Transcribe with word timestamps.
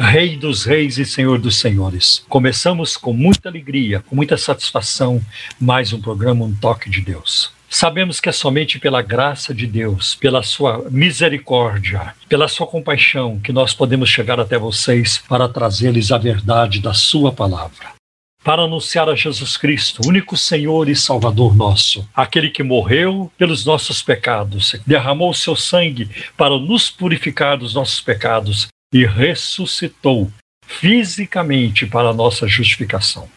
Rei 0.00 0.36
dos 0.36 0.64
Reis 0.64 0.96
e 0.96 1.04
Senhor 1.04 1.40
dos 1.40 1.56
Senhores. 1.56 2.24
Começamos 2.28 2.96
com 2.96 3.12
muita 3.12 3.48
alegria, 3.48 3.98
com 4.08 4.14
muita 4.14 4.36
satisfação, 4.36 5.20
mais 5.60 5.92
um 5.92 6.00
programa 6.00 6.44
Um 6.44 6.54
Toque 6.54 6.88
de 6.88 7.00
Deus. 7.00 7.50
Sabemos 7.68 8.20
que 8.20 8.28
é 8.28 8.32
somente 8.32 8.78
pela 8.78 9.02
graça 9.02 9.52
de 9.52 9.66
Deus, 9.66 10.14
pela 10.14 10.40
sua 10.44 10.86
misericórdia, 10.88 12.14
pela 12.28 12.46
sua 12.46 12.68
compaixão, 12.68 13.40
que 13.40 13.52
nós 13.52 13.74
podemos 13.74 14.08
chegar 14.08 14.38
até 14.38 14.56
vocês 14.56 15.18
para 15.28 15.48
trazer-lhes 15.48 16.12
a 16.12 16.16
verdade 16.16 16.80
da 16.80 16.94
sua 16.94 17.32
palavra. 17.32 17.98
Para 18.44 18.62
anunciar 18.62 19.08
a 19.08 19.16
Jesus 19.16 19.56
Cristo, 19.56 20.00
único 20.06 20.36
Senhor 20.36 20.88
e 20.88 20.94
Salvador 20.94 21.56
nosso, 21.56 22.08
aquele 22.14 22.50
que 22.50 22.62
morreu 22.62 23.32
pelos 23.36 23.64
nossos 23.64 24.00
pecados, 24.00 24.76
derramou 24.86 25.34
seu 25.34 25.56
sangue 25.56 26.08
para 26.36 26.56
nos 26.56 26.88
purificar 26.88 27.58
dos 27.58 27.74
nossos 27.74 28.00
pecados 28.00 28.68
e 28.92 29.04
ressuscitou 29.04 30.30
fisicamente 30.66 31.86
para 31.86 32.10
a 32.10 32.14
nossa 32.14 32.46
justificação. 32.46 33.28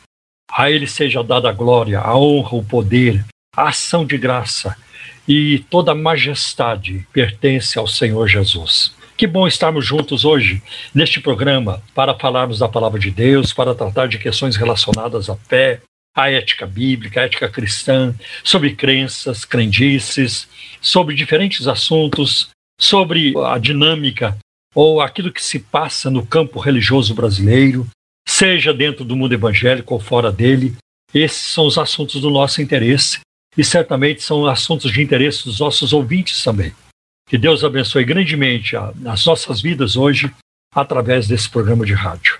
A 0.51 0.69
Ele 0.69 0.85
seja 0.85 1.23
dada 1.23 1.49
a 1.49 1.53
glória, 1.53 1.99
a 1.99 2.17
honra, 2.17 2.55
o 2.55 2.63
poder, 2.63 3.25
a 3.55 3.69
ação 3.69 4.05
de 4.05 4.17
graça 4.17 4.75
e 5.27 5.59
toda 5.69 5.93
a 5.93 5.95
majestade 5.95 7.07
pertence 7.13 7.79
ao 7.79 7.87
Senhor 7.87 8.27
Jesus. 8.27 8.93
Que 9.15 9.27
bom 9.27 9.47
estarmos 9.47 9.85
juntos 9.85 10.25
hoje 10.25 10.61
neste 10.93 11.21
programa 11.21 11.81
para 11.93 12.17
falarmos 12.17 12.59
da 12.59 12.67
palavra 12.67 12.99
de 12.99 13.11
Deus, 13.11 13.53
para 13.53 13.75
tratar 13.75 14.07
de 14.07 14.17
questões 14.17 14.55
relacionadas 14.55 15.29
à 15.29 15.35
fé, 15.35 15.79
à 16.15 16.29
ética 16.29 16.65
bíblica, 16.65 17.21
à 17.21 17.25
ética 17.25 17.47
cristã, 17.47 18.13
sobre 18.43 18.75
crenças, 18.75 19.45
crendices, 19.45 20.47
sobre 20.81 21.15
diferentes 21.15 21.67
assuntos, 21.67 22.49
sobre 22.79 23.33
a 23.45 23.57
dinâmica 23.57 24.37
ou 24.73 25.01
aquilo 25.01 25.31
que 25.31 25.43
se 25.43 25.59
passa 25.59 26.09
no 26.09 26.25
campo 26.25 26.59
religioso 26.59 27.13
brasileiro, 27.13 27.87
seja 28.27 28.73
dentro 28.73 29.03
do 29.03 29.15
mundo 29.15 29.33
evangélico 29.33 29.93
ou 29.93 29.99
fora 29.99 30.31
dele, 30.31 30.75
esses 31.13 31.53
são 31.53 31.65
os 31.65 31.77
assuntos 31.77 32.21
do 32.21 32.29
nosso 32.29 32.61
interesse 32.61 33.19
e 33.57 33.63
certamente 33.63 34.23
são 34.23 34.45
assuntos 34.45 34.91
de 34.91 35.01
interesse 35.01 35.43
dos 35.43 35.59
nossos 35.59 35.91
ouvintes 35.91 36.41
também. 36.43 36.73
Que 37.27 37.37
Deus 37.37 37.63
abençoe 37.63 38.03
grandemente 38.05 38.75
as 38.75 39.25
nossas 39.25 39.61
vidas 39.61 39.95
hoje 39.95 40.31
através 40.73 41.27
desse 41.27 41.49
programa 41.49 41.85
de 41.85 41.93
rádio. 41.93 42.39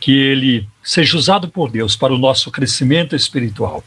Que 0.00 0.12
ele 0.12 0.68
seja 0.82 1.16
usado 1.16 1.48
por 1.48 1.70
Deus 1.70 1.96
para 1.96 2.12
o 2.12 2.18
nosso 2.18 2.50
crescimento 2.50 3.16
espiritual, 3.16 3.84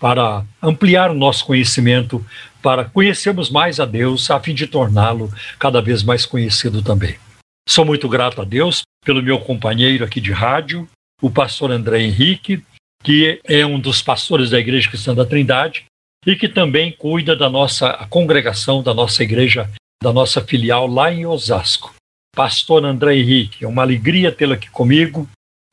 para 0.00 0.44
ampliar 0.62 1.10
o 1.10 1.14
nosso 1.14 1.44
conhecimento, 1.44 2.24
para 2.62 2.84
conhecermos 2.84 3.50
mais 3.50 3.78
a 3.80 3.84
Deus, 3.84 4.30
a 4.30 4.40
fim 4.40 4.54
de 4.54 4.66
torná-lo 4.66 5.32
cada 5.58 5.80
vez 5.80 6.02
mais 6.02 6.26
conhecido 6.26 6.82
também. 6.82 7.16
Sou 7.68 7.84
muito 7.84 8.08
grato 8.08 8.40
a 8.40 8.44
Deus 8.44 8.82
pelo 9.04 9.22
meu 9.22 9.38
companheiro 9.38 10.04
aqui 10.04 10.20
de 10.20 10.32
rádio, 10.32 10.88
o 11.22 11.30
pastor 11.30 11.70
André 11.70 12.02
Henrique, 12.02 12.62
que 13.02 13.40
é 13.44 13.64
um 13.64 13.78
dos 13.78 14.02
pastores 14.02 14.50
da 14.50 14.58
Igreja 14.58 14.88
Cristã 14.88 15.14
da 15.14 15.24
Trindade 15.24 15.84
e 16.26 16.34
que 16.36 16.48
também 16.48 16.92
cuida 16.92 17.36
da 17.36 17.48
nossa 17.48 17.92
congregação, 18.10 18.82
da 18.82 18.92
nossa 18.92 19.22
igreja, 19.22 19.70
da 20.02 20.12
nossa 20.12 20.40
filial 20.40 20.86
lá 20.86 21.12
em 21.12 21.24
Osasco. 21.26 21.94
Pastor 22.34 22.84
André 22.84 23.16
Henrique, 23.16 23.64
é 23.64 23.68
uma 23.68 23.82
alegria 23.82 24.32
tê-lo 24.32 24.54
aqui 24.54 24.70
comigo 24.70 25.28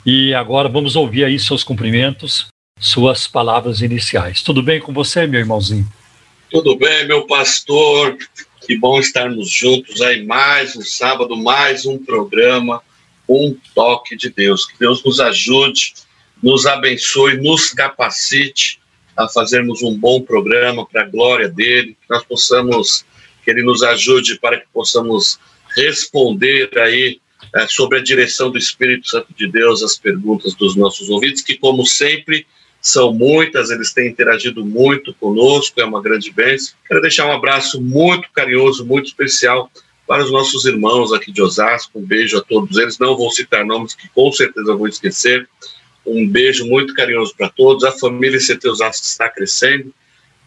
e 0.05 0.33
agora 0.33 0.69
vamos 0.69 0.95
ouvir 0.95 1.25
aí 1.25 1.39
seus 1.39 1.63
cumprimentos, 1.63 2.47
suas 2.79 3.27
palavras 3.27 3.81
iniciais. 3.81 4.41
Tudo 4.41 4.61
bem 4.61 4.79
com 4.79 4.93
você, 4.93 5.25
meu 5.27 5.39
irmãozinho? 5.39 5.87
Tudo 6.55 6.77
bem, 6.77 7.05
meu 7.05 7.27
pastor. 7.27 8.17
Que 8.65 8.77
bom 8.77 8.97
estarmos 8.97 9.51
juntos 9.51 9.99
aí 9.99 10.25
mais 10.25 10.73
um 10.73 10.81
sábado, 10.81 11.35
mais 11.35 11.85
um 11.85 11.97
programa, 11.97 12.81
um 13.27 13.57
toque 13.73 14.15
de 14.15 14.29
Deus. 14.29 14.65
Que 14.65 14.79
Deus 14.79 15.03
nos 15.03 15.19
ajude, 15.19 15.95
nos 16.41 16.65
abençoe, 16.65 17.35
nos 17.35 17.73
capacite 17.73 18.79
a 19.17 19.27
fazermos 19.27 19.83
um 19.83 19.99
bom 19.99 20.21
programa 20.21 20.85
para 20.85 21.01
a 21.01 21.05
glória 21.05 21.49
dele, 21.49 21.97
que 22.01 22.09
nós 22.09 22.23
possamos, 22.23 23.05
que 23.43 23.51
ele 23.51 23.61
nos 23.61 23.83
ajude 23.83 24.39
para 24.39 24.57
que 24.57 24.67
possamos 24.73 25.37
responder 25.75 26.69
aí 26.79 27.19
é, 27.53 27.67
sobre 27.67 27.99
a 27.99 28.01
direção 28.01 28.49
do 28.49 28.57
Espírito 28.57 29.09
Santo 29.09 29.33
de 29.35 29.51
Deus 29.51 29.83
as 29.83 29.97
perguntas 29.97 30.55
dos 30.55 30.73
nossos 30.73 31.09
ouvintes, 31.09 31.43
que 31.43 31.57
como 31.57 31.85
sempre 31.85 32.47
são 32.85 33.11
muitas, 33.11 33.71
eles 33.71 33.91
têm 33.91 34.09
interagido 34.09 34.63
muito 34.63 35.11
conosco, 35.15 35.81
é 35.81 35.83
uma 35.83 36.03
grande 36.03 36.31
bênção. 36.31 36.75
Quero 36.87 37.01
deixar 37.01 37.25
um 37.25 37.31
abraço 37.31 37.81
muito 37.81 38.29
carinhoso, 38.31 38.85
muito 38.85 39.07
especial 39.07 39.71
para 40.05 40.23
os 40.23 40.31
nossos 40.31 40.65
irmãos 40.65 41.11
aqui 41.11 41.31
de 41.31 41.41
Osasco. 41.41 41.97
Um 41.97 42.05
beijo 42.05 42.37
a 42.37 42.43
todos 42.43 42.77
eles. 42.77 42.99
Não 42.99 43.17
vou 43.17 43.31
citar 43.31 43.65
nomes 43.65 43.95
que 43.95 44.07
com 44.09 44.31
certeza 44.31 44.75
vou 44.75 44.87
esquecer. 44.87 45.49
Um 46.05 46.27
beijo 46.29 46.67
muito 46.67 46.93
carinhoso 46.93 47.33
para 47.35 47.49
todos. 47.49 47.83
A 47.83 47.91
família 47.91 48.37
CT 48.37 48.69
Osasco 48.69 49.03
está 49.03 49.31
crescendo. 49.31 49.91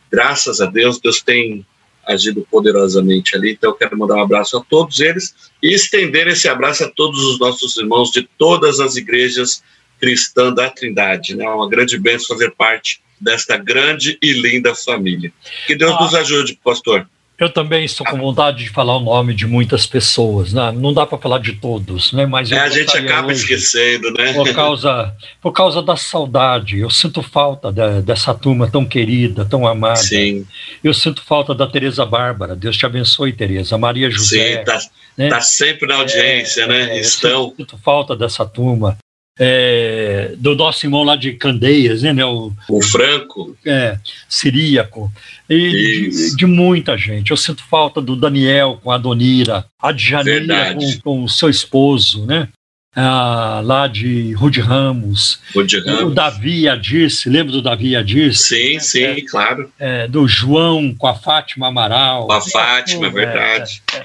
Graças 0.08 0.60
a 0.60 0.66
Deus, 0.66 1.00
Deus 1.00 1.20
tem 1.20 1.66
agido 2.06 2.46
poderosamente 2.48 3.34
ali. 3.34 3.54
Então, 3.54 3.70
eu 3.70 3.74
quero 3.74 3.98
mandar 3.98 4.14
um 4.14 4.22
abraço 4.22 4.56
a 4.56 4.60
todos 4.60 5.00
eles 5.00 5.34
e 5.60 5.74
estender 5.74 6.28
esse 6.28 6.46
abraço 6.46 6.84
a 6.84 6.88
todos 6.88 7.18
os 7.18 7.40
nossos 7.40 7.76
irmãos 7.76 8.12
de 8.12 8.22
todas 8.38 8.78
as 8.78 8.94
igrejas 8.94 9.60
cristã 9.98 10.52
da 10.52 10.70
Trindade. 10.70 11.34
Né? 11.34 11.44
É 11.44 11.48
uma 11.48 11.68
grande 11.68 11.98
bênção 11.98 12.36
fazer 12.36 12.50
parte 12.52 13.00
desta 13.20 13.56
grande 13.56 14.18
e 14.22 14.32
linda 14.32 14.74
família. 14.74 15.32
Que 15.66 15.74
Deus 15.74 15.92
ah, 15.92 16.02
nos 16.02 16.14
ajude, 16.14 16.58
pastor. 16.62 17.06
Eu 17.38 17.48
também 17.48 17.84
estou 17.84 18.04
com 18.04 18.18
vontade 18.18 18.64
de 18.64 18.70
falar 18.70 18.96
o 18.96 19.00
nome 19.00 19.32
de 19.32 19.46
muitas 19.46 19.86
pessoas, 19.86 20.52
né? 20.52 20.72
não 20.72 20.92
dá 20.92 21.06
para 21.06 21.18
falar 21.18 21.38
de 21.38 21.52
todos, 21.52 22.12
né? 22.12 22.26
Mas 22.26 22.50
é, 22.50 22.58
a 22.58 22.68
gente 22.68 22.96
acaba 22.96 23.28
hoje, 23.28 23.42
esquecendo, 23.42 24.12
né? 24.12 24.32
Por 24.32 24.52
causa, 24.52 25.14
por 25.40 25.52
causa 25.52 25.80
da 25.80 25.96
saudade, 25.96 26.80
eu 26.80 26.90
sinto 26.90 27.22
falta 27.22 27.70
de, 27.70 28.02
dessa 28.02 28.34
turma 28.34 28.68
tão 28.68 28.84
querida, 28.84 29.44
tão 29.44 29.68
amada. 29.68 29.94
Sim. 29.94 30.44
Eu 30.82 30.92
sinto 30.92 31.22
falta 31.22 31.54
da 31.54 31.68
Tereza 31.68 32.04
Bárbara. 32.04 32.56
Deus 32.56 32.76
te 32.76 32.84
abençoe, 32.84 33.32
Tereza. 33.32 33.78
Maria 33.78 34.10
José. 34.10 34.54
Sim, 34.54 34.58
está 34.58 34.78
né? 35.16 35.28
tá 35.28 35.40
sempre 35.40 35.86
na 35.86 35.94
audiência, 35.94 36.62
é, 36.62 36.66
né? 36.66 36.96
É, 36.96 37.00
Estão. 37.00 37.50
Eu 37.50 37.54
sinto 37.56 37.78
falta 37.78 38.16
dessa 38.16 38.44
turma 38.44 38.98
é, 39.38 40.32
do 40.36 40.54
nosso 40.56 40.84
irmão 40.84 41.04
lá 41.04 41.14
de 41.14 41.32
Candeias, 41.34 42.02
né, 42.02 42.12
né 42.12 42.24
o, 42.24 42.52
o 42.68 42.82
Franco, 42.82 43.56
é, 43.64 43.96
Siríaco, 44.28 45.12
e 45.48 46.10
de, 46.10 46.36
de, 46.36 46.46
muita 46.46 46.96
gente. 46.98 47.30
Eu 47.30 47.36
sinto 47.36 47.62
falta 47.62 48.00
do 48.00 48.16
Daniel 48.16 48.80
com 48.82 48.90
a 48.90 48.98
Donira, 48.98 49.64
a 49.80 49.92
Djanira 49.92 50.74
com, 50.74 51.00
com 51.02 51.24
o 51.24 51.28
seu 51.28 51.48
esposo, 51.48 52.26
né? 52.26 52.48
Ah, 52.96 53.60
lá 53.62 53.86
de 53.86 54.32
Rude 54.32 54.60
Ramos, 54.60 55.38
Rude 55.54 55.78
Ramos. 55.78 56.02
o 56.02 56.10
Davi 56.10 56.68
Adirce, 56.68 57.30
lembra 57.30 57.52
do 57.52 57.62
Davi 57.62 57.94
Adirce? 57.94 58.48
Sim, 58.48 58.76
é, 58.76 58.80
sim, 58.80 59.02
é, 59.04 59.20
claro. 59.20 59.70
do 60.08 60.26
João 60.26 60.92
com 60.92 61.06
a 61.06 61.14
Fátima 61.14 61.68
Amaral. 61.68 62.26
Com 62.26 62.32
a 62.32 62.40
Fátima, 62.40 63.06
é, 63.06 63.10
verdade. 63.10 63.82
É, 63.94 64.04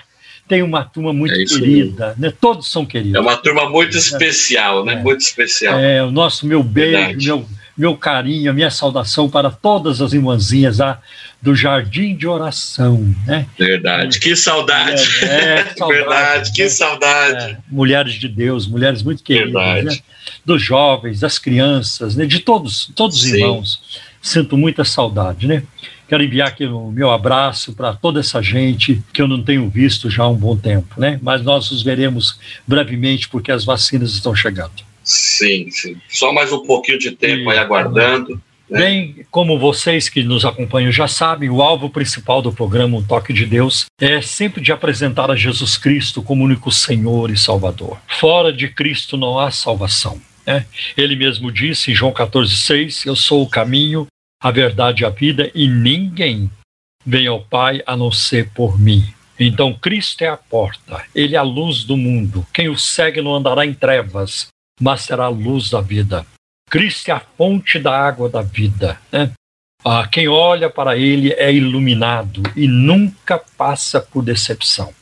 tem 0.53 0.61
uma 0.61 0.83
turma 0.83 1.11
muito 1.11 1.33
é 1.33 1.43
querida, 1.45 2.13
né? 2.15 2.31
Todos 2.39 2.71
são 2.71 2.85
queridos. 2.85 3.15
É 3.15 3.19
uma 3.19 3.35
turma 3.35 3.67
muito 3.67 3.97
especial, 3.97 4.85
né? 4.85 4.93
É. 4.93 4.95
Muito 4.97 5.21
especial. 5.21 5.79
É, 5.79 6.03
o 6.03 6.11
nosso 6.11 6.45
meu 6.45 6.61
beijo, 6.61 7.17
meu, 7.25 7.45
meu 7.75 7.97
carinho, 7.97 8.51
a 8.51 8.53
minha 8.53 8.69
saudação 8.69 9.27
para 9.27 9.50
todas 9.50 10.00
as 10.00 10.13
irmãzinhas 10.13 10.77
lá 10.77 11.01
do 11.41 11.55
Jardim 11.55 12.15
de 12.15 12.27
Oração, 12.27 13.15
né? 13.25 13.47
Verdade, 13.57 14.19
que 14.19 14.35
saudade. 14.35 15.25
É, 15.25 15.25
é 15.25 15.65
saudade 15.75 15.89
Verdade, 15.91 16.51
que 16.51 16.63
né? 16.63 16.69
saudade. 16.69 17.45
É, 17.53 17.57
mulheres 17.67 18.13
de 18.13 18.27
Deus, 18.27 18.67
mulheres 18.67 19.01
muito 19.01 19.23
queridas, 19.23 19.83
né? 19.83 19.97
Dos 20.45 20.61
jovens, 20.61 21.19
das 21.19 21.39
crianças, 21.39 22.15
né? 22.15 22.27
De 22.27 22.38
todos, 22.41 22.91
todos 22.95 23.17
os 23.17 23.25
irmãos. 23.25 23.81
Sinto 24.21 24.56
muita 24.56 24.85
saudade, 24.85 25.47
né? 25.47 25.63
Quero 26.07 26.23
enviar 26.23 26.50
aqui 26.50 26.65
o 26.65 26.91
meu 26.91 27.11
abraço 27.11 27.73
para 27.73 27.94
toda 27.94 28.19
essa 28.19 28.41
gente 28.41 29.01
que 29.13 29.21
eu 29.21 29.27
não 29.27 29.41
tenho 29.41 29.69
visto 29.69 30.09
já 30.09 30.23
há 30.23 30.29
um 30.29 30.35
bom 30.35 30.55
tempo, 30.55 31.00
né? 31.00 31.19
Mas 31.21 31.41
nós 31.41 31.71
os 31.71 31.81
veremos 31.81 32.39
brevemente 32.67 33.29
porque 33.29 33.51
as 33.51 33.65
vacinas 33.65 34.13
estão 34.13 34.35
chegando. 34.35 34.83
Sim, 35.03 35.69
sim. 35.69 35.97
Só 36.09 36.31
mais 36.31 36.51
um 36.51 36.65
pouquinho 36.65 36.97
de 36.97 37.11
tempo 37.11 37.50
e, 37.50 37.53
aí 37.53 37.57
aguardando. 37.57 38.41
Né? 38.69 38.79
Bem, 38.79 39.25
como 39.29 39.59
vocês 39.59 40.09
que 40.09 40.23
nos 40.23 40.45
acompanham 40.45 40.91
já 40.91 41.07
sabem, 41.07 41.50
o 41.50 41.61
alvo 41.61 41.89
principal 41.89 42.41
do 42.41 42.51
programa 42.51 42.97
Um 42.97 43.03
Toque 43.03 43.33
de 43.33 43.45
Deus 43.45 43.85
é 43.99 44.21
sempre 44.21 44.61
de 44.61 44.71
apresentar 44.71 45.29
a 45.29 45.35
Jesus 45.35 45.77
Cristo 45.77 46.23
como 46.23 46.44
único 46.44 46.71
Senhor 46.71 47.29
e 47.29 47.38
Salvador. 47.38 47.99
Fora 48.07 48.51
de 48.51 48.67
Cristo 48.69 49.17
não 49.17 49.38
há 49.38 49.51
salvação. 49.51 50.19
Né? 50.45 50.65
Ele 50.97 51.15
mesmo 51.15 51.51
disse 51.51 51.91
em 51.91 51.95
João 51.95 52.11
14,6: 52.11 53.06
Eu 53.06 53.15
sou 53.15 53.44
o 53.44 53.49
caminho, 53.49 54.07
a 54.44 54.51
verdade 54.51 55.04
e 55.04 55.06
a 55.06 55.10
vida, 55.10 55.50
e 55.56 55.69
ninguém 55.69 56.51
vem 57.06 57.28
ao 57.28 57.42
Pai 57.42 57.81
a 57.86 57.95
não 57.95 58.12
ser 58.12 58.50
por 58.50 58.78
mim. 58.78 59.01
Então 59.40 59.74
Cristo 59.74 60.22
é 60.22 60.28
a 60.28 60.36
porta, 60.36 61.06
Ele 61.16 61.36
é 61.36 61.40
a 61.40 61.44
luz 61.44 61.86
do 61.86 61.95
mundo. 61.95 62.45
Quem 62.54 62.68
o 62.68 62.78
segue 62.78 63.22
não 63.22 63.36
andará 63.36 63.66
em 63.66 63.74
trevas, 63.74 64.48
mas 64.81 65.07
terá 65.07 65.25
a 65.25 65.30
luz 65.30 65.69
da 65.69 65.80
vida. 65.80 66.25
Cristo 66.69 67.07
é 67.07 67.13
a 67.13 67.22
fonte 67.22 67.80
da 67.80 67.98
água 67.98 68.30
da 68.30 68.42
vida. 68.42 69.00
Né? 69.10 69.31
Ah, 69.86 70.07
quem 70.07 70.28
olha 70.28 70.69
para 70.69 70.98
Ele 70.98 71.31
é 71.34 71.54
iluminado 71.54 72.44
e 72.56 72.68
nunca 72.68 73.38
passa 73.57 74.01
por 74.01 74.24
decepção. 74.24 74.94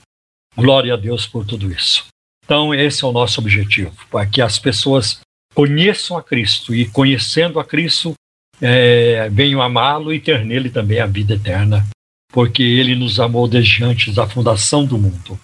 Glória 0.56 0.94
a 0.94 0.98
Deus 0.98 1.26
por 1.26 1.46
tudo 1.46 1.72
isso. 1.72 2.06
Então, 2.44 2.74
esse 2.74 3.04
é 3.04 3.08
o 3.08 3.12
nosso 3.12 3.40
objetivo, 3.40 3.96
para 4.10 4.26
que 4.26 4.42
as 4.42 4.60
pessoas 4.60 5.22
conheçam 5.54 6.18
a 6.18 6.24
Cristo 6.24 6.76
e, 6.76 6.86
conhecendo 6.86 7.60
a 7.60 7.64
Cristo, 7.64 8.14
é, 8.62 9.28
venham 9.30 9.62
amá-lo 9.62 10.14
e 10.14 10.20
ter 10.20 10.46
nele 10.46 10.70
também 10.70 11.00
a 11.00 11.08
vida 11.08 11.34
eterna, 11.34 11.88
porque 12.32 12.62
ele 12.62 12.96
nos 12.96 13.20
amou 13.20 13.48
desde 13.48 13.84
antes 13.84 14.14
da 14.14 14.28
fundação 14.28 14.86
do 14.86 14.98
mundo. 14.98 15.40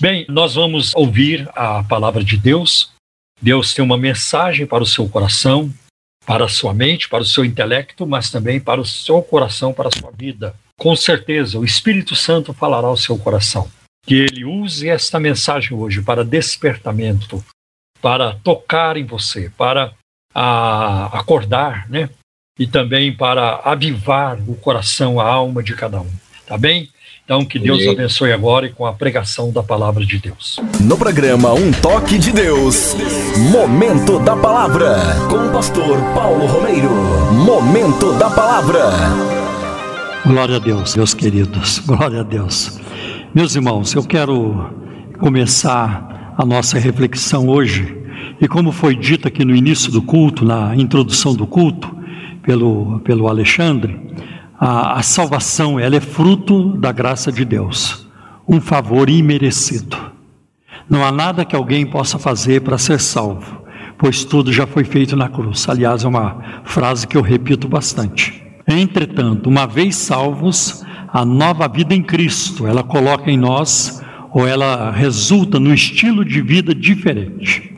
Bem, 0.00 0.24
nós 0.28 0.54
vamos 0.54 0.94
ouvir 0.94 1.48
a 1.54 1.82
palavra 1.82 2.22
de 2.22 2.36
Deus. 2.36 2.92
Deus 3.40 3.74
tem 3.74 3.84
uma 3.84 3.98
mensagem 3.98 4.66
para 4.66 4.82
o 4.82 4.86
seu 4.86 5.08
coração, 5.08 5.72
para 6.24 6.44
a 6.44 6.48
sua 6.48 6.72
mente, 6.72 7.08
para 7.08 7.22
o 7.22 7.26
seu 7.26 7.44
intelecto, 7.44 8.06
mas 8.06 8.30
também 8.30 8.60
para 8.60 8.80
o 8.80 8.84
seu 8.84 9.22
coração, 9.22 9.72
para 9.72 9.88
a 9.88 9.98
sua 9.98 10.10
vida. 10.10 10.54
Com 10.78 10.94
certeza, 10.94 11.58
o 11.58 11.64
Espírito 11.64 12.14
Santo 12.14 12.52
falará 12.52 12.86
ao 12.86 12.96
seu 12.96 13.18
coração. 13.18 13.70
Que 14.04 14.14
ele 14.14 14.44
use 14.44 14.88
esta 14.88 15.18
mensagem 15.18 15.76
hoje 15.76 16.02
para 16.02 16.24
despertamento, 16.24 17.44
para 18.00 18.34
tocar 18.36 18.96
em 18.96 19.04
você, 19.04 19.50
para 19.56 19.94
a, 20.34 21.18
acordar, 21.18 21.88
né? 21.88 22.10
E 22.58 22.66
também 22.66 23.12
para 23.12 23.60
avivar 23.64 24.38
o 24.46 24.54
coração, 24.54 25.20
a 25.20 25.28
alma 25.28 25.62
de 25.62 25.74
cada 25.74 26.00
um. 26.00 26.10
Tá 26.46 26.56
bem? 26.56 26.88
Então, 27.22 27.44
que 27.44 27.58
Deus 27.58 27.82
e... 27.82 27.88
abençoe 27.88 28.32
agora 28.32 28.66
e 28.66 28.70
com 28.70 28.86
a 28.86 28.92
pregação 28.92 29.52
da 29.52 29.62
palavra 29.62 30.06
de 30.06 30.16
Deus. 30.16 30.58
No 30.80 30.96
programa 30.96 31.52
Um 31.52 31.72
Toque 31.72 32.18
de 32.18 32.32
Deus, 32.32 32.94
Momento 33.50 34.20
da 34.20 34.36
Palavra, 34.36 34.94
com 35.28 35.48
o 35.48 35.52
pastor 35.52 35.98
Paulo 36.14 36.46
Romeiro. 36.46 36.88
Momento 37.44 38.12
da 38.16 38.30
Palavra. 38.30 38.80
Glória 40.24 40.56
a 40.56 40.58
Deus, 40.60 40.94
meus 40.94 41.12
queridos. 41.12 41.80
Glória 41.80 42.20
a 42.20 42.22
Deus. 42.22 42.80
Meus 43.34 43.54
irmãos, 43.54 43.92
eu 43.92 44.04
quero 44.04 44.70
começar 45.18 46.34
a 46.38 46.44
nossa 46.44 46.78
reflexão 46.78 47.48
hoje. 47.48 47.96
E 48.40 48.46
como 48.46 48.70
foi 48.70 48.94
dito 48.94 49.26
aqui 49.26 49.44
no 49.44 49.54
início 49.54 49.90
do 49.90 50.00
culto, 50.00 50.44
na 50.44 50.76
introdução 50.76 51.34
do 51.34 51.46
culto, 51.46 51.94
pelo, 52.46 53.00
pelo 53.00 53.28
Alexandre, 53.28 54.00
a, 54.58 54.98
a 54.98 55.02
salvação 55.02 55.78
ela 55.78 55.96
é 55.96 56.00
fruto 56.00 56.76
da 56.78 56.92
graça 56.92 57.32
de 57.32 57.44
Deus, 57.44 58.06
um 58.48 58.60
favor 58.60 59.10
imerecido. 59.10 59.96
Não 60.88 61.04
há 61.04 61.10
nada 61.10 61.44
que 61.44 61.56
alguém 61.56 61.84
possa 61.84 62.18
fazer 62.18 62.62
para 62.62 62.78
ser 62.78 63.00
salvo, 63.00 63.62
pois 63.98 64.24
tudo 64.24 64.52
já 64.52 64.66
foi 64.66 64.84
feito 64.84 65.16
na 65.16 65.28
cruz. 65.28 65.68
Aliás, 65.68 66.04
é 66.04 66.08
uma 66.08 66.62
frase 66.64 67.06
que 67.06 67.16
eu 67.16 67.22
repito 67.22 67.66
bastante. 67.66 68.40
Entretanto, 68.68 69.48
uma 69.48 69.66
vez 69.66 69.96
salvos, 69.96 70.84
a 71.12 71.24
nova 71.24 71.66
vida 71.66 71.94
em 71.94 72.02
Cristo, 72.02 72.66
ela 72.66 72.84
coloca 72.84 73.30
em 73.30 73.36
nós 73.36 74.02
ou 74.32 74.46
ela 74.46 74.90
resulta 74.92 75.58
no 75.58 75.74
estilo 75.74 76.24
de 76.24 76.40
vida 76.40 76.74
diferente. 76.74 77.75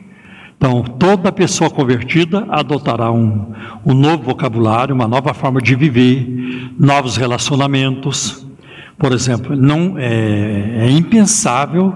Então, 0.59 0.83
toda 0.83 1.31
pessoa 1.31 1.69
convertida 1.69 2.45
adotará 2.49 3.09
um, 3.09 3.53
um 3.85 3.93
novo 3.93 4.23
vocabulário, 4.23 4.93
uma 4.93 5.07
nova 5.07 5.33
forma 5.33 5.61
de 5.61 5.73
viver, 5.73 6.27
novos 6.77 7.15
relacionamentos. 7.15 8.45
Por 8.97 9.13
exemplo, 9.13 9.55
não 9.55 9.97
é, 9.97 10.85
é 10.85 10.91
impensável 10.91 11.95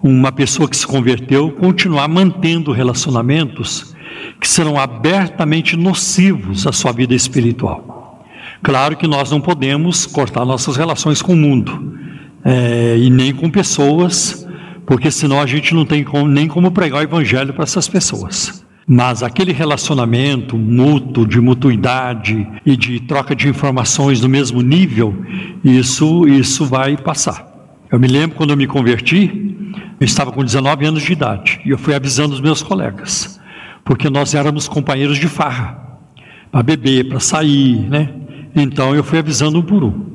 uma 0.00 0.30
pessoa 0.30 0.68
que 0.68 0.76
se 0.76 0.86
converteu 0.86 1.50
continuar 1.50 2.06
mantendo 2.06 2.70
relacionamentos 2.70 3.92
que 4.40 4.46
serão 4.46 4.78
abertamente 4.78 5.76
nocivos 5.76 6.68
à 6.68 6.72
sua 6.72 6.92
vida 6.92 7.12
espiritual. 7.12 8.24
Claro 8.62 8.96
que 8.96 9.08
nós 9.08 9.32
não 9.32 9.40
podemos 9.40 10.06
cortar 10.06 10.44
nossas 10.44 10.76
relações 10.76 11.20
com 11.20 11.32
o 11.32 11.36
mundo 11.36 11.98
é, 12.44 12.96
e 12.96 13.10
nem 13.10 13.34
com 13.34 13.50
pessoas, 13.50 14.46
porque 14.90 15.08
senão 15.08 15.40
a 15.40 15.46
gente 15.46 15.72
não 15.72 15.84
tem 15.84 16.02
como, 16.02 16.26
nem 16.26 16.48
como 16.48 16.72
pregar 16.72 16.98
o 16.98 17.04
evangelho 17.04 17.54
para 17.54 17.62
essas 17.62 17.86
pessoas. 17.86 18.66
Mas 18.84 19.22
aquele 19.22 19.52
relacionamento 19.52 20.58
mútuo, 20.58 21.24
de 21.24 21.40
mutuidade 21.40 22.44
e 22.66 22.76
de 22.76 22.98
troca 22.98 23.32
de 23.32 23.48
informações 23.48 24.18
do 24.18 24.28
mesmo 24.28 24.60
nível, 24.60 25.14
isso, 25.62 26.26
isso 26.26 26.66
vai 26.66 26.96
passar. 26.96 27.46
Eu 27.88 28.00
me 28.00 28.08
lembro 28.08 28.36
quando 28.36 28.50
eu 28.50 28.56
me 28.56 28.66
converti, 28.66 29.56
eu 30.00 30.04
estava 30.04 30.32
com 30.32 30.42
19 30.42 30.84
anos 30.84 31.04
de 31.04 31.12
idade 31.12 31.60
e 31.64 31.70
eu 31.70 31.78
fui 31.78 31.94
avisando 31.94 32.34
os 32.34 32.40
meus 32.40 32.60
colegas, 32.60 33.40
porque 33.84 34.10
nós 34.10 34.34
éramos 34.34 34.66
companheiros 34.66 35.18
de 35.18 35.28
farra, 35.28 36.00
para 36.50 36.64
beber, 36.64 37.08
para 37.08 37.20
sair, 37.20 37.88
né? 37.88 38.12
Então 38.56 38.92
eu 38.92 39.04
fui 39.04 39.20
avisando 39.20 39.56
um 39.56 39.62
por 39.62 39.84
um. 39.84 40.10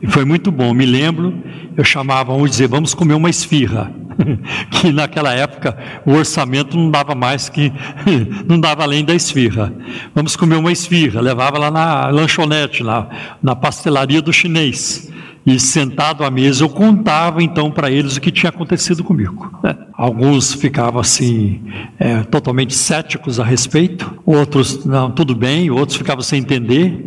E 0.00 0.06
foi 0.06 0.24
muito 0.24 0.52
bom. 0.52 0.72
Me 0.72 0.86
lembro, 0.86 1.34
eu 1.76 1.82
chamava 1.82 2.32
um 2.32 2.46
dizer, 2.46 2.68
vamos 2.68 2.94
comer 2.94 3.14
uma 3.14 3.28
esfirra. 3.28 3.98
que 4.70 4.92
naquela 4.92 5.32
época 5.32 5.76
o 6.04 6.12
orçamento 6.12 6.76
não 6.76 6.90
dava 6.90 7.14
mais 7.14 7.48
que, 7.48 7.72
não 8.46 8.58
dava 8.58 8.82
além 8.82 9.04
da 9.04 9.14
esfirra. 9.14 9.72
Vamos 10.14 10.36
comer 10.36 10.56
uma 10.56 10.72
esfirra. 10.72 11.20
Levava 11.20 11.58
lá 11.58 11.70
na 11.70 12.08
lanchonete, 12.08 12.82
na, 12.82 13.06
na 13.42 13.56
pastelaria 13.56 14.22
do 14.22 14.32
chinês. 14.32 15.10
E 15.46 15.58
sentado 15.58 16.22
à 16.22 16.30
mesa, 16.30 16.64
eu 16.64 16.68
contava 16.68 17.42
então 17.42 17.70
para 17.70 17.90
eles 17.90 18.16
o 18.16 18.20
que 18.20 18.30
tinha 18.30 18.50
acontecido 18.50 19.02
comigo. 19.02 19.50
Alguns 19.94 20.52
ficavam 20.52 21.00
assim, 21.00 21.62
é, 21.98 22.22
totalmente 22.24 22.74
céticos 22.74 23.40
a 23.40 23.44
respeito, 23.44 24.20
outros, 24.26 24.84
não, 24.84 25.10
tudo 25.10 25.34
bem, 25.34 25.70
outros 25.70 25.96
ficavam 25.96 26.22
sem 26.22 26.40
entender. 26.40 27.06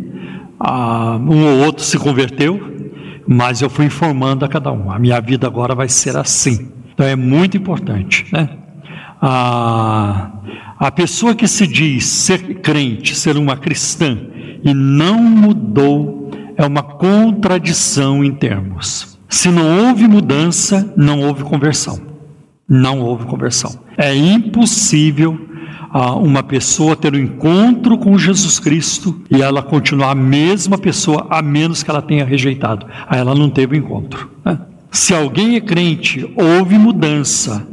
Ah, 0.58 1.16
um 1.20 1.44
ou 1.44 1.64
outro 1.64 1.84
se 1.84 1.96
converteu, 1.96 2.60
mas 3.26 3.62
eu 3.62 3.70
fui 3.70 3.86
informando 3.86 4.44
a 4.44 4.48
cada 4.48 4.72
um. 4.72 4.90
A 4.90 4.98
minha 4.98 5.20
vida 5.20 5.46
agora 5.46 5.74
vai 5.74 5.88
ser 5.88 6.16
assim. 6.16 6.73
Então 6.94 7.06
é 7.06 7.16
muito 7.16 7.56
importante, 7.56 8.26
né? 8.32 8.48
A, 9.20 10.32
a 10.78 10.90
pessoa 10.90 11.34
que 11.34 11.48
se 11.48 11.66
diz 11.66 12.06
ser 12.06 12.60
crente, 12.60 13.14
ser 13.14 13.36
uma 13.36 13.56
cristã 13.56 14.18
e 14.62 14.72
não 14.72 15.18
mudou, 15.18 16.30
é 16.56 16.64
uma 16.64 16.82
contradição 16.82 18.24
em 18.24 18.32
termos. 18.32 19.18
Se 19.28 19.48
não 19.48 19.88
houve 19.88 20.06
mudança, 20.06 20.92
não 20.96 21.20
houve 21.20 21.42
conversão. 21.42 21.98
Não 22.68 23.00
houve 23.00 23.24
conversão. 23.24 23.78
É 23.98 24.14
impossível 24.14 25.38
uma 26.20 26.42
pessoa 26.42 26.96
ter 26.96 27.14
um 27.14 27.18
encontro 27.18 27.96
com 27.96 28.18
Jesus 28.18 28.58
Cristo 28.58 29.22
e 29.30 29.40
ela 29.40 29.62
continuar 29.62 30.10
a 30.10 30.14
mesma 30.14 30.76
pessoa, 30.76 31.26
a 31.30 31.40
menos 31.40 31.82
que 31.82 31.90
ela 31.90 32.02
tenha 32.02 32.24
rejeitado. 32.24 32.86
Aí 33.06 33.20
ela 33.20 33.34
não 33.34 33.48
teve 33.48 33.76
o 33.76 33.78
encontro. 33.78 34.30
Né? 34.44 34.58
Se 34.94 35.12
alguém 35.12 35.56
é 35.56 35.60
crente, 35.60 36.24
houve 36.36 36.78
mudança. 36.78 37.66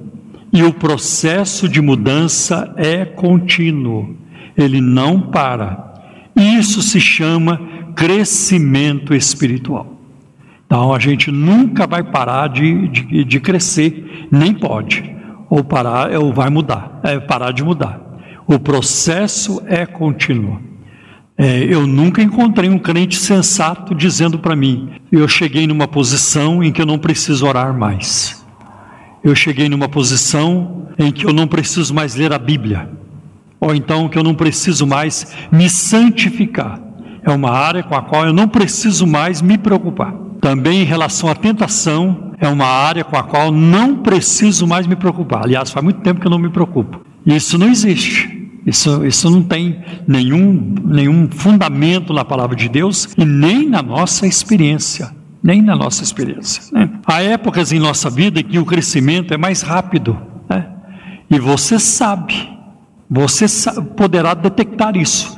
E 0.51 0.63
o 0.63 0.73
processo 0.73 1.69
de 1.69 1.79
mudança 1.79 2.73
é 2.75 3.05
contínuo, 3.05 4.17
ele 4.57 4.81
não 4.81 5.21
para. 5.21 6.01
Isso 6.35 6.81
se 6.81 6.99
chama 6.99 7.61
crescimento 7.95 9.13
espiritual. 9.13 9.99
Então 10.65 10.95
a 10.95 10.97
gente 10.97 11.31
nunca 11.31 11.85
vai 11.85 12.01
parar 12.01 12.47
de, 12.47 12.87
de, 12.87 13.23
de 13.23 13.39
crescer, 13.39 14.27
nem 14.31 14.51
pode, 14.51 15.15
ou 15.47 15.63
parar, 15.63 16.11
ou 16.17 16.33
vai 16.33 16.49
mudar, 16.49 17.01
é 17.03 17.19
parar 17.19 17.51
de 17.51 17.63
mudar. 17.63 18.01
O 18.47 18.57
processo 18.57 19.61
é 19.67 19.85
contínuo. 19.85 20.59
É, 21.41 21.63
eu 21.63 21.88
nunca 21.88 22.21
encontrei 22.21 22.69
um 22.69 22.77
crente 22.77 23.17
sensato 23.17 23.95
dizendo 23.95 24.38
para 24.38 24.55
mim: 24.55 24.91
eu 25.12 25.27
cheguei 25.27 25.65
numa 25.65 25.88
posição 25.88 26.63
em 26.63 26.71
que 26.71 26.79
eu 26.79 26.86
não 26.86 27.00
preciso 27.00 27.48
orar 27.48 27.75
mais. 27.75 28.45
Eu 29.24 29.33
cheguei 29.33 29.67
numa 29.67 29.89
posição 29.89 30.86
em 31.00 31.12
que 31.12 31.25
eu 31.25 31.33
não 31.33 31.48
preciso 31.48 31.95
mais 31.95 32.13
ler 32.13 32.31
a 32.31 32.38
Bíblia. 32.38 32.88
Ou 33.60 33.74
então 33.74 34.07
que 34.07 34.19
eu 34.19 34.24
não 34.24 34.36
preciso 34.36 34.86
mais 34.86 35.36
me 35.51 35.67
santificar. 35.67 36.79
É 37.24 37.31
uma 37.31 37.50
área 37.50 37.81
com 37.81 37.95
a 37.95 38.03
qual 38.03 38.27
eu 38.27 38.33
não 38.33 38.48
preciso 38.48 39.07
mais 39.07 39.41
me 39.41 39.57
preocupar. 39.57 40.13
Também 40.39 40.81
em 40.81 40.86
relação 40.86 41.27
à 41.27 41.33
tentação, 41.33 42.33
é 42.39 42.48
uma 42.48 42.67
área 42.67 43.03
com 43.03 43.17
a 43.17 43.24
qual 43.24 43.51
não 43.51 43.98
preciso 43.98 44.67
mais 44.67 44.86
me 44.86 44.95
preocupar. 44.95 45.45
Aliás, 45.45 45.71
faz 45.71 45.83
muito 45.83 46.01
tempo 46.01 46.21
que 46.21 46.27
eu 46.27 46.31
não 46.31 46.39
me 46.39 46.50
preocupo. 46.50 47.01
Isso 47.25 47.57
não 47.57 47.67
existe. 47.67 48.40
Isso, 48.65 49.05
isso 49.05 49.29
não 49.29 49.41
tem 49.41 49.81
nenhum, 50.07 50.75
nenhum 50.85 51.29
fundamento 51.31 52.13
na 52.13 52.23
palavra 52.23 52.55
de 52.55 52.69
Deus 52.69 53.09
e 53.17 53.25
nem 53.25 53.67
na 53.67 53.81
nossa 53.81 54.27
experiência. 54.27 55.11
Nem 55.43 55.61
na 55.61 55.75
nossa 55.75 56.03
experiência. 56.03 56.63
Né? 56.71 56.89
Há 57.05 57.23
épocas 57.23 57.71
em 57.71 57.79
nossa 57.79 58.09
vida 58.09 58.39
em 58.39 58.43
que 58.43 58.59
o 58.59 58.65
crescimento 58.65 59.33
é 59.33 59.37
mais 59.37 59.63
rápido. 59.63 60.15
Né? 60.47 60.67
E 61.29 61.39
você 61.39 61.79
sabe, 61.79 62.49
Você 63.09 63.45
poderá 63.97 64.33
detectar 64.33 64.95
isso. 64.95 65.35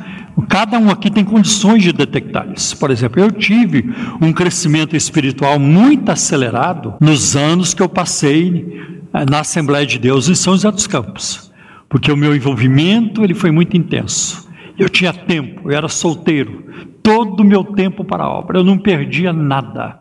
Cada 0.50 0.78
um 0.78 0.90
aqui 0.90 1.10
tem 1.10 1.24
condições 1.24 1.84
de 1.84 1.94
detectar 1.94 2.48
isso. 2.56 2.78
Por 2.78 2.92
exemplo, 2.92 3.22
eu 3.22 3.32
tive 3.32 3.94
um 4.22 4.34
crescimento 4.34 4.96
espiritual 4.96 5.58
muito 5.58 6.12
acelerado 6.12 6.96
nos 7.00 7.36
anos 7.36 7.74
que 7.74 7.82
eu 7.82 7.90
passei 7.90 8.80
eh, 9.14 9.26
na 9.30 9.40
Assembleia 9.40 9.86
de 9.86 9.98
Deus 10.00 10.28
em 10.28 10.36
São 10.36 10.54
José 10.54 10.72
dos 10.72 10.88
Campos, 10.88 11.52
porque 11.94 12.12
o 12.12 12.18
meu 12.18 12.36
envolvimento 12.36 13.24
ele 13.24 13.36
foi 13.36 13.52
muito 13.52 13.78
intenso. 13.78 14.50
Eu 14.80 14.90
tinha 14.90 15.14
tempo, 15.14 15.70
eu 15.70 15.78
era 15.78 15.88
solteiro, 15.88 16.66
todo 17.04 17.42
o 17.42 17.44
meu 17.44 17.64
tempo 17.64 18.04
para 18.04 18.24
a 18.24 18.30
obra, 18.30 18.58
eu 18.58 18.64
não 18.64 18.80
perdia 18.80 19.32
nada, 19.32 20.00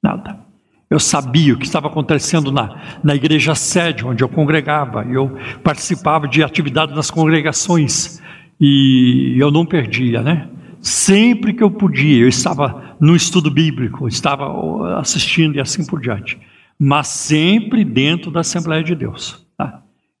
nada. 0.00 0.38
Eu 0.88 1.00
sabia 1.00 1.52
o 1.52 1.58
que 1.58 1.66
estava 1.66 1.88
acontecendo 1.88 2.52
na, 2.52 2.80
na 3.02 3.16
igreja 3.16 3.56
sede, 3.56 4.06
onde 4.06 4.22
eu 4.22 4.28
congregava, 4.28 5.02
eu 5.02 5.36
participava 5.64 6.28
de 6.28 6.44
atividades 6.44 6.94
nas 6.94 7.10
congregações 7.10 8.22
e 8.60 9.34
eu 9.36 9.50
não 9.50 9.66
perdia, 9.66 10.22
né? 10.22 10.48
Sempre 10.80 11.54
que 11.54 11.62
eu 11.64 11.72
podia, 11.72 12.22
eu 12.22 12.28
estava 12.28 12.96
no 13.00 13.16
estudo 13.16 13.50
bíblico, 13.50 14.06
estava 14.06 14.96
assistindo 15.00 15.56
e 15.56 15.60
assim 15.60 15.84
por 15.84 16.00
diante, 16.00 16.38
mas 16.78 17.08
sempre 17.08 17.84
dentro 17.84 18.30
da 18.30 18.42
Assembleia 18.42 18.84
de 18.84 18.94
Deus. 18.94 19.41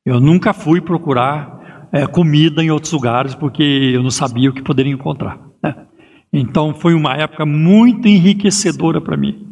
Eu 0.04 0.20
nunca 0.20 0.52
fui 0.52 0.80
procurar 0.80 1.88
é, 1.92 2.06
comida 2.06 2.62
em 2.62 2.70
outros 2.70 2.92
lugares 2.92 3.34
porque 3.34 3.62
eu 3.62 4.02
não 4.02 4.10
sabia 4.10 4.50
o 4.50 4.52
que 4.52 4.62
poderia 4.62 4.92
encontrar. 4.92 5.38
Né? 5.62 5.74
Então 6.32 6.74
foi 6.74 6.94
uma 6.94 7.14
época 7.14 7.46
muito 7.46 8.08
enriquecedora 8.08 9.00
para 9.00 9.16
mim. 9.16 9.46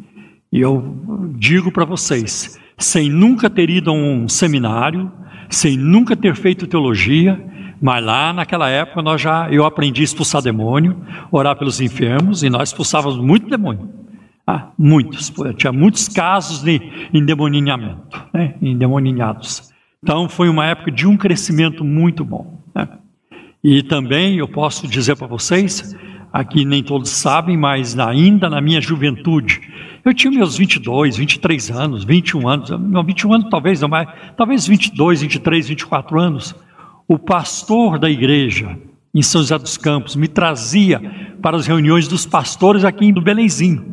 E 0.51 0.59
eu 0.59 1.33
digo 1.37 1.71
para 1.71 1.85
vocês, 1.85 2.59
sem 2.77 3.09
nunca 3.09 3.49
ter 3.49 3.69
ido 3.69 3.91
a 3.91 3.93
um 3.93 4.27
seminário, 4.27 5.09
sem 5.49 5.77
nunca 5.77 6.17
ter 6.17 6.35
feito 6.35 6.67
teologia, 6.67 7.41
mas 7.81 8.03
lá 8.03 8.33
naquela 8.33 8.69
época 8.69 9.01
nós 9.01 9.21
já 9.21 9.49
eu 9.49 9.65
aprendi 9.65 10.01
a 10.01 10.03
expulsar 10.03 10.41
demônio, 10.41 10.97
orar 11.31 11.55
pelos 11.55 11.79
enfermos 11.79 12.43
e 12.43 12.49
nós 12.49 12.69
expulsávamos 12.69 13.17
muito 13.17 13.49
demônio. 13.49 13.89
Ah, 14.45 14.71
muitos, 14.77 15.31
tinha 15.55 15.71
muitos 15.71 16.09
casos 16.09 16.61
de 16.61 16.81
endemoninhamento, 17.13 18.21
né, 18.33 18.55
endemoninhados. 18.61 19.70
Então 20.03 20.27
foi 20.27 20.49
uma 20.49 20.65
época 20.65 20.91
de 20.91 21.05
um 21.05 21.15
crescimento 21.15 21.83
muito 21.83 22.25
bom. 22.25 22.59
Né? 22.73 22.87
E 23.63 23.83
também 23.83 24.37
eu 24.37 24.47
posso 24.47 24.87
dizer 24.87 25.15
para 25.15 25.27
vocês, 25.27 25.95
aqui 26.33 26.65
nem 26.65 26.81
todos 26.81 27.11
sabem, 27.11 27.55
mas 27.55 27.97
ainda 27.99 28.49
na 28.49 28.59
minha 28.59 28.81
juventude, 28.81 29.61
eu 30.03 30.11
tinha 30.11 30.31
meus 30.31 30.57
22, 30.57 31.17
23 31.17 31.69
anos, 31.69 32.03
21 32.03 32.47
anos, 32.47 32.69
não, 32.71 33.03
21 33.03 33.33
anos 33.33 33.49
talvez 33.51 33.79
não 33.79 33.87
mais, 33.87 34.09
talvez 34.35 34.65
22, 34.65 35.21
23, 35.21 35.67
24 35.67 36.19
anos. 36.19 36.55
O 37.07 37.19
pastor 37.19 37.99
da 37.99 38.09
igreja 38.09 38.75
em 39.13 39.21
São 39.21 39.41
José 39.41 39.59
dos 39.59 39.77
Campos 39.77 40.15
me 40.15 40.27
trazia 40.27 40.99
para 41.43 41.57
as 41.57 41.67
reuniões 41.67 42.07
dos 42.07 42.25
pastores 42.25 42.83
aqui 42.83 43.11
no 43.11 43.21
Belenzinho. 43.21 43.85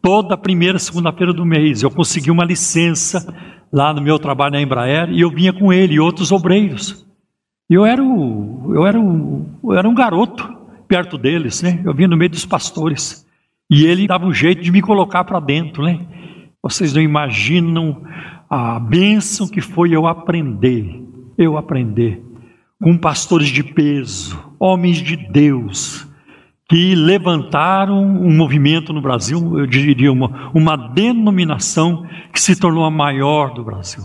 Toda 0.00 0.36
primeira 0.38 0.78
segunda-feira 0.78 1.34
do 1.34 1.44
mês 1.44 1.82
eu 1.82 1.90
consegui 1.90 2.30
uma 2.30 2.44
licença 2.44 3.34
lá 3.72 3.94
no 3.94 4.02
meu 4.02 4.18
trabalho 4.18 4.52
na 4.52 4.60
Embraer 4.60 5.10
e 5.10 5.20
eu 5.20 5.30
vinha 5.30 5.52
com 5.52 5.72
ele 5.72 5.94
e 5.94 6.00
outros 6.00 6.30
obreiros. 6.30 7.06
Eu 7.70 7.86
era, 7.86 8.02
o, 8.02 8.74
eu 8.74 8.86
era, 8.86 9.00
o, 9.00 9.46
eu 9.64 9.72
era 9.72 9.88
um 9.88 9.94
garoto 9.94 10.46
perto 10.86 11.16
deles, 11.16 11.62
né? 11.62 11.80
Eu 11.84 11.94
vinha 11.94 12.08
no 12.08 12.16
meio 12.16 12.30
dos 12.30 12.44
pastores. 12.44 13.26
E 13.70 13.86
ele 13.86 14.06
dava 14.06 14.26
um 14.26 14.34
jeito 14.34 14.60
de 14.60 14.70
me 14.70 14.82
colocar 14.82 15.24
para 15.24 15.40
dentro, 15.40 15.82
né? 15.82 16.00
Vocês 16.62 16.92
não 16.92 17.00
imaginam 17.00 18.02
a 18.50 18.78
bênção 18.78 19.48
que 19.48 19.62
foi 19.62 19.90
eu 19.96 20.06
aprender, 20.06 21.02
eu 21.38 21.56
aprender 21.56 22.22
com 22.82 22.98
pastores 22.98 23.48
de 23.48 23.62
peso, 23.62 24.38
homens 24.58 24.98
de 24.98 25.16
Deus, 25.16 26.06
que 26.72 26.94
levantaram 26.94 28.02
um 28.02 28.34
movimento 28.34 28.94
no 28.94 29.02
Brasil, 29.02 29.58
eu 29.58 29.66
diria 29.66 30.10
uma, 30.10 30.50
uma 30.54 30.74
denominação 30.74 32.06
que 32.32 32.40
se 32.40 32.56
tornou 32.56 32.82
a 32.86 32.90
maior 32.90 33.52
do 33.52 33.62
Brasil. 33.62 34.02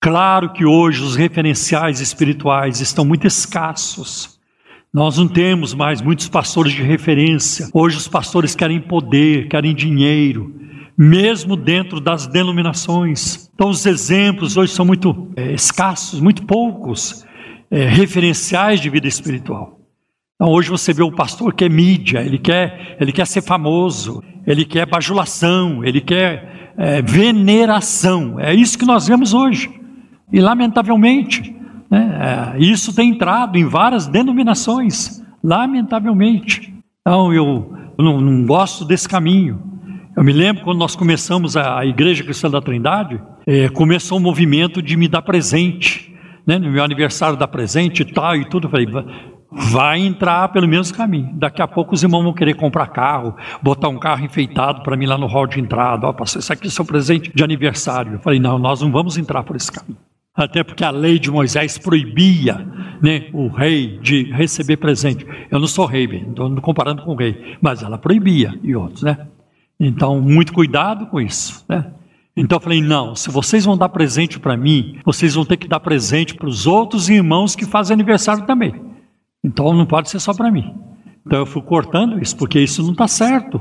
Claro 0.00 0.52
que 0.52 0.64
hoje 0.64 1.02
os 1.02 1.16
referenciais 1.16 2.00
espirituais 2.00 2.80
estão 2.80 3.04
muito 3.04 3.26
escassos. 3.26 4.38
Nós 4.94 5.18
não 5.18 5.26
temos 5.26 5.74
mais 5.74 6.00
muitos 6.00 6.28
pastores 6.28 6.72
de 6.72 6.80
referência. 6.80 7.68
Hoje 7.74 7.96
os 7.96 8.06
pastores 8.06 8.54
querem 8.54 8.80
poder, 8.80 9.48
querem 9.48 9.74
dinheiro, 9.74 10.54
mesmo 10.96 11.56
dentro 11.56 11.98
das 11.98 12.24
denominações. 12.28 13.50
Então 13.52 13.68
os 13.68 13.84
exemplos 13.84 14.56
hoje 14.56 14.72
são 14.72 14.84
muito 14.84 15.32
é, 15.34 15.50
escassos, 15.52 16.20
muito 16.20 16.46
poucos 16.46 17.26
é, 17.68 17.84
referenciais 17.84 18.78
de 18.78 18.88
vida 18.88 19.08
espiritual. 19.08 19.79
Então 20.40 20.54
hoje 20.54 20.70
você 20.70 20.94
vê 20.94 21.02
o 21.02 21.12
pastor 21.12 21.52
que 21.52 21.66
é 21.66 21.68
mídia, 21.68 22.20
ele 22.20 22.38
quer, 22.38 22.96
ele 22.98 23.12
quer 23.12 23.26
ser 23.26 23.42
famoso, 23.42 24.22
ele 24.46 24.64
quer 24.64 24.86
bajulação, 24.86 25.84
ele 25.84 26.00
quer 26.00 26.72
é, 26.78 27.02
veneração. 27.02 28.40
É 28.40 28.54
isso 28.54 28.78
que 28.78 28.86
nós 28.86 29.06
vemos 29.06 29.34
hoje. 29.34 29.70
E 30.32 30.40
lamentavelmente, 30.40 31.54
né? 31.90 32.54
É, 32.56 32.58
isso 32.58 32.94
tem 32.94 33.10
entrado 33.10 33.58
em 33.58 33.66
várias 33.66 34.06
denominações, 34.06 35.22
lamentavelmente. 35.44 36.72
Então 37.02 37.34
eu 37.34 37.70
não, 37.98 38.18
não 38.18 38.46
gosto 38.46 38.86
desse 38.86 39.06
caminho. 39.06 39.60
Eu 40.16 40.24
me 40.24 40.32
lembro 40.32 40.64
quando 40.64 40.78
nós 40.78 40.96
começamos 40.96 41.54
a, 41.54 41.80
a 41.80 41.84
Igreja 41.84 42.24
Cristã 42.24 42.48
da 42.48 42.62
Trindade, 42.62 43.20
é, 43.46 43.68
começou 43.68 44.16
um 44.16 44.22
movimento 44.22 44.80
de 44.80 44.96
me 44.96 45.06
dar 45.06 45.20
presente. 45.20 46.16
Né? 46.46 46.58
No 46.58 46.70
meu 46.70 46.82
aniversário 46.82 47.36
dar 47.36 47.48
presente 47.48 48.00
e 48.00 48.04
tal 48.06 48.34
e 48.36 48.48
tudo. 48.48 48.68
Eu 48.68 48.70
falei, 48.70 48.86
vai 49.52 49.98
entrar 50.00 50.48
pelo 50.48 50.68
mesmo 50.68 50.96
caminho. 50.96 51.30
Daqui 51.34 51.60
a 51.62 51.68
pouco 51.68 51.94
os 51.94 52.02
irmãos 52.02 52.22
vão 52.22 52.32
querer 52.32 52.54
comprar 52.54 52.86
carro, 52.88 53.34
botar 53.62 53.88
um 53.88 53.98
carro 53.98 54.24
enfeitado 54.24 54.82
para 54.82 54.96
mim 54.96 55.06
lá 55.06 55.18
no 55.18 55.26
hall 55.26 55.46
de 55.46 55.60
entrada. 55.60 56.06
Ó, 56.06 56.12
pastor, 56.12 56.40
isso 56.40 56.52
aqui 56.52 56.66
é 56.66 56.70
seu 56.70 56.84
presente 56.84 57.32
de 57.34 57.42
aniversário. 57.42 58.14
Eu 58.14 58.20
falei, 58.20 58.38
não, 58.38 58.58
nós 58.58 58.80
não 58.80 58.90
vamos 58.90 59.18
entrar 59.18 59.42
por 59.42 59.56
esse 59.56 59.70
caminho 59.70 59.98
até 60.34 60.62
porque 60.62 60.84
a 60.84 60.90
lei 60.90 61.18
de 61.18 61.30
Moisés 61.30 61.76
proibia 61.76 62.66
né, 63.02 63.28
o 63.32 63.48
rei 63.48 63.98
de 63.98 64.24
receber 64.32 64.76
presente. 64.76 65.26
Eu 65.50 65.58
não 65.58 65.66
sou 65.66 65.86
rei, 65.86 66.04
estou 66.04 66.50
comparando 66.60 67.02
com 67.02 67.12
o 67.12 67.16
rei, 67.16 67.56
mas 67.60 67.82
ela 67.82 67.98
proibia 67.98 68.58
e 68.62 68.74
outros, 68.74 69.02
né? 69.02 69.26
Então, 69.78 70.20
muito 70.20 70.52
cuidado 70.52 71.06
com 71.06 71.20
isso, 71.20 71.64
né? 71.68 71.92
Então 72.36 72.56
eu 72.56 72.60
falei: 72.60 72.80
não, 72.80 73.14
se 73.14 73.30
vocês 73.30 73.64
vão 73.64 73.76
dar 73.76 73.88
presente 73.88 74.38
para 74.38 74.56
mim, 74.56 74.98
vocês 75.04 75.34
vão 75.34 75.44
ter 75.44 75.56
que 75.56 75.68
dar 75.68 75.80
presente 75.80 76.34
para 76.34 76.48
os 76.48 76.66
outros 76.66 77.08
irmãos 77.08 77.56
que 77.56 77.66
fazem 77.66 77.94
aniversário 77.94 78.46
também. 78.46 78.89
Então 79.42 79.72
não 79.72 79.86
pode 79.86 80.10
ser 80.10 80.20
só 80.20 80.34
para 80.34 80.50
mim. 80.50 80.74
Então 81.26 81.40
eu 81.40 81.46
fui 81.46 81.62
cortando 81.62 82.20
isso, 82.20 82.36
porque 82.36 82.60
isso 82.60 82.82
não 82.82 82.92
está 82.92 83.08
certo. 83.08 83.60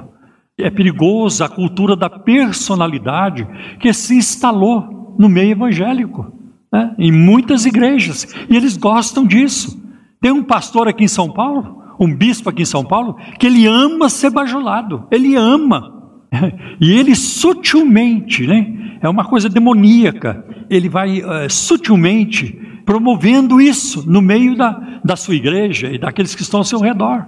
É 0.58 0.70
perigoso 0.70 1.44
a 1.44 1.50
cultura 1.50 1.96
da 1.96 2.10
personalidade 2.10 3.48
que 3.80 3.94
se 3.94 4.16
instalou 4.16 5.16
no 5.18 5.30
meio 5.30 5.52
evangélico 5.52 6.40
né, 6.72 6.94
em 6.98 7.12
muitas 7.12 7.66
igrejas, 7.66 8.28
e 8.50 8.56
eles 8.56 8.78
gostam 8.78 9.26
disso. 9.26 9.80
Tem 10.22 10.32
um 10.32 10.44
pastor 10.44 10.88
aqui 10.88 11.04
em 11.04 11.08
São 11.08 11.32
Paulo, 11.32 11.82
um 12.00 12.14
bispo 12.14 12.50
aqui 12.50 12.62
em 12.62 12.66
São 12.66 12.86
Paulo, 12.86 13.18
que 13.40 13.48
ele 13.48 13.66
ama 13.66 14.10
ser 14.10 14.30
bajulado, 14.30 15.08
ele 15.12 15.36
ama. 15.36 15.98
E 16.80 16.92
ele 16.92 17.16
sutilmente, 17.16 18.48
né, 18.48 18.98
é 19.02 19.10
uma 19.10 19.26
coisa 19.26 19.50
demoníaca, 19.50 20.46
ele 20.70 20.88
vai 20.88 21.20
uh, 21.20 21.50
sutilmente 21.50 22.58
promovendo 22.90 23.62
isso 23.62 24.04
no 24.10 24.20
meio 24.20 24.58
da, 24.58 25.00
da 25.06 25.16
sua 25.16 25.36
igreja 25.36 25.92
e 25.92 26.00
daqueles 26.00 26.34
que 26.34 26.42
estão 26.42 26.62
ao 26.62 26.64
seu 26.64 26.80
redor. 26.80 27.24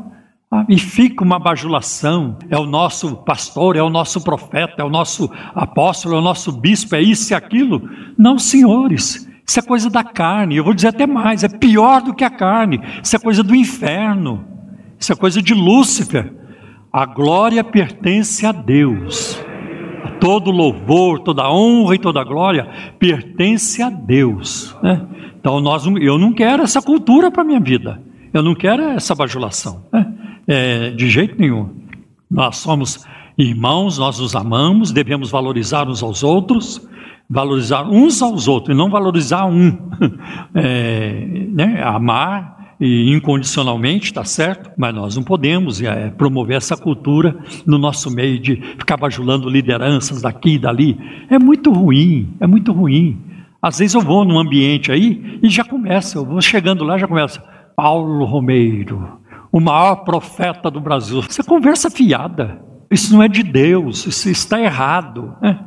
Ah, 0.51 0.65
e 0.68 0.75
fica 0.75 1.24
uma 1.24 1.38
bajulação, 1.38 2.36
é 2.50 2.58
o 2.58 2.65
nosso 2.65 3.18
pastor, 3.18 3.75
é 3.75 3.82
o 3.84 3.89
nosso 3.91 4.24
profeta, 4.24 4.77
é 4.80 4.84
o 4.84 4.89
nosso 4.89 5.30
apóstolo, 5.53 6.15
é 6.15 6.18
o 6.18 6.22
nosso 6.22 6.51
bispo, 6.51 6.96
é 6.96 7.01
isso 7.03 7.32
e 7.32 7.36
aquilo. 7.36 7.88
Não, 8.18 8.39
senhores, 8.39 9.30
isso 9.48 9.60
é 9.60 9.62
coisa 9.62 9.88
da 9.88 10.03
carne. 10.03 10.58
Eu 10.58 10.63
vou 10.63 10.74
dizer 10.74 10.88
até 10.88 11.06
mais: 11.06 11.44
é 11.44 11.48
pior 11.48 12.01
do 12.01 12.15
que 12.15 12.24
a 12.24 12.32
carne. 12.32 12.82
Isso 13.03 13.15
é 13.15 13.20
coisa 13.20 13.44
do 13.44 13.53
inferno. 13.53 14.44
Isso 14.98 15.13
é 15.13 15.15
coisa 15.15 15.44
de 15.44 15.53
Lúcifer. 15.53 16.34
A 16.91 17.06
glória 17.06 17.63
pertence 17.63 18.48
a 18.48 18.51
Deus. 18.51 19.39
Todo 20.20 20.50
louvor, 20.50 21.20
toda 21.20 21.51
honra 21.51 21.94
e 21.94 22.00
toda 22.00 22.24
glória 22.24 22.68
pertence 22.98 23.80
a 23.84 23.91
Deus. 23.91 24.75
Né? 24.82 25.08
Então 25.41 25.60
nós, 25.60 25.86
eu 25.86 26.17
não 26.17 26.31
quero 26.31 26.63
essa 26.63 26.81
cultura 26.81 27.29
para 27.29 27.43
minha 27.43 27.60
vida. 27.60 28.01
Eu 28.31 28.41
não 28.41 28.55
quero 28.55 28.81
essa 28.83 29.13
bajulação. 29.13 29.83
Né? 29.91 30.13
É, 30.48 30.89
de 30.91 31.10
jeito 31.10 31.38
nenhum. 31.38 31.69
Nós 32.29 32.57
somos 32.57 33.05
irmãos, 33.38 33.98
nós 33.98 34.19
nos 34.19 34.36
amamos, 34.36 34.91
devemos 34.93 35.29
valorizar 35.29 35.89
uns 35.89 36.01
aos 36.01 36.24
outros 36.24 36.88
valorizar 37.31 37.89
uns 37.89 38.21
aos 38.21 38.50
outros 38.50 38.75
e 38.75 38.77
não 38.77 38.89
valorizar 38.89 39.45
um. 39.45 39.77
É, 40.53 41.48
né, 41.53 41.81
amar 41.81 42.75
e 42.77 43.13
incondicionalmente, 43.13 44.07
está 44.07 44.25
certo, 44.25 44.71
mas 44.75 44.93
nós 44.93 45.15
não 45.15 45.24
podemos 45.24 45.81
é, 45.81 46.10
promover 46.10 46.57
essa 46.57 46.75
cultura 46.75 47.38
no 47.65 47.77
nosso 47.77 48.12
meio 48.12 48.38
de 48.38 48.55
ficar 48.55 48.98
bajulando 48.98 49.50
lideranças 49.50 50.21
daqui 50.21 50.55
e 50.55 50.60
dali. 50.60 51.00
É 51.29 51.39
muito 51.39 51.71
ruim, 51.71 52.33
é 52.39 52.48
muito 52.48 52.74
ruim. 52.74 53.17
Às 53.62 53.80
vezes 53.80 53.94
eu 53.94 54.01
vou 54.01 54.25
num 54.25 54.39
ambiente 54.39 54.91
aí 54.91 55.39
e 55.44 55.50
já 55.50 55.63
começa, 55.63 56.18
eu 56.18 56.25
vou 56.25 56.41
chegando 56.41 56.84
lá, 56.84 56.98
já 56.98 57.08
começa. 57.08 57.44
Paulo 57.75 58.25
Romeiro, 58.25 59.20
o 59.51 59.60
maior 59.60 59.98
profeta 59.98 60.72
do 60.72 60.80
Brasil. 60.80 61.22
Você 61.22 61.44
conversa 61.44 61.89
fiada. 61.89 62.60
Isso 62.89 63.13
não 63.13 63.24
é 63.24 63.27
de 63.27 63.44
Deus, 63.44 64.06
isso 64.06 64.30
está 64.30 64.60
errado. 64.60 65.36
Né? 65.41 65.60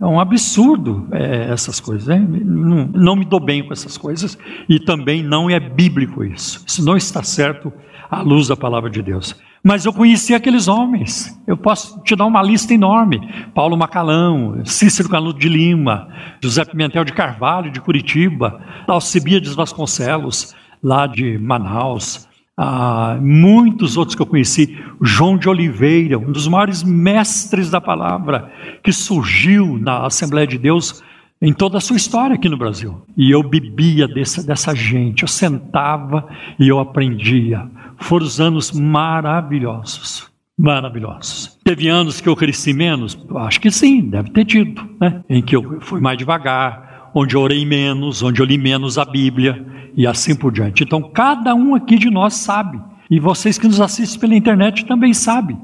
É 0.00 0.06
um 0.06 0.18
absurdo 0.18 1.06
é, 1.12 1.52
essas 1.52 1.78
coisas. 1.78 2.08
Né? 2.08 2.18
Não, 2.18 2.88
não, 2.88 3.16
me 3.16 3.24
dou 3.24 3.38
bem 3.38 3.64
com 3.64 3.72
essas 3.72 3.96
coisas 3.96 4.36
e 4.68 4.80
também 4.80 5.22
não 5.22 5.48
é 5.48 5.60
bíblico 5.60 6.24
isso. 6.24 6.64
Isso 6.66 6.84
não 6.84 6.96
está 6.96 7.22
certo 7.22 7.72
à 8.12 8.20
luz 8.20 8.46
da 8.46 8.56
palavra 8.56 8.90
de 8.90 9.00
Deus. 9.00 9.34
Mas 9.64 9.86
eu 9.86 9.92
conheci 9.92 10.34
aqueles 10.34 10.68
homens. 10.68 11.40
Eu 11.46 11.56
posso 11.56 11.98
te 12.02 12.14
dar 12.14 12.26
uma 12.26 12.42
lista 12.42 12.74
enorme: 12.74 13.20
Paulo 13.54 13.74
Macalão, 13.74 14.60
Cícero 14.66 15.08
Canuto 15.08 15.40
de 15.40 15.48
Lima, 15.48 16.08
José 16.42 16.62
Pimentel 16.62 17.04
de 17.04 17.12
Carvalho 17.14 17.70
de 17.70 17.80
Curitiba, 17.80 18.60
Alcibiades 18.86 19.54
Vasconcelos 19.54 20.54
lá 20.82 21.06
de 21.06 21.38
Manaus, 21.38 22.28
ah, 22.56 23.16
muitos 23.20 23.96
outros 23.96 24.16
que 24.16 24.20
eu 24.20 24.26
conheci, 24.26 24.76
João 25.00 25.38
de 25.38 25.48
Oliveira, 25.48 26.18
um 26.18 26.32
dos 26.32 26.48
maiores 26.48 26.82
mestres 26.82 27.70
da 27.70 27.80
palavra, 27.80 28.52
que 28.82 28.92
surgiu 28.92 29.78
na 29.78 30.04
Assembleia 30.04 30.46
de 30.46 30.58
Deus 30.58 31.02
em 31.40 31.52
toda 31.52 31.78
a 31.78 31.80
sua 31.80 31.96
história 31.96 32.34
aqui 32.34 32.48
no 32.48 32.56
Brasil. 32.56 33.00
E 33.16 33.30
eu 33.30 33.42
bebia 33.42 34.06
dessa, 34.06 34.42
dessa 34.42 34.74
gente, 34.74 35.22
eu 35.22 35.28
sentava 35.28 36.28
e 36.58 36.68
eu 36.68 36.78
aprendia. 36.78 37.68
Foram 38.02 38.26
os 38.26 38.40
anos 38.40 38.72
maravilhosos. 38.72 40.30
Maravilhosos. 40.58 41.58
Teve 41.64 41.88
anos 41.88 42.20
que 42.20 42.28
eu 42.28 42.36
cresci 42.36 42.72
menos? 42.72 43.18
Acho 43.36 43.60
que 43.60 43.70
sim, 43.70 44.02
deve 44.02 44.30
ter 44.30 44.44
tido, 44.44 44.82
né? 45.00 45.22
Em 45.28 45.40
que 45.40 45.56
eu 45.56 45.80
fui 45.80 46.00
mais 46.00 46.18
devagar, 46.18 47.10
onde 47.14 47.36
eu 47.36 47.40
orei 47.40 47.64
menos, 47.64 48.22
onde 48.22 48.40
eu 48.40 48.46
li 48.46 48.58
menos 48.58 48.98
a 48.98 49.04
Bíblia 49.04 49.64
e 49.96 50.06
assim 50.06 50.34
por 50.34 50.52
diante. 50.52 50.82
Então, 50.82 51.02
cada 51.02 51.54
um 51.54 51.74
aqui 51.74 51.96
de 51.96 52.10
nós 52.10 52.34
sabe, 52.34 52.80
e 53.10 53.18
vocês 53.20 53.56
que 53.56 53.66
nos 53.66 53.80
assistem 53.80 54.20
pela 54.20 54.34
internet 54.34 54.84
também 54.84 55.14
sabem, 55.14 55.58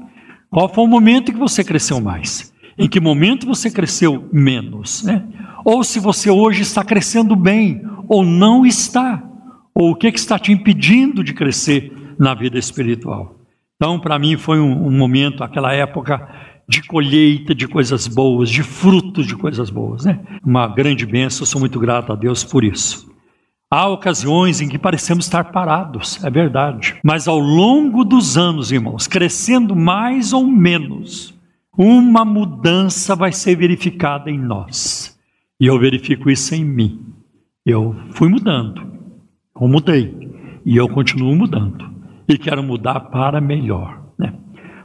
qual 0.49 0.67
foi 0.73 0.83
o 0.83 0.87
momento 0.87 1.31
que 1.31 1.37
você 1.37 1.63
cresceu 1.63 1.99
mais, 2.01 2.53
em 2.77 2.87
que 2.87 2.99
momento 2.99 3.45
você 3.45 3.69
cresceu 3.69 4.27
menos, 4.31 5.03
né? 5.03 5.23
Ou 5.65 5.83
se 5.83 5.99
você 5.99 6.29
hoje 6.29 6.61
está 6.61 6.83
crescendo 6.83 7.35
bem, 7.35 7.81
ou 8.07 8.23
não 8.23 8.65
está, 8.65 9.21
ou 9.75 9.91
o 9.91 9.95
que, 9.95 10.11
que 10.11 10.19
está 10.19 10.39
te 10.39 10.51
impedindo 10.51 11.23
de 11.23 11.33
crescer 11.33 11.98
na 12.19 12.33
vida 12.33 12.59
espiritual. 12.59 13.35
Então, 13.75 13.97
para 13.97 14.19
mim, 14.19 14.35
foi 14.35 14.59
um, 14.59 14.87
um 14.87 14.91
momento, 14.91 15.41
aquela 15.41 15.73
época 15.73 16.27
de 16.67 16.83
colheita 16.83 17.55
de 17.55 17.67
coisas 17.67 18.07
boas, 18.07 18.49
de 18.49 18.61
frutos 18.61 19.25
de 19.25 19.35
coisas 19.35 19.69
boas, 19.69 20.05
né? 20.05 20.19
Uma 20.45 20.67
grande 20.67 21.05
bênção, 21.05 21.45
sou 21.45 21.59
muito 21.59 21.79
grato 21.79 22.11
a 22.11 22.15
Deus 22.15 22.43
por 22.43 22.63
isso. 22.63 23.09
Há 23.71 23.87
ocasiões 23.87 24.61
em 24.61 24.67
que 24.67 24.77
parecemos 24.77 25.25
estar 25.25 25.45
parados, 25.45 26.23
é 26.23 26.29
verdade. 26.29 26.97
Mas 27.03 27.27
ao 27.27 27.39
longo 27.39 28.03
dos 28.03 28.37
anos, 28.37 28.71
irmãos, 28.71 29.07
crescendo 29.07 29.75
mais 29.75 30.33
ou 30.33 30.45
menos, 30.45 31.33
uma 31.77 32.25
mudança 32.25 33.15
vai 33.15 33.31
ser 33.31 33.55
verificada 33.55 34.29
em 34.29 34.37
nós. 34.37 35.17
E 35.59 35.67
eu 35.67 35.79
verifico 35.79 36.29
isso 36.29 36.53
em 36.53 36.65
mim. 36.65 37.05
Eu 37.65 37.95
fui 38.11 38.27
mudando, 38.27 38.81
eu 39.59 39.67
mudei, 39.67 40.29
e 40.65 40.75
eu 40.75 40.89
continuo 40.89 41.35
mudando. 41.35 41.89
E 42.29 42.37
quero 42.37 42.61
mudar 42.61 42.99
para 42.99 43.41
melhor. 43.41 43.99
Né? 44.17 44.33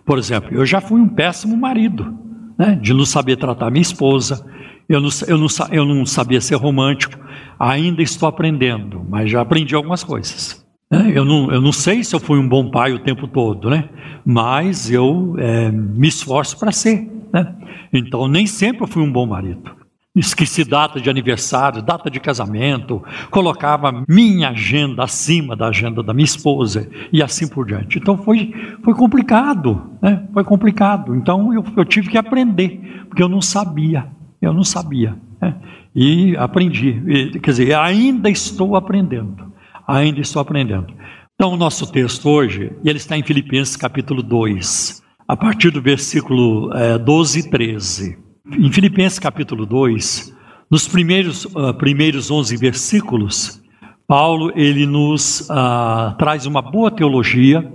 Por 0.06 0.18
exemplo, 0.18 0.48
eu 0.52 0.64
já 0.64 0.80
fui 0.80 0.98
um 1.00 1.08
péssimo 1.08 1.54
marido, 1.56 2.18
né? 2.58 2.78
de 2.80 2.94
não 2.94 3.04
saber 3.04 3.36
tratar 3.36 3.70
minha 3.70 3.82
esposa, 3.82 4.44
eu 4.88 5.00
não, 5.00 5.10
eu, 5.28 5.38
não, 5.38 5.46
eu 5.70 5.84
não 5.84 6.06
sabia 6.06 6.40
ser 6.40 6.56
romântico, 6.56 7.18
ainda 7.58 8.02
estou 8.02 8.28
aprendendo, 8.28 9.04
mas 9.08 9.30
já 9.30 9.40
aprendi 9.40 9.74
algumas 9.74 10.02
coisas. 10.02 10.64
Né? 10.90 11.12
Eu 11.14 11.24
não, 11.24 11.50
eu 11.52 11.60
não 11.60 11.72
sei 11.72 12.02
se 12.02 12.14
eu 12.14 12.20
fui 12.20 12.38
um 12.38 12.48
bom 12.48 12.70
pai 12.70 12.92
o 12.92 12.98
tempo 12.98 13.28
todo, 13.28 13.68
né? 13.68 13.88
mas 14.24 14.90
eu 14.90 15.36
é, 15.38 15.70
me 15.70 16.08
esforço 16.08 16.58
para 16.58 16.72
ser. 16.72 17.10
Né? 17.32 17.54
Então, 17.92 18.26
nem 18.26 18.46
sempre 18.46 18.82
eu 18.82 18.88
fui 18.88 19.02
um 19.02 19.12
bom 19.12 19.26
marido. 19.26 19.83
Esqueci 20.16 20.64
data 20.64 21.00
de 21.00 21.10
aniversário, 21.10 21.82
data 21.82 22.08
de 22.08 22.20
casamento, 22.20 23.02
colocava 23.30 24.04
minha 24.08 24.50
agenda 24.50 25.02
acima 25.02 25.56
da 25.56 25.68
agenda 25.68 26.04
da 26.04 26.14
minha 26.14 26.24
esposa 26.24 26.88
e 27.12 27.20
assim 27.20 27.48
por 27.48 27.66
diante. 27.66 27.98
Então 27.98 28.16
foi, 28.16 28.54
foi 28.84 28.94
complicado, 28.94 29.90
né? 30.00 30.24
foi 30.32 30.44
complicado. 30.44 31.16
Então 31.16 31.52
eu, 31.52 31.64
eu 31.76 31.84
tive 31.84 32.08
que 32.08 32.16
aprender, 32.16 33.06
porque 33.08 33.22
eu 33.22 33.28
não 33.28 33.40
sabia. 33.40 34.06
Eu 34.40 34.52
não 34.52 34.62
sabia. 34.62 35.16
Né? 35.40 35.56
E 35.94 36.36
aprendi. 36.36 37.02
E, 37.06 37.40
quer 37.40 37.50
dizer, 37.50 37.74
ainda 37.74 38.30
estou 38.30 38.76
aprendendo. 38.76 39.52
Ainda 39.86 40.20
estou 40.20 40.40
aprendendo. 40.40 40.94
Então, 41.34 41.52
o 41.52 41.56
nosso 41.56 41.90
texto 41.90 42.28
hoje, 42.28 42.70
ele 42.84 42.98
está 42.98 43.18
em 43.18 43.22
Filipenses 43.24 43.74
capítulo 43.74 44.22
2, 44.22 45.02
a 45.26 45.36
partir 45.36 45.70
do 45.70 45.82
versículo 45.82 46.72
é, 46.72 46.96
12 46.96 47.40
e 47.40 47.50
13. 47.50 48.23
Em 48.46 48.70
Filipenses 48.70 49.18
capítulo 49.18 49.64
2, 49.64 50.34
nos 50.70 50.86
primeiros, 50.86 51.46
uh, 51.46 51.72
primeiros 51.78 52.30
11 52.30 52.54
versículos, 52.58 53.62
Paulo 54.06 54.52
ele 54.54 54.84
nos 54.86 55.48
uh, 55.48 56.14
traz 56.18 56.44
uma 56.44 56.60
boa 56.60 56.90
teologia, 56.90 57.66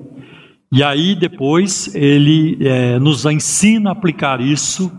e 0.71 0.83
aí 0.83 1.15
depois 1.15 1.93
ele 1.95 2.59
é, 2.61 2.99
nos 2.99 3.25
ensina 3.25 3.89
a 3.89 3.93
aplicar 3.93 4.39
isso 4.39 4.91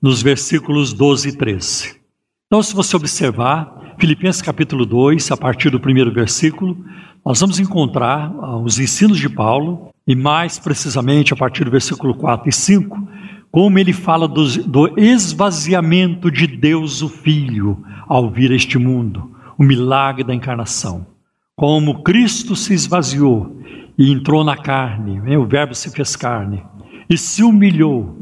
nos 0.00 0.22
versículos 0.22 0.94
12 0.94 1.28
e 1.28 1.36
13. 1.36 1.96
Então, 2.46 2.62
se 2.62 2.74
você 2.74 2.96
observar, 2.96 3.94
Filipenses 4.00 4.40
capítulo 4.40 4.86
2, 4.86 5.30
a 5.32 5.36
partir 5.36 5.68
do 5.68 5.78
primeiro 5.78 6.10
versículo, 6.10 6.82
nós 7.22 7.38
vamos 7.38 7.60
encontrar 7.60 8.32
ah, 8.40 8.56
os 8.56 8.78
ensinos 8.78 9.18
de 9.18 9.28
Paulo, 9.28 9.90
e 10.06 10.14
mais 10.14 10.58
precisamente 10.58 11.34
a 11.34 11.36
partir 11.36 11.64
do 11.64 11.70
versículo 11.70 12.14
4 12.14 12.48
e 12.48 12.52
5, 12.52 13.08
como 13.50 13.78
ele 13.78 13.92
fala 13.92 14.28
do, 14.28 14.46
do 14.64 15.00
esvaziamento 15.00 16.30
de 16.30 16.46
Deus 16.46 17.02
o 17.02 17.08
Filho 17.08 17.84
ao 18.06 18.30
vir 18.30 18.52
a 18.52 18.54
este 18.54 18.78
mundo, 18.78 19.30
o 19.58 19.64
milagre 19.64 20.22
da 20.22 20.34
encarnação. 20.34 21.06
Como 21.56 22.02
Cristo 22.02 22.54
se 22.54 22.72
esvaziou 22.72 23.60
e 23.98 24.10
entrou 24.10 24.44
na 24.44 24.56
carne, 24.56 25.20
né, 25.20 25.36
o 25.36 25.46
Verbo 25.46 25.74
se 25.74 25.90
fez 25.90 26.16
carne, 26.16 26.62
e 27.08 27.18
se 27.18 27.42
humilhou 27.42 28.16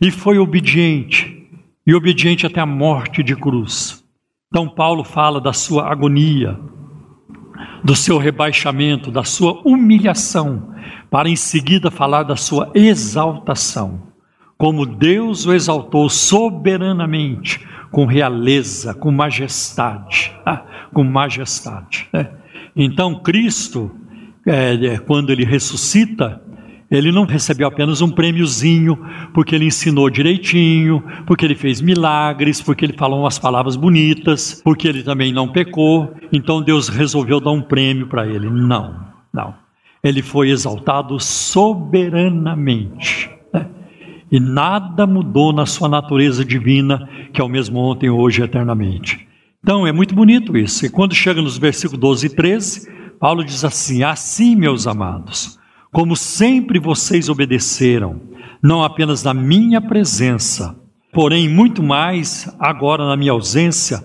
e 0.00 0.10
foi 0.10 0.38
obediente, 0.38 1.48
e 1.86 1.94
obediente 1.94 2.46
até 2.46 2.60
a 2.60 2.66
morte 2.66 3.22
de 3.22 3.34
cruz. 3.34 4.04
Então, 4.48 4.68
Paulo 4.68 5.02
fala 5.02 5.40
da 5.40 5.52
sua 5.52 5.90
agonia, 5.90 6.58
do 7.82 7.96
seu 7.96 8.18
rebaixamento, 8.18 9.10
da 9.10 9.24
sua 9.24 9.60
humilhação, 9.64 10.74
para 11.10 11.28
em 11.28 11.36
seguida 11.36 11.90
falar 11.90 12.22
da 12.22 12.36
sua 12.36 12.70
exaltação. 12.74 14.13
Como 14.64 14.86
Deus 14.86 15.44
o 15.44 15.52
exaltou 15.52 16.08
soberanamente, 16.08 17.60
com 17.90 18.06
realeza, 18.06 18.94
com 18.94 19.10
majestade, 19.10 20.32
ah, 20.46 20.62
com 20.90 21.04
majestade. 21.04 22.08
Né? 22.10 22.30
Então, 22.74 23.16
Cristo, 23.16 23.90
é, 24.46 24.96
quando 25.06 25.28
ele 25.28 25.44
ressuscita, 25.44 26.40
ele 26.90 27.12
não 27.12 27.26
recebeu 27.26 27.68
apenas 27.68 28.00
um 28.00 28.10
prêmiozinho 28.10 28.98
porque 29.34 29.54
ele 29.54 29.66
ensinou 29.66 30.08
direitinho, 30.08 31.04
porque 31.26 31.44
ele 31.44 31.54
fez 31.54 31.82
milagres, 31.82 32.62
porque 32.62 32.86
ele 32.86 32.94
falou 32.94 33.20
umas 33.20 33.38
palavras 33.38 33.76
bonitas, 33.76 34.62
porque 34.64 34.88
ele 34.88 35.02
também 35.02 35.30
não 35.30 35.46
pecou. 35.46 36.14
Então 36.32 36.62
Deus 36.62 36.88
resolveu 36.88 37.38
dar 37.38 37.50
um 37.50 37.60
prêmio 37.60 38.06
para 38.06 38.26
ele. 38.26 38.48
Não, 38.48 38.98
não. 39.30 39.54
Ele 40.02 40.22
foi 40.22 40.48
exaltado 40.48 41.20
soberanamente. 41.20 43.33
E 44.34 44.40
nada 44.40 45.06
mudou 45.06 45.52
na 45.52 45.66
sua 45.66 45.88
natureza 45.88 46.44
divina, 46.44 47.08
que 47.32 47.40
é 47.40 47.44
o 47.44 47.48
mesmo 47.48 47.78
ontem, 47.78 48.10
hoje 48.10 48.40
e 48.40 48.44
eternamente. 48.44 49.28
Então 49.62 49.86
é 49.86 49.92
muito 49.92 50.14
bonito 50.14 50.56
isso. 50.56 50.84
E 50.84 50.90
quando 50.90 51.14
chega 51.14 51.40
nos 51.40 51.56
versículos 51.56 52.00
12 52.00 52.26
e 52.26 52.30
13, 52.30 52.88
Paulo 53.20 53.44
diz 53.44 53.64
assim: 53.64 54.02
Assim, 54.02 54.56
meus 54.56 54.86
amados 54.86 55.58
como 55.94 56.16
sempre 56.16 56.80
vocês 56.80 57.28
obedeceram, 57.28 58.20
não 58.60 58.82
apenas 58.82 59.22
na 59.22 59.32
minha 59.32 59.80
presença, 59.80 60.74
porém 61.12 61.48
muito 61.48 61.84
mais 61.84 62.52
agora 62.58 63.06
na 63.06 63.16
minha 63.16 63.30
ausência, 63.30 64.02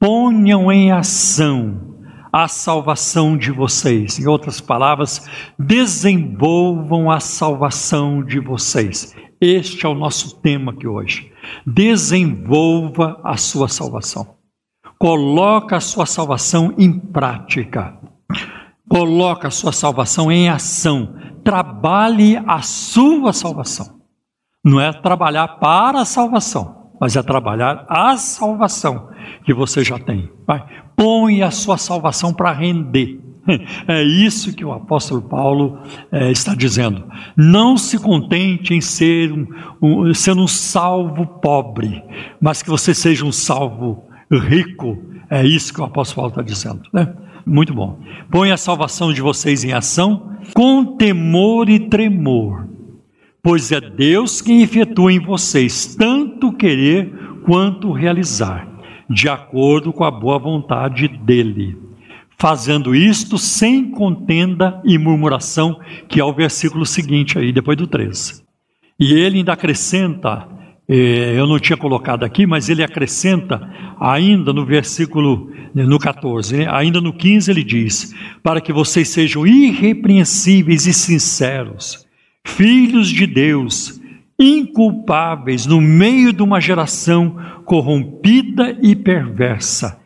ponham 0.00 0.72
em 0.72 0.90
ação 0.90 1.94
a 2.32 2.48
salvação 2.48 3.36
de 3.38 3.52
vocês. 3.52 4.18
Em 4.18 4.26
outras 4.26 4.60
palavras, 4.60 5.30
desenvolvam 5.56 7.08
a 7.08 7.20
salvação 7.20 8.20
de 8.20 8.40
vocês. 8.40 9.14
Este 9.40 9.86
é 9.86 9.88
o 9.88 9.94
nosso 9.94 10.36
tema 10.40 10.72
aqui 10.72 10.86
hoje. 10.86 11.32
Desenvolva 11.66 13.20
a 13.24 13.36
sua 13.36 13.68
salvação. 13.68 14.36
Coloca 14.98 15.76
a 15.76 15.80
sua 15.80 16.06
salvação 16.06 16.74
em 16.76 16.98
prática. 16.98 17.96
Coloca 18.88 19.48
a 19.48 19.50
sua 19.50 19.72
salvação 19.72 20.32
em 20.32 20.48
ação 20.48 21.14
trabalhe 21.48 22.36
a 22.46 22.60
sua 22.60 23.32
salvação. 23.32 24.02
Não 24.62 24.78
é 24.78 24.92
trabalhar 24.92 25.48
para 25.58 26.02
a 26.02 26.04
salvação, 26.04 26.92
mas 27.00 27.16
é 27.16 27.22
trabalhar 27.22 27.86
a 27.88 28.18
salvação. 28.18 29.08
que 29.44 29.54
você 29.54 29.82
já 29.82 29.98
tem. 29.98 30.30
Vai, 30.46 30.62
põe 30.94 31.42
a 31.42 31.50
sua 31.50 31.78
salvação 31.78 32.34
para 32.34 32.52
render. 32.52 33.18
É 33.86 34.02
isso 34.02 34.54
que 34.54 34.64
o 34.64 34.72
apóstolo 34.72 35.22
Paulo 35.22 35.78
é, 36.12 36.30
está 36.30 36.54
dizendo. 36.54 37.04
Não 37.36 37.76
se 37.76 37.98
contente 37.98 38.74
em 38.74 38.80
ser 38.80 39.32
um, 39.32 39.46
um, 39.80 40.14
ser 40.14 40.36
um 40.36 40.46
salvo 40.46 41.26
pobre, 41.26 42.02
mas 42.40 42.62
que 42.62 42.68
você 42.68 42.94
seja 42.94 43.24
um 43.24 43.32
salvo 43.32 44.04
rico. 44.30 44.98
É 45.30 45.44
isso 45.44 45.72
que 45.72 45.80
o 45.80 45.84
apóstolo 45.84 46.16
Paulo 46.16 46.30
está 46.30 46.42
dizendo. 46.42 46.82
Né? 46.92 47.12
Muito 47.46 47.72
bom. 47.72 47.98
Põe 48.30 48.52
a 48.52 48.56
salvação 48.56 49.12
de 49.12 49.22
vocês 49.22 49.64
em 49.64 49.72
ação 49.72 50.36
com 50.54 50.96
temor 50.96 51.68
e 51.68 51.78
tremor, 51.78 52.68
pois 53.42 53.72
é 53.72 53.80
Deus 53.80 54.40
quem 54.40 54.62
efetua 54.62 55.12
em 55.12 55.18
vocês 55.18 55.94
tanto 55.96 56.52
querer 56.52 57.12
quanto 57.44 57.92
realizar, 57.92 58.68
de 59.08 59.28
acordo 59.28 59.92
com 59.92 60.04
a 60.04 60.10
boa 60.10 60.38
vontade 60.38 61.08
dele. 61.08 61.87
Fazendo 62.40 62.94
isto 62.94 63.36
sem 63.36 63.90
contenda 63.90 64.80
e 64.84 64.96
murmuração, 64.96 65.80
que 66.08 66.20
é 66.20 66.24
o 66.24 66.32
versículo 66.32 66.86
seguinte 66.86 67.38
aí, 67.38 67.52
depois 67.52 67.76
do 67.76 67.86
13. 67.86 68.42
E 68.98 69.12
ele 69.12 69.38
ainda 69.38 69.52
acrescenta 69.52 70.46
é, 70.90 71.38
eu 71.38 71.46
não 71.46 71.58
tinha 71.58 71.76
colocado 71.76 72.24
aqui, 72.24 72.46
mas 72.46 72.70
ele 72.70 72.82
acrescenta 72.82 73.60
ainda 74.00 74.54
no 74.54 74.64
versículo, 74.64 75.52
no 75.74 75.98
14, 75.98 76.56
né? 76.56 76.66
ainda 76.70 76.98
no 76.98 77.12
15 77.12 77.50
ele 77.50 77.62
diz: 77.62 78.14
para 78.42 78.58
que 78.58 78.72
vocês 78.72 79.08
sejam 79.08 79.46
irrepreensíveis 79.46 80.86
e 80.86 80.94
sinceros, 80.94 82.06
filhos 82.42 83.10
de 83.10 83.26
Deus, 83.26 84.00
inculpáveis 84.40 85.66
no 85.66 85.78
meio 85.78 86.32
de 86.32 86.42
uma 86.42 86.58
geração 86.58 87.36
corrompida 87.66 88.78
e 88.80 88.96
perversa, 88.96 90.00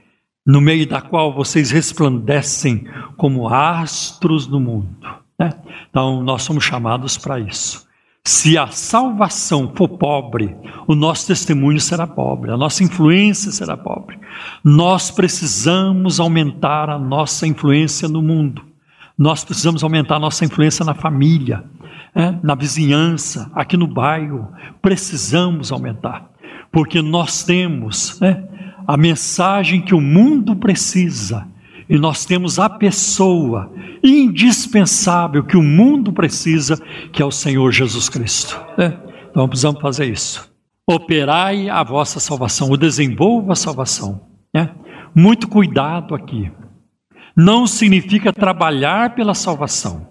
no 0.47 0.61
meio 0.61 0.87
da 0.87 1.01
qual 1.01 1.33
vocês 1.33 1.71
resplandecem 1.71 2.87
como 3.17 3.49
astros 3.49 4.47
no 4.47 4.59
mundo. 4.61 4.97
Né? 5.39 5.53
Então, 5.89 6.23
nós 6.23 6.43
somos 6.43 6.65
chamados 6.65 7.17
para 7.17 7.39
isso. 7.39 7.87
Se 8.25 8.57
a 8.57 8.69
salvação 8.69 9.73
for 9.75 9.89
pobre, 9.89 10.57
o 10.87 10.95
nosso 10.95 11.27
testemunho 11.27 11.81
será 11.81 12.07
pobre, 12.07 12.53
a 12.53 12.57
nossa 12.57 12.85
influência 12.85 13.51
será 13.51 13.77
pobre. 13.77 14.17
Nós 14.63 15.11
precisamos 15.11 16.21
aumentar 16.21 16.89
a 16.89 16.99
nossa 16.99 17.49
influência 17.49 18.09
no 18.09 18.23
mundo. 18.23 18.63
Nós 19.19 19.45
precisamos 19.45 19.83
aumentar 19.83 20.17
a 20.17 20.21
nossa 20.21 20.45
influência 20.45 20.85
na 20.85 20.95
família, 20.95 21.65
é, 22.15 22.33
na 22.43 22.55
vizinhança, 22.55 23.51
aqui 23.55 23.77
no 23.77 23.89
bairro. 23.89 24.49
Precisamos 24.81 25.73
aumentar, 25.73 26.31
porque 26.71 27.03
nós 27.03 27.43
temos 27.43 28.23
é, 28.23 28.41
a 28.87 28.97
mensagem 28.97 29.81
que 29.81 29.95
o 29.95 30.01
mundo 30.01 30.57
precisa 30.57 31.47
e 31.93 31.99
nós 31.99 32.25
temos 32.25 32.59
a 32.59 32.71
pessoa 32.71 33.71
indispensável 34.03 35.45
que 35.45 35.59
o 35.59 35.63
mundo 35.63 36.11
precisa, 36.11 36.81
que 37.13 37.21
é 37.21 37.25
o 37.25 37.31
Senhor 37.31 37.71
Jesus 37.71 38.09
Cristo. 38.09 38.59
É, 38.79 38.97
então 39.31 39.47
precisamos 39.47 39.81
fazer 39.81 40.07
isso. 40.07 40.51
Operai 40.87 41.69
a 41.69 41.83
vossa 41.83 42.19
salvação, 42.19 42.71
o 42.71 42.79
desenvolva 42.79 43.53
a 43.53 43.57
salvação. 43.57 44.23
É, 44.57 44.69
muito 45.15 45.47
cuidado 45.47 46.15
aqui. 46.15 46.51
Não 47.37 47.67
significa 47.67 48.33
trabalhar 48.33 49.15
pela 49.15 49.35
salvação, 49.35 50.09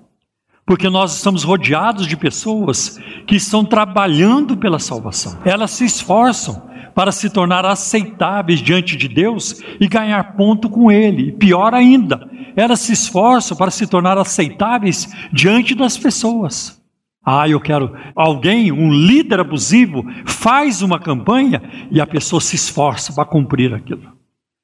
porque 0.66 0.88
nós 0.88 1.16
estamos 1.16 1.44
rodeados 1.44 2.06
de 2.06 2.16
pessoas 2.16 3.00
que 3.26 3.36
estão 3.36 3.66
trabalhando 3.66 4.56
pela 4.56 4.78
salvação. 4.78 5.40
Elas 5.44 5.72
se 5.72 5.86
esforçam, 5.86 6.62
para 6.94 7.12
se 7.12 7.30
tornar 7.30 7.66
aceitáveis 7.66 8.62
diante 8.62 8.96
de 8.96 9.08
Deus 9.08 9.62
e 9.80 9.88
ganhar 9.88 10.36
ponto 10.36 10.70
com 10.70 10.92
Ele. 10.92 11.30
E 11.30 11.32
pior 11.32 11.74
ainda, 11.74 12.30
elas 12.56 12.80
se 12.80 12.94
esforçam 12.94 13.56
para 13.56 13.72
se 13.72 13.88
tornar 13.88 14.18
aceitáveis 14.18 15.10
diante 15.32 15.74
das 15.76 15.98
pessoas. 15.98 16.82
Ah, 17.24 17.48
eu 17.48 17.60
quero. 17.60 17.96
Alguém, 18.16 18.72
um 18.72 18.92
líder 18.92 19.40
abusivo, 19.40 20.04
faz 20.26 20.82
uma 20.82 21.00
campanha 21.00 21.62
e 21.92 22.02
a 22.02 22.08
pessoa 22.08 22.42
se 22.42 22.56
esforça 22.56 23.14
para 23.14 23.26
cumprir 23.26 23.74
aquilo. 23.74 24.12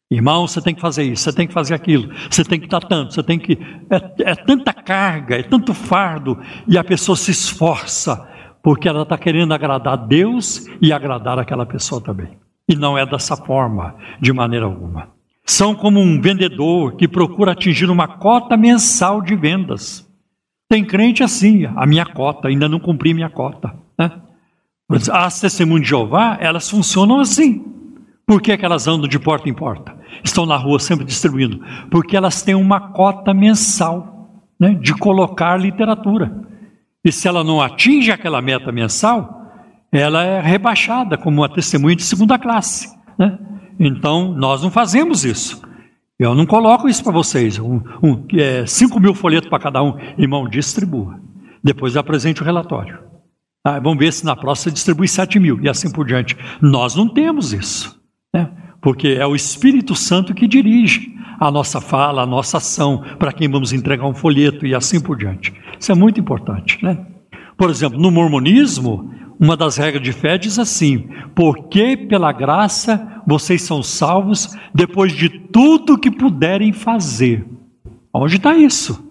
Irmão, 0.10 0.48
você 0.48 0.62
tem 0.62 0.74
que 0.74 0.80
fazer 0.80 1.04
isso, 1.04 1.24
você 1.24 1.34
tem 1.34 1.46
que 1.46 1.54
fazer 1.54 1.74
aquilo, 1.74 2.10
você 2.30 2.44
tem 2.44 2.60
que 2.60 2.68
dar 2.68 2.80
tanto, 2.80 3.14
você 3.14 3.22
tem 3.22 3.38
que. 3.38 3.60
É, 3.90 4.32
é 4.32 4.36
tanta 4.36 4.72
carga, 4.72 5.36
é 5.36 5.44
tanto 5.44 5.74
fardo, 5.74 6.40
e 6.66 6.78
a 6.78 6.84
pessoa 6.84 7.16
se 7.18 7.30
esforça 7.30 8.28
porque 8.68 8.90
ela 8.90 9.04
está 9.04 9.18
querendo 9.18 9.54
agradar 9.54 9.96
Deus 9.96 10.68
e 10.82 10.92
agradar 10.92 11.40
aquela 11.40 11.66
pessoa 11.66 12.02
também. 12.02 12.38
E 12.68 12.76
não 12.76 12.98
é 12.98 13.06
dessa 13.06 13.38
forma, 13.38 13.96
de 14.20 14.34
maneira 14.34 14.66
alguma. 14.66 15.08
São 15.46 15.74
como 15.74 16.02
um 16.02 16.20
vendedor 16.20 16.98
que 16.98 17.08
procura 17.08 17.54
atingir 17.54 17.90
uma 17.90 18.10
cota 18.10 18.58
mensal 18.58 19.22
de 19.22 19.38
vendas. 19.38 20.06
Tem 20.68 20.84
crente 20.84 21.24
assim, 21.24 21.64
a 21.78 21.86
minha 21.86 22.06
cota, 22.06 22.50
ainda 22.50 22.68
não 22.68 22.78
cumpri 22.78 23.14
minha 23.14 23.30
cota. 23.30 23.74
Né? 23.98 24.12
As 25.14 25.40
testemunhas 25.40 25.84
de 25.84 25.90
Jeová, 25.92 26.38
elas 26.42 26.70
funcionam 26.70 27.22
assim. 27.22 27.64
Por 28.26 28.42
que, 28.42 28.58
que 28.58 28.66
elas 28.66 28.86
andam 28.86 29.08
de 29.08 29.18
porta 29.18 29.48
em 29.48 29.54
porta? 29.54 29.96
Estão 30.26 30.46
na 30.46 30.58
rua 30.58 30.82
sempre 30.82 31.06
distribuindo? 31.06 31.64
Porque 31.90 32.18
elas 32.18 32.42
têm 32.42 32.56
uma 32.56 32.92
cota 32.92 33.34
mensal 33.34 34.44
né, 34.60 34.74
de 34.74 34.94
colocar 34.94 35.56
literatura. 35.56 36.46
E 37.08 37.12
se 37.14 37.26
ela 37.26 37.42
não 37.42 37.62
atinge 37.62 38.12
aquela 38.12 38.42
meta 38.42 38.70
mensal, 38.70 39.50
ela 39.94 40.26
é 40.26 40.42
rebaixada 40.42 41.18
como 41.18 41.40
uma 41.40 41.48
testemunha 41.48 41.96
de 41.96 42.04
segunda 42.04 42.38
classe. 42.38 42.94
Né? 43.18 43.40
Então, 43.80 44.34
nós 44.34 44.62
não 44.62 44.70
fazemos 44.70 45.24
isso. 45.24 45.62
Eu 46.20 46.36
não 46.36 46.46
coloco 46.46 46.90
isso 46.90 47.02
para 47.02 47.14
vocês. 47.14 47.58
Um, 47.60 47.80
um, 48.04 48.26
é, 48.34 48.66
5 48.66 49.00
mil 49.00 49.14
folhetos 49.14 49.50
para 49.50 49.58
cada 49.58 49.82
um. 49.82 49.98
Irmão, 50.18 50.50
distribua. 50.50 51.18
Depois 51.64 51.96
apresente 51.96 52.42
o 52.42 52.46
relatório. 52.46 53.00
Ah, 53.64 53.80
vamos 53.80 54.00
ver 54.00 54.12
se 54.12 54.26
na 54.26 54.36
próxima 54.36 54.74
distribui 54.74 55.08
7 55.08 55.40
mil 55.40 55.62
e 55.64 55.70
assim 55.70 55.90
por 55.90 56.06
diante. 56.06 56.36
Nós 56.62 56.94
não 56.94 57.08
temos 57.08 57.54
isso. 57.54 57.98
Né? 58.34 58.52
Porque 58.82 59.16
é 59.18 59.26
o 59.26 59.34
Espírito 59.34 59.96
Santo 59.96 60.34
que 60.34 60.46
dirige 60.46 61.16
a 61.40 61.52
nossa 61.52 61.80
fala, 61.80 62.24
a 62.24 62.26
nossa 62.26 62.58
ação, 62.58 63.04
para 63.20 63.32
quem 63.32 63.50
vamos 63.50 63.74
entregar 63.74 64.06
um 64.06 64.14
folheto 64.14 64.66
e 64.66 64.74
assim 64.74 65.00
por 65.00 65.18
diante. 65.18 65.54
Isso 65.80 65.92
é 65.92 65.96
muito 65.96 66.20
importante, 66.20 66.84
né? 66.84 67.06
Por 67.58 67.70
exemplo, 67.70 68.00
no 68.00 68.12
mormonismo, 68.12 69.12
uma 69.40 69.56
das 69.56 69.78
regras 69.78 70.04
de 70.04 70.12
fé 70.12 70.38
diz 70.38 70.58
assim: 70.58 71.10
porque 71.36 71.96
pela 71.96 72.32
graça 72.32 73.22
vocês 73.26 73.62
são 73.62 73.84
salvos 73.84 74.56
depois 74.74 75.12
de 75.12 75.30
tudo 75.30 75.98
que 75.98 76.10
puderem 76.10 76.72
fazer. 76.74 77.46
Onde 78.14 78.38
está 78.38 78.56
isso? 78.56 79.06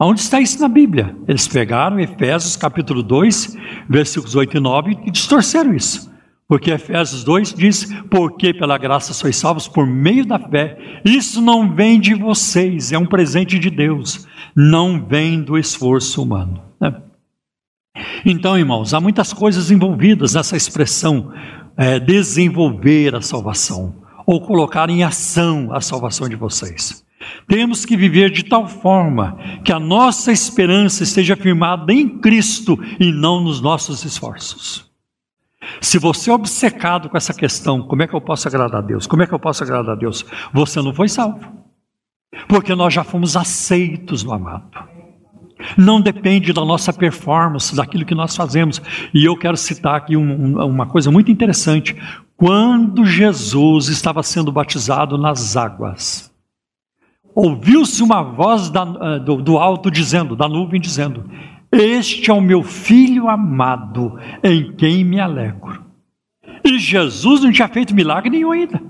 Onde 0.00 0.20
está 0.20 0.40
isso 0.40 0.60
na 0.60 0.68
Bíblia? 0.68 1.16
Eles 1.26 1.48
pegaram 1.48 1.98
Efésios 1.98 2.54
capítulo 2.54 3.02
2, 3.02 3.56
versículos 3.88 4.36
8 4.36 4.56
e 4.56 4.60
9 4.60 4.98
e 5.06 5.10
distorceram 5.10 5.74
isso. 5.74 6.08
Porque 6.48 6.70
Efésios 6.70 7.22
2 7.24 7.52
diz: 7.52 7.92
Porque 8.10 8.54
pela 8.54 8.78
graça 8.78 9.12
sois 9.12 9.36
salvos 9.36 9.68
por 9.68 9.86
meio 9.86 10.24
da 10.24 10.38
fé. 10.38 11.00
Isso 11.04 11.42
não 11.42 11.74
vem 11.74 12.00
de 12.00 12.14
vocês, 12.14 12.90
é 12.90 12.98
um 12.98 13.04
presente 13.04 13.58
de 13.58 13.68
Deus, 13.68 14.26
não 14.56 15.04
vem 15.04 15.42
do 15.42 15.58
esforço 15.58 16.22
humano. 16.22 16.62
Né? 16.80 16.94
Então, 18.24 18.58
irmãos, 18.58 18.94
há 18.94 19.00
muitas 19.00 19.32
coisas 19.32 19.70
envolvidas 19.70 20.34
nessa 20.34 20.56
expressão 20.56 21.32
é, 21.76 22.00
desenvolver 22.00 23.14
a 23.14 23.20
salvação, 23.20 23.94
ou 24.26 24.40
colocar 24.40 24.88
em 24.88 25.04
ação 25.04 25.68
a 25.72 25.82
salvação 25.82 26.30
de 26.30 26.36
vocês. 26.36 27.04
Temos 27.46 27.84
que 27.84 27.96
viver 27.96 28.30
de 28.30 28.44
tal 28.44 28.66
forma 28.66 29.38
que 29.62 29.72
a 29.72 29.78
nossa 29.78 30.32
esperança 30.32 31.02
esteja 31.02 31.36
firmada 31.36 31.92
em 31.92 32.08
Cristo 32.08 32.78
e 32.98 33.12
não 33.12 33.42
nos 33.42 33.60
nossos 33.60 34.02
esforços. 34.04 34.87
Se 35.80 35.98
você 35.98 36.30
é 36.30 36.34
obcecado 36.34 37.08
com 37.08 37.16
essa 37.16 37.34
questão, 37.34 37.82
como 37.82 38.02
é 38.02 38.06
que 38.06 38.14
eu 38.14 38.20
posso 38.20 38.48
agradar 38.48 38.82
a 38.82 38.84
Deus? 38.84 39.06
Como 39.06 39.22
é 39.22 39.26
que 39.26 39.34
eu 39.34 39.38
posso 39.38 39.62
agradar 39.62 39.94
a 39.94 39.98
Deus? 39.98 40.24
Você 40.52 40.80
não 40.80 40.94
foi 40.94 41.08
salvo. 41.08 41.40
Porque 42.46 42.74
nós 42.74 42.92
já 42.94 43.02
fomos 43.02 43.36
aceitos 43.36 44.22
no 44.22 44.32
amado. 44.32 44.78
Não 45.76 46.00
depende 46.00 46.52
da 46.52 46.64
nossa 46.64 46.92
performance, 46.92 47.74
daquilo 47.74 48.04
que 48.04 48.14
nós 48.14 48.36
fazemos. 48.36 48.80
E 49.12 49.24
eu 49.24 49.36
quero 49.36 49.56
citar 49.56 49.96
aqui 49.96 50.16
um, 50.16 50.62
uma 50.62 50.86
coisa 50.86 51.10
muito 51.10 51.30
interessante. 51.30 51.96
Quando 52.36 53.04
Jesus 53.04 53.88
estava 53.88 54.22
sendo 54.22 54.52
batizado 54.52 55.18
nas 55.18 55.56
águas, 55.56 56.32
ouviu-se 57.34 58.02
uma 58.02 58.22
voz 58.22 58.70
da, 58.70 58.82
eh, 58.82 59.18
do, 59.18 59.42
do 59.42 59.58
alto 59.58 59.90
dizendo, 59.90 60.36
da 60.36 60.48
nuvem 60.48 60.80
dizendo: 60.80 61.28
este 61.72 62.30
é 62.30 62.34
o 62.34 62.40
meu 62.40 62.62
filho 62.62 63.28
amado, 63.28 64.18
em 64.42 64.72
quem 64.72 65.04
me 65.04 65.20
alegro. 65.20 65.84
E 66.64 66.78
Jesus 66.78 67.42
não 67.42 67.52
tinha 67.52 67.68
feito 67.68 67.94
milagre 67.94 68.30
nenhum 68.30 68.52
ainda. 68.52 68.80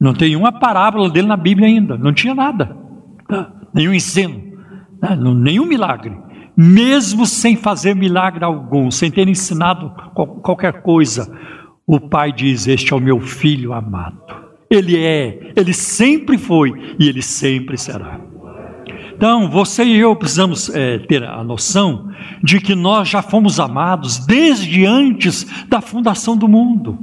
Não 0.00 0.14
tem 0.14 0.34
uma 0.34 0.50
parábola 0.50 1.10
dele 1.10 1.28
na 1.28 1.36
Bíblia 1.36 1.66
ainda, 1.66 1.98
não 1.98 2.12
tinha 2.12 2.34
nada, 2.34 2.74
nenhum 3.74 3.92
ensino, 3.92 4.42
nenhum 5.36 5.66
milagre. 5.66 6.16
Mesmo 6.56 7.26
sem 7.26 7.56
fazer 7.56 7.94
milagre 7.94 8.44
algum, 8.44 8.90
sem 8.90 9.10
ter 9.10 9.28
ensinado 9.28 9.90
qualquer 10.42 10.82
coisa, 10.82 11.30
o 11.86 12.00
pai 12.00 12.32
diz: 12.32 12.66
Este 12.66 12.92
é 12.92 12.96
o 12.96 13.00
meu 13.00 13.20
filho 13.20 13.72
amado. 13.72 14.20
Ele 14.70 14.96
é, 14.96 15.52
ele 15.56 15.72
sempre 15.72 16.38
foi 16.38 16.72
e 16.98 17.08
ele 17.08 17.22
sempre 17.22 17.76
será. 17.76 18.20
Então, 19.20 19.50
você 19.50 19.84
e 19.84 19.98
eu 19.98 20.16
precisamos 20.16 20.70
é, 20.70 20.98
ter 20.98 21.22
a 21.22 21.44
noção 21.44 22.10
de 22.42 22.58
que 22.58 22.74
nós 22.74 23.06
já 23.06 23.20
fomos 23.20 23.60
amados 23.60 24.16
desde 24.24 24.86
antes 24.86 25.44
da 25.68 25.82
fundação 25.82 26.38
do 26.38 26.48
mundo. 26.48 26.98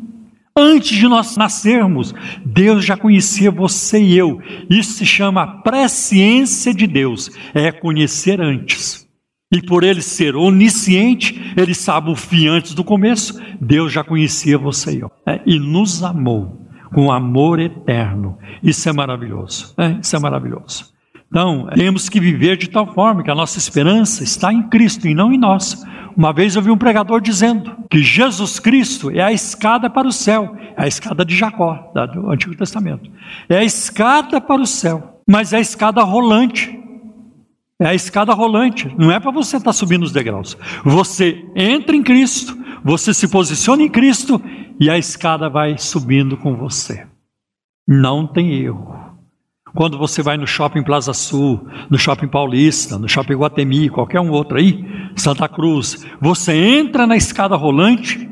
Antes 0.57 0.97
de 0.97 1.07
nós 1.07 1.37
nascermos, 1.37 2.15
Deus 2.43 2.83
já 2.83 2.97
conhecia 2.97 3.51
você 3.51 4.01
e 4.01 4.17
eu. 4.17 4.41
Isso 4.67 4.93
se 4.93 5.05
chama 5.05 5.61
presciência 5.61 6.73
de 6.73 6.87
Deus, 6.87 7.29
é 7.53 7.71
conhecer 7.71 8.41
antes. 8.41 9.07
E 9.53 9.61
por 9.61 9.83
ele 9.83 10.01
ser 10.01 10.35
onisciente, 10.35 11.53
ele 11.55 11.75
sabe 11.75 12.09
o 12.09 12.15
fim 12.15 12.47
antes 12.47 12.73
do 12.73 12.83
começo. 12.83 13.39
Deus 13.61 13.93
já 13.93 14.03
conhecia 14.03 14.57
você 14.57 14.95
e 14.95 15.01
eu. 15.01 15.11
É, 15.23 15.39
e 15.45 15.59
nos 15.59 16.01
amou 16.01 16.67
com 16.91 17.11
amor 17.11 17.59
eterno. 17.59 18.39
Isso 18.63 18.89
é 18.89 18.91
maravilhoso. 18.91 19.75
É, 19.77 19.99
isso 20.01 20.15
é 20.15 20.19
maravilhoso. 20.19 20.96
Então, 21.29 21.67
temos 21.75 22.07
que 22.07 22.19
viver 22.19 22.57
de 22.57 22.69
tal 22.69 22.93
forma 22.93 23.21
que 23.21 23.29
a 23.29 23.35
nossa 23.35 23.57
esperança 23.57 24.23
está 24.23 24.51
em 24.51 24.63
Cristo 24.63 25.07
e 25.07 25.13
não 25.13 25.31
em 25.31 25.37
nós. 25.37 25.83
Uma 26.15 26.33
vez 26.33 26.55
eu 26.55 26.61
vi 26.61 26.71
um 26.71 26.77
pregador 26.77 27.21
dizendo 27.21 27.75
que 27.89 28.01
Jesus 28.01 28.59
Cristo 28.59 29.11
é 29.11 29.21
a 29.21 29.31
escada 29.31 29.89
para 29.89 30.07
o 30.07 30.11
céu, 30.11 30.55
é 30.75 30.83
a 30.83 30.87
escada 30.87 31.23
de 31.23 31.35
Jacó, 31.35 31.91
do 32.13 32.31
Antigo 32.31 32.55
Testamento. 32.55 33.11
É 33.47 33.57
a 33.57 33.63
escada 33.63 34.41
para 34.41 34.61
o 34.61 34.65
céu, 34.65 35.21
mas 35.27 35.53
é 35.53 35.57
a 35.57 35.61
escada 35.61 36.01
rolante. 36.01 36.75
É 37.79 37.85
a 37.85 37.93
escada 37.93 38.33
rolante, 38.33 38.91
não 38.97 39.11
é 39.11 39.19
para 39.19 39.29
você 39.29 39.57
estar 39.57 39.71
subindo 39.71 40.01
os 40.01 40.11
degraus. 40.11 40.57
Você 40.83 41.45
entra 41.55 41.95
em 41.95 42.01
Cristo, 42.01 42.57
você 42.83 43.13
se 43.13 43.27
posiciona 43.27 43.83
em 43.83 43.89
Cristo 43.89 44.41
e 44.79 44.89
a 44.89 44.97
escada 44.97 45.47
vai 45.47 45.77
subindo 45.77 46.35
com 46.37 46.55
você. 46.55 47.05
Não 47.87 48.25
tem 48.25 48.51
erro. 48.53 49.06
Quando 49.77 49.95
você 49.95 50.23
vai 50.23 50.37
no 50.37 50.47
shopping 50.47 50.81
Plaza 50.81 51.13
Sul, 51.13 51.67
no 51.87 51.99
shopping 51.99 52.27
Paulista, 52.27 52.97
no 52.97 53.07
shopping 53.07 53.35
Guatemi, 53.35 53.89
qualquer 53.89 54.19
um 54.19 54.31
outro 54.31 54.57
aí, 54.57 54.83
Santa 55.15 55.47
Cruz, 55.47 56.03
você 56.19 56.51
entra 56.51 57.05
na 57.05 57.15
escada 57.15 57.55
rolante 57.55 58.27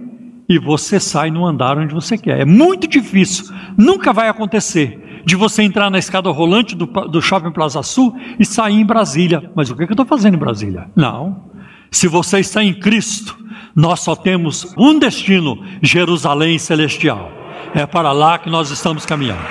e 0.50 0.58
você 0.58 1.00
sai 1.00 1.30
no 1.30 1.46
andar 1.46 1.78
onde 1.78 1.94
você 1.94 2.18
quer. 2.18 2.40
É 2.40 2.46
muito 2.46 2.88
difícil, 2.88 3.54
nunca 3.78 4.12
vai 4.12 4.28
acontecer 4.28 5.22
de 5.24 5.36
você 5.36 5.62
entrar 5.62 5.92
na 5.92 6.00
escada 6.00 6.32
rolante 6.32 6.76
do, 6.76 6.88
do 6.88 7.22
shopping 7.22 7.52
Plaza 7.52 7.84
Sul 7.84 8.18
e 8.40 8.44
sair 8.44 8.82
em 8.82 8.86
Brasília. 8.86 9.52
Mas 9.56 9.70
o 9.70 9.76
que, 9.76 9.84
é 9.84 9.86
que 9.86 9.92
eu 9.92 9.94
estou 10.02 10.08
fazendo 10.08 10.34
em 10.34 10.40
Brasília? 10.40 10.90
Não. 10.96 11.44
Se 11.92 12.08
você 12.08 12.40
está 12.40 12.64
em 12.64 12.74
Cristo, 12.74 13.38
nós 13.76 14.00
só 14.00 14.16
temos 14.16 14.74
um 14.76 14.98
destino: 14.98 15.64
Jerusalém 15.80 16.58
Celestial. 16.58 17.32
É 17.76 17.86
para 17.86 18.12
lá 18.12 18.40
que 18.40 18.50
nós 18.50 18.72
estamos 18.72 19.06
caminhando. 19.06 19.46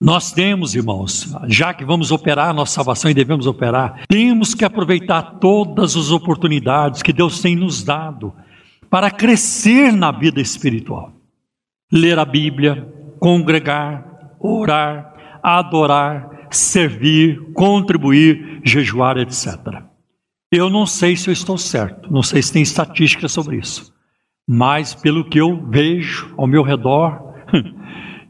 Nós 0.00 0.30
temos, 0.30 0.76
irmãos, 0.76 1.34
já 1.48 1.74
que 1.74 1.84
vamos 1.84 2.12
operar 2.12 2.50
a 2.50 2.52
nossa 2.52 2.74
salvação 2.74 3.10
e 3.10 3.14
devemos 3.14 3.48
operar, 3.48 4.04
temos 4.08 4.54
que 4.54 4.64
aproveitar 4.64 5.38
todas 5.40 5.96
as 5.96 6.12
oportunidades 6.12 7.02
que 7.02 7.12
Deus 7.12 7.40
tem 7.40 7.56
nos 7.56 7.82
dado 7.82 8.32
para 8.88 9.10
crescer 9.10 9.92
na 9.92 10.12
vida 10.12 10.40
espiritual. 10.40 11.12
Ler 11.92 12.16
a 12.16 12.24
Bíblia, 12.24 12.86
congregar, 13.18 14.36
orar, 14.38 15.40
adorar, 15.42 16.46
servir, 16.48 17.52
contribuir, 17.52 18.60
jejuar, 18.64 19.18
etc. 19.18 19.82
Eu 20.50 20.70
não 20.70 20.86
sei 20.86 21.16
se 21.16 21.28
eu 21.28 21.32
estou 21.32 21.58
certo, 21.58 22.10
não 22.12 22.22
sei 22.22 22.40
se 22.40 22.52
tem 22.52 22.62
estatística 22.62 23.28
sobre 23.28 23.56
isso, 23.56 23.92
mas 24.46 24.94
pelo 24.94 25.28
que 25.28 25.38
eu 25.38 25.66
vejo 25.68 26.32
ao 26.38 26.46
meu 26.46 26.62
redor, 26.62 27.34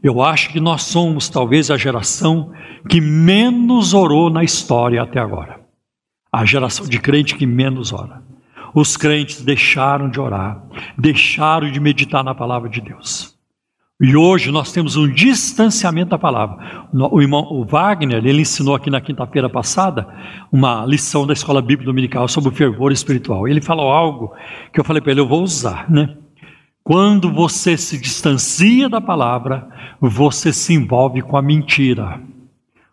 Eu 0.01 0.21
acho 0.21 0.49
que 0.49 0.59
nós 0.59 0.83
somos 0.83 1.27
talvez 1.27 1.69
a 1.69 1.77
geração 1.77 2.51
que 2.87 3.01
menos 3.01 3.93
orou 3.93 4.29
na 4.29 4.43
história 4.43 5.01
até 5.01 5.19
agora. 5.19 5.59
A 6.31 6.45
geração 6.45 6.87
de 6.87 6.99
crente 6.99 7.35
que 7.35 7.45
menos 7.45 7.91
ora. 7.91 8.23
Os 8.73 8.95
crentes 8.95 9.41
deixaram 9.41 10.09
de 10.09 10.19
orar, 10.19 10.63
deixaram 10.97 11.71
de 11.71 11.79
meditar 11.79 12.23
na 12.23 12.35
palavra 12.35 12.69
de 12.69 12.79
Deus. 12.79 13.37
E 14.01 14.15
hoje 14.15 14.49
nós 14.49 14.71
temos 14.71 14.95
um 14.95 15.11
distanciamento 15.11 16.11
da 16.11 16.17
palavra. 16.17 16.87
O 16.93 17.21
irmão 17.21 17.45
o 17.51 17.65
Wagner, 17.65 18.25
ele 18.25 18.41
ensinou 18.41 18.73
aqui 18.73 18.89
na 18.89 19.01
quinta-feira 19.01 19.49
passada 19.49 20.07
uma 20.49 20.85
lição 20.85 21.27
da 21.27 21.33
escola 21.33 21.61
bíblica 21.61 21.91
dominical 21.91 22.25
sobre 22.29 22.49
o 22.49 22.53
fervor 22.53 22.93
espiritual. 22.93 23.45
Ele 23.45 23.59
falou 23.59 23.91
algo 23.91 24.33
que 24.71 24.79
eu 24.79 24.85
falei 24.85 25.01
para 25.01 25.11
ele, 25.11 25.19
eu 25.19 25.27
vou 25.27 25.43
usar, 25.43 25.91
né? 25.91 26.15
Quando 26.89 27.31
você 27.31 27.77
se 27.77 27.99
distancia 27.99 28.89
da 28.89 28.99
palavra, 28.99 29.69
você 30.01 30.51
se 30.51 30.73
envolve 30.73 31.21
com 31.21 31.37
a 31.37 31.41
mentira. 31.41 32.19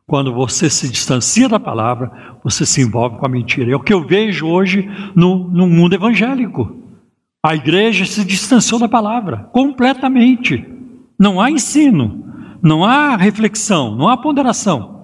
Quando 0.07 0.35
você 0.35 0.69
se 0.69 0.87
distancia 0.91 1.49
da 1.49 1.59
palavra, 1.59 2.13
você 2.45 2.67
se 2.67 2.83
envolve 2.83 3.17
com 3.17 3.25
a 3.25 3.29
mentira. 3.31 3.73
É 3.73 3.75
o 3.75 3.81
que 3.81 3.95
eu 3.95 4.07
vejo 4.07 4.47
hoje 4.49 4.87
no, 5.15 5.49
no 5.49 5.67
mundo 5.67 5.95
evangélico. 5.95 6.77
A 7.43 7.55
igreja 7.55 8.05
se 8.05 8.23
distanciou 8.23 8.79
da 8.79 8.87
palavra 8.87 9.49
completamente. 9.51 10.63
Não 11.19 11.41
há 11.41 11.51
ensino, 11.51 12.23
não 12.61 12.85
há 12.85 13.17
reflexão, 13.17 13.97
não 13.97 14.11
há 14.11 14.17
ponderação. 14.19 14.96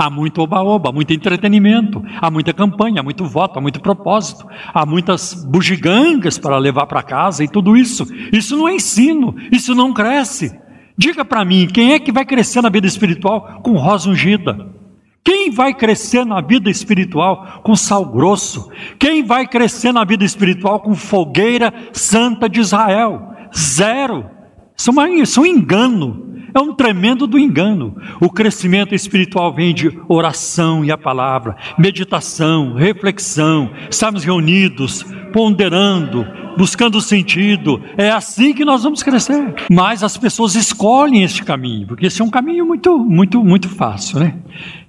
Há 0.00 0.08
muito 0.08 0.40
oba-oba, 0.40 0.90
muito 0.90 1.12
entretenimento, 1.12 2.02
há 2.22 2.30
muita 2.30 2.54
campanha, 2.54 3.00
há 3.00 3.02
muito 3.02 3.26
voto, 3.26 3.58
há 3.58 3.60
muito 3.60 3.80
propósito, 3.80 4.46
há 4.72 4.86
muitas 4.86 5.44
bugigangas 5.44 6.38
para 6.38 6.56
levar 6.56 6.86
para 6.86 7.02
casa 7.02 7.44
e 7.44 7.48
tudo 7.48 7.76
isso. 7.76 8.06
Isso 8.32 8.56
não 8.56 8.66
é 8.66 8.76
ensino, 8.76 9.36
isso 9.52 9.74
não 9.74 9.92
cresce. 9.92 10.58
Diga 10.96 11.22
para 11.22 11.44
mim, 11.44 11.66
quem 11.66 11.92
é 11.92 11.98
que 11.98 12.10
vai 12.10 12.24
crescer 12.24 12.62
na 12.62 12.70
vida 12.70 12.86
espiritual 12.86 13.60
com 13.62 13.76
rosa 13.76 14.08
ungida? 14.08 14.72
Quem 15.22 15.50
vai 15.50 15.74
crescer 15.74 16.24
na 16.24 16.40
vida 16.40 16.70
espiritual 16.70 17.60
com 17.62 17.76
sal 17.76 18.06
grosso? 18.06 18.70
Quem 18.98 19.22
vai 19.22 19.46
crescer 19.46 19.92
na 19.92 20.02
vida 20.02 20.24
espiritual 20.24 20.80
com 20.80 20.94
fogueira 20.94 21.74
santa 21.92 22.48
de 22.48 22.58
Israel? 22.58 23.34
Zero. 23.54 24.30
Isso 24.74 25.40
é 25.40 25.42
um 25.42 25.46
engano. 25.46 26.29
É 26.54 26.60
um 26.60 26.74
tremendo 26.74 27.26
do 27.26 27.38
engano. 27.38 27.96
O 28.20 28.30
crescimento 28.30 28.94
espiritual 28.94 29.52
vem 29.54 29.74
de 29.74 29.90
oração 30.08 30.84
e 30.84 30.90
a 30.90 30.98
palavra, 30.98 31.56
meditação, 31.78 32.74
reflexão, 32.74 33.70
estarmos 33.90 34.24
reunidos, 34.24 35.04
ponderando, 35.32 36.26
buscando 36.56 37.00
sentido. 37.00 37.80
É 37.96 38.10
assim 38.10 38.52
que 38.52 38.64
nós 38.64 38.82
vamos 38.82 39.02
crescer. 39.02 39.54
Mas 39.70 40.02
as 40.02 40.16
pessoas 40.16 40.54
escolhem 40.54 41.22
este 41.22 41.44
caminho, 41.44 41.86
porque 41.86 42.06
esse 42.06 42.20
é 42.20 42.24
um 42.24 42.30
caminho 42.30 42.66
muito, 42.66 42.98
muito, 42.98 43.42
muito 43.44 43.68
fácil, 43.68 44.20
né? 44.20 44.36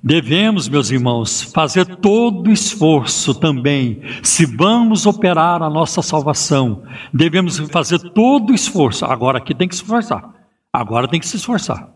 Devemos, 0.04 0.68
meus 0.68 0.90
irmãos, 0.90 1.44
fazer 1.54 1.86
todo 1.86 2.50
o 2.50 2.54
esforço 2.54 3.36
também, 3.36 4.02
se 4.24 4.46
vamos 4.46 5.06
operar 5.06 5.62
a 5.62 5.70
nossa 5.70 6.02
salvação, 6.02 6.82
devemos 7.14 7.60
fazer 7.70 8.00
todo 8.00 8.50
o 8.52 8.56
esforço. 8.56 9.06
Agora 9.06 9.38
aqui 9.38 9.54
tem 9.54 9.68
que 9.68 9.76
se 9.76 9.84
esforçar 9.84 10.31
Agora 10.74 11.08
tem 11.08 11.20
que 11.20 11.28
se 11.28 11.38
esforçar 11.38 11.90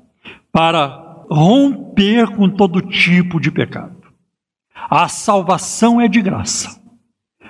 para 0.51 1.25
romper 1.29 2.27
com 2.35 2.49
todo 2.49 2.81
tipo 2.81 3.39
de 3.39 3.51
pecado. 3.51 3.95
A 4.89 5.07
salvação 5.07 5.99
é 5.99 6.07
de 6.07 6.21
graça, 6.21 6.79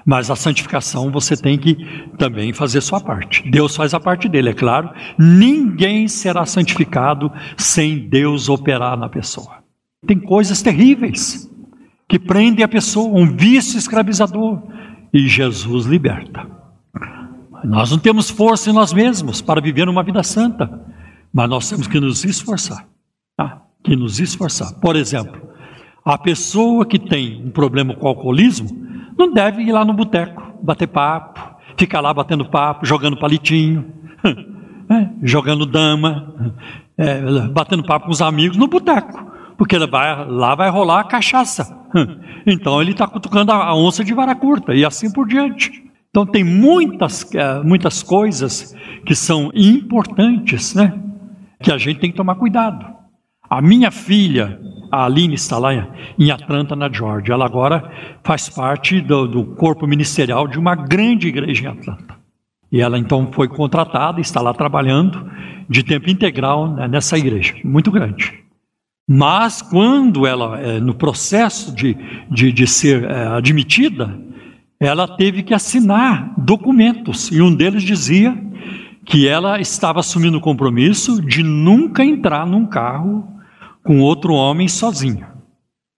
mas 0.06 0.30
a 0.30 0.36
santificação 0.36 1.12
você 1.12 1.36
tem 1.36 1.58
que 1.58 1.76
também 2.18 2.54
fazer 2.54 2.82
sua 2.82 3.02
parte. 3.02 3.50
Deus 3.50 3.76
faz 3.76 3.94
a 3.94 4.00
parte 4.00 4.30
dele, 4.30 4.50
é 4.50 4.54
claro. 4.54 4.92
Ninguém 5.18 6.08
será 6.08 6.46
santificado 6.46 7.32
sem 7.58 8.08
Deus 8.08 8.48
operar 8.48 8.98
na 8.98 9.10
pessoa. 9.10 9.64
Tem 10.06 10.20
coisas 10.20 10.62
terríveis 10.62 11.50
que 12.08 12.20
prendem 12.20 12.64
a 12.64 12.68
pessoa, 12.68 13.20
um 13.20 13.36
vício 13.36 13.78
escravizador, 13.78 14.62
e 15.12 15.28
Jesus 15.28 15.86
liberta. 15.86 16.46
Nós 17.64 17.90
não 17.90 17.98
temos 17.98 18.30
força 18.30 18.70
em 18.70 18.74
nós 18.74 18.94
mesmos 18.94 19.42
para 19.42 19.62
viver 19.62 19.90
uma 19.90 20.04
vida 20.04 20.22
santa. 20.22 20.95
Mas 21.36 21.50
nós 21.50 21.70
temos 21.70 21.86
que 21.86 22.00
nos 22.00 22.24
esforçar. 22.24 22.88
Tá? 23.36 23.62
Que 23.84 23.94
nos 23.94 24.22
esforçar. 24.22 24.80
Por 24.80 24.96
exemplo, 24.96 25.50
a 26.06 26.18
pessoa 26.18 26.86
que 26.86 26.98
tem 26.98 27.44
um 27.46 27.52
problema 27.52 27.94
com 27.94 28.06
o 28.06 28.08
alcoolismo 28.08 28.70
não 29.18 29.34
deve 29.34 29.64
ir 29.64 29.74
lá 29.74 29.84
no 29.84 29.94
boteco, 29.94 30.42
bater 30.64 30.88
papo, 30.88 31.42
ficar 31.76 32.00
lá 32.00 32.14
batendo 32.14 32.46
papo, 32.46 32.86
jogando 32.86 33.18
palitinho, 33.18 33.86
é, 34.90 35.10
jogando 35.24 35.66
dama, 35.66 36.34
é, 36.98 37.20
batendo 37.50 37.84
papo 37.84 38.06
com 38.06 38.12
os 38.12 38.22
amigos 38.22 38.56
no 38.56 38.68
boteco, 38.68 39.30
porque 39.58 39.78
vai, 39.88 40.26
lá 40.30 40.56
vai 40.56 40.70
rolar 40.70 41.02
a 41.02 41.06
cachaça. 41.06 41.84
Então 42.48 42.80
ele 42.80 42.92
está 42.92 43.08
cutucando 43.08 43.52
a 43.52 43.76
onça 43.76 44.04
de 44.04 44.14
vara 44.14 44.36
curta 44.36 44.76
e 44.76 44.86
assim 44.86 45.12
por 45.12 45.28
diante. 45.28 45.84
Então 46.12 46.28
tem 46.28 46.44
muitas, 46.44 47.28
é, 47.34 47.64
muitas 47.64 48.04
coisas 48.04 48.76
que 49.04 49.16
são 49.16 49.50
importantes, 49.56 50.76
né? 50.76 50.94
Que 51.66 51.72
a 51.72 51.80
gente 51.80 52.00
tem 52.00 52.12
que 52.12 52.16
tomar 52.16 52.36
cuidado. 52.36 52.86
A 53.50 53.60
minha 53.60 53.90
filha, 53.90 54.60
a 54.92 55.06
Aline, 55.06 55.34
está 55.34 55.58
lá 55.58 55.74
em 56.18 56.30
Atlanta, 56.30 56.76
na 56.76 56.92
Georgia. 56.92 57.34
Ela 57.34 57.46
agora 57.46 57.92
faz 58.24 58.48
parte 58.48 59.02
do, 59.02 59.28
do 59.28 59.44
corpo 59.56 59.88
ministerial 59.88 60.48
de 60.48 60.60
uma 60.60 60.76
grande 60.76 61.28
igreja 61.28 61.64
em 61.64 61.68
Atlanta. 61.68 62.16
E 62.72 62.82
ela 62.82 63.00
então 63.00 63.32
foi 63.32 63.48
contratada, 63.48 64.22
está 64.22 64.42
lá 64.42 64.54
trabalhando 64.54 65.28
de 65.68 65.82
tempo 65.82 66.08
integral 66.08 66.72
né, 66.72 66.88
nessa 66.88 67.18
igreja, 67.18 67.56
muito 67.64 67.90
grande. 67.90 68.32
Mas 69.10 69.64
quando 69.64 70.28
ela, 70.28 70.60
é, 70.60 70.80
no 70.80 70.94
processo 70.94 71.74
de, 71.74 71.98
de, 72.30 72.52
de 72.52 72.68
ser 72.68 73.04
é, 73.04 73.28
admitida, 73.28 74.20
ela 74.80 75.08
teve 75.08 75.42
que 75.42 75.54
assinar 75.54 76.32
documentos, 76.38 77.32
e 77.32 77.42
um 77.42 77.56
deles 77.56 77.82
dizia 77.82 78.38
que 79.06 79.28
ela 79.28 79.62
estava 79.62 80.00
assumindo 80.00 80.38
o 80.38 80.42
compromisso 80.42 81.22
de 81.22 81.44
nunca 81.44 82.04
entrar 82.04 82.46
num 82.46 82.66
carro 82.66 83.28
com 83.84 84.00
outro 84.00 84.34
homem 84.34 84.68
sozinha. 84.68 85.30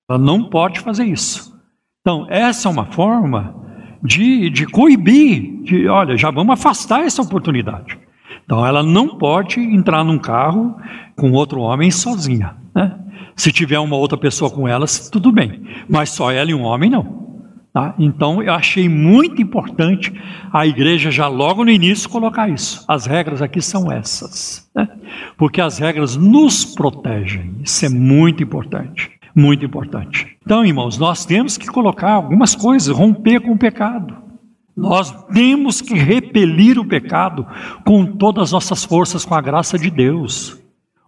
Ela 0.09 0.19
não 0.19 0.43
pode 0.43 0.81
fazer 0.81 1.05
isso. 1.05 1.57
Então, 2.01 2.27
essa 2.29 2.67
é 2.67 2.71
uma 2.71 2.85
forma 2.85 3.55
de, 4.03 4.49
de 4.49 4.65
coibir, 4.65 5.63
de, 5.63 5.87
olha, 5.87 6.17
já 6.17 6.29
vamos 6.31 6.53
afastar 6.53 7.01
essa 7.01 7.21
oportunidade. 7.21 7.97
Então, 8.43 8.65
ela 8.65 8.83
não 8.83 9.17
pode 9.17 9.59
entrar 9.59 10.03
num 10.03 10.19
carro 10.19 10.75
com 11.15 11.31
outro 11.31 11.61
homem 11.61 11.91
sozinha. 11.91 12.55
Né? 12.75 12.97
Se 13.35 13.51
tiver 13.51 13.79
uma 13.79 13.95
outra 13.95 14.17
pessoa 14.17 14.49
com 14.49 14.67
elas, 14.67 15.09
tudo 15.09 15.31
bem, 15.31 15.63
mas 15.89 16.09
só 16.09 16.31
ela 16.31 16.51
e 16.51 16.53
um 16.53 16.63
homem 16.63 16.89
não. 16.89 17.26
Tá? 17.73 17.93
Então, 17.99 18.41
eu 18.41 18.53
achei 18.53 18.89
muito 18.89 19.41
importante 19.41 20.11
a 20.51 20.65
igreja 20.65 21.11
já 21.11 21.27
logo 21.27 21.63
no 21.63 21.69
início 21.69 22.09
colocar 22.09 22.49
isso. 22.49 22.83
As 22.87 23.05
regras 23.05 23.41
aqui 23.41 23.61
são 23.61 23.91
essas, 23.91 24.67
né? 24.75 24.89
porque 25.37 25.61
as 25.61 25.77
regras 25.77 26.15
nos 26.15 26.65
protegem. 26.65 27.55
Isso 27.63 27.85
é 27.85 27.89
muito 27.89 28.41
importante, 28.41 29.11
muito 29.35 29.63
importante. 29.63 30.37
Então, 30.43 30.65
irmãos, 30.65 30.97
nós 30.97 31.25
temos 31.25 31.57
que 31.57 31.67
colocar 31.67 32.13
algumas 32.13 32.55
coisas, 32.55 32.95
romper 32.95 33.41
com 33.41 33.51
o 33.51 33.57
pecado. 33.57 34.27
Nós 34.75 35.11
temos 35.33 35.81
que 35.81 35.95
repelir 35.95 36.77
o 36.77 36.87
pecado 36.87 37.47
com 37.83 38.05
todas 38.05 38.43
as 38.43 38.51
nossas 38.51 38.85
forças, 38.85 39.25
com 39.25 39.33
a 39.33 39.41
graça 39.41 39.77
de 39.77 39.89
Deus. 39.89 40.59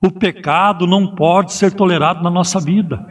O 0.02 0.10
pecado 0.10 0.88
não 0.88 1.16
pode 1.16 1.54
ser 1.54 1.74
tolerado 1.74 2.24
na 2.24 2.32
nossa 2.32 2.60
vida. 2.60 3.06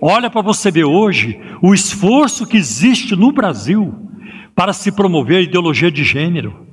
Olha 0.00 0.30
para 0.30 0.42
você 0.42 0.70
ver 0.70 0.84
hoje 0.84 1.40
o 1.62 1.72
esforço 1.72 2.46
que 2.46 2.56
existe 2.56 3.16
no 3.16 3.32
Brasil 3.32 3.94
para 4.54 4.72
se 4.72 4.92
promover 4.92 5.38
a 5.38 5.42
ideologia 5.42 5.90
de 5.90 6.04
gênero. 6.04 6.66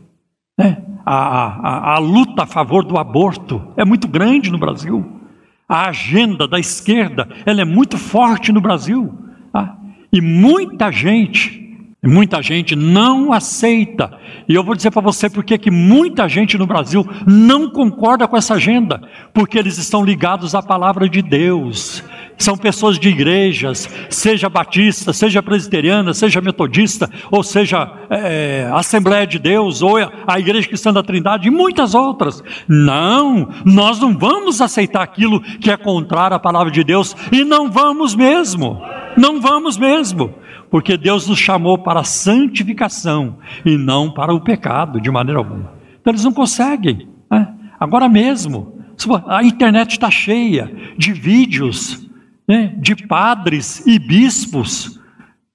Né? 0.58 0.78
A, 1.06 1.16
a, 1.16 1.96
a, 1.96 1.98
luta 2.00 2.44
a 2.44 2.48
favor 2.48 2.84
do 2.84 2.98
aborto 2.98 3.74
é 3.76 3.84
muito 3.84 4.08
grande 4.08 4.52
no 4.52 4.58
Brasil. 4.58 5.20
A 5.68 5.90
agenda 5.90 6.48
da 6.48 6.60
esquerda 6.60 7.28
ela 7.46 7.62
é 7.62 7.66
muito 7.66 7.98
forte 7.98 8.52
no 8.52 8.62
Brasil. 8.62 9.12
Tá? 9.52 9.78
E 10.14 10.22
muita 10.22 10.92
gente, 10.92 11.88
muita 12.04 12.42
gente 12.42 12.76
não 12.76 13.34
aceita. 13.34 14.20
E 14.48 14.54
eu 14.54 14.64
vou 14.64 14.76
dizer 14.76 14.92
para 14.92 15.02
você 15.02 15.30
porque 15.30 15.58
que 15.58 15.72
muita 15.72 16.28
gente 16.28 16.58
no 16.58 16.68
Brasil 16.68 17.08
não 17.26 17.70
concorda 17.70 18.28
com 18.28 18.38
essa 18.38 18.56
agenda, 18.56 19.02
porque 19.34 19.58
eles 19.58 19.78
estão 19.78 20.04
ligados 20.04 20.54
à 20.54 20.62
palavra 20.62 21.10
de 21.10 21.22
Deus 21.22 22.04
são 22.42 22.58
pessoas 22.58 23.00
de 23.00 23.10
igrejas, 23.10 23.90
seja 24.10 24.50
batista, 24.50 25.14
seja 25.14 25.42
presbiteriana, 25.42 26.14
seja 26.14 26.42
metodista, 26.42 27.10
ou 27.30 27.44
seja 27.44 27.92
é, 28.10 28.70
Assembleia 28.74 29.26
de 29.28 29.40
Deus, 29.40 29.82
ou 29.82 29.98
a 30.28 30.40
Igreja 30.40 30.68
Cristã 30.68 30.92
da 30.92 31.04
Trindade, 31.04 31.48
e 31.48 31.52
muitas 31.52 31.94
outras. 31.94 32.44
Não, 32.68 33.50
nós 33.66 34.00
não 34.00 34.18
vamos 34.18 34.62
aceitar 34.62 35.02
aquilo 35.02 35.42
que 35.42 35.72
é 35.72 35.78
contrário 35.78 36.36
à 36.36 36.40
palavra 36.40 36.72
de 36.72 36.84
Deus, 36.84 37.16
e 37.32 37.44
não 37.44 37.70
vamos 37.70 38.16
mesmo, 38.16 38.82
não 39.16 39.40
vamos 39.40 39.78
mesmo, 39.78 40.34
porque 40.70 40.98
Deus 40.98 41.28
nos 41.28 41.40
chamou 41.40 41.78
para 41.78 42.00
a 42.00 42.06
santificação 42.06 43.38
e 43.66 43.78
não 43.78 44.12
para 44.12 44.34
o 44.34 44.42
pecado, 44.42 45.00
de 45.00 45.12
maneira 45.12 45.40
alguma. 45.40 45.74
Então 46.00 46.12
eles 46.12 46.24
não 46.24 46.34
conseguem, 46.34 47.08
né? 47.30 47.48
agora 47.80 48.10
mesmo. 48.10 48.80
A 49.28 49.44
internet 49.44 49.94
está 49.94 50.12
cheia 50.12 50.72
de 50.96 51.12
vídeos 51.12 52.11
né, 52.48 52.74
de 52.78 52.96
padres 53.08 53.86
e 53.86 53.98
bispos, 54.00 55.00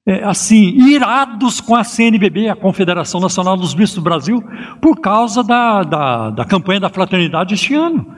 é, 0.07 0.23
assim, 0.25 0.77
irados 0.89 1.61
com 1.61 1.75
a 1.75 1.83
CNBB, 1.83 2.49
a 2.49 2.55
Confederação 2.55 3.21
Nacional 3.21 3.57
dos 3.57 3.75
Bispos 3.75 3.97
do 3.97 4.03
Brasil, 4.03 4.43
por 4.81 5.01
causa 5.01 5.43
da, 5.43 5.83
da, 5.83 6.31
da 6.31 6.45
campanha 6.45 6.81
da 6.81 6.89
fraternidade 6.89 7.55
este 7.55 7.75
ano, 7.75 8.15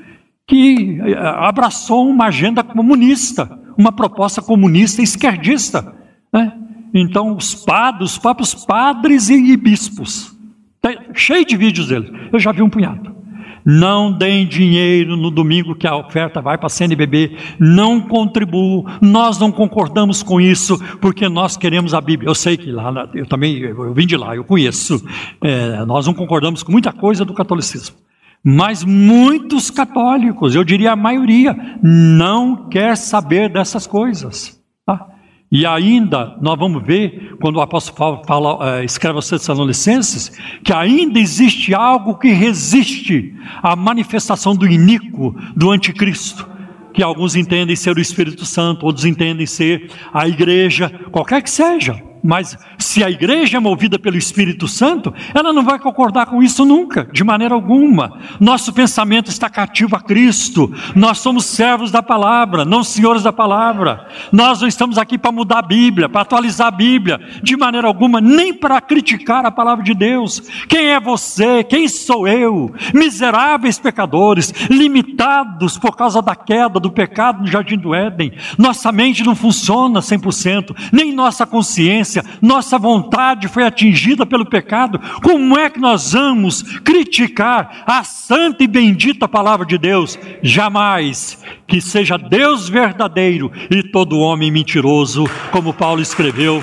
que 0.46 1.00
é, 1.00 1.16
abraçou 1.18 2.08
uma 2.08 2.26
agenda 2.26 2.62
comunista, 2.62 3.58
uma 3.76 3.90
proposta 3.90 4.42
comunista 4.42 5.00
esquerdista. 5.00 5.94
Né? 6.32 6.52
Então, 6.92 7.36
os 7.36 7.54
padres, 7.54 8.12
os 8.12 8.18
próprios 8.18 8.54
padres 8.54 9.30
e, 9.30 9.34
e 9.34 9.56
bispos, 9.56 10.36
tá 10.80 10.90
cheio 11.14 11.44
de 11.44 11.56
vídeos 11.56 11.88
deles, 11.88 12.10
eu 12.32 12.38
já 12.38 12.52
vi 12.52 12.62
um 12.62 12.70
punhado. 12.70 13.17
Não 13.64 14.12
deem 14.12 14.46
dinheiro 14.46 15.16
no 15.16 15.30
domingo 15.30 15.74
que 15.74 15.86
a 15.86 15.96
oferta 15.96 16.40
vai 16.40 16.56
para 16.56 16.66
a 16.66 16.70
CNBB. 16.70 17.36
Não 17.58 18.00
contribuam. 18.00 18.84
Nós 19.00 19.38
não 19.38 19.52
concordamos 19.52 20.22
com 20.22 20.40
isso 20.40 20.78
porque 21.00 21.28
nós 21.28 21.56
queremos 21.56 21.94
a 21.94 22.00
Bíblia. 22.00 22.28
Eu 22.28 22.34
sei 22.34 22.56
que 22.56 22.70
lá, 22.70 23.08
eu 23.14 23.26
também, 23.26 23.58
eu 23.58 23.94
vim 23.94 24.06
de 24.06 24.16
lá, 24.16 24.34
eu 24.34 24.44
conheço. 24.44 25.04
É, 25.42 25.84
nós 25.84 26.06
não 26.06 26.14
concordamos 26.14 26.62
com 26.62 26.72
muita 26.72 26.92
coisa 26.92 27.24
do 27.24 27.34
catolicismo. 27.34 27.96
Mas 28.42 28.84
muitos 28.84 29.70
católicos, 29.70 30.54
eu 30.54 30.62
diria 30.62 30.92
a 30.92 30.96
maioria, 30.96 31.56
não 31.82 32.68
quer 32.68 32.96
saber 32.96 33.48
dessas 33.48 33.86
coisas. 33.86 34.60
Tá? 34.86 35.06
E 35.50 35.64
ainda, 35.64 36.36
nós 36.42 36.58
vamos 36.58 36.84
ver, 36.84 37.36
quando 37.40 37.56
o 37.56 37.60
apóstolo 37.62 37.96
Paulo 37.96 38.22
fala, 38.26 38.80
é, 38.80 38.84
escreve 38.84 39.16
aos 39.16 39.28
Tessalonicenses, 39.28 40.30
que 40.62 40.74
ainda 40.74 41.18
existe 41.18 41.74
algo 41.74 42.18
que 42.18 42.28
resiste 42.28 43.34
à 43.62 43.74
manifestação 43.74 44.54
do 44.54 44.66
iníquo, 44.66 45.34
do 45.56 45.70
anticristo, 45.70 46.46
que 46.92 47.02
alguns 47.02 47.34
entendem 47.34 47.74
ser 47.76 47.96
o 47.96 48.00
Espírito 48.00 48.44
Santo, 48.44 48.84
outros 48.84 49.06
entendem 49.06 49.46
ser 49.46 49.90
a 50.12 50.28
igreja, 50.28 50.90
qualquer 51.10 51.42
que 51.42 51.50
seja. 51.50 52.07
Mas 52.22 52.56
se 52.78 53.02
a 53.04 53.10
igreja 53.10 53.56
é 53.56 53.60
movida 53.60 53.98
pelo 53.98 54.16
Espírito 54.16 54.66
Santo, 54.66 55.12
ela 55.34 55.52
não 55.52 55.62
vai 55.62 55.78
concordar 55.78 56.26
com 56.26 56.42
isso 56.42 56.64
nunca, 56.64 57.08
de 57.12 57.22
maneira 57.22 57.54
alguma. 57.54 58.18
Nosso 58.40 58.72
pensamento 58.72 59.30
está 59.30 59.48
cativo 59.48 59.94
a 59.96 60.00
Cristo. 60.00 60.72
Nós 60.94 61.18
somos 61.18 61.46
servos 61.46 61.90
da 61.90 62.02
palavra, 62.02 62.64
não 62.64 62.82
senhores 62.82 63.22
da 63.22 63.32
palavra. 63.32 64.08
Nós 64.32 64.60
não 64.60 64.68
estamos 64.68 64.98
aqui 64.98 65.16
para 65.18 65.32
mudar 65.32 65.58
a 65.58 65.62
Bíblia, 65.62 66.08
para 66.08 66.22
atualizar 66.22 66.68
a 66.68 66.72
Bíblia, 66.72 67.20
de 67.42 67.56
maneira 67.56 67.86
alguma, 67.86 68.20
nem 68.20 68.52
para 68.52 68.80
criticar 68.80 69.44
a 69.46 69.50
palavra 69.50 69.84
de 69.84 69.94
Deus. 69.94 70.40
Quem 70.68 70.86
é 70.86 71.00
você? 71.00 71.62
Quem 71.64 71.88
sou 71.88 72.26
eu? 72.26 72.72
Miseráveis 72.94 73.78
pecadores, 73.78 74.52
limitados 74.68 75.78
por 75.78 75.96
causa 75.96 76.20
da 76.20 76.34
queda, 76.34 76.80
do 76.80 76.90
pecado 76.90 77.42
no 77.42 77.46
jardim 77.46 77.76
do 77.76 77.94
Éden. 77.94 78.32
Nossa 78.56 78.90
mente 78.90 79.24
não 79.24 79.34
funciona 79.34 80.00
100%, 80.00 80.74
nem 80.92 81.12
nossa 81.12 81.46
consciência 81.46 82.07
nossa 82.40 82.78
vontade 82.78 83.48
foi 83.48 83.64
atingida 83.64 84.24
pelo 84.24 84.46
pecado, 84.46 85.00
como 85.22 85.58
é 85.58 85.68
que 85.70 85.80
nós 85.80 86.12
vamos 86.12 86.62
criticar 86.80 87.84
a 87.86 88.04
santa 88.04 88.64
e 88.64 88.66
bendita 88.66 89.28
palavra 89.28 89.66
de 89.66 89.78
Deus? 89.78 90.18
Jamais 90.42 91.42
que 91.66 91.80
seja 91.80 92.16
Deus 92.16 92.68
verdadeiro 92.68 93.52
e 93.70 93.82
todo 93.82 94.18
homem 94.18 94.50
mentiroso, 94.50 95.24
como 95.50 95.74
Paulo 95.74 96.00
escreveu 96.00 96.62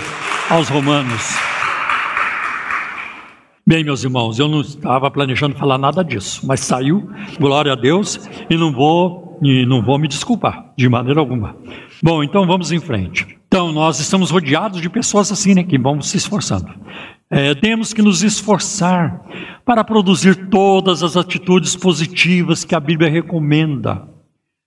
aos 0.50 0.70
Romanos. 0.70 1.36
Bem, 3.68 3.84
meus 3.84 4.04
irmãos, 4.04 4.38
eu 4.38 4.48
não 4.48 4.62
estava 4.62 5.10
planejando 5.10 5.56
falar 5.56 5.80
nada 5.80 6.04
disso, 6.04 6.46
mas 6.46 6.60
saiu, 6.60 7.10
glória 7.40 7.74
a 7.74 7.76
Deus, 7.76 8.20
e 8.48 8.56
não 8.56 8.72
vou, 8.72 9.40
e 9.42 9.66
não 9.66 9.82
vou 9.82 9.98
me 9.98 10.08
desculpar 10.08 10.72
de 10.78 10.88
maneira 10.88 11.20
alguma. 11.20 11.56
Bom, 12.02 12.24
então 12.24 12.46
vamos 12.46 12.72
em 12.72 12.80
frente. 12.80 13.26
Então, 13.56 13.72
nós 13.72 14.02
estamos 14.02 14.32
rodeados 14.32 14.82
de 14.82 14.90
pessoas 14.90 15.32
assim, 15.32 15.54
né, 15.54 15.64
que 15.64 15.78
vão 15.78 16.02
se 16.02 16.18
esforçando. 16.18 16.70
É, 17.30 17.56
temos 17.56 17.94
que 17.94 18.02
nos 18.02 18.22
esforçar 18.22 19.24
para 19.64 19.82
produzir 19.82 20.50
todas 20.50 21.02
as 21.02 21.16
atitudes 21.16 21.74
positivas 21.74 22.66
que 22.66 22.76
a 22.76 22.82
Bíblia 22.82 23.10
recomenda. 23.10 24.10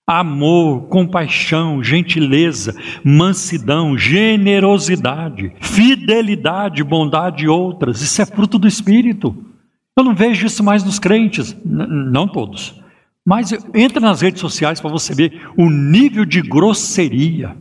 Amor, 0.06 0.88
compaixão, 0.88 1.84
gentileza, 1.84 2.74
mansidão, 3.04 3.94
generosidade, 3.98 5.52
fidelidade, 5.60 6.82
bondade 6.82 7.44
e 7.44 7.48
outras. 7.48 8.00
Isso 8.00 8.22
é 8.22 8.24
fruto 8.24 8.58
do 8.58 8.66
Espírito. 8.66 9.36
Eu 9.98 10.02
não 10.02 10.14
vejo 10.14 10.46
isso 10.46 10.64
mais 10.64 10.82
nos 10.82 10.98
crentes, 10.98 11.54
não 11.62 12.26
todos. 12.26 12.82
Mas 13.22 13.52
entra 13.74 14.00
nas 14.00 14.22
redes 14.22 14.40
sociais 14.40 14.80
para 14.80 14.90
você 14.90 15.14
ver 15.14 15.42
o 15.58 15.68
nível 15.68 16.24
de 16.24 16.40
grosseria 16.40 17.54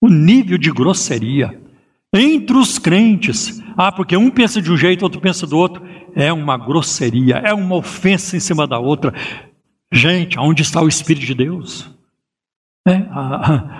o 0.00 0.08
nível 0.08 0.58
de 0.58 0.70
grosseria 0.70 1.60
entre 2.12 2.56
os 2.56 2.78
crentes. 2.78 3.62
Ah, 3.76 3.92
porque 3.92 4.16
um 4.16 4.30
pensa 4.30 4.60
de 4.62 4.72
um 4.72 4.76
jeito, 4.76 5.02
outro 5.02 5.20
pensa 5.20 5.46
do 5.46 5.56
outro. 5.56 5.82
É 6.14 6.32
uma 6.32 6.56
grosseria, 6.56 7.36
é 7.36 7.52
uma 7.52 7.76
ofensa 7.76 8.36
em 8.36 8.40
cima 8.40 8.66
da 8.66 8.78
outra. 8.78 9.12
Gente, 9.92 10.38
aonde 10.38 10.62
está 10.62 10.80
o 10.80 10.88
Espírito 10.88 11.26
de 11.26 11.34
Deus? 11.34 11.90
É, 12.86 13.06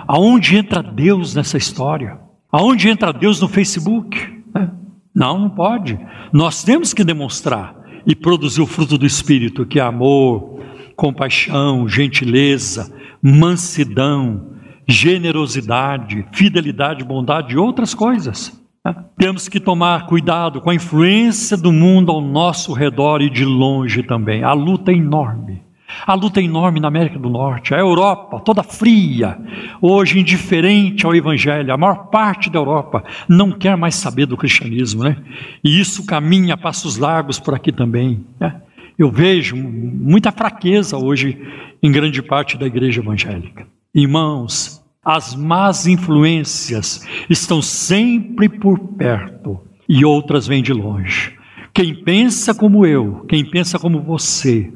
aonde 0.07 0.57
entra 0.57 0.83
Deus 0.83 1.33
nessa 1.33 1.57
história? 1.57 2.19
Aonde 2.51 2.89
entra 2.89 3.11
Deus 3.11 3.41
no 3.41 3.47
Facebook? 3.47 4.17
É, 4.55 4.67
Não, 5.13 5.39
não 5.39 5.49
pode. 5.49 5.99
Nós 6.31 6.63
temos 6.63 6.93
que 6.93 7.03
demonstrar 7.03 7.75
e 8.05 8.15
produzir 8.15 8.61
o 8.61 8.67
fruto 8.67 8.97
do 8.97 9.05
Espírito, 9.05 9.65
que 9.65 9.79
é 9.79 9.83
amor, 9.83 10.59
compaixão, 10.95 11.87
gentileza, 11.87 12.93
mansidão, 13.21 14.58
generosidade, 14.89 16.25
fidelidade, 16.33 17.03
bondade 17.03 17.53
e 17.53 17.57
outras 17.57 17.93
coisas. 17.93 18.59
Né? 18.83 18.95
Temos 19.17 19.47
que 19.47 19.59
tomar 19.59 20.07
cuidado 20.07 20.59
com 20.59 20.71
a 20.71 20.75
influência 20.75 21.55
do 21.55 21.71
mundo 21.71 22.11
ao 22.11 22.19
nosso 22.19 22.73
redor 22.73 23.21
e 23.21 23.29
de 23.29 23.45
longe 23.45 24.01
também. 24.01 24.43
A 24.43 24.51
luta 24.53 24.91
é 24.91 24.95
enorme. 24.95 25.61
A 26.05 26.13
luta 26.13 26.39
é 26.39 26.43
enorme 26.43 26.79
na 26.79 26.87
América 26.87 27.17
do 27.17 27.29
Norte, 27.29 27.73
a 27.73 27.79
Europa 27.79 28.39
toda 28.39 28.61
fria, 28.61 29.39
hoje 29.81 30.19
indiferente 30.19 31.03
ao 31.03 31.15
Evangelho. 31.15 31.73
A 31.73 31.77
maior 31.77 32.09
parte 32.09 32.49
da 32.49 32.59
Europa 32.59 33.03
não 33.27 33.51
quer 33.51 33.75
mais 33.75 33.95
saber 33.95 34.27
do 34.27 34.37
cristianismo, 34.37 35.03
né? 35.03 35.17
E 35.63 35.79
isso 35.79 36.05
caminha 36.05 36.53
a 36.53 36.57
passos 36.57 36.97
largos 36.97 37.39
por 37.39 37.55
aqui 37.55 37.71
também. 37.71 38.23
Né? 38.39 38.55
Eu 38.99 39.09
vejo 39.11 39.55
muita 39.55 40.31
fraqueza 40.31 40.95
hoje 40.95 41.39
em 41.81 41.91
grande 41.91 42.21
parte 42.21 42.55
da 42.55 42.67
igreja 42.67 43.01
evangélica. 43.01 43.65
Irmãos, 43.93 44.78
as 45.03 45.33
más 45.33 45.87
influências 45.87 47.05
estão 47.29 47.61
sempre 47.61 48.49
por 48.49 48.77
perto 48.79 49.59
e 49.87 50.03
outras 50.03 50.45
vêm 50.45 50.61
de 50.61 50.73
longe. 50.73 51.37
Quem 51.73 52.03
pensa 52.03 52.53
como 52.53 52.85
eu, 52.85 53.25
quem 53.27 53.45
pensa 53.45 53.79
como 53.79 54.01
você, 54.01 54.71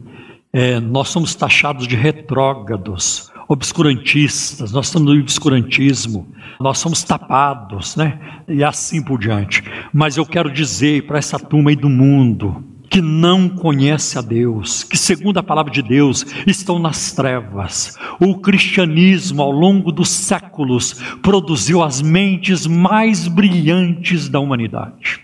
é, 0.52 0.80
nós 0.80 1.10
somos 1.10 1.36
taxados 1.36 1.88
de 1.88 1.96
retrógrados, 1.96 3.32
obscurantistas, 3.48 4.72
nós 4.72 4.88
estamos 4.88 5.14
no 5.14 5.20
obscurantismo, 5.20 6.28
nós 6.60 6.80
somos 6.80 7.04
tapados, 7.04 7.96
né? 7.96 8.20
E 8.48 8.64
assim 8.64 9.04
por 9.04 9.20
diante. 9.20 9.64
Mas 9.92 10.16
eu 10.16 10.26
quero 10.26 10.52
dizer 10.52 11.06
para 11.06 11.18
essa 11.18 11.38
turma 11.38 11.70
aí 11.70 11.76
do 11.76 11.90
mundo, 11.90 12.64
que 12.94 13.02
não 13.02 13.50
conhece 13.50 14.20
a 14.20 14.22
Deus, 14.22 14.84
que, 14.84 14.96
segundo 14.96 15.40
a 15.40 15.44
palavra 15.44 15.72
de 15.72 15.82
Deus, 15.82 16.24
estão 16.46 16.78
nas 16.78 17.12
trevas. 17.12 17.98
O 18.20 18.38
cristianismo, 18.38 19.42
ao 19.42 19.50
longo 19.50 19.92
dos 19.92 20.10
séculos, 20.10 20.94
produziu 21.24 21.82
as 21.82 22.04
mentes 22.04 22.68
mais 22.68 23.28
brilhantes 23.28 24.30
da 24.30 24.40
humanidade 24.40 25.24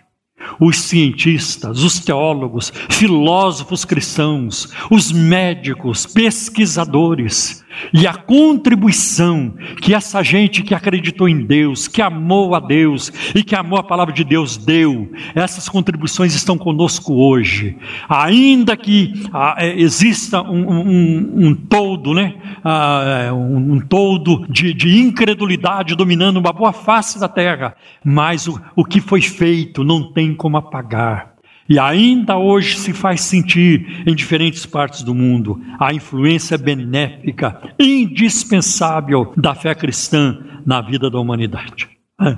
os 0.59 0.77
cientistas, 0.77 1.83
os 1.83 1.99
teólogos, 1.99 2.73
filósofos 2.89 3.85
cristãos, 3.85 4.73
os 4.89 5.11
médicos, 5.11 6.05
pesquisadores, 6.05 7.63
e 7.93 8.07
a 8.07 8.13
contribuição 8.13 9.53
que 9.81 9.93
essa 9.93 10.23
gente 10.23 10.63
que 10.63 10.73
acreditou 10.73 11.27
em 11.27 11.45
Deus, 11.45 11.87
que 11.87 12.01
amou 12.01 12.55
a 12.55 12.59
Deus 12.59 13.11
e 13.33 13.43
que 13.43 13.55
amou 13.55 13.79
a 13.79 13.83
palavra 13.83 14.13
de 14.13 14.23
Deus 14.23 14.57
deu, 14.57 15.11
essas 15.33 15.67
contribuições 15.67 16.35
estão 16.35 16.57
conosco 16.57 17.13
hoje. 17.13 17.77
Ainda 18.07 18.75
que 18.75 19.13
ah, 19.33 19.55
é, 19.57 19.79
exista 19.79 20.41
um, 20.41 20.69
um, 20.69 21.47
um, 21.47 21.55
todo, 21.55 22.13
né? 22.13 22.35
Ah, 22.63 23.25
é, 23.27 23.31
um, 23.31 23.73
um, 23.73 23.79
todo 23.79 24.45
de, 24.49 24.73
de, 24.73 24.99
incredulidade 24.99 25.95
dominando 25.95 26.37
uma 26.37 26.53
boa 26.53 26.73
face 26.73 27.19
da 27.19 27.27
terra, 27.27 27.75
mas 28.03 28.47
o, 28.47 28.59
o 28.75 28.83
que 28.83 29.01
foi 29.01 29.21
feito 29.21 29.83
não 29.83 30.11
tem 30.11 30.33
como 30.33 30.57
apagar. 30.57 31.28
E 31.69 31.77
ainda 31.77 32.35
hoje 32.35 32.77
se 32.77 32.93
faz 32.93 33.21
sentir 33.21 34.03
em 34.07 34.15
diferentes 34.15 34.65
partes 34.65 35.03
do 35.03 35.13
mundo 35.13 35.61
a 35.79 35.93
influência 35.93 36.57
benéfica, 36.57 37.61
indispensável 37.79 39.31
da 39.37 39.53
fé 39.53 39.75
cristã 39.75 40.39
na 40.65 40.81
vida 40.81 41.09
da 41.09 41.19
humanidade. 41.19 41.87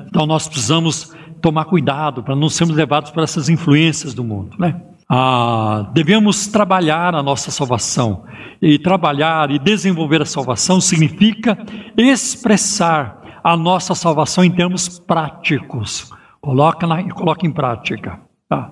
Então 0.08 0.26
nós 0.26 0.48
precisamos 0.48 1.16
tomar 1.42 1.66
cuidado 1.66 2.22
para 2.22 2.36
não 2.36 2.50
sermos 2.50 2.76
levados 2.76 3.10
por 3.10 3.24
essas 3.24 3.50
influências 3.50 4.14
do 4.14 4.24
mundo, 4.24 4.56
né? 4.60 4.80
Ah, 5.10 5.90
devemos 5.94 6.48
trabalhar 6.48 7.16
a 7.16 7.24
nossa 7.24 7.52
salvação. 7.52 8.24
E 8.62 8.78
trabalhar 8.78 9.50
e 9.52 9.58
desenvolver 9.58 10.22
a 10.22 10.26
salvação 10.26 10.80
significa 10.80 11.58
expressar 11.98 13.42
a 13.44 13.58
nossa 13.58 13.96
salvação 13.96 14.44
em 14.44 14.52
termos 14.52 15.00
práticos. 15.00 16.10
Coloca, 16.40 16.86
na, 16.86 17.04
coloca 17.12 17.46
em 17.46 17.52
prática. 17.52 18.22
Tá? 18.48 18.72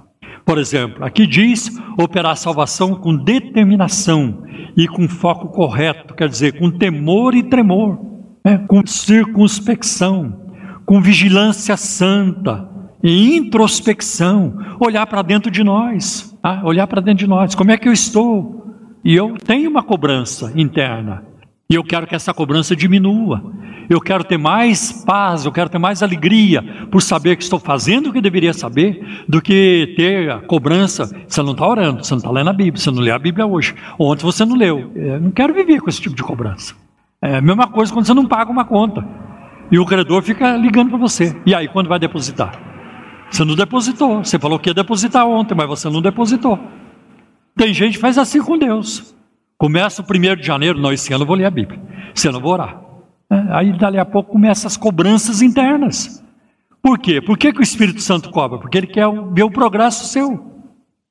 Por 0.50 0.58
exemplo, 0.58 1.06
aqui 1.06 1.28
diz 1.28 1.70
operar 1.96 2.36
salvação 2.36 2.96
com 2.96 3.16
determinação 3.16 4.42
e 4.76 4.88
com 4.88 5.08
foco 5.08 5.50
correto, 5.50 6.16
quer 6.16 6.28
dizer, 6.28 6.58
com 6.58 6.72
temor 6.72 7.36
e 7.36 7.44
tremor, 7.44 8.00
né? 8.44 8.58
com 8.68 8.84
circunspecção, 8.84 10.50
com 10.88 11.00
vigilância 11.00 11.78
santa 11.78 12.68
e 13.04 13.38
introspecção, 13.38 14.58
olhar 14.80 15.06
para 15.06 15.22
dentro 15.22 15.52
de 15.52 15.64
nós, 15.64 16.36
tá? 16.42 16.64
olhar 16.66 16.88
para 16.88 17.00
dentro 17.00 17.20
de 17.20 17.28
nós, 17.28 17.54
como 17.54 17.70
é 17.70 17.78
que 17.78 17.88
eu 17.88 17.94
estou? 17.94 18.74
E 19.06 19.16
eu 19.16 19.36
tenho 19.36 19.70
uma 19.70 19.84
cobrança 19.84 20.52
interna, 20.56 21.26
e 21.72 21.76
eu 21.76 21.84
quero 21.84 22.08
que 22.08 22.16
essa 22.16 22.34
cobrança 22.34 22.76
diminua. 22.76 23.44
Eu 23.88 24.02
quero 24.02 24.24
ter 24.24 24.38
mais 24.38 24.92
paz, 25.04 25.46
eu 25.46 25.52
quero 25.52 25.70
ter 25.70 25.78
mais 25.78 26.02
alegria 26.02 26.64
por 26.90 27.00
saber 27.00 27.36
que 27.36 27.44
estou 27.44 27.60
fazendo 27.60 28.10
o 28.10 28.14
que 28.14 28.22
deveria 28.22 28.54
saber, 28.54 29.24
do 29.28 29.40
que 29.40 29.94
ter 29.96 30.32
a 30.32 30.40
cobrança. 30.40 31.06
Você 31.28 31.44
não 31.44 31.52
está 31.52 31.68
orando, 31.68 32.04
você 32.04 32.12
não 32.12 32.18
está 32.18 32.32
lendo 32.32 32.50
a 32.50 32.54
Bíblia, 32.54 32.82
você 32.82 32.90
não 32.90 33.02
lê 33.02 33.12
a 33.12 33.20
Bíblia 33.20 33.46
hoje. 33.46 33.76
Ontem 34.00 34.24
você 34.24 34.44
não 34.46 34.56
leu. 34.56 34.92
Eu 34.96 35.16
é, 35.16 35.20
não 35.20 35.30
quero 35.30 35.54
viver 35.54 35.80
com 35.80 35.90
esse 35.90 36.02
tipo 36.02 36.16
de 36.16 36.24
cobrança. 36.24 36.76
É 37.22 37.38
a 37.38 37.42
mesma 37.42 37.68
coisa 37.68 37.94
quando 37.94 38.06
você 38.06 38.14
não 38.16 38.26
paga 38.26 38.52
uma 38.52 38.66
conta. 38.66 39.06
E 39.72 39.78
o 39.78 39.86
credor 39.86 40.24
fica 40.24 40.58
ligando 40.58 40.90
para 40.90 40.98
você. 40.98 41.40
E 41.46 41.54
aí, 41.54 41.68
quando 41.68 41.88
vai 41.88 42.00
depositar? 42.00 42.60
Você 43.30 43.46
não 43.46 43.56
depositou. 43.56 44.24
Você 44.24 44.40
falou 44.40 44.58
que 44.58 44.72
ia 44.72 44.74
depositar 44.74 45.28
ontem, 45.28 45.54
mas 45.54 45.68
você 45.68 45.88
não 45.88 46.02
depositou. 46.02 46.58
Tem 47.56 47.72
gente 47.76 47.94
que 47.94 48.00
faz 48.00 48.18
assim 48.18 48.42
com 48.42 48.58
Deus. 48.58 49.19
Começa 49.60 50.02
o 50.02 50.06
primeiro 50.06 50.40
de 50.40 50.48
janeiro, 50.48 50.80
não, 50.80 50.94
esse 50.94 51.12
ano 51.12 51.24
eu 51.24 51.28
vou 51.28 51.36
ler 51.36 51.44
a 51.44 51.52
Bíblia. 51.52 51.82
Esse 52.16 52.30
ano 52.30 52.38
eu 52.38 52.42
vou 52.42 52.54
orar. 52.54 52.82
É, 53.30 53.36
aí, 53.50 53.78
dali 53.78 54.00
a 54.00 54.06
pouco, 54.06 54.32
começam 54.32 54.68
as 54.68 54.78
cobranças 54.78 55.42
internas. 55.42 56.24
Por 56.82 56.98
quê? 56.98 57.22
Por 57.22 57.38
que, 57.38 57.52
que 57.52 57.60
o 57.60 57.62
Espírito 57.62 58.00
Santo 58.00 58.30
cobra? 58.30 58.58
Porque 58.58 58.78
ele 58.78 58.88
quer 58.88 59.06
ver 59.34 59.44
o 59.44 59.52
progresso 59.52 60.06
seu. 60.06 60.64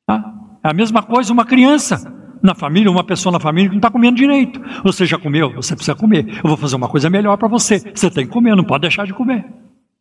Tá? 0.06 0.32
É 0.64 0.70
a 0.70 0.72
mesma 0.72 1.02
coisa 1.02 1.30
uma 1.30 1.44
criança 1.44 2.10
na 2.42 2.54
família, 2.54 2.90
uma 2.90 3.04
pessoa 3.04 3.30
na 3.30 3.38
família 3.38 3.68
que 3.68 3.74
não 3.74 3.80
está 3.80 3.90
comendo 3.90 4.16
direito. 4.16 4.58
Você 4.82 5.04
já 5.04 5.18
comeu? 5.18 5.52
Você 5.56 5.76
precisa 5.76 5.94
comer. 5.94 6.40
Eu 6.42 6.48
vou 6.48 6.56
fazer 6.56 6.76
uma 6.76 6.88
coisa 6.88 7.10
melhor 7.10 7.36
para 7.36 7.48
você. 7.48 7.78
Você 7.94 8.10
tem 8.10 8.26
que 8.26 8.32
comer, 8.32 8.56
não 8.56 8.64
pode 8.64 8.80
deixar 8.80 9.06
de 9.06 9.12
comer. 9.12 9.44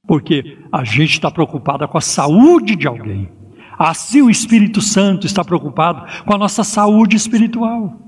Porque 0.07 0.57
a 0.71 0.85
gente 0.85 1.11
está 1.11 1.29
preocupada 1.29 1.85
com 1.85 1.97
a 1.97 2.01
saúde 2.01 2.77
de 2.77 2.87
alguém. 2.87 3.29
Assim 3.77 4.21
o 4.21 4.29
Espírito 4.29 4.79
Santo 4.79 5.27
está 5.27 5.43
preocupado 5.43 6.05
com 6.23 6.33
a 6.33 6.37
nossa 6.37 6.63
saúde 6.63 7.17
espiritual. 7.17 8.06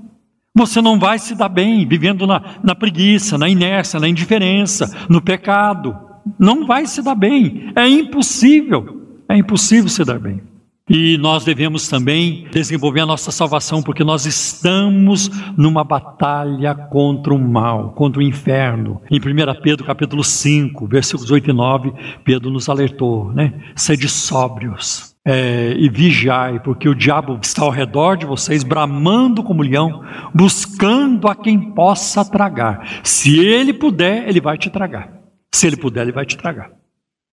Você 0.54 0.82
não 0.82 0.98
vai 0.98 1.18
se 1.18 1.34
dar 1.34 1.48
bem 1.48 1.86
vivendo 1.86 2.26
na, 2.26 2.58
na 2.62 2.74
preguiça, 2.74 3.38
na 3.38 3.48
inércia, 3.48 4.00
na 4.00 4.08
indiferença, 4.08 5.06
no 5.08 5.22
pecado. 5.22 5.96
Não 6.38 6.66
vai 6.66 6.86
se 6.86 7.02
dar 7.02 7.14
bem. 7.14 7.72
É 7.76 7.88
impossível. 7.88 9.22
É 9.28 9.36
impossível 9.36 9.88
se 9.88 10.04
dar 10.04 10.18
bem. 10.18 10.42
E 10.88 11.16
nós 11.18 11.44
devemos 11.44 11.86
também 11.88 12.48
desenvolver 12.50 13.02
a 13.02 13.06
nossa 13.06 13.30
salvação, 13.30 13.80
porque 13.80 14.02
nós 14.02 14.26
estamos 14.26 15.30
numa 15.56 15.84
batalha 15.84 16.74
contra 16.74 17.32
o 17.32 17.38
mal, 17.38 17.92
contra 17.92 18.18
o 18.18 18.22
inferno. 18.22 19.00
Em 19.08 19.18
1 19.18 19.62
Pedro 19.62 19.86
capítulo 19.86 20.24
5, 20.24 20.88
versículos 20.88 21.30
8 21.30 21.48
e 21.48 21.52
9, 21.52 21.92
Pedro 22.24 22.50
nos 22.50 22.68
alertou, 22.68 23.32
né? 23.32 23.54
Sede 23.76 24.08
sóbrios 24.08 25.09
é, 25.30 25.74
e 25.76 25.88
vigiai, 25.88 26.58
porque 26.58 26.88
o 26.88 26.94
diabo 26.94 27.38
está 27.40 27.62
ao 27.62 27.70
redor 27.70 28.16
de 28.16 28.26
vocês, 28.26 28.64
bramando 28.64 29.44
como 29.44 29.62
leão, 29.62 30.02
buscando 30.34 31.28
a 31.28 31.36
quem 31.36 31.70
possa 31.72 32.24
tragar. 32.24 33.00
Se 33.04 33.38
ele 33.38 33.72
puder, 33.72 34.28
ele 34.28 34.40
vai 34.40 34.58
te 34.58 34.68
tragar. 34.68 35.08
Se 35.54 35.68
ele 35.68 35.76
puder, 35.76 36.02
ele 36.02 36.10
vai 36.10 36.26
te 36.26 36.36
tragar. 36.36 36.72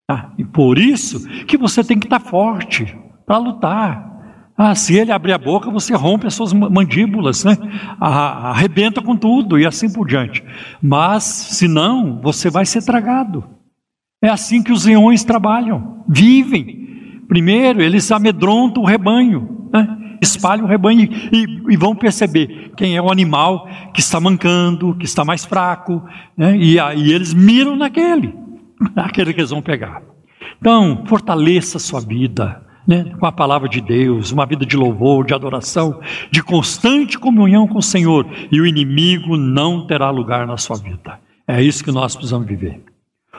Ah, 0.07 0.29
e 0.37 0.45
por 0.45 0.77
isso 0.77 1.27
que 1.45 1.57
você 1.57 1.83
tem 1.83 1.97
que 1.97 2.05
estar 2.05 2.19
forte 2.19 2.95
para 3.25 3.39
lutar. 3.39 4.05
Ah, 4.55 4.75
se 4.75 4.95
ele 4.95 5.11
abrir 5.11 5.33
a 5.33 5.39
boca, 5.39 5.71
você 5.71 5.95
rompe 5.95 6.27
as 6.27 6.35
suas 6.35 6.53
mandíbulas, 6.53 7.43
né? 7.43 7.57
arrebenta 7.99 9.01
com 9.01 9.17
tudo 9.17 9.57
e 9.57 9.65
assim 9.65 9.91
por 9.91 10.07
diante. 10.07 10.43
Mas, 10.79 11.23
se 11.23 11.67
não, 11.67 12.21
você 12.21 12.47
vai 12.47 12.65
ser 12.65 12.85
tragado. 12.85 13.43
É 14.21 14.29
assim 14.29 14.61
que 14.61 14.71
os 14.71 14.85
leões 14.85 15.23
trabalham, 15.23 16.03
vivem. 16.07 16.86
Primeiro, 17.27 17.81
eles 17.81 18.11
amedrontam 18.11 18.83
o 18.83 18.85
rebanho, 18.85 19.69
né? 19.71 20.17
espalham 20.21 20.65
o 20.65 20.67
rebanho 20.67 21.09
e, 21.31 21.45
e, 21.69 21.77
vão 21.77 21.95
perceber 21.95 22.71
quem 22.75 22.95
é 22.95 23.01
o 23.01 23.11
animal 23.11 23.67
que 23.93 23.99
está 23.99 24.19
mancando, 24.19 24.95
que 24.95 25.05
está 25.05 25.23
mais 25.23 25.45
fraco, 25.45 26.03
né? 26.35 26.57
e 26.57 26.79
aí 26.79 27.11
eles 27.11 27.33
miram 27.33 27.75
naquele, 27.75 28.33
naquele 28.95 29.33
que 29.33 29.41
eles 29.41 29.51
vão 29.51 29.61
pegar. 29.61 30.01
Então, 30.59 31.03
fortaleça 31.05 31.77
a 31.77 31.81
sua 31.81 31.99
vida 31.99 32.65
né? 32.87 33.13
com 33.19 33.25
a 33.25 33.31
palavra 33.31 33.67
de 33.67 33.81
Deus, 33.81 34.31
uma 34.31 34.45
vida 34.45 34.65
de 34.65 34.77
louvor, 34.77 35.25
de 35.25 35.33
adoração, 35.33 35.99
de 36.31 36.41
constante 36.41 37.19
comunhão 37.19 37.67
com 37.67 37.79
o 37.79 37.83
Senhor, 37.83 38.25
e 38.51 38.61
o 38.61 38.65
inimigo 38.65 39.35
não 39.35 39.85
terá 39.85 40.09
lugar 40.09 40.47
na 40.47 40.57
sua 40.57 40.77
vida. 40.77 41.19
É 41.45 41.61
isso 41.61 41.83
que 41.83 41.91
nós 41.91 42.15
precisamos 42.15 42.47
viver. 42.47 42.81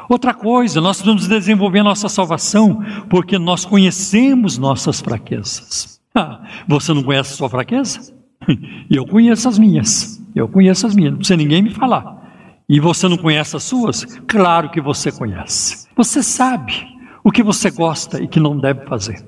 Outra 0.09 0.32
coisa, 0.32 0.80
nós 0.80 0.96
precisamos 0.96 1.28
desenvolver 1.28 1.82
nossa 1.82 2.09
salvação 2.09 2.82
porque 3.11 3.38
nós 3.38 3.64
conhecemos 3.64 4.56
nossas 4.56 5.00
fraquezas. 5.00 6.00
Ah, 6.14 6.40
você 6.66 6.94
não 6.94 7.02
conhece 7.02 7.34
a 7.34 7.36
sua 7.36 7.50
fraqueza? 7.50 8.12
Eu 8.90 9.06
conheço 9.06 9.48
as 9.48 9.59
minhas. 9.59 10.22
Eu 10.34 10.48
conheço 10.48 10.86
as 10.86 10.94
minhas. 10.94 11.12
Não 11.12 11.18
precisa 11.18 11.36
ninguém 11.36 11.62
me 11.62 11.70
falar. 11.70 12.16
E 12.68 12.80
você 12.80 13.06
não 13.09 13.16
conhece 13.16 13.56
as 13.56 13.64
suas? 13.64 14.04
Claro 14.26 14.70
que 14.70 14.80
você 14.80 15.12
conhece. 15.12 15.86
Você 15.96 16.22
sabe 16.22 16.86
o 17.22 17.30
que 17.30 17.42
você 17.42 17.70
gosta 17.70 18.22
e 18.22 18.28
que 18.28 18.40
não 18.40 18.59
deve 18.59 18.86
fazer. 18.86 19.24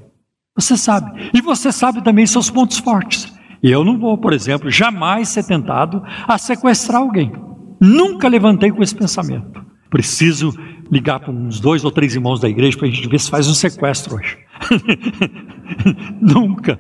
Você 0.57 0.77
sabe. 0.77 1.31
E 1.35 1.41
você 1.41 1.71
sabe 1.73 2.03
também 2.03 2.27
seus 2.27 2.51
pontos 2.51 2.79
fortes. 2.79 3.33
Eu 3.63 3.85
não 3.85 3.99
vou, 3.99 4.17
por 4.17 4.33
exemplo, 4.33 4.71
jamais 4.71 5.29
ser 5.29 5.45
tentado 5.45 6.03
a 6.27 6.39
sequestrar 6.39 7.03
alguém. 7.03 7.33
Nunca 7.81 8.29
levantei 8.29 8.71
com 8.71 8.83
esse 8.83 8.95
pensamento. 8.95 9.70
Preciso 9.91 10.57
ligar 10.91 11.21
para 11.21 11.31
uns 11.31 11.61
dois 11.61 11.85
ou 11.85 11.91
três 11.91 12.15
irmãos 12.15 12.41
da 12.41 12.49
igreja 12.49 12.79
para 12.79 12.89
a 12.89 12.91
gente 12.91 13.09
ver 13.09 13.21
se 13.21 13.31
faz 13.31 13.49
um 13.49 13.55
sequestro 13.55 14.17
hoje. 14.17 14.39
Nunca. 16.21 16.79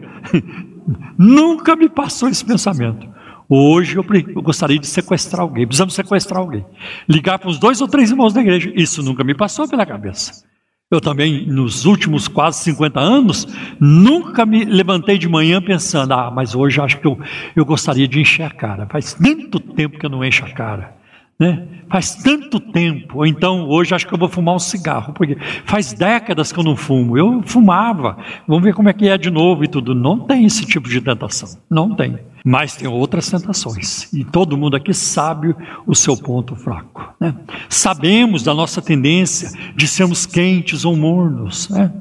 Nunca 1.19 1.77
me 1.77 1.89
passou 1.89 2.29
esse 2.29 2.45
pensamento. 2.45 3.09
Hoje 3.49 3.97
eu, 3.97 4.07
eu, 4.35 4.43
gostaria 4.43 4.79
de 4.79 4.87
sequestrar 4.87 5.43
alguém, 5.43 5.67
precisamos 5.67 5.95
sequestrar 5.95 6.41
alguém. 6.41 6.65
Ligar 7.09 7.39
para 7.39 7.51
uns 7.51 7.59
dois 7.59 7.81
ou 7.81 7.89
três 7.89 8.11
irmãos 8.11 8.33
da 8.33 8.41
igreja. 8.41 8.73
Isso 8.77 9.03
nunca 9.03 9.25
me 9.25 9.35
passou 9.35 9.69
pela 9.69 9.85
cabeça. 9.85 10.45
Eu 10.89 11.01
também, 11.01 11.47
nos 11.47 11.85
últimos 11.85 12.29
quase 12.29 12.65
50 12.65 12.99
anos, 12.99 13.47
nunca 13.81 14.47
me 14.47 14.65
levantei 14.65 15.19
de 15.19 15.29
manhã 15.29 15.63
pensando, 15.63 16.13
ah, 16.13 16.31
mas 16.31 16.55
hoje 16.55 16.81
acho 16.81 16.99
que 16.99 17.07
eu, 17.07 17.19
eu 17.55 17.65
gostaria 17.65 18.07
de 18.07 18.21
encher 18.21 18.45
a 18.45 18.51
cara. 18.51 18.87
Faz 18.87 19.15
tanto 19.15 19.59
tempo 19.59 19.99
que 19.99 20.07
eu 20.07 20.11
não 20.11 20.25
encho 20.25 20.45
a 20.45 20.51
cara. 20.51 21.00
Né? 21.41 21.67
Faz 21.89 22.15
tanto 22.15 22.61
tempo, 22.61 23.19
ou 23.19 23.27
então 23.27 23.67
hoje 23.67 23.95
acho 23.95 24.07
que 24.07 24.15
eu 24.15 24.19
vou 24.19 24.29
fumar 24.29 24.55
um 24.55 24.61
cigarro, 24.61 25.13
porque 25.13 25.37
faz 25.65 25.93
décadas 25.93 26.53
que 26.53 26.59
eu 26.61 26.63
não 26.63 26.77
fumo. 26.77 27.19
Eu 27.19 27.43
fumava, 27.45 28.17
vamos 28.47 28.63
ver 28.63 28.75
como 28.75 28.89
é 28.89 28.93
que 28.93 29.09
é 29.09 29.19
de 29.19 29.31
novo 29.31 29.65
e 29.65 29.69
tudo. 29.69 29.93
Não 29.93 30.21
tem 30.21 30.45
esse 30.45 30.65
tipo 30.67 30.89
de 30.89 31.01
tentação, 31.01 31.59
não 31.69 31.97
tem. 31.97 32.19
Mas 32.45 32.77
tem 32.77 32.87
outras 32.87 33.29
tentações. 33.29 34.13
E 34.13 34.25
todo 34.25 34.57
mundo 34.57 34.77
aqui 34.77 34.95
sabe 34.95 35.55
o 35.87 35.95
seu 35.95 36.17
ponto 36.17 36.55
fraco. 36.55 37.13
Né? 37.19 37.35
Sabemos 37.69 38.43
da 38.43 38.55
nossa 38.55 38.81
tendência 38.81 39.51
de 39.75 39.89
sermos 39.89 40.27
quentes 40.27 40.85
ou 40.85 40.95
mornos. 40.95 41.69
Né? 41.71 41.93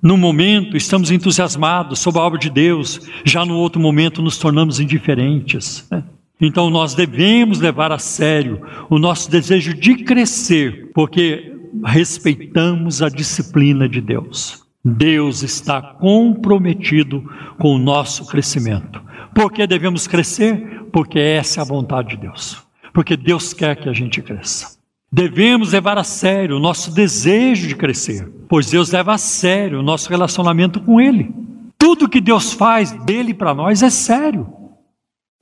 No 0.00 0.16
momento 0.16 0.76
estamos 0.76 1.10
entusiasmados 1.10 1.98
sobre 1.98 2.20
a 2.20 2.24
obra 2.24 2.38
de 2.38 2.50
Deus, 2.50 3.00
já 3.24 3.44
no 3.44 3.56
outro 3.56 3.80
momento 3.80 4.22
nos 4.22 4.38
tornamos 4.38 4.80
indiferentes. 4.80 5.86
Né? 5.90 6.02
Então 6.40 6.68
nós 6.68 6.94
devemos 6.94 7.60
levar 7.60 7.92
a 7.92 7.98
sério 7.98 8.60
o 8.90 8.98
nosso 8.98 9.30
desejo 9.30 9.74
de 9.74 9.96
crescer, 9.96 10.90
porque 10.94 11.52
respeitamos 11.84 13.02
a 13.02 13.08
disciplina 13.08 13.88
de 13.88 14.00
Deus. 14.00 14.64
Deus 14.84 15.42
está 15.42 15.80
comprometido 15.80 17.24
com 17.58 17.74
o 17.74 17.78
nosso 17.78 18.26
crescimento. 18.26 19.00
Por 19.34 19.50
que 19.50 19.66
devemos 19.66 20.06
crescer? 20.06 20.84
Porque 20.92 21.18
essa 21.18 21.60
é 21.60 21.62
a 21.62 21.66
vontade 21.66 22.10
de 22.10 22.18
Deus. 22.18 22.62
Porque 22.92 23.16
Deus 23.16 23.54
quer 23.54 23.76
que 23.76 23.88
a 23.88 23.92
gente 23.92 24.20
cresça. 24.20 24.76
Devemos 25.10 25.72
levar 25.72 25.96
a 25.96 26.04
sério 26.04 26.56
o 26.56 26.60
nosso 26.60 26.92
desejo 26.92 27.68
de 27.68 27.76
crescer, 27.76 28.28
pois 28.48 28.70
Deus 28.70 28.90
leva 28.90 29.14
a 29.14 29.18
sério 29.18 29.78
o 29.78 29.82
nosso 29.82 30.08
relacionamento 30.10 30.80
com 30.80 31.00
Ele. 31.00 31.32
Tudo 31.78 32.08
que 32.08 32.20
Deus 32.20 32.52
faz 32.52 32.92
dele 33.04 33.32
para 33.32 33.54
nós 33.54 33.82
é 33.82 33.90
sério. 33.90 34.46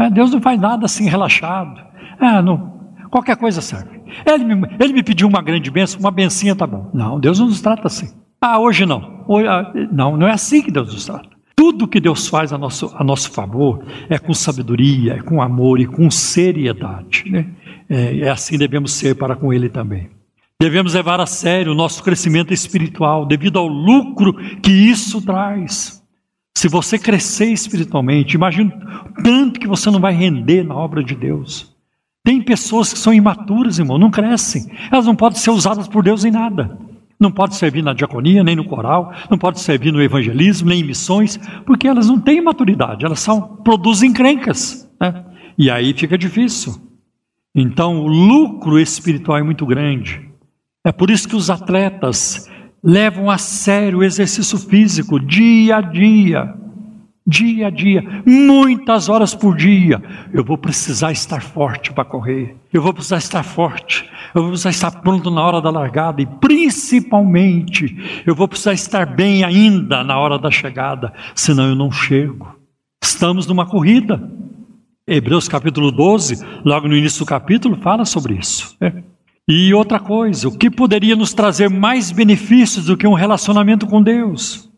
É, 0.02 0.10
Deus 0.10 0.32
não 0.32 0.40
faz 0.40 0.60
nada 0.60 0.86
assim 0.86 1.08
relaxado. 1.08 1.80
Ah, 2.18 2.42
não, 2.42 2.94
qualquer 3.10 3.36
coisa 3.36 3.60
serve. 3.60 4.00
Ele 4.26 4.44
me, 4.44 4.68
ele 4.80 4.92
me 4.92 5.02
pediu 5.02 5.28
uma 5.28 5.42
grande 5.42 5.70
bênção, 5.70 6.00
uma 6.00 6.10
bencinha 6.10 6.54
tá 6.56 6.66
bom. 6.66 6.90
Não, 6.92 7.20
Deus 7.20 7.38
não 7.38 7.46
nos 7.46 7.60
trata 7.60 7.86
assim. 7.86 8.08
Ah, 8.40 8.58
hoje 8.58 8.84
não. 8.84 9.24
Hoje, 9.28 9.46
ah, 9.46 9.72
não, 9.92 10.16
não 10.16 10.26
é 10.26 10.32
assim 10.32 10.62
que 10.62 10.70
Deus 10.70 10.92
nos 10.92 11.06
trata. 11.06 11.28
Tudo 11.54 11.86
que 11.86 12.00
Deus 12.00 12.26
faz 12.26 12.52
a 12.52 12.58
nosso, 12.58 12.92
a 12.96 13.04
nosso 13.04 13.30
favor 13.30 13.84
é 14.08 14.18
com 14.18 14.34
sabedoria, 14.34 15.14
é 15.14 15.22
com 15.22 15.40
amor 15.40 15.78
e 15.78 15.86
com 15.86 16.10
seriedade. 16.10 17.30
Né? 17.30 17.46
É, 17.88 18.18
é 18.20 18.28
assim 18.30 18.58
devemos 18.58 18.92
ser 18.92 19.14
para 19.14 19.36
com 19.36 19.52
Ele 19.52 19.68
também. 19.68 20.10
Devemos 20.60 20.94
levar 20.94 21.20
a 21.20 21.26
sério 21.26 21.72
o 21.72 21.74
nosso 21.74 22.02
crescimento 22.02 22.52
espiritual, 22.52 23.26
devido 23.26 23.58
ao 23.58 23.66
lucro 23.66 24.34
que 24.60 24.70
isso 24.70 25.20
traz. 25.20 26.01
Se 26.56 26.68
você 26.68 26.98
crescer 26.98 27.46
espiritualmente, 27.52 28.36
imagine 28.36 28.72
tanto 29.24 29.58
que 29.58 29.66
você 29.66 29.90
não 29.90 30.00
vai 30.00 30.12
render 30.12 30.62
na 30.62 30.74
obra 30.74 31.02
de 31.02 31.14
Deus. 31.14 31.72
Tem 32.24 32.40
pessoas 32.40 32.92
que 32.92 32.98
são 32.98 33.12
imaturas, 33.12 33.78
irmão, 33.78 33.98
não 33.98 34.10
crescem. 34.10 34.70
Elas 34.90 35.06
não 35.06 35.16
podem 35.16 35.38
ser 35.38 35.50
usadas 35.50 35.88
por 35.88 36.04
Deus 36.04 36.24
em 36.24 36.30
nada. 36.30 36.78
Não 37.18 37.32
pode 37.32 37.54
servir 37.56 37.82
na 37.82 37.92
diaconia, 37.92 38.44
nem 38.44 38.56
no 38.56 38.64
coral, 38.64 39.12
não 39.30 39.38
pode 39.38 39.60
servir 39.60 39.92
no 39.92 40.02
evangelismo, 40.02 40.68
nem 40.68 40.80
em 40.80 40.84
missões, 40.84 41.38
porque 41.64 41.86
elas 41.86 42.08
não 42.08 42.20
têm 42.20 42.42
maturidade, 42.42 43.04
elas 43.04 43.20
são, 43.20 43.56
produzem 43.56 44.12
crencas. 44.12 44.90
Né? 45.00 45.24
E 45.56 45.70
aí 45.70 45.94
fica 45.94 46.18
difícil. 46.18 46.74
Então, 47.54 48.00
o 48.00 48.08
lucro 48.08 48.78
espiritual 48.78 49.38
é 49.38 49.42
muito 49.42 49.66
grande. 49.66 50.20
É 50.84 50.90
por 50.90 51.10
isso 51.10 51.28
que 51.28 51.36
os 51.36 51.48
atletas 51.48 52.50
levam 52.82 53.30
a 53.30 53.38
sério 53.38 53.98
o 53.98 54.04
exercício 54.04 54.58
físico 54.58 55.20
dia 55.20 55.76
a 55.76 55.80
dia 55.80 56.62
dia 57.26 57.68
a 57.68 57.70
dia, 57.70 58.02
muitas 58.26 59.08
horas 59.08 59.34
por 59.34 59.56
dia. 59.56 60.02
Eu 60.32 60.44
vou 60.44 60.58
precisar 60.58 61.12
estar 61.12 61.40
forte 61.40 61.92
para 61.92 62.04
correr. 62.04 62.56
Eu 62.72 62.82
vou 62.82 62.92
precisar 62.92 63.18
estar 63.18 63.42
forte. 63.42 64.10
Eu 64.34 64.42
vou 64.42 64.50
precisar 64.50 64.70
estar 64.70 64.90
pronto 65.02 65.30
na 65.30 65.42
hora 65.42 65.60
da 65.60 65.70
largada 65.70 66.20
e 66.20 66.26
principalmente 66.26 68.22
eu 68.26 68.34
vou 68.34 68.48
precisar 68.48 68.72
estar 68.72 69.06
bem 69.06 69.44
ainda 69.44 70.02
na 70.02 70.18
hora 70.18 70.38
da 70.38 70.50
chegada, 70.50 71.12
senão 71.34 71.68
eu 71.68 71.76
não 71.76 71.90
chego. 71.90 72.56
Estamos 73.02 73.46
numa 73.46 73.66
corrida. 73.66 74.20
Hebreus 75.06 75.48
capítulo 75.48 75.90
12, 75.90 76.44
logo 76.64 76.88
no 76.88 76.96
início 76.96 77.20
do 77.20 77.26
capítulo, 77.26 77.76
fala 77.76 78.04
sobre 78.04 78.34
isso. 78.34 78.76
É. 78.80 79.11
E 79.48 79.74
outra 79.74 79.98
coisa, 79.98 80.48
o 80.48 80.56
que 80.56 80.70
poderia 80.70 81.16
nos 81.16 81.34
trazer 81.34 81.68
mais 81.68 82.10
benefícios 82.10 82.86
do 82.86 82.96
que 82.96 83.06
um 83.06 83.14
relacionamento 83.14 83.86
com 83.86 84.02
Deus? 84.02 84.72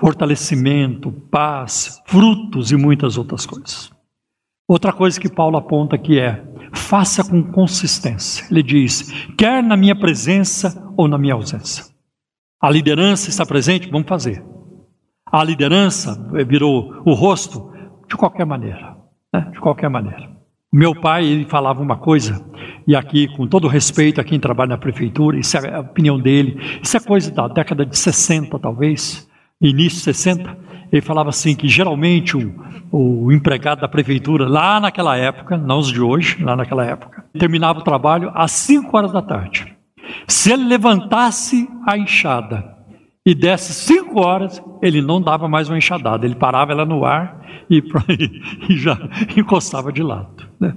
fortalecimento, 0.00 1.10
paz, 1.30 2.02
frutos 2.06 2.70
e 2.72 2.76
muitas 2.76 3.16
outras 3.16 3.46
coisas. 3.46 3.92
Outra 4.68 4.92
coisa 4.92 5.20
que 5.20 5.30
Paulo 5.30 5.56
aponta 5.56 5.96
aqui 5.96 6.18
é: 6.18 6.44
faça 6.74 7.22
com 7.24 7.42
consistência. 7.42 8.46
Ele 8.50 8.62
diz: 8.62 9.10
quer 9.36 9.62
na 9.62 9.76
minha 9.76 9.98
presença 9.98 10.92
ou 10.96 11.08
na 11.08 11.18
minha 11.18 11.34
ausência. 11.34 11.86
A 12.60 12.70
liderança 12.70 13.28
está 13.28 13.44
presente, 13.44 13.90
vamos 13.90 14.08
fazer. 14.08 14.44
A 15.30 15.42
liderança 15.42 16.14
virou 16.46 17.02
o 17.04 17.12
rosto 17.12 17.72
de 18.08 18.16
qualquer 18.16 18.46
maneira, 18.46 18.96
né? 19.32 19.50
de 19.52 19.60
qualquer 19.60 19.90
maneira. 19.90 20.33
Meu 20.76 20.92
pai, 20.92 21.24
ele 21.24 21.44
falava 21.44 21.80
uma 21.80 21.96
coisa, 21.96 22.44
e 22.84 22.96
aqui, 22.96 23.28
com 23.28 23.46
todo 23.46 23.68
respeito 23.68 24.20
a 24.20 24.24
quem 24.24 24.40
trabalha 24.40 24.70
na 24.70 24.76
prefeitura, 24.76 25.38
isso 25.38 25.56
é 25.56 25.72
a 25.72 25.78
opinião 25.78 26.18
dele, 26.18 26.60
isso 26.82 26.96
é 26.96 27.00
coisa 27.00 27.30
da 27.30 27.46
década 27.46 27.86
de 27.86 27.96
60, 27.96 28.58
talvez 28.58 29.24
início 29.62 30.00
60, 30.00 30.58
ele 30.90 31.00
falava 31.00 31.28
assim 31.28 31.54
que 31.54 31.68
geralmente 31.68 32.36
o, 32.36 32.52
o, 32.90 33.30
empregado 33.30 33.82
da 33.82 33.88
prefeitura, 33.88 34.48
lá 34.48 34.80
naquela 34.80 35.16
época, 35.16 35.56
não 35.56 35.78
os 35.78 35.92
de 35.92 36.00
hoje, 36.00 36.42
lá 36.42 36.56
naquela 36.56 36.84
época, 36.84 37.24
terminava 37.38 37.78
o 37.78 37.84
trabalho 37.84 38.32
às 38.34 38.50
5 38.50 38.96
horas 38.96 39.12
da 39.12 39.22
tarde. 39.22 39.72
Se 40.26 40.52
ele 40.52 40.64
levantasse 40.64 41.68
a 41.86 41.96
enxada 41.96 42.74
e 43.24 43.32
desse 43.32 43.72
5 43.72 44.20
horas, 44.20 44.60
ele 44.82 45.00
não 45.00 45.22
dava 45.22 45.46
mais 45.46 45.68
uma 45.68 45.78
enxadada, 45.78 46.26
ele 46.26 46.34
parava 46.34 46.72
ela 46.72 46.84
no 46.84 47.04
ar 47.04 47.44
e, 47.70 47.78
e 48.68 48.76
já 48.76 48.98
encostava 49.36 49.92
de 49.92 50.02
lado. 50.02 50.52
Né? 50.64 50.74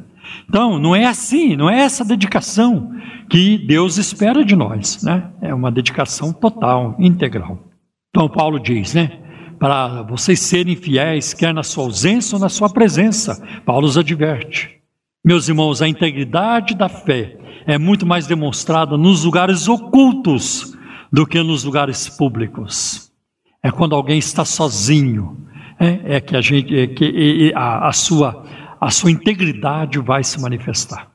Então, 0.49 0.77
não 0.79 0.95
é 0.95 1.05
assim, 1.05 1.55
não 1.55 1.69
é 1.69 1.79
essa 1.79 2.03
dedicação 2.03 2.91
que 3.29 3.57
Deus 3.57 3.97
espera 3.97 4.43
de 4.43 4.55
nós, 4.55 5.03
né? 5.03 5.29
É 5.41 5.53
uma 5.53 5.71
dedicação 5.71 6.31
total, 6.31 6.95
integral. 6.99 7.59
Então 8.09 8.29
Paulo 8.29 8.59
diz, 8.59 8.93
né? 8.93 9.19
Para 9.59 10.03
vocês 10.03 10.39
serem 10.39 10.75
fiéis, 10.75 11.33
quer 11.33 11.53
na 11.53 11.63
sua 11.63 11.85
ausência 11.85 12.35
ou 12.35 12.41
na 12.41 12.49
sua 12.49 12.69
presença. 12.69 13.43
Paulo 13.65 13.85
os 13.85 13.97
adverte. 13.97 14.77
Meus 15.25 15.49
irmãos, 15.49 15.81
a 15.81 15.88
integridade 15.88 16.75
da 16.75 16.88
fé 16.88 17.38
é 17.65 17.77
muito 17.77 18.05
mais 18.05 18.27
demonstrada 18.27 18.95
nos 18.97 19.25
lugares 19.25 19.67
ocultos 19.67 20.77
do 21.11 21.25
que 21.25 21.41
nos 21.41 21.63
lugares 21.63 22.07
públicos. 22.07 23.11
É 23.61 23.71
quando 23.71 23.95
alguém 23.95 24.19
está 24.19 24.45
sozinho, 24.45 25.38
é, 25.79 26.15
é 26.15 26.21
que 26.21 26.35
a 26.35 26.41
gente, 26.41 26.75
é 26.75 26.88
que 26.88 27.51
a, 27.55 27.89
a, 27.89 27.91
sua 27.91 28.45
a 28.80 28.89
sua 28.89 29.11
integridade 29.11 29.99
vai 29.99 30.23
se 30.23 30.39
manifestar. 30.39 31.07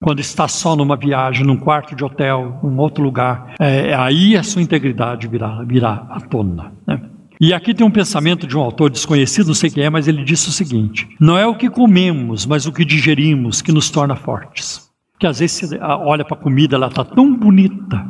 Quando 0.00 0.20
está 0.20 0.46
só 0.46 0.76
numa 0.76 0.96
viagem, 0.96 1.44
num 1.44 1.56
quarto 1.56 1.96
de 1.96 2.04
hotel, 2.04 2.60
num 2.62 2.78
outro 2.78 3.02
lugar, 3.02 3.54
é, 3.58 3.94
aí 3.94 4.36
a 4.36 4.42
sua 4.44 4.62
integridade 4.62 5.26
virá, 5.26 5.62
virá 5.64 6.06
à 6.08 6.20
tona. 6.20 6.72
Né? 6.86 7.00
E 7.40 7.52
aqui 7.52 7.74
tem 7.74 7.86
um 7.86 7.90
pensamento 7.90 8.46
de 8.46 8.56
um 8.56 8.60
autor 8.60 8.90
desconhecido, 8.90 9.48
não 9.48 9.54
sei 9.54 9.70
quem 9.70 9.84
é, 9.84 9.90
mas 9.90 10.06
ele 10.06 10.24
disse 10.24 10.48
o 10.48 10.52
seguinte: 10.52 11.08
Não 11.20 11.36
é 11.36 11.46
o 11.46 11.54
que 11.54 11.68
comemos, 11.68 12.46
mas 12.46 12.66
o 12.66 12.72
que 12.72 12.84
digerimos 12.84 13.60
que 13.60 13.72
nos 13.72 13.90
torna 13.90 14.14
fortes. 14.14 14.88
Que 15.18 15.26
às 15.26 15.40
vezes 15.40 15.68
você 15.68 15.78
olha 15.80 16.24
para 16.24 16.36
a 16.36 16.40
comida, 16.40 16.76
ela 16.76 16.86
está 16.86 17.04
tão 17.04 17.34
bonita, 17.34 18.04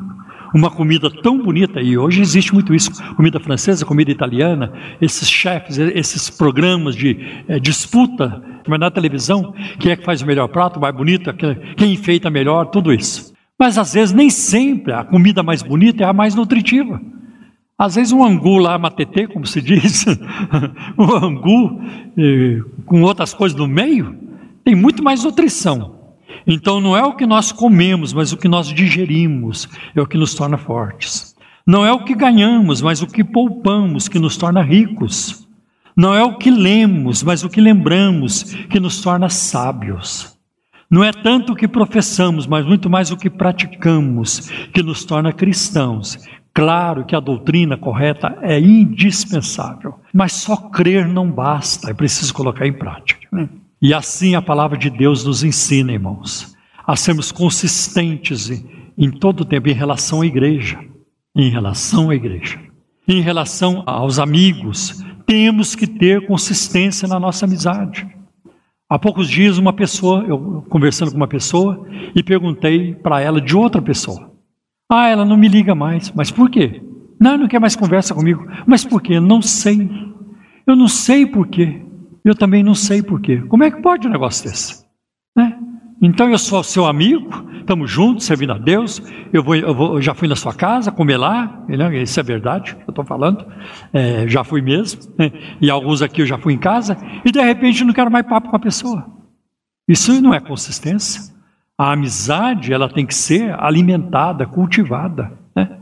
uma 0.54 0.70
comida 0.70 1.10
tão 1.10 1.38
bonita, 1.42 1.80
e 1.80 1.98
hoje 1.98 2.20
existe 2.20 2.52
muito 2.54 2.74
isso: 2.74 2.90
comida 3.14 3.38
francesa, 3.38 3.84
comida 3.84 4.10
italiana, 4.10 4.72
esses 5.00 5.28
chefes, 5.28 5.78
esses 5.78 6.30
programas 6.30 6.96
de 6.96 7.44
é, 7.48 7.58
disputa, 7.58 8.42
mas 8.66 8.80
na 8.80 8.90
televisão, 8.90 9.54
quem 9.78 9.92
é 9.92 9.96
que 9.96 10.04
faz 10.04 10.22
o 10.22 10.26
melhor 10.26 10.48
prato, 10.48 10.80
mais 10.80 10.94
bonito, 10.94 11.32
quem 11.76 11.92
enfeita 11.92 12.30
melhor, 12.30 12.66
tudo 12.66 12.92
isso. 12.92 13.32
Mas 13.58 13.76
às 13.76 13.92
vezes 13.92 14.14
nem 14.14 14.30
sempre 14.30 14.92
a 14.92 15.02
comida 15.02 15.42
mais 15.42 15.62
bonita 15.62 16.04
é 16.04 16.06
a 16.06 16.12
mais 16.12 16.34
nutritiva. 16.34 17.00
Às 17.76 17.94
vezes 17.94 18.12
um 18.12 18.24
angu 18.24 18.58
lá, 18.58 18.76
matetê, 18.78 19.26
como 19.26 19.46
se 19.46 19.60
diz, 19.60 20.04
um 20.98 21.14
angu 21.14 21.80
eh, 22.16 22.60
com 22.84 23.02
outras 23.02 23.32
coisas 23.32 23.56
no 23.56 23.68
meio, 23.68 24.16
tem 24.64 24.74
muito 24.74 25.02
mais 25.02 25.22
nutrição. 25.24 25.97
Então 26.48 26.80
não 26.80 26.96
é 26.96 27.02
o 27.04 27.14
que 27.14 27.26
nós 27.26 27.52
comemos, 27.52 28.14
mas 28.14 28.32
o 28.32 28.36
que 28.38 28.48
nós 28.48 28.68
digerimos 28.68 29.68
é 29.94 30.00
o 30.00 30.06
que 30.06 30.16
nos 30.16 30.34
torna 30.34 30.56
fortes. 30.56 31.36
Não 31.66 31.84
é 31.84 31.92
o 31.92 32.02
que 32.02 32.14
ganhamos, 32.14 32.80
mas 32.80 33.02
o 33.02 33.06
que 33.06 33.22
poupamos 33.22 34.08
que 34.08 34.18
nos 34.18 34.38
torna 34.38 34.62
ricos. 34.62 35.46
Não 35.94 36.14
é 36.14 36.24
o 36.24 36.38
que 36.38 36.50
lemos, 36.50 37.22
mas 37.22 37.44
o 37.44 37.50
que 37.50 37.60
lembramos 37.60 38.54
que 38.70 38.80
nos 38.80 39.02
torna 39.02 39.28
sábios. 39.28 40.38
Não 40.90 41.04
é 41.04 41.12
tanto 41.12 41.52
o 41.52 41.56
que 41.56 41.68
professamos, 41.68 42.46
mas 42.46 42.64
muito 42.64 42.88
mais 42.88 43.10
o 43.10 43.16
que 43.16 43.28
praticamos 43.28 44.48
que 44.72 44.82
nos 44.82 45.04
torna 45.04 45.34
cristãos. 45.34 46.16
Claro 46.54 47.04
que 47.04 47.14
a 47.14 47.20
doutrina 47.20 47.76
correta 47.76 48.38
é 48.40 48.58
indispensável, 48.58 49.96
mas 50.14 50.32
só 50.32 50.56
crer 50.56 51.06
não 51.06 51.30
basta, 51.30 51.90
é 51.90 51.94
preciso 51.94 52.32
colocar 52.32 52.66
em 52.66 52.72
prática. 52.72 53.28
Né? 53.30 53.48
E 53.80 53.94
assim 53.94 54.34
a 54.34 54.42
palavra 54.42 54.76
de 54.76 54.90
Deus 54.90 55.24
nos 55.24 55.44
ensina, 55.44 55.92
irmãos, 55.92 56.56
a 56.86 56.96
sermos 56.96 57.30
consistentes 57.30 58.50
em 58.96 59.10
todo 59.10 59.42
o 59.42 59.44
tempo 59.44 59.68
em 59.68 59.74
relação 59.74 60.20
à 60.22 60.26
igreja. 60.26 60.78
Em 61.36 61.48
relação 61.48 62.10
à 62.10 62.14
igreja. 62.14 62.58
Em 63.06 63.20
relação 63.20 63.84
aos 63.86 64.18
amigos, 64.18 65.02
temos 65.24 65.74
que 65.74 65.86
ter 65.86 66.26
consistência 66.26 67.06
na 67.06 67.20
nossa 67.20 67.46
amizade. 67.46 68.06
Há 68.90 68.98
poucos 68.98 69.28
dias, 69.28 69.58
uma 69.58 69.72
pessoa, 69.72 70.24
eu 70.26 70.64
conversando 70.68 71.10
com 71.10 71.16
uma 71.16 71.28
pessoa, 71.28 71.86
e 72.14 72.22
perguntei 72.22 72.94
para 72.94 73.20
ela 73.20 73.40
de 73.40 73.54
outra 73.54 73.80
pessoa. 73.80 74.32
Ah, 74.90 75.08
ela 75.08 75.24
não 75.24 75.36
me 75.36 75.46
liga 75.46 75.74
mais. 75.74 76.10
Mas 76.12 76.30
por 76.30 76.50
quê? 76.50 76.82
Não, 77.20 77.36
não 77.36 77.46
quer 77.46 77.60
mais 77.60 77.76
conversa 77.76 78.14
comigo. 78.14 78.46
Mas 78.66 78.84
por 78.84 79.02
quê? 79.02 79.20
Não 79.20 79.42
sei. 79.42 79.88
Eu 80.66 80.74
não 80.74 80.88
sei 80.88 81.26
por 81.26 81.46
quê. 81.46 81.82
Eu 82.24 82.34
também 82.34 82.62
não 82.62 82.74
sei 82.74 83.02
porquê. 83.02 83.38
Como 83.42 83.64
é 83.64 83.70
que 83.70 83.80
pode 83.80 84.06
um 84.06 84.10
negócio 84.10 84.48
desse? 84.48 84.84
Né? 85.36 85.58
Então 86.00 86.28
eu 86.30 86.38
sou 86.38 86.62
seu 86.62 86.86
amigo, 86.86 87.28
estamos 87.58 87.90
juntos, 87.90 88.24
servindo 88.24 88.52
a 88.52 88.58
Deus. 88.58 89.02
Eu, 89.32 89.42
vou, 89.42 89.56
eu, 89.56 89.74
vou, 89.74 89.94
eu 89.94 90.02
já 90.02 90.14
fui 90.14 90.28
na 90.28 90.36
sua 90.36 90.54
casa 90.54 90.92
comer 90.92 91.16
lá, 91.16 91.64
né? 91.68 92.02
isso 92.02 92.18
é 92.18 92.22
verdade, 92.22 92.76
eu 92.86 92.90
estou 92.90 93.04
falando. 93.04 93.44
É, 93.92 94.28
já 94.28 94.44
fui 94.44 94.62
mesmo, 94.62 95.00
né? 95.18 95.32
e 95.60 95.70
alguns 95.70 96.00
aqui 96.00 96.22
eu 96.22 96.26
já 96.26 96.38
fui 96.38 96.54
em 96.54 96.58
casa, 96.58 96.96
e 97.24 97.32
de 97.32 97.40
repente 97.40 97.80
eu 97.80 97.86
não 97.86 97.94
quero 97.94 98.10
mais 98.10 98.26
papo 98.26 98.48
com 98.48 98.56
a 98.56 98.60
pessoa. 98.60 99.06
Isso 99.88 100.20
não 100.20 100.34
é 100.34 100.40
consistência. 100.40 101.34
A 101.76 101.92
amizade 101.92 102.72
ela 102.72 102.88
tem 102.88 103.06
que 103.06 103.14
ser 103.14 103.54
alimentada, 103.58 104.46
cultivada. 104.46 105.32
Né? 105.54 105.78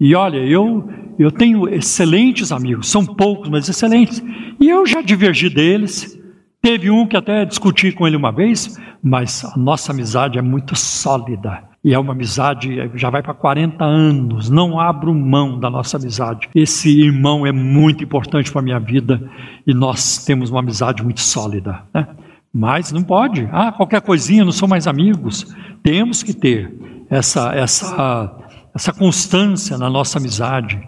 E 0.00 0.14
olha, 0.14 0.38
eu 0.38 0.88
eu 1.18 1.30
tenho 1.30 1.68
excelentes 1.68 2.50
amigos, 2.52 2.88
são 2.88 3.04
poucos, 3.04 3.48
mas 3.48 3.68
excelentes. 3.68 4.22
E 4.60 4.68
eu 4.68 4.86
já 4.86 5.00
divergi 5.00 5.48
deles. 5.48 6.18
Teve 6.60 6.90
um 6.90 7.06
que 7.06 7.16
até 7.16 7.44
discuti 7.44 7.92
com 7.92 8.06
ele 8.06 8.16
uma 8.16 8.32
vez, 8.32 8.78
mas 9.02 9.44
a 9.44 9.58
nossa 9.58 9.92
amizade 9.92 10.38
é 10.38 10.42
muito 10.42 10.74
sólida. 10.74 11.62
E 11.84 11.92
é 11.92 11.98
uma 11.98 12.14
amizade, 12.14 12.90
já 12.94 13.10
vai 13.10 13.22
para 13.22 13.34
40 13.34 13.84
anos, 13.84 14.48
não 14.48 14.80
abro 14.80 15.14
mão 15.14 15.60
da 15.60 15.68
nossa 15.68 15.98
amizade. 15.98 16.48
Esse 16.54 16.88
irmão 16.88 17.46
é 17.46 17.52
muito 17.52 18.02
importante 18.02 18.50
para 18.50 18.62
a 18.62 18.64
minha 18.64 18.80
vida 18.80 19.30
e 19.66 19.74
nós 19.74 20.24
temos 20.24 20.48
uma 20.48 20.60
amizade 20.60 21.02
muito 21.02 21.20
sólida. 21.20 21.82
Né? 21.92 22.06
Mas 22.50 22.90
não 22.90 23.02
pode, 23.02 23.46
ah, 23.52 23.70
qualquer 23.70 24.00
coisinha, 24.00 24.46
não 24.46 24.52
sou 24.52 24.66
mais 24.66 24.86
amigos. 24.86 25.54
Temos 25.82 26.22
que 26.22 26.32
ter 26.32 26.72
essa, 27.10 27.54
essa, 27.54 28.34
essa 28.74 28.92
constância 28.94 29.76
na 29.76 29.90
nossa 29.90 30.18
amizade. 30.18 30.80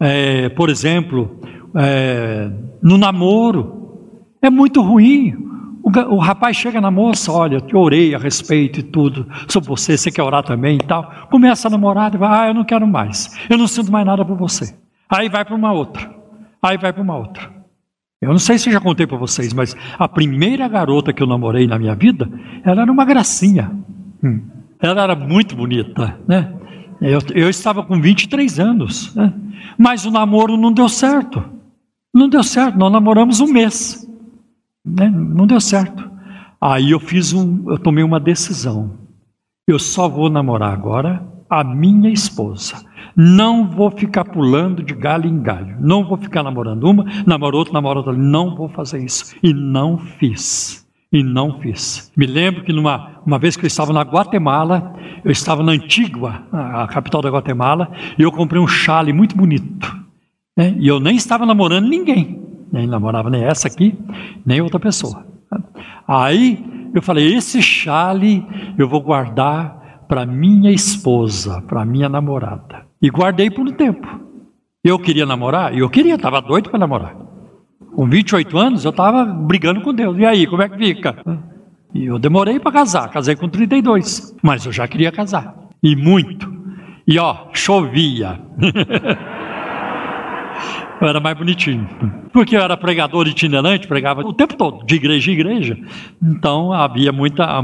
É, 0.00 0.48
por 0.50 0.70
exemplo, 0.70 1.40
é, 1.74 2.50
no 2.82 2.96
namoro, 2.96 3.78
é 4.40 4.48
muito 4.48 4.80
ruim. 4.80 5.34
O, 5.82 5.90
o, 6.14 6.18
rapaz 6.18 6.56
chega 6.56 6.80
na 6.80 6.90
moça, 6.90 7.32
olha, 7.32 7.56
eu 7.56 7.60
te 7.60 7.76
orei 7.76 8.14
a 8.14 8.18
respeito 8.18 8.80
e 8.80 8.82
tudo 8.82 9.26
sobre 9.48 9.68
você, 9.68 9.96
você 9.96 10.10
quer 10.10 10.22
orar 10.22 10.42
também 10.42 10.76
e 10.76 10.86
tal. 10.86 11.10
Começa 11.30 11.68
a 11.68 11.70
namorar 11.70 12.14
e 12.14 12.18
vai, 12.18 12.46
ah, 12.46 12.48
eu 12.48 12.54
não 12.54 12.64
quero 12.64 12.86
mais, 12.86 13.36
eu 13.48 13.58
não 13.58 13.66
sinto 13.66 13.90
mais 13.90 14.06
nada 14.06 14.24
por 14.24 14.36
você. 14.36 14.74
Aí 15.08 15.28
vai 15.28 15.44
para 15.44 15.54
uma 15.54 15.72
outra, 15.72 16.10
aí 16.62 16.76
vai 16.76 16.92
para 16.92 17.02
uma 17.02 17.16
outra. 17.16 17.58
Eu 18.20 18.30
não 18.30 18.38
sei 18.38 18.58
se 18.58 18.70
já 18.70 18.80
contei 18.80 19.06
para 19.06 19.16
vocês, 19.16 19.52
mas 19.52 19.76
a 19.96 20.08
primeira 20.08 20.66
garota 20.66 21.12
que 21.12 21.22
eu 21.22 21.26
namorei 21.26 21.66
na 21.68 21.78
minha 21.78 21.94
vida, 21.94 22.28
ela 22.64 22.82
era 22.82 22.90
uma 22.90 23.04
gracinha. 23.04 23.70
Hum. 24.22 24.42
Ela 24.80 25.02
era 25.02 25.14
muito 25.14 25.54
bonita, 25.54 26.18
né? 26.26 26.52
Eu, 27.00 27.20
eu 27.34 27.48
estava 27.48 27.82
com 27.84 28.00
23 28.00 28.58
anos, 28.58 29.14
né? 29.14 29.32
mas 29.76 30.04
o 30.04 30.10
namoro 30.10 30.56
não 30.56 30.72
deu 30.72 30.88
certo. 30.88 31.42
Não 32.12 32.28
deu 32.28 32.42
certo, 32.42 32.76
nós 32.76 32.90
namoramos 32.90 33.40
um 33.40 33.46
mês. 33.46 34.08
Né? 34.84 35.08
Não 35.08 35.46
deu 35.46 35.60
certo. 35.60 36.10
Aí 36.60 36.90
eu 36.90 36.98
fiz 36.98 37.32
um, 37.32 37.70
eu 37.70 37.78
tomei 37.78 38.02
uma 38.02 38.18
decisão. 38.18 38.98
Eu 39.66 39.78
só 39.78 40.08
vou 40.08 40.28
namorar 40.28 40.72
agora 40.72 41.24
a 41.48 41.62
minha 41.62 42.10
esposa. 42.10 42.84
Não 43.14 43.68
vou 43.68 43.90
ficar 43.90 44.24
pulando 44.24 44.82
de 44.82 44.94
galho 44.94 45.28
em 45.28 45.40
galho. 45.40 45.76
Não 45.80 46.04
vou 46.04 46.16
ficar 46.16 46.42
namorando 46.42 46.84
uma, 46.84 47.04
namoro 47.26 47.58
outra, 47.58 47.72
namoro 47.74 47.98
outra. 47.98 48.12
Não 48.12 48.56
vou 48.56 48.68
fazer 48.68 49.04
isso. 49.04 49.36
E 49.42 49.52
não 49.52 49.98
fiz 49.98 50.87
e 51.12 51.22
não 51.22 51.60
fiz. 51.60 52.12
Me 52.16 52.26
lembro 52.26 52.62
que 52.62 52.72
numa 52.72 53.18
uma 53.24 53.38
vez 53.38 53.56
que 53.56 53.64
eu 53.64 53.66
estava 53.66 53.92
na 53.92 54.02
Guatemala, 54.02 54.94
eu 55.24 55.30
estava 55.30 55.62
na 55.62 55.72
Antigua, 55.72 56.42
a 56.50 56.86
capital 56.86 57.20
da 57.20 57.28
Guatemala, 57.28 57.92
e 58.18 58.22
eu 58.22 58.32
comprei 58.32 58.60
um 58.60 58.66
chale 58.66 59.12
muito 59.12 59.36
bonito. 59.36 59.94
Né? 60.56 60.74
E 60.78 60.88
eu 60.88 60.98
nem 60.98 61.16
estava 61.16 61.44
namorando 61.44 61.88
ninguém, 61.88 62.42
nem 62.72 62.86
namorava 62.86 63.28
nem 63.28 63.44
essa 63.44 63.68
aqui, 63.68 63.98
nem 64.46 64.60
outra 64.60 64.80
pessoa. 64.80 65.26
Aí 66.06 66.90
eu 66.94 67.02
falei: 67.02 67.34
esse 67.34 67.60
chale 67.60 68.46
eu 68.78 68.88
vou 68.88 69.00
guardar 69.00 70.06
para 70.08 70.24
minha 70.24 70.70
esposa, 70.70 71.60
para 71.62 71.84
minha 71.84 72.08
namorada. 72.08 72.86
E 73.00 73.10
guardei 73.10 73.50
por 73.50 73.66
um 73.66 73.72
tempo. 73.72 74.06
Eu 74.82 74.98
queria 74.98 75.26
namorar, 75.26 75.76
eu 75.76 75.90
queria, 75.90 76.14
estava 76.14 76.40
doido 76.40 76.70
para 76.70 76.78
namorar. 76.78 77.27
Com 77.98 78.06
28 78.08 78.56
anos, 78.56 78.84
eu 78.84 78.92
estava 78.92 79.24
brigando 79.24 79.80
com 79.80 79.92
Deus. 79.92 80.16
E 80.18 80.24
aí, 80.24 80.46
como 80.46 80.62
é 80.62 80.68
que 80.68 80.78
fica? 80.78 81.16
E 81.92 82.06
eu 82.06 82.16
demorei 82.16 82.60
para 82.60 82.70
casar, 82.70 83.10
casei 83.10 83.34
com 83.34 83.48
32, 83.48 84.36
mas 84.40 84.64
eu 84.64 84.70
já 84.70 84.86
queria 84.86 85.10
casar. 85.10 85.52
E 85.82 85.96
muito. 85.96 86.48
E 87.04 87.18
ó, 87.18 87.48
chovia. 87.52 88.40
eu 91.02 91.08
era 91.08 91.18
mais 91.18 91.36
bonitinho. 91.36 91.88
Porque 92.32 92.56
eu 92.56 92.60
era 92.60 92.76
pregador 92.76 93.26
itinerante, 93.26 93.88
pregava 93.88 94.20
o 94.20 94.32
tempo 94.32 94.56
todo, 94.56 94.86
de 94.86 94.94
igreja 94.94 95.32
em 95.32 95.34
igreja. 95.34 95.76
Então 96.22 96.72
havia 96.72 97.10
muita, 97.10 97.60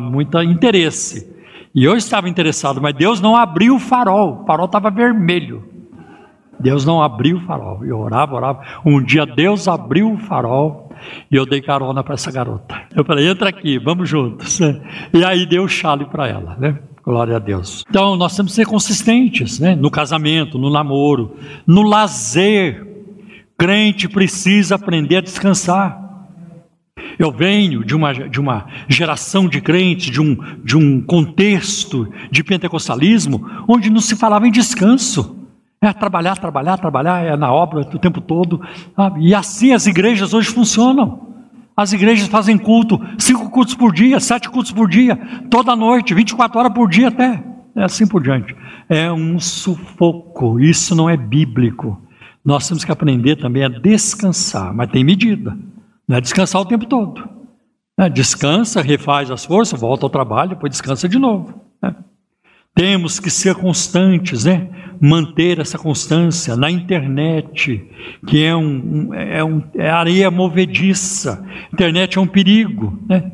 muita 0.00 0.44
interesse. 0.44 1.28
E 1.74 1.82
eu 1.82 1.96
estava 1.96 2.28
interessado, 2.28 2.80
mas 2.80 2.94
Deus 2.94 3.20
não 3.20 3.34
abriu 3.34 3.74
o 3.74 3.80
farol, 3.80 4.42
o 4.42 4.46
farol 4.46 4.66
estava 4.66 4.92
vermelho. 4.92 5.71
Deus 6.62 6.84
não 6.84 7.02
abriu 7.02 7.38
o 7.38 7.40
farol. 7.40 7.84
Eu 7.84 7.98
orava, 7.98 8.34
orava. 8.34 8.60
Um 8.84 9.02
dia 9.02 9.26
Deus 9.26 9.66
abriu 9.66 10.12
o 10.12 10.18
farol 10.18 10.90
e 11.30 11.36
eu 11.36 11.44
dei 11.44 11.60
carona 11.60 12.02
para 12.04 12.14
essa 12.14 12.30
garota. 12.30 12.80
Eu 12.94 13.04
falei, 13.04 13.28
entra 13.28 13.48
aqui, 13.48 13.78
vamos 13.78 14.08
juntos. 14.08 14.60
E 15.12 15.24
aí 15.24 15.44
deu 15.44 15.66
chale 15.66 16.06
para 16.06 16.28
ela, 16.28 16.56
né? 16.58 16.78
Glória 17.04 17.36
a 17.36 17.38
Deus. 17.38 17.84
Então 17.88 18.16
nós 18.16 18.36
temos 18.36 18.52
que 18.52 18.56
ser 18.56 18.66
consistentes, 18.66 19.58
né? 19.58 19.74
No 19.74 19.90
casamento, 19.90 20.58
no 20.58 20.70
namoro, 20.70 21.36
no 21.66 21.82
lazer. 21.82 22.86
Crente 23.58 24.08
precisa 24.08 24.76
aprender 24.76 25.16
a 25.16 25.20
descansar. 25.20 26.00
Eu 27.18 27.30
venho 27.30 27.84
de 27.84 27.94
uma, 27.94 28.12
de 28.12 28.40
uma 28.40 28.66
geração 28.88 29.48
de 29.48 29.60
crentes, 29.60 30.10
de 30.10 30.20
um, 30.20 30.36
de 30.64 30.76
um 30.76 31.00
contexto 31.00 32.08
de 32.30 32.42
pentecostalismo, 32.42 33.48
onde 33.68 33.90
não 33.90 34.00
se 34.00 34.16
falava 34.16 34.46
em 34.46 34.50
descanso. 34.50 35.41
É 35.82 35.92
trabalhar, 35.92 36.38
trabalhar, 36.38 36.78
trabalhar, 36.78 37.24
é 37.24 37.36
na 37.36 37.52
obra 37.52 37.80
o 37.80 37.98
tempo 37.98 38.20
todo. 38.20 38.60
Sabe? 38.94 39.26
E 39.26 39.34
assim 39.34 39.72
as 39.72 39.84
igrejas 39.88 40.32
hoje 40.32 40.48
funcionam. 40.48 41.32
As 41.76 41.92
igrejas 41.92 42.28
fazem 42.28 42.56
culto, 42.56 43.00
cinco 43.18 43.50
cultos 43.50 43.74
por 43.74 43.92
dia, 43.92 44.20
sete 44.20 44.48
cultos 44.48 44.70
por 44.70 44.88
dia, 44.88 45.16
toda 45.50 45.74
noite, 45.74 46.14
24 46.14 46.58
horas 46.58 46.72
por 46.72 46.88
dia 46.88 47.08
até. 47.08 47.42
É 47.74 47.82
assim 47.82 48.06
por 48.06 48.22
diante. 48.22 48.54
É 48.88 49.10
um 49.10 49.40
sufoco, 49.40 50.60
isso 50.60 50.94
não 50.94 51.10
é 51.10 51.16
bíblico. 51.16 52.00
Nós 52.44 52.68
temos 52.68 52.84
que 52.84 52.92
aprender 52.92 53.36
também 53.36 53.64
a 53.64 53.68
descansar, 53.68 54.72
mas 54.72 54.90
tem 54.90 55.02
medida. 55.02 55.56
Não 56.06 56.18
é 56.18 56.20
descansar 56.20 56.60
o 56.60 56.66
tempo 56.66 56.86
todo. 56.86 57.26
Né? 57.98 58.08
Descansa, 58.08 58.82
refaz 58.82 59.30
as 59.30 59.44
forças, 59.44 59.80
volta 59.80 60.06
ao 60.06 60.10
trabalho, 60.10 60.50
depois 60.50 60.70
descansa 60.70 61.08
de 61.08 61.18
novo. 61.18 61.60
Temos 62.74 63.20
que 63.20 63.30
ser 63.30 63.54
constantes, 63.54 64.44
né? 64.44 64.68
manter 65.02 65.58
essa 65.58 65.76
constância 65.76 66.56
na 66.56 66.70
internet, 66.70 67.84
que 68.24 68.44
é, 68.44 68.54
um, 68.54 69.12
é, 69.12 69.42
um, 69.42 69.60
é 69.74 69.90
areia 69.90 70.30
movediça. 70.30 71.44
Internet 71.72 72.16
é 72.16 72.20
um 72.20 72.26
perigo, 72.26 72.96
né? 73.08 73.32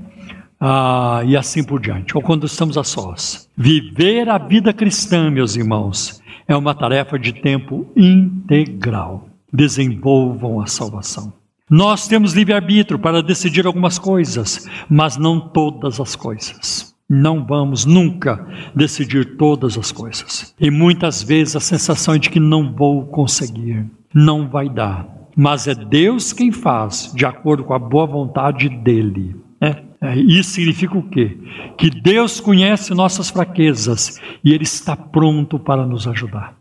Ah, 0.59 1.20
e 1.26 1.36
assim 1.36 1.62
por 1.62 1.78
diante, 1.78 2.16
ou 2.16 2.22
quando 2.22 2.47
estamos 2.47 2.78
a 2.78 2.82
sós. 2.82 3.51
Viver 3.55 4.30
a 4.30 4.39
vida 4.39 4.72
cristã, 4.72 5.30
meus 5.30 5.57
irmãos, 5.57 6.22
é 6.49 6.57
uma 6.57 6.74
tarefa 6.74 7.18
de 7.18 7.34
tempo 7.34 7.86
integral. 7.95 9.28
Desenvolvam 9.53 10.62
a 10.62 10.66
salvação. 10.66 11.34
Nós 11.70 12.09
temos 12.09 12.32
livre-arbítrio 12.32 12.99
para 12.99 13.22
decidir 13.22 13.66
algumas 13.66 13.99
coisas, 13.99 14.66
mas 14.89 15.18
não 15.18 15.39
todas 15.39 16.01
as 16.01 16.16
coisas. 16.16 16.95
Não 17.09 17.45
vamos 17.45 17.87
nunca 17.87 18.47
decidir 18.75 19.37
todas 19.37 19.79
as 19.79 19.91
coisas. 19.91 20.55
E 20.61 20.71
muitas 20.71 21.23
vezes 21.23 21.57
a 21.57 21.61
sensação 21.61 22.15
é 22.15 22.19
de 22.19 22.29
que 22.29 22.39
não 22.39 22.73
vou 22.73 23.07
conseguir, 23.07 23.87
não 24.15 24.47
vai 24.47 24.69
dar. 24.69 25.09
Mas 25.35 25.67
é 25.67 25.75
Deus 25.75 26.33
quem 26.33 26.53
faz, 26.53 27.13
de 27.15 27.25
acordo 27.25 27.65
com 27.65 27.73
a 27.73 27.79
boa 27.79 28.07
vontade 28.07 28.69
dele. 28.69 29.37
É, 29.61 29.83
é, 30.01 30.19
isso 30.19 30.51
significa 30.51 30.99
o 30.99 31.09
quê? 31.09 31.39
Que 31.79 31.89
Deus 31.89 32.41
conhece 32.41 32.93
nossas 32.93 33.31
fraquezas 33.31 34.21
e 34.45 34.53
Ele 34.53 34.65
está 34.65 34.97
pronto 34.97 35.59
para 35.59 35.87
nos 35.87 36.07
ajudar. 36.07 36.57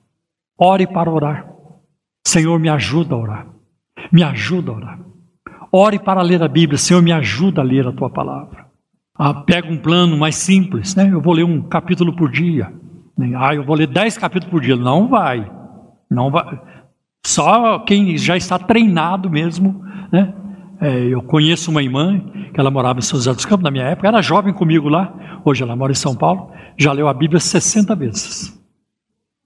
Ore 0.58 0.88
para 0.88 1.12
orar. 1.12 1.52
Senhor, 2.26 2.60
me 2.60 2.70
ajuda 2.70 3.16
a 3.16 3.18
orar. 3.18 3.48
Me 4.12 4.24
ajuda 4.24 4.72
a 4.72 4.76
orar. 4.76 5.00
Ore 5.72 6.00
para 6.00 6.22
ler 6.22 6.42
a 6.42 6.48
Bíblia. 6.48 6.78
Senhor, 6.78 7.02
me 7.02 7.12
ajuda 7.12 7.62
a 7.62 7.64
ler 7.64 7.88
a 7.88 7.92
tua 7.92 8.10
palavra. 8.10 8.67
Ah, 9.18 9.34
pega 9.34 9.72
um 9.72 9.78
plano 9.78 10.18
mais 10.18 10.36
simples, 10.36 10.96
né? 10.96 11.10
Eu 11.12 11.22
vou 11.22 11.34
ler 11.34 11.44
um 11.44 11.62
capítulo 11.62 12.16
por 12.16 12.32
dia. 12.32 12.72
Ah, 13.38 13.56
eu 13.56 13.64
vou 13.64 13.76
ler 13.76 13.88
dez 13.88 14.18
capítulos 14.18 14.52
por 14.52 14.62
dia. 14.62 14.76
Não 14.76 15.08
vai. 15.08 15.50
Não 16.10 16.30
vai. 16.30 16.60
Só 17.26 17.80
quem 17.80 18.18
já 18.18 18.38
está 18.38 18.60
treinado 18.60 19.30
mesmo, 19.30 19.84
né? 20.12 20.34
É, 20.80 21.00
eu 21.08 21.24
conheço 21.24 21.72
uma 21.72 21.82
irmã 21.82 22.20
que 22.54 22.60
ela 22.60 22.70
morava 22.70 23.00
em 23.00 23.02
São 23.02 23.18
José 23.18 23.34
dos 23.34 23.46
Campos 23.46 23.64
na 23.64 23.72
minha 23.72 23.86
época, 23.86 24.08
era 24.08 24.22
jovem 24.22 24.54
comigo 24.54 24.88
lá, 24.88 25.12
hoje 25.44 25.64
ela 25.64 25.76
mora 25.76 25.92
em 25.92 25.96
São 25.96 26.16
Paulo, 26.16 26.52
já 26.78 26.92
leu 26.92 27.08
a 27.08 27.14
Bíblia 27.14 27.40
60 27.40 27.96
vezes. 27.96 28.58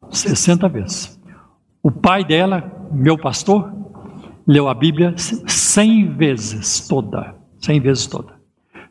60 0.09 0.67
vezes. 0.67 1.19
O 1.81 1.89
pai 1.89 2.25
dela, 2.25 2.69
meu 2.91 3.17
pastor, 3.17 3.71
leu 4.45 4.67
a 4.67 4.73
Bíblia 4.73 5.15
100 5.17 6.11
vezes 6.15 6.87
toda. 6.87 7.33
100 7.59 7.79
vezes 7.79 8.07
toda. 8.07 8.40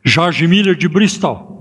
George 0.03 0.47
Miller 0.47 0.75
de 0.75 0.87
Bristol, 0.87 1.51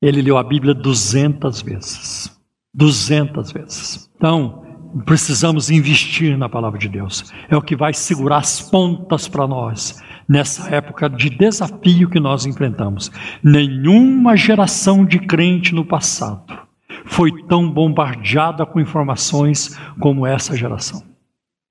ele 0.00 0.20
leu 0.20 0.36
a 0.36 0.42
Bíblia 0.42 0.74
200 0.74 1.62
vezes. 1.62 2.30
200 2.74 3.52
vezes. 3.52 4.10
Então, 4.16 4.62
precisamos 5.04 5.70
investir 5.70 6.36
na 6.36 6.48
palavra 6.48 6.78
de 6.78 6.88
Deus. 6.88 7.32
É 7.48 7.56
o 7.56 7.62
que 7.62 7.76
vai 7.76 7.94
segurar 7.94 8.38
as 8.38 8.60
pontas 8.60 9.28
para 9.28 9.46
nós 9.46 10.02
nessa 10.28 10.74
época 10.74 11.08
de 11.08 11.30
desafio 11.30 12.08
que 12.08 12.20
nós 12.20 12.46
enfrentamos. 12.46 13.10
Nenhuma 13.42 14.36
geração 14.36 15.04
de 15.04 15.18
crente 15.18 15.74
no 15.74 15.84
passado 15.84 16.58
foi 17.04 17.30
tão 17.46 17.70
bombardeada 17.70 18.64
com 18.64 18.80
informações 18.80 19.78
como 20.00 20.26
essa 20.26 20.56
geração. 20.56 21.02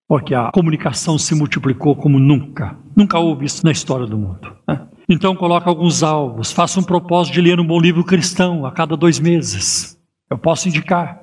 Porque 0.07 0.36
a 0.36 0.51
comunicação 0.51 1.18
se 1.18 1.34
multiplicou 1.34 1.95
como 1.95 2.20
nunca. 2.20 2.78
Nunca 2.95 3.18
houve 3.18 3.45
isso 3.45 3.66
na 3.66 3.72
história 3.72 4.05
do 4.05 4.18
mundo. 4.18 4.53
Né? 4.68 4.82
Então 5.12 5.36
coloque 5.36 5.68
alguns 5.68 6.03
alvos, 6.03 6.53
faça 6.53 6.80
um 6.80 6.84
propósito 6.84 7.34
de 7.34 7.41
ler 7.41 7.59
um 7.59 7.68
bom 7.68 7.78
livro 7.82 8.01
cristão 8.01 8.66
a 8.66 8.72
cada 8.72 8.95
dois 8.95 9.20
meses. 9.20 9.99
Eu 10.30 10.38
posso 10.38 10.70
indicar. 10.70 11.20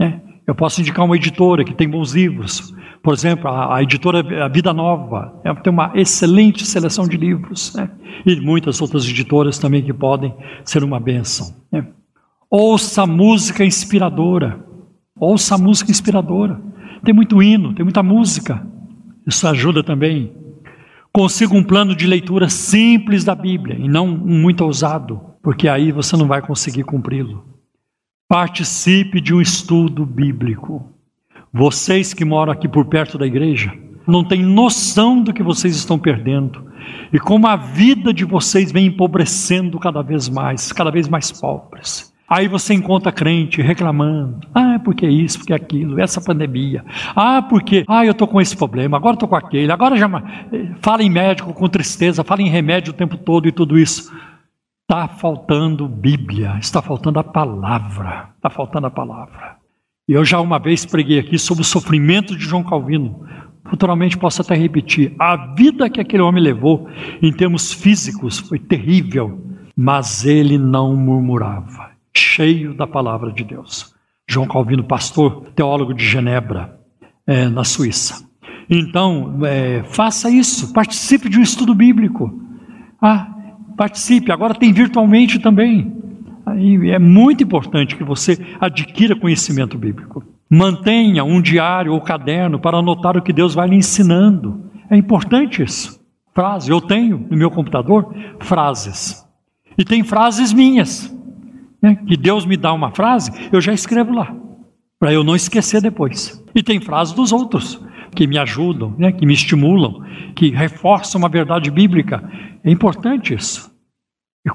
Né? 0.00 0.22
Eu 0.46 0.54
posso 0.54 0.80
indicar 0.80 1.04
uma 1.04 1.16
editora 1.16 1.62
que 1.62 1.74
tem 1.74 1.86
bons 1.86 2.14
livros. 2.14 2.74
Por 3.02 3.12
exemplo, 3.12 3.46
a, 3.50 3.76
a 3.76 3.82
editora 3.82 4.20
a 4.42 4.48
Vida 4.48 4.72
Nova 4.72 5.38
é, 5.44 5.52
tem 5.52 5.70
uma 5.70 5.92
excelente 5.94 6.64
seleção 6.64 7.06
de 7.06 7.18
livros. 7.18 7.74
Né? 7.74 7.90
E 8.24 8.40
muitas 8.40 8.80
outras 8.80 9.06
editoras 9.06 9.58
também 9.58 9.82
que 9.82 9.92
podem 9.92 10.34
ser 10.64 10.82
uma 10.82 10.98
bênção. 10.98 11.54
Né? 11.70 11.86
Ouça 12.50 13.06
música 13.06 13.62
inspiradora. 13.62 14.64
Ouça 15.14 15.58
música 15.58 15.90
inspiradora. 15.90 16.58
Tem 17.04 17.12
muito 17.12 17.42
hino, 17.42 17.74
tem 17.74 17.84
muita 17.84 18.02
música. 18.02 18.66
Isso 19.26 19.46
ajuda 19.46 19.84
também. 19.84 20.39
Consiga 21.12 21.54
um 21.54 21.64
plano 21.64 21.94
de 21.94 22.06
leitura 22.06 22.48
simples 22.48 23.24
da 23.24 23.34
Bíblia 23.34 23.76
e 23.76 23.88
não 23.88 24.06
muito 24.06 24.64
ousado, 24.64 25.20
porque 25.42 25.68
aí 25.68 25.90
você 25.90 26.16
não 26.16 26.28
vai 26.28 26.40
conseguir 26.40 26.84
cumpri-lo. 26.84 27.44
Participe 28.28 29.20
de 29.20 29.34
um 29.34 29.40
estudo 29.40 30.06
bíblico. 30.06 30.88
Vocês 31.52 32.14
que 32.14 32.24
moram 32.24 32.52
aqui 32.52 32.68
por 32.68 32.84
perto 32.84 33.18
da 33.18 33.26
igreja 33.26 33.76
não 34.06 34.22
têm 34.22 34.42
noção 34.42 35.20
do 35.20 35.32
que 35.32 35.42
vocês 35.42 35.74
estão 35.74 35.98
perdendo 35.98 36.70
e 37.12 37.18
como 37.18 37.46
a 37.46 37.56
vida 37.56 38.14
de 38.14 38.24
vocês 38.24 38.70
vem 38.70 38.86
empobrecendo 38.86 39.78
cada 39.78 40.02
vez 40.02 40.28
mais, 40.28 40.72
cada 40.72 40.90
vez 40.90 41.08
mais 41.08 41.32
pobres. 41.32 42.09
Aí 42.30 42.46
você 42.46 42.72
encontra 42.74 43.10
crente 43.10 43.60
reclamando: 43.60 44.46
ah, 44.54 44.80
porque 44.84 45.04
isso, 45.04 45.38
porque 45.38 45.52
aquilo, 45.52 46.00
essa 46.00 46.20
pandemia. 46.20 46.84
Ah, 47.16 47.42
porque, 47.42 47.84
ah, 47.88 48.06
eu 48.06 48.12
estou 48.12 48.28
com 48.28 48.40
esse 48.40 48.56
problema, 48.56 48.96
agora 48.96 49.14
estou 49.14 49.28
com 49.28 49.34
aquele, 49.34 49.72
agora 49.72 49.96
já. 49.96 50.08
Fala 50.80 51.02
em 51.02 51.10
médico 51.10 51.52
com 51.52 51.68
tristeza, 51.68 52.22
fala 52.22 52.42
em 52.42 52.48
remédio 52.48 52.92
o 52.92 52.96
tempo 52.96 53.16
todo 53.16 53.48
e 53.48 53.52
tudo 53.52 53.76
isso. 53.76 54.12
Está 54.88 55.08
faltando 55.08 55.88
Bíblia, 55.88 56.56
está 56.60 56.80
faltando 56.80 57.18
a 57.18 57.24
palavra, 57.24 58.28
está 58.36 58.48
faltando 58.48 58.86
a 58.86 58.90
palavra. 58.90 59.56
E 60.08 60.12
eu 60.12 60.24
já 60.24 60.40
uma 60.40 60.58
vez 60.58 60.84
preguei 60.84 61.18
aqui 61.18 61.38
sobre 61.38 61.62
o 61.62 61.64
sofrimento 61.64 62.36
de 62.36 62.44
João 62.44 62.64
Calvino. 62.64 63.24
Futuramente 63.68 64.18
posso 64.18 64.42
até 64.42 64.54
repetir. 64.54 65.14
A 65.18 65.36
vida 65.54 65.88
que 65.88 66.00
aquele 66.00 66.22
homem 66.22 66.42
levou, 66.42 66.88
em 67.22 67.32
termos 67.32 67.72
físicos, 67.72 68.38
foi 68.38 68.58
terrível, 68.58 69.40
mas 69.76 70.24
ele 70.24 70.58
não 70.58 70.96
murmurava, 70.96 71.89
cheio 72.14 72.74
da 72.74 72.86
palavra 72.86 73.32
de 73.32 73.44
Deus. 73.44 73.94
João 74.28 74.46
Calvino, 74.46 74.84
pastor, 74.84 75.46
teólogo 75.54 75.92
de 75.92 76.04
Genebra, 76.04 76.78
é, 77.26 77.48
na 77.48 77.64
Suíça. 77.64 78.28
Então, 78.68 79.40
é, 79.44 79.82
faça 79.84 80.30
isso, 80.30 80.72
participe 80.72 81.28
de 81.28 81.38
um 81.38 81.42
estudo 81.42 81.74
bíblico. 81.74 82.30
Ah, 83.02 83.30
Participe, 83.80 84.30
agora 84.30 84.54
tem 84.54 84.74
virtualmente 84.74 85.38
também. 85.38 85.90
Aí 86.44 86.90
é 86.90 86.98
muito 86.98 87.42
importante 87.42 87.96
que 87.96 88.04
você 88.04 88.38
adquira 88.60 89.16
conhecimento 89.16 89.78
bíblico. 89.78 90.22
Mantenha 90.50 91.24
um 91.24 91.40
diário 91.40 91.94
ou 91.94 92.00
caderno 92.02 92.60
para 92.60 92.76
anotar 92.76 93.16
o 93.16 93.22
que 93.22 93.32
Deus 93.32 93.54
vai 93.54 93.68
lhe 93.68 93.76
ensinando. 93.76 94.70
É 94.90 94.98
importante 94.98 95.62
isso. 95.62 95.98
Frase, 96.34 96.70
eu 96.70 96.78
tenho 96.78 97.26
no 97.30 97.38
meu 97.38 97.50
computador 97.50 98.14
frases. 98.40 99.26
E 99.78 99.82
tem 99.82 100.04
frases 100.04 100.52
minhas. 100.52 101.10
Né? 101.82 101.96
Que 102.06 102.16
Deus 102.16 102.44
me 102.44 102.56
dá 102.56 102.72
uma 102.72 102.90
frase, 102.90 103.30
eu 103.52 103.60
já 103.60 103.72
escrevo 103.72 104.12
lá, 104.12 104.34
para 104.98 105.12
eu 105.12 105.24
não 105.24 105.34
esquecer 105.34 105.80
depois. 105.80 106.42
E 106.54 106.62
tem 106.62 106.80
frases 106.80 107.14
dos 107.14 107.32
outros 107.32 107.82
que 108.14 108.26
me 108.26 108.38
ajudam, 108.38 108.94
né? 108.98 109.12
que 109.12 109.24
me 109.24 109.32
estimulam, 109.32 110.02
que 110.34 110.50
reforçam 110.50 111.18
uma 111.18 111.28
verdade 111.28 111.70
bíblica. 111.70 112.22
É 112.64 112.70
importante 112.70 113.34
isso. 113.34 113.70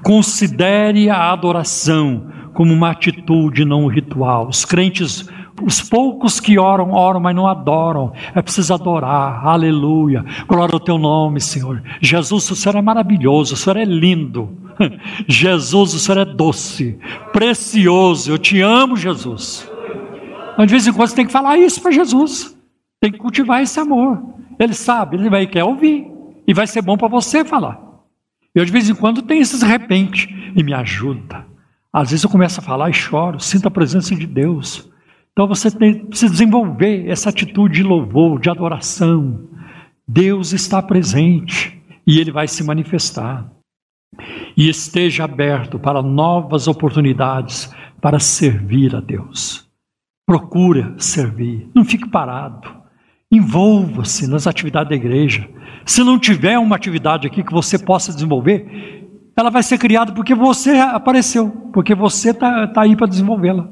Considere 0.02 1.08
a 1.08 1.32
adoração 1.32 2.26
como 2.54 2.72
uma 2.72 2.90
atitude, 2.90 3.64
não 3.64 3.84
um 3.84 3.88
ritual. 3.88 4.48
Os 4.48 4.64
crentes, 4.64 5.28
os 5.62 5.80
poucos 5.80 6.40
que 6.40 6.58
oram, 6.58 6.90
oram, 6.90 7.20
mas 7.20 7.36
não 7.36 7.46
adoram. 7.46 8.12
É 8.34 8.42
preciso 8.42 8.74
adorar. 8.74 9.46
Aleluia. 9.46 10.24
Glória 10.48 10.74
ao 10.74 10.80
teu 10.80 10.98
nome, 10.98 11.40
Senhor. 11.40 11.82
Jesus, 12.00 12.50
o 12.50 12.56
Senhor 12.56 12.76
é 12.76 12.82
maravilhoso, 12.82 13.54
o 13.54 13.56
Senhor 13.56 13.76
é 13.76 13.84
lindo. 13.84 14.65
Jesus, 15.28 15.94
o 15.94 15.98
Senhor 15.98 16.20
é 16.20 16.24
doce, 16.24 16.98
precioso. 17.32 18.30
Eu 18.30 18.38
te 18.38 18.60
amo, 18.60 18.96
Jesus. 18.96 19.70
Mas 20.56 20.66
de 20.66 20.72
vez 20.72 20.86
em 20.86 20.92
quando 20.92 21.08
você 21.08 21.16
tem 21.16 21.26
que 21.26 21.32
falar 21.32 21.58
isso 21.58 21.80
para 21.80 21.90
Jesus. 21.90 22.56
Tem 23.00 23.12
que 23.12 23.18
cultivar 23.18 23.62
esse 23.62 23.78
amor. 23.78 24.22
Ele 24.58 24.74
sabe, 24.74 25.16
ele 25.16 25.28
vai 25.28 25.46
querer 25.46 25.64
ouvir. 25.64 26.06
E 26.46 26.54
vai 26.54 26.66
ser 26.66 26.82
bom 26.82 26.96
para 26.96 27.08
você 27.08 27.44
falar. 27.44 27.80
Eu 28.54 28.64
de 28.64 28.72
vez 28.72 28.88
em 28.88 28.94
quando 28.94 29.22
tenho 29.22 29.42
esses 29.42 29.62
repente 29.62 30.28
e 30.54 30.62
me 30.62 30.72
ajuda. 30.72 31.44
Às 31.92 32.10
vezes 32.10 32.24
eu 32.24 32.30
começo 32.30 32.60
a 32.60 32.62
falar 32.62 32.88
e 32.88 32.94
choro, 32.94 33.40
sinto 33.40 33.68
a 33.68 33.70
presença 33.70 34.14
de 34.14 34.26
Deus. 34.26 34.90
Então 35.32 35.46
você 35.46 35.70
tem, 35.70 36.06
precisa 36.06 36.32
desenvolver 36.32 37.08
essa 37.08 37.28
atitude 37.28 37.74
de 37.74 37.82
louvor, 37.82 38.40
de 38.40 38.48
adoração. 38.48 39.48
Deus 40.08 40.52
está 40.52 40.80
presente 40.80 41.78
e 42.06 42.18
Ele 42.18 42.30
vai 42.30 42.48
se 42.48 42.64
manifestar. 42.64 43.50
E 44.56 44.68
esteja 44.68 45.24
aberto 45.24 45.78
para 45.78 46.02
novas 46.02 46.68
oportunidades 46.68 47.72
para 48.00 48.18
servir 48.18 48.94
a 48.94 49.00
Deus. 49.00 49.68
Procura 50.26 50.94
servir, 50.98 51.70
não 51.74 51.84
fique 51.84 52.08
parado. 52.08 52.68
Envolva-se 53.30 54.26
nas 54.26 54.46
atividades 54.46 54.88
da 54.88 54.96
igreja. 54.96 55.48
Se 55.84 56.02
não 56.02 56.18
tiver 56.18 56.58
uma 56.58 56.76
atividade 56.76 57.26
aqui 57.26 57.42
que 57.42 57.52
você 57.52 57.78
possa 57.78 58.12
desenvolver, 58.12 59.06
ela 59.36 59.50
vai 59.50 59.62
ser 59.62 59.78
criada 59.78 60.12
porque 60.12 60.34
você 60.34 60.78
apareceu, 60.78 61.50
porque 61.72 61.94
você 61.94 62.30
está 62.30 62.66
tá 62.66 62.82
aí 62.82 62.96
para 62.96 63.06
desenvolvê-la. 63.06 63.68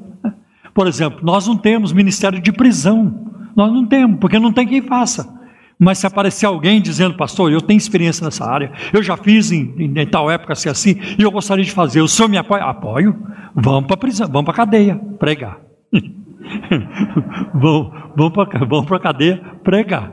Por 0.73 0.87
exemplo, 0.87 1.21
nós 1.23 1.47
não 1.47 1.57
temos 1.57 1.91
ministério 1.91 2.39
de 2.39 2.51
prisão, 2.51 3.31
nós 3.55 3.71
não 3.71 3.85
temos, 3.85 4.19
porque 4.19 4.37
não 4.37 4.51
tem 4.51 4.67
quem 4.67 4.81
faça. 4.81 5.33
Mas 5.77 5.97
se 5.97 6.07
aparecer 6.07 6.45
alguém 6.45 6.81
dizendo, 6.81 7.15
pastor, 7.15 7.51
eu 7.51 7.61
tenho 7.61 7.77
experiência 7.77 8.23
nessa 8.23 8.45
área, 8.45 8.71
eu 8.93 9.03
já 9.03 9.17
fiz 9.17 9.51
em, 9.51 9.73
em, 9.77 9.99
em 9.99 10.07
tal 10.07 10.31
época 10.31 10.53
assim, 10.53 10.69
assim, 10.69 10.99
e 11.17 11.21
eu 11.21 11.31
gostaria 11.31 11.63
de 11.63 11.71
fazer, 11.71 12.01
o 12.01 12.07
senhor 12.07 12.29
me 12.29 12.37
apoia? 12.37 12.63
Apoio, 12.63 13.15
vamos 13.53 13.87
para 13.87 13.97
prisão, 13.97 14.27
vamos 14.27 14.45
para 14.45 14.53
a 14.53 14.65
cadeia, 14.65 14.95
pregar. 15.19 15.59
vamos 17.53 18.85
para 18.85 18.97
a 18.97 18.99
cadeia 18.99 19.41
pregar. 19.63 20.11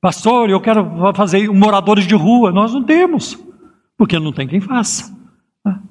Pastor, 0.00 0.50
eu 0.50 0.60
quero 0.60 0.86
fazer 1.14 1.48
moradores 1.48 2.06
de 2.06 2.14
rua, 2.14 2.52
nós 2.52 2.72
não 2.72 2.84
temos 2.84 3.48
porque 3.98 4.18
não 4.20 4.32
tem 4.32 4.46
quem 4.46 4.60
faça. 4.60 5.17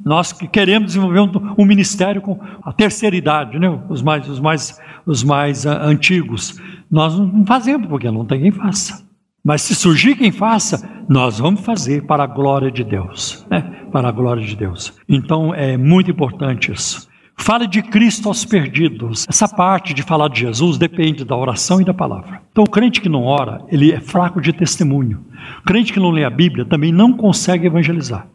Nós 0.07 0.31
que 0.31 0.47
queremos 0.47 0.87
desenvolver 0.87 1.19
um, 1.19 1.55
um, 1.57 1.65
ministério 1.65 2.21
com 2.21 2.39
a 2.63 2.71
terceira 2.71 3.15
idade, 3.15 3.59
né? 3.59 3.67
os 3.89 4.01
mais, 4.01 4.27
os 4.29 4.39
mais, 4.39 4.79
os 5.05 5.21
mais 5.21 5.65
uh, 5.65 5.69
antigos, 5.69 6.61
nós 6.89 7.19
não 7.19 7.45
fazemos 7.45 7.87
porque 7.87 8.09
não 8.09 8.25
tem 8.25 8.41
quem 8.41 8.51
faça. 8.51 9.05
Mas 9.43 9.63
se 9.63 9.75
surgir 9.75 10.15
quem 10.15 10.31
faça, 10.31 10.89
nós 11.09 11.39
vamos 11.39 11.61
fazer 11.61 12.05
para 12.05 12.23
a 12.23 12.27
glória 12.27 12.71
de 12.71 12.85
Deus, 12.85 13.45
né? 13.51 13.61
para 13.91 14.07
a 14.07 14.11
glória 14.11 14.43
de 14.43 14.55
Deus. 14.55 14.93
Então 15.09 15.53
é 15.53 15.75
muito 15.75 16.09
importante 16.09 16.71
isso. 16.71 17.07
Fale 17.35 17.67
de 17.67 17.81
Cristo 17.81 18.29
aos 18.29 18.45
perdidos. 18.45 19.25
Essa 19.29 19.47
parte 19.47 19.93
de 19.93 20.01
falar 20.03 20.29
de 20.29 20.39
Jesus 20.39 20.77
depende 20.77 21.23
da 21.23 21.35
oração 21.35 21.79
e 21.79 21.85
da 21.85 21.93
palavra. 21.93 22.41
Então, 22.51 22.63
o 22.63 22.69
crente 22.69 22.99
que 22.99 23.07
não 23.07 23.23
ora, 23.23 23.61
ele 23.69 23.91
é 23.91 23.99
fraco 23.99 24.41
de 24.41 24.51
testemunho. 24.51 25.23
O 25.59 25.63
crente 25.63 25.93
que 25.93 25.99
não 25.99 26.09
lê 26.09 26.23
a 26.23 26.29
Bíblia 26.31 26.65
também 26.65 26.91
não 26.91 27.13
consegue 27.13 27.67
evangelizar. 27.67 28.27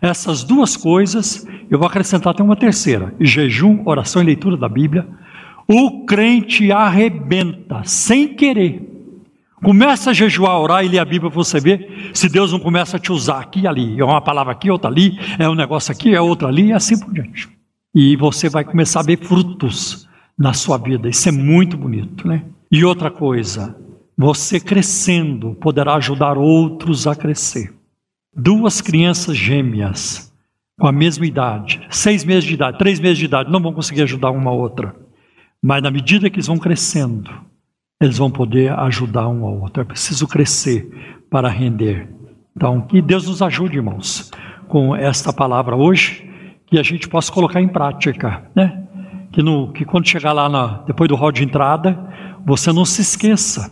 Essas 0.00 0.42
duas 0.42 0.76
coisas, 0.76 1.46
eu 1.70 1.78
vou 1.78 1.86
acrescentar 1.86 2.32
até 2.32 2.42
uma 2.42 2.56
terceira: 2.56 3.14
jejum, 3.20 3.82
oração 3.84 4.22
e 4.22 4.26
leitura 4.26 4.56
da 4.56 4.68
Bíblia. 4.68 5.06
O 5.68 6.04
crente 6.04 6.72
arrebenta 6.72 7.82
sem 7.84 8.34
querer. 8.34 8.90
Começa 9.62 10.10
a 10.10 10.12
jejuar, 10.12 10.58
orar 10.58 10.84
e 10.84 10.88
ler 10.88 10.98
a 10.98 11.04
Bíblia 11.04 11.30
para 11.30 11.36
você 11.42 11.60
ver 11.60 12.10
se 12.14 12.28
Deus 12.28 12.50
não 12.50 12.58
começa 12.58 12.96
a 12.96 13.00
te 13.00 13.12
usar 13.12 13.40
aqui 13.40 13.60
e 13.60 13.66
ali. 13.66 14.00
É 14.00 14.04
uma 14.04 14.20
palavra 14.20 14.52
aqui, 14.52 14.70
outra 14.70 14.90
ali, 14.90 15.18
é 15.38 15.48
um 15.48 15.54
negócio 15.54 15.92
aqui, 15.92 16.14
é 16.14 16.20
outra 16.20 16.48
ali, 16.48 16.68
e 16.68 16.72
assim 16.72 16.98
por 16.98 17.12
diante. 17.12 17.48
E 17.94 18.16
você 18.16 18.48
vai 18.48 18.64
começar 18.64 19.00
a 19.00 19.04
ver 19.04 19.18
frutos 19.18 20.08
na 20.38 20.54
sua 20.54 20.78
vida. 20.78 21.08
Isso 21.08 21.28
é 21.28 21.32
muito 21.32 21.76
bonito, 21.76 22.26
né? 22.26 22.42
E 22.72 22.84
outra 22.84 23.10
coisa, 23.10 23.76
você 24.16 24.58
crescendo 24.58 25.54
poderá 25.60 25.94
ajudar 25.96 26.38
outros 26.38 27.06
a 27.06 27.14
crescer. 27.14 27.72
Duas 28.34 28.80
crianças 28.80 29.36
gêmeas 29.36 30.32
com 30.78 30.86
a 30.86 30.92
mesma 30.92 31.26
idade, 31.26 31.86
seis 31.90 32.24
meses 32.24 32.44
de 32.44 32.54
idade, 32.54 32.78
três 32.78 33.00
meses 33.00 33.18
de 33.18 33.24
idade, 33.24 33.50
não 33.50 33.60
vão 33.60 33.72
conseguir 33.72 34.02
ajudar 34.02 34.30
uma 34.30 34.52
outra. 34.52 34.94
Mas 35.62 35.82
na 35.82 35.90
medida 35.90 36.30
que 36.30 36.36
eles 36.36 36.46
vão 36.46 36.56
crescendo, 36.56 37.30
eles 38.00 38.16
vão 38.16 38.30
poder 38.30 38.72
ajudar 38.72 39.28
um 39.28 39.44
ao 39.44 39.60
outro. 39.60 39.82
É 39.82 39.84
preciso 39.84 40.26
crescer 40.26 40.88
para 41.28 41.48
render. 41.48 42.08
Então, 42.56 42.80
que 42.80 43.02
Deus 43.02 43.26
nos 43.26 43.42
ajude, 43.42 43.76
irmãos, 43.76 44.30
com 44.68 44.96
esta 44.96 45.32
palavra 45.32 45.76
hoje 45.76 46.26
que 46.66 46.78
a 46.78 46.82
gente 46.82 47.08
possa 47.08 47.32
colocar 47.32 47.60
em 47.60 47.68
prática, 47.68 48.48
né? 48.54 48.86
Que, 49.32 49.42
no, 49.42 49.72
que 49.72 49.84
quando 49.84 50.08
chegar 50.08 50.32
lá 50.32 50.48
na, 50.48 50.66
depois 50.86 51.08
do 51.08 51.16
hall 51.16 51.32
de 51.32 51.44
entrada, 51.44 51.98
você 52.46 52.72
não 52.72 52.84
se 52.84 53.02
esqueça. 53.02 53.70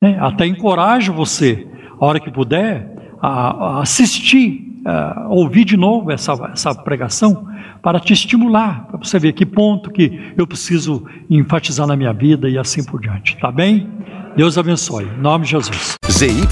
Né? 0.00 0.18
Até 0.20 0.46
encorajo 0.46 1.12
você, 1.12 1.66
a 1.98 2.04
hora 2.04 2.20
que 2.20 2.30
puder, 2.30 2.94
a, 3.24 3.78
a 3.78 3.82
assistir, 3.82 4.80
a 4.84 5.26
ouvir 5.28 5.64
de 5.64 5.76
novo 5.76 6.10
essa, 6.12 6.32
essa 6.52 6.74
pregação, 6.74 7.48
para 7.82 7.98
te 7.98 8.12
estimular, 8.12 8.86
para 8.86 8.98
você 8.98 9.18
ver 9.18 9.32
que 9.32 9.46
ponto 9.46 9.90
que 9.90 10.32
eu 10.36 10.46
preciso 10.46 11.04
enfatizar 11.28 11.86
na 11.86 11.96
minha 11.96 12.12
vida 12.12 12.48
e 12.48 12.58
assim 12.58 12.84
por 12.84 13.00
diante. 13.00 13.36
Tá 13.38 13.50
bem? 13.50 13.88
Deus 14.36 14.58
abençoe. 14.58 15.04
Em 15.04 15.20
nome 15.20 15.44
de 15.44 15.52
Jesus. 15.52 15.96
ZYM 16.10 16.48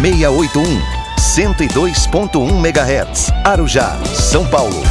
681, 0.00 0.62
102.1 1.18 2.66
MHz, 2.66 3.32
Arujá, 3.44 3.96
São 4.04 4.46
Paulo. 4.46 4.82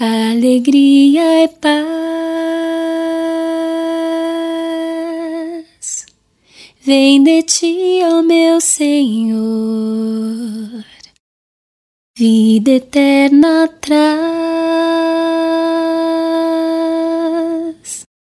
alegria 0.00 1.44
e 1.44 1.48
paz. 1.48 2.19
Vem 6.82 7.22
de 7.22 7.42
ti, 7.42 8.00
ó 8.04 8.22
meu 8.22 8.58
Senhor, 8.58 9.44
vida 12.16 12.70
eterna 12.70 13.68
traz 13.68 14.00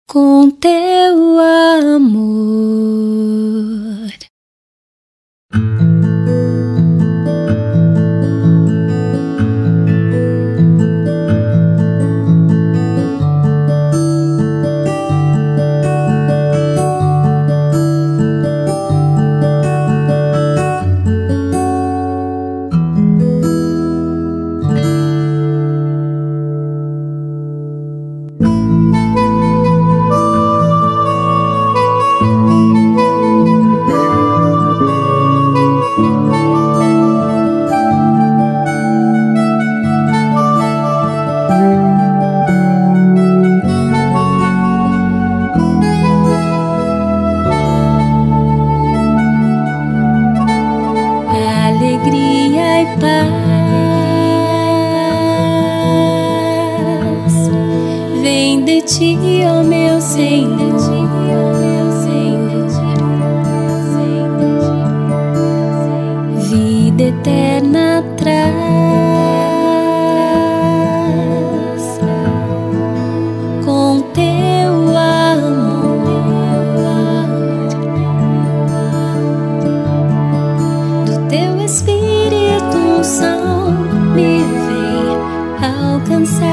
com 0.08 0.50
teu 0.50 1.38
amor. 1.90 2.38
cansar. 86.18 86.48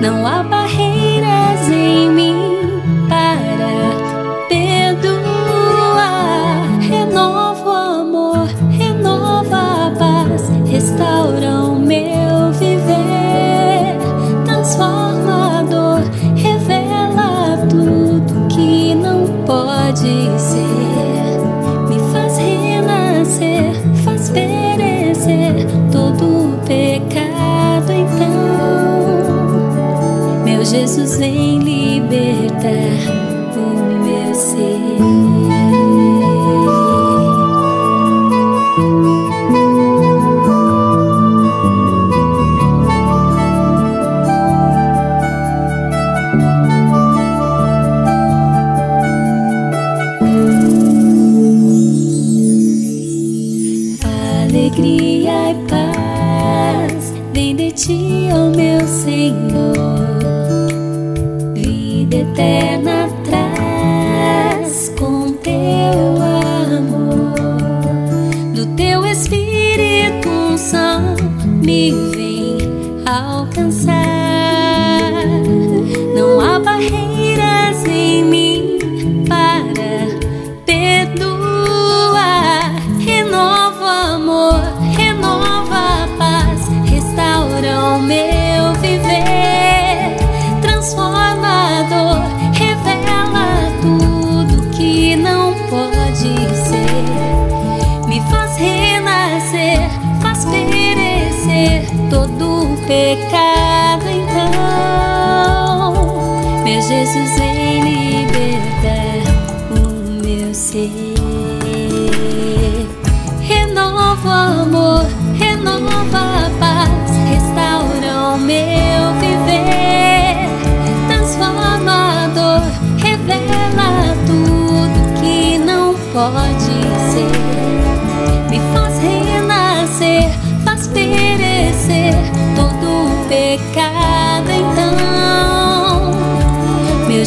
Não 0.00 0.26
há 0.26 0.44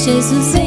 Jesus 0.05 0.62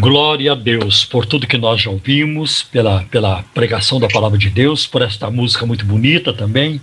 Glória 0.00 0.52
a 0.52 0.54
Deus 0.54 1.04
por 1.04 1.26
tudo 1.26 1.46
que 1.46 1.58
nós 1.58 1.82
já 1.82 1.90
ouvimos, 1.90 2.62
pela, 2.62 3.04
pela 3.04 3.42
pregação 3.52 4.00
da 4.00 4.08
palavra 4.08 4.38
de 4.38 4.48
Deus, 4.48 4.86
por 4.86 5.02
esta 5.02 5.30
música 5.30 5.66
muito 5.66 5.84
bonita 5.84 6.32
também, 6.32 6.80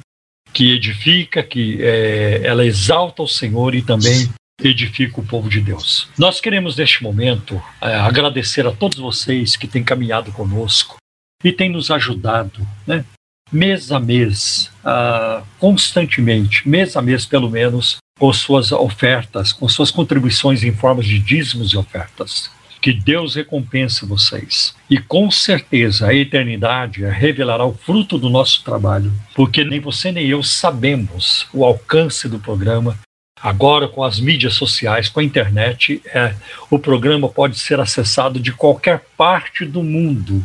que 0.54 0.76
edifica, 0.76 1.42
que 1.42 1.82
é, 1.82 2.42
ela 2.44 2.64
exalta 2.64 3.24
o 3.24 3.28
Senhor 3.28 3.74
e 3.74 3.82
também 3.82 4.30
edifica 4.62 5.20
o 5.20 5.26
povo 5.26 5.50
de 5.50 5.60
Deus. 5.60 6.08
Nós 6.16 6.40
queremos 6.40 6.78
neste 6.78 7.02
momento 7.02 7.60
é, 7.82 7.96
agradecer 7.96 8.68
a 8.68 8.72
todos 8.72 9.00
vocês 9.00 9.56
que 9.56 9.68
têm 9.68 9.84
caminhado 9.84 10.32
conosco 10.32 10.98
e 11.44 11.52
têm 11.52 11.70
nos 11.72 11.90
ajudado, 11.90 12.68
né? 12.86 13.04
mês 13.52 13.92
a 13.92 14.00
mês, 14.00 14.70
ah, 14.86 15.42
constantemente, 15.58 16.70
mês 16.70 16.96
a 16.96 17.02
mês 17.02 17.26
pelo 17.26 17.50
menos, 17.50 17.98
com 18.20 18.32
suas 18.32 18.72
ofertas, 18.72 19.52
com 19.52 19.68
suas 19.68 19.90
contribuições 19.90 20.64
em 20.64 20.72
formas 20.72 21.06
de 21.06 21.18
dízimos 21.18 21.72
e 21.72 21.78
ofertas. 21.78 22.56
Que 22.82 22.94
Deus 22.94 23.36
recompense 23.36 24.06
vocês. 24.06 24.76
E 24.90 24.98
com 24.98 25.30
certeza 25.32 26.08
a 26.08 26.14
eternidade 26.14 27.04
revelará 27.04 27.66
o 27.66 27.74
fruto 27.74 28.18
do 28.18 28.30
nosso 28.30 28.64
trabalho, 28.64 29.12
porque 29.36 29.64
nem 29.64 29.80
você 29.80 30.12
nem 30.12 30.28
eu 30.28 30.44
sabemos 30.44 31.48
o 31.54 31.66
alcance 31.66 32.30
do 32.30 32.40
programa. 32.40 32.98
Agora, 33.42 33.88
com 33.88 34.04
as 34.04 34.20
mídias 34.20 34.54
sociais, 34.54 35.10
com 35.10 35.20
a 35.20 35.24
internet, 35.24 36.02
é, 36.08 36.34
o 36.72 36.80
programa 36.80 37.30
pode 37.30 37.60
ser 37.60 37.80
acessado 37.80 38.40
de 38.40 38.52
qualquer 38.52 39.06
parte 39.16 39.64
do 39.64 39.84
mundo. 39.84 40.44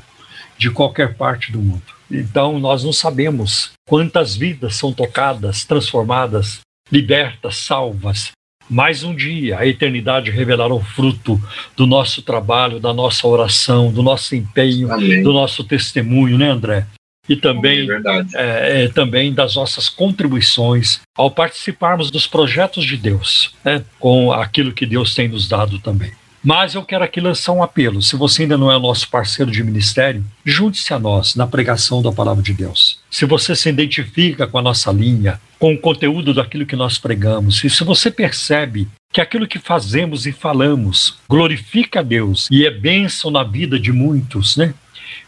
De 0.59 0.71
qualquer 0.71 1.15
parte 1.15 1.51
do 1.51 1.59
mundo. 1.59 1.83
Então, 2.11 2.61
nós 2.61 2.85
não 2.85 2.93
sabemos 2.93 3.73
quantas 3.89 4.37
vidas 4.37 4.77
são 4.77 4.93
tocadas, 4.93 5.65
transformadas, 5.65 6.61
libertas, 6.91 7.57
salvas, 7.57 8.33
mais 8.73 9.05
um 9.05 9.15
dia, 9.15 9.59
a 9.59 9.67
eternidade 9.67 10.31
revelará 10.31 10.73
o 10.73 10.83
fruto 10.83 11.39
do 11.77 11.87
nosso 11.87 12.23
trabalho, 12.23 12.81
da 12.81 12.95
nossa 12.95 13.29
oração, 13.29 13.93
do 13.93 14.03
nosso 14.03 14.35
empenho, 14.35 14.91
Amém. 14.91 15.23
do 15.23 15.31
nosso 15.31 15.63
testemunho, 15.63 16.39
né, 16.39 16.49
André? 16.49 16.87
E 17.29 17.37
também, 17.37 17.87
É 17.91 18.25
é, 18.35 18.85
é, 18.85 18.89
também 18.89 19.33
das 19.33 19.55
nossas 19.55 19.89
contribuições 19.89 21.01
ao 21.17 21.31
participarmos 21.31 22.11
dos 22.11 22.27
projetos 22.27 22.85
de 22.85 22.97
Deus, 22.97 23.55
né, 23.63 23.85
com 24.01 24.33
aquilo 24.33 24.73
que 24.73 24.87
Deus 24.87 25.15
tem 25.15 25.29
nos 25.29 25.47
dado 25.47 25.79
também. 25.79 26.11
Mas 26.45 26.75
eu 26.75 26.83
quero 26.83 27.05
aqui 27.05 27.21
lançar 27.21 27.53
um 27.53 27.63
apelo. 27.63 28.03
Se 28.03 28.17
você 28.17 28.43
ainda 28.43 28.59
não 28.59 28.71
é 28.71 28.77
nosso 28.77 29.09
parceiro 29.09 29.51
de 29.51 29.63
ministério, 29.63 30.25
junte-se 30.45 30.93
a 30.93 30.99
nós 30.99 31.37
na 31.37 31.47
pregação 31.47 32.03
da 32.03 32.11
palavra 32.11 32.43
de 32.43 32.53
Deus. 32.53 32.99
Se 33.09 33.25
você 33.25 33.55
se 33.55 33.69
identifica 33.69 34.47
com 34.49 34.59
a 34.59 34.63
nossa 34.63 34.91
linha, 34.91 35.41
com 35.57 35.73
o 35.73 35.79
conteúdo 35.79 36.35
daquilo 36.35 36.67
que 36.67 36.75
nós 36.75 36.99
pregamos, 36.99 37.63
e 37.63 37.71
se 37.71 37.85
você 37.85 38.11
percebe 38.11 38.89
que 39.13 39.21
aquilo 39.21 39.47
que 39.47 39.61
fazemos 39.61 40.27
e 40.27 40.33
falamos 40.33 41.17
glorifica 41.29 42.01
a 42.01 42.03
Deus 42.03 42.49
e 42.51 42.67
é 42.67 42.71
bênção 42.71 43.31
na 43.31 43.45
vida 43.45 43.79
de 43.79 43.93
muitos, 43.93 44.57
né? 44.57 44.75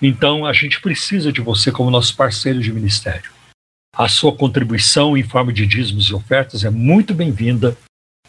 Então 0.02 0.44
a 0.44 0.52
gente 0.52 0.80
precisa 0.80 1.30
de 1.30 1.40
você 1.40 1.70
como 1.70 1.90
nosso 1.90 2.16
parceiro 2.16 2.60
de 2.60 2.72
ministério. 2.72 3.30
A 3.96 4.08
sua 4.08 4.32
contribuição 4.32 5.16
em 5.16 5.22
forma 5.22 5.52
de 5.52 5.64
dízimos 5.64 6.06
e 6.06 6.14
ofertas 6.14 6.64
é 6.64 6.70
muito 6.70 7.14
bem-vinda 7.14 7.76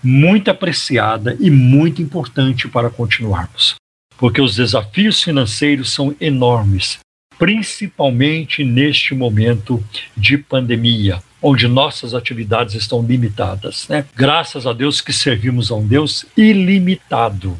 muito 0.04 0.50
apreciada 0.52 1.36
e 1.40 1.50
muito 1.50 2.02
importante 2.02 2.68
para 2.68 2.90
continuarmos, 2.90 3.76
porque 4.18 4.42
os 4.42 4.56
desafios 4.56 5.22
financeiros 5.22 5.92
são 5.92 6.16
enormes, 6.20 7.00
principalmente 7.38 8.64
neste 8.64 9.14
momento 9.14 9.84
de 10.16 10.38
pandemia, 10.38 11.22
onde 11.42 11.68
nossas 11.68 12.14
atividades 12.14 12.76
estão 12.76 13.02
limitadas. 13.02 13.88
Né? 13.88 14.06
Graças 14.16 14.66
a 14.66 14.74
Deus 14.74 15.02
que 15.02 15.14
servimos 15.14 15.72
a 15.72 15.76
um 15.76 15.86
Deus 15.86 16.26
ilimitado, 16.36 17.58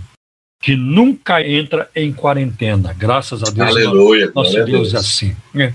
que 0.62 0.76
nunca 0.76 1.46
entra 1.46 1.90
em 1.96 2.12
quarentena. 2.12 2.94
Graças 2.94 3.44
a 3.44 3.52
Deus, 3.52 3.70
Aleluia. 3.70 4.32
nosso 4.34 4.64
Deus 4.66 4.94
é 4.94 4.98
assim. 4.98 5.36
né? 5.54 5.74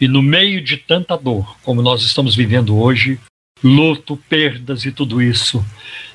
E 0.00 0.08
no 0.08 0.22
meio 0.22 0.62
de 0.64 0.78
tanta 0.78 1.16
dor, 1.16 1.56
como 1.62 1.82
nós 1.82 2.02
estamos 2.02 2.34
vivendo 2.34 2.78
hoje, 2.78 3.20
luto, 3.62 4.16
perdas 4.28 4.84
e 4.84 4.92
tudo 4.92 5.20
isso, 5.20 5.64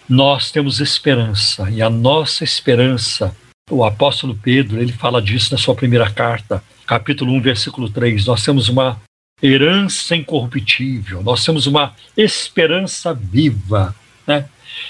nós 0.07 0.51
temos 0.51 0.79
esperança. 0.79 1.69
E 1.69 1.81
a 1.81 1.89
nossa 1.89 2.43
esperança, 2.43 3.35
o 3.69 3.83
apóstolo 3.83 4.35
Pedro, 4.35 4.81
ele 4.81 4.91
fala 4.91 5.21
disso 5.21 5.51
na 5.51 5.57
sua 5.57 5.75
primeira 5.75 6.09
carta, 6.09 6.63
capítulo 6.85 7.33
1, 7.33 7.41
versículo 7.41 7.89
3. 7.89 8.25
Nós 8.25 8.43
temos 8.43 8.69
uma 8.69 9.01
herança 9.41 10.15
incorruptível, 10.15 11.21
nós 11.21 11.43
temos 11.43 11.67
uma 11.67 11.93
esperança 12.15 13.13
viva, 13.13 13.95
né? 14.25 14.45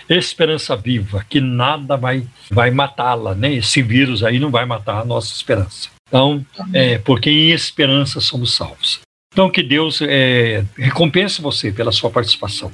Esperança 0.10 0.76
viva, 0.76 1.24
que 1.30 1.39
nada 1.39 1.95
vai, 1.95 2.26
vai 2.49 2.72
matá-la, 2.72 3.36
né? 3.36 3.53
Esse 3.53 3.82
vírus 3.82 4.24
aí 4.24 4.39
não 4.39 4.49
vai 4.49 4.66
matar 4.66 5.01
a 5.01 5.06
nossa 5.06 5.34
esperança. 5.34 5.89
Então, 6.08 6.45
é, 6.74 6.97
porque 6.99 7.30
em 7.30 7.51
esperança 7.51 8.22
somos 8.22 8.56
salvos. 8.56 9.05
Então, 9.36 9.50
que 9.50 9.62
Deus 9.62 10.02
é, 10.02 10.64
recompense 10.78 11.42
você 11.42 11.70
pela 11.70 11.92
sua 11.92 12.10
participação. 12.10 12.72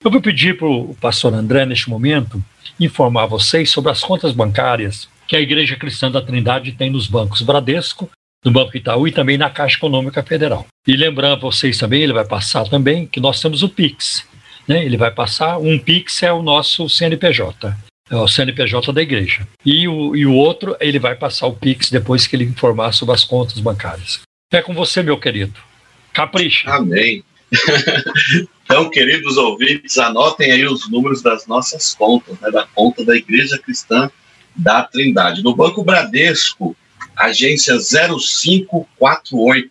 Eu 0.00 0.12
vou 0.12 0.20
pedir 0.20 0.56
para 0.56 0.68
o 0.68 0.94
pastor 1.00 1.34
André, 1.34 1.66
neste 1.66 1.90
momento, 1.90 2.40
informar 2.78 3.26
vocês 3.26 3.68
sobre 3.68 3.90
as 3.90 4.00
contas 4.00 4.30
bancárias 4.30 5.08
que 5.26 5.34
a 5.34 5.40
Igreja 5.40 5.74
Cristã 5.74 6.08
da 6.08 6.22
Trindade 6.22 6.70
tem 6.70 6.88
nos 6.88 7.08
bancos 7.08 7.42
Bradesco, 7.42 8.08
no 8.44 8.52
Banco 8.52 8.76
Itaú 8.76 9.08
e 9.08 9.10
também 9.10 9.36
na 9.36 9.50
Caixa 9.50 9.76
Econômica 9.76 10.22
Federal. 10.22 10.64
E 10.86 10.96
lembrando 10.96 11.40
vocês 11.40 11.78
também, 11.78 12.02
ele 12.02 12.12
vai 12.12 12.24
passar 12.24 12.68
também 12.68 13.08
que 13.08 13.18
nós 13.18 13.40
temos 13.40 13.64
o 13.64 13.68
Pix. 13.68 14.24
Né? 14.68 14.84
Ele 14.84 14.96
vai 14.96 15.10
passar, 15.10 15.58
um 15.58 15.76
Pix 15.80 16.22
é 16.22 16.32
o 16.32 16.44
nosso 16.44 16.88
CNPJ, 16.88 17.76
é 18.08 18.14
o 18.14 18.28
CNPJ 18.28 18.92
da 18.92 19.02
igreja. 19.02 19.48
E 19.66 19.88
o, 19.88 20.14
e 20.14 20.24
o 20.24 20.34
outro, 20.34 20.76
ele 20.78 21.00
vai 21.00 21.16
passar 21.16 21.48
o 21.48 21.56
Pix 21.56 21.90
depois 21.90 22.24
que 22.24 22.36
ele 22.36 22.44
informar 22.44 22.92
sobre 22.92 23.16
as 23.16 23.24
contas 23.24 23.58
bancárias. 23.58 24.20
É 24.52 24.62
com 24.62 24.72
você, 24.72 25.02
meu 25.02 25.18
querido. 25.18 25.73
Capricha. 26.14 26.70
Amém. 26.70 27.22
então, 28.64 28.88
queridos 28.88 29.36
ouvintes, 29.36 29.98
anotem 29.98 30.52
aí 30.52 30.64
os 30.64 30.88
números 30.88 31.20
das 31.20 31.46
nossas 31.46 31.92
contas, 31.94 32.40
né, 32.40 32.50
da 32.50 32.66
conta 32.66 33.04
da 33.04 33.14
Igreja 33.14 33.58
Cristã 33.58 34.10
da 34.56 34.82
Trindade. 34.84 35.42
No 35.42 35.54
Banco 35.54 35.84
Bradesco, 35.84 36.74
agência 37.16 37.78
0548, 37.78 39.70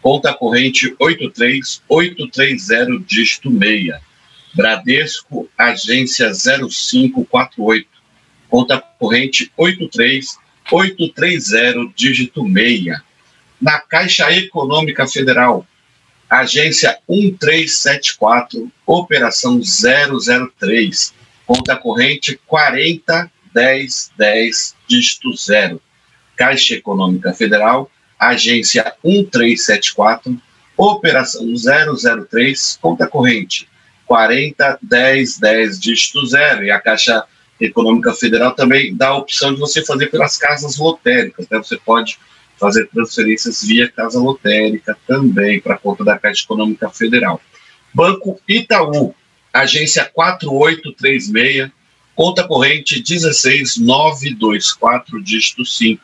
conta 0.00 0.32
corrente 0.32 0.94
83830, 0.98 3.04
dígito 3.06 3.50
6. 3.50 3.94
Bradesco, 4.54 5.46
agência 5.58 6.32
0548, 6.32 7.86
conta 8.48 8.80
corrente 8.80 9.52
83830, 9.56 11.92
dígito 11.96 12.44
6. 12.44 13.02
Na 13.64 13.80
Caixa 13.80 14.30
Econômica 14.30 15.06
Federal, 15.06 15.66
agência 16.28 16.98
1374, 17.08 18.70
operação 18.86 19.58
003, 19.58 21.14
conta 21.46 21.74
corrente 21.74 22.38
401010, 22.46 24.74
dígito 24.86 25.34
0. 25.34 25.80
Caixa 26.36 26.74
Econômica 26.74 27.32
Federal, 27.32 27.90
agência 28.20 28.94
1374, 29.02 30.38
operação 30.76 31.54
003, 31.54 32.78
conta 32.82 33.06
corrente 33.06 33.66
401010, 34.06 35.80
dígito 35.80 36.26
0. 36.26 36.64
E 36.64 36.70
a 36.70 36.78
Caixa 36.78 37.24
Econômica 37.58 38.12
Federal 38.12 38.54
também 38.54 38.94
dá 38.94 39.08
a 39.08 39.16
opção 39.16 39.54
de 39.54 39.60
você 39.60 39.82
fazer 39.82 40.08
pelas 40.08 40.36
casas 40.36 40.76
lotéricas, 40.76 41.48
né? 41.48 41.56
Você 41.56 41.78
pode 41.78 42.18
fazer 42.64 42.88
transferências 42.88 43.62
via 43.62 43.92
casa 43.92 44.18
lotérica 44.18 44.96
também 45.06 45.60
para 45.60 45.76
conta 45.76 46.02
da 46.02 46.18
Caixa 46.18 46.44
Econômica 46.44 46.88
Federal. 46.88 47.38
Banco 47.92 48.40
Itaú, 48.48 49.14
agência 49.52 50.06
4836, 50.06 51.70
conta 52.14 52.48
corrente 52.48 53.02
16924, 53.02 55.22
dígito 55.22 55.62
5. 55.62 56.02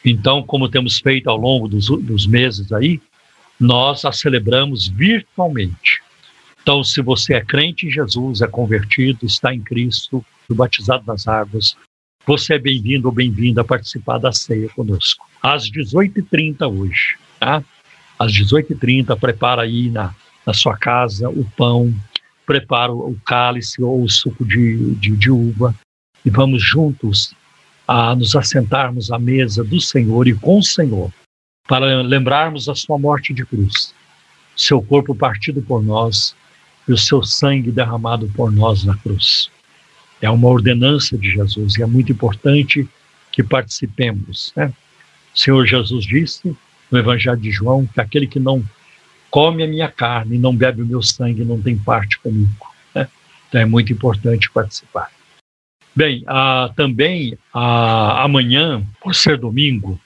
Então, 0.04 0.42
como 0.42 0.68
temos 0.68 0.98
feito 0.98 1.28
ao 1.28 1.36
longo 1.36 1.68
dos, 1.68 1.88
dos 1.88 2.26
meses 2.26 2.72
aí, 2.72 3.00
nós 3.58 4.04
a 4.04 4.12
celebramos 4.12 4.86
virtualmente. 4.86 6.00
Então, 6.68 6.84
se 6.84 7.00
você 7.00 7.32
é 7.32 7.42
crente 7.42 7.86
em 7.86 7.90
Jesus, 7.90 8.42
é 8.42 8.46
convertido, 8.46 9.24
está 9.24 9.54
em 9.54 9.60
Cristo, 9.62 10.22
batizado 10.50 11.02
nas 11.06 11.26
águas, 11.26 11.74
você 12.26 12.56
é 12.56 12.58
bem-vindo 12.58 13.08
ou 13.08 13.14
bem-vinda 13.14 13.62
a 13.62 13.64
participar 13.64 14.18
da 14.18 14.32
ceia 14.32 14.68
conosco. 14.68 15.26
Às 15.42 15.70
18h30 15.70 16.70
hoje, 16.70 17.16
tá? 17.40 17.64
Às 18.18 18.32
18h30, 18.32 19.18
prepara 19.18 19.62
aí 19.62 19.88
na, 19.88 20.14
na 20.44 20.52
sua 20.52 20.76
casa 20.76 21.30
o 21.30 21.42
pão, 21.56 21.90
prepara 22.44 22.92
o 22.92 23.16
cálice 23.24 23.82
ou 23.82 24.02
o 24.02 24.10
suco 24.10 24.44
de, 24.44 24.94
de, 24.96 25.16
de 25.16 25.30
uva 25.30 25.74
e 26.22 26.28
vamos 26.28 26.62
juntos 26.62 27.32
a 27.86 28.14
nos 28.14 28.36
assentarmos 28.36 29.10
à 29.10 29.18
mesa 29.18 29.64
do 29.64 29.80
Senhor 29.80 30.28
e 30.28 30.34
com 30.34 30.58
o 30.58 30.62
Senhor 30.62 31.10
para 31.66 32.02
lembrarmos 32.02 32.68
a 32.68 32.74
sua 32.74 32.98
morte 32.98 33.32
de 33.32 33.46
cruz, 33.46 33.94
seu 34.54 34.82
corpo 34.82 35.14
partido 35.14 35.62
por 35.62 35.82
nós 35.82 36.36
e 36.88 36.92
o 36.92 36.98
seu 36.98 37.22
sangue 37.22 37.70
derramado 37.70 38.28
por 38.34 38.50
nós 38.50 38.84
na 38.84 38.96
cruz. 38.96 39.50
É 40.20 40.30
uma 40.30 40.48
ordenança 40.48 41.16
de 41.16 41.30
Jesus 41.30 41.76
e 41.76 41.82
é 41.82 41.86
muito 41.86 42.10
importante 42.10 42.88
que 43.30 43.42
participemos. 43.42 44.52
Né? 44.56 44.72
O 45.34 45.38
Senhor 45.38 45.66
Jesus 45.66 46.04
disse 46.04 46.56
no 46.90 46.98
Evangelho 46.98 47.36
de 47.36 47.50
João 47.50 47.86
que 47.86 48.00
aquele 48.00 48.26
que 48.26 48.40
não 48.40 48.64
come 49.30 49.62
a 49.62 49.68
minha 49.68 49.88
carne 49.90 50.36
e 50.36 50.38
não 50.38 50.56
bebe 50.56 50.82
o 50.82 50.86
meu 50.86 51.02
sangue 51.02 51.44
não 51.44 51.60
tem 51.60 51.76
parte 51.76 52.18
comigo. 52.18 52.66
Né? 52.94 53.06
Então 53.48 53.60
é 53.60 53.64
muito 53.64 53.92
importante 53.92 54.50
participar. 54.50 55.10
Bem, 55.94 56.22
ah, 56.26 56.70
também 56.74 57.36
ah, 57.52 58.22
amanhã, 58.24 58.82
por 59.00 59.14
ser 59.14 59.36
domingo, 59.36 60.00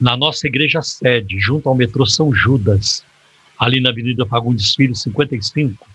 na 0.00 0.16
nossa 0.16 0.46
igreja 0.46 0.82
sede, 0.82 1.38
junto 1.38 1.68
ao 1.68 1.74
metrô 1.74 2.06
São 2.06 2.32
Judas, 2.32 3.04
ali 3.58 3.80
na 3.80 3.90
Avenida 3.90 4.26
Fagundes 4.26 4.74
Filho, 4.74 4.94
55, 4.94 5.86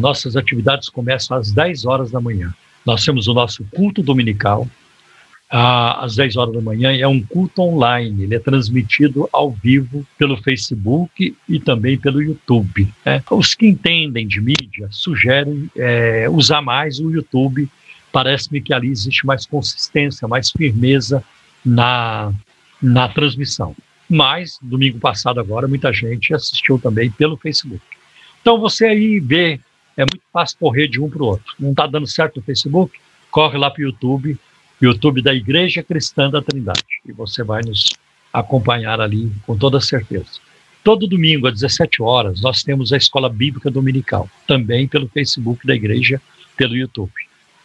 nossas 0.00 0.36
atividades 0.36 0.88
começam 0.88 1.36
às 1.36 1.52
10 1.52 1.84
horas 1.84 2.10
da 2.10 2.20
manhã. 2.20 2.52
Nós 2.84 3.04
temos 3.04 3.26
o 3.26 3.34
nosso 3.34 3.64
culto 3.74 4.02
dominical, 4.02 4.68
às 5.48 6.16
10 6.16 6.36
horas 6.36 6.54
da 6.54 6.60
manhã, 6.60 6.96
é 6.96 7.06
um 7.06 7.22
culto 7.22 7.62
online, 7.62 8.24
ele 8.24 8.34
é 8.34 8.38
transmitido 8.38 9.28
ao 9.32 9.50
vivo 9.50 10.04
pelo 10.18 10.36
Facebook 10.36 11.36
e 11.48 11.60
também 11.60 11.96
pelo 11.96 12.20
YouTube. 12.20 12.88
Né? 13.04 13.22
Os 13.30 13.54
que 13.54 13.66
entendem 13.66 14.26
de 14.26 14.40
mídia 14.40 14.88
sugerem 14.90 15.70
é, 15.76 16.28
usar 16.28 16.60
mais 16.62 16.98
o 16.98 17.10
YouTube, 17.10 17.68
parece-me 18.12 18.60
que 18.60 18.74
ali 18.74 18.88
existe 18.88 19.24
mais 19.24 19.46
consistência, 19.46 20.26
mais 20.26 20.50
firmeza 20.50 21.22
na, 21.64 22.32
na 22.82 23.08
transmissão. 23.08 23.74
Mas, 24.08 24.58
domingo 24.62 24.98
passado 24.98 25.40
agora, 25.40 25.68
muita 25.68 25.92
gente 25.92 26.34
assistiu 26.34 26.78
também 26.78 27.10
pelo 27.10 27.36
Facebook. 27.36 27.82
Então 28.40 28.60
você 28.60 28.86
aí 28.86 29.18
vê 29.18 29.60
é 29.96 30.02
muito 30.02 30.22
fácil 30.32 30.58
correr 30.58 30.88
de 30.88 31.00
um 31.00 31.08
para 31.08 31.22
o 31.22 31.26
outro. 31.26 31.54
Não 31.58 31.70
está 31.70 31.86
dando 31.86 32.06
certo 32.06 32.36
no 32.36 32.42
Facebook? 32.42 32.98
Corre 33.30 33.56
lá 33.56 33.70
para 33.70 33.80
o 33.80 33.84
YouTube, 33.84 34.38
YouTube 34.80 35.22
da 35.22 35.34
Igreja 35.34 35.82
Cristã 35.82 36.30
da 36.30 36.42
Trindade, 36.42 36.84
e 37.04 37.12
você 37.12 37.42
vai 37.42 37.62
nos 37.62 37.88
acompanhar 38.32 39.00
ali 39.00 39.32
com 39.46 39.56
toda 39.56 39.80
certeza. 39.80 40.40
Todo 40.84 41.08
domingo, 41.08 41.48
às 41.48 41.54
17 41.54 42.02
horas, 42.02 42.40
nós 42.40 42.62
temos 42.62 42.92
a 42.92 42.96
Escola 42.96 43.28
Bíblica 43.28 43.70
Dominical, 43.70 44.30
também 44.46 44.86
pelo 44.86 45.08
Facebook 45.08 45.66
da 45.66 45.74
Igreja, 45.74 46.20
pelo 46.56 46.76
YouTube. 46.76 47.12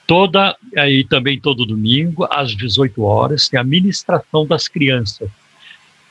Toda, 0.08 0.58
aí 0.76 1.04
também 1.04 1.40
todo 1.40 1.66
domingo, 1.66 2.28
às 2.32 2.56
18 2.56 3.02
horas, 3.04 3.48
tem 3.48 3.60
a 3.60 3.64
ministração 3.64 4.46
das 4.46 4.68
crianças 4.68 5.30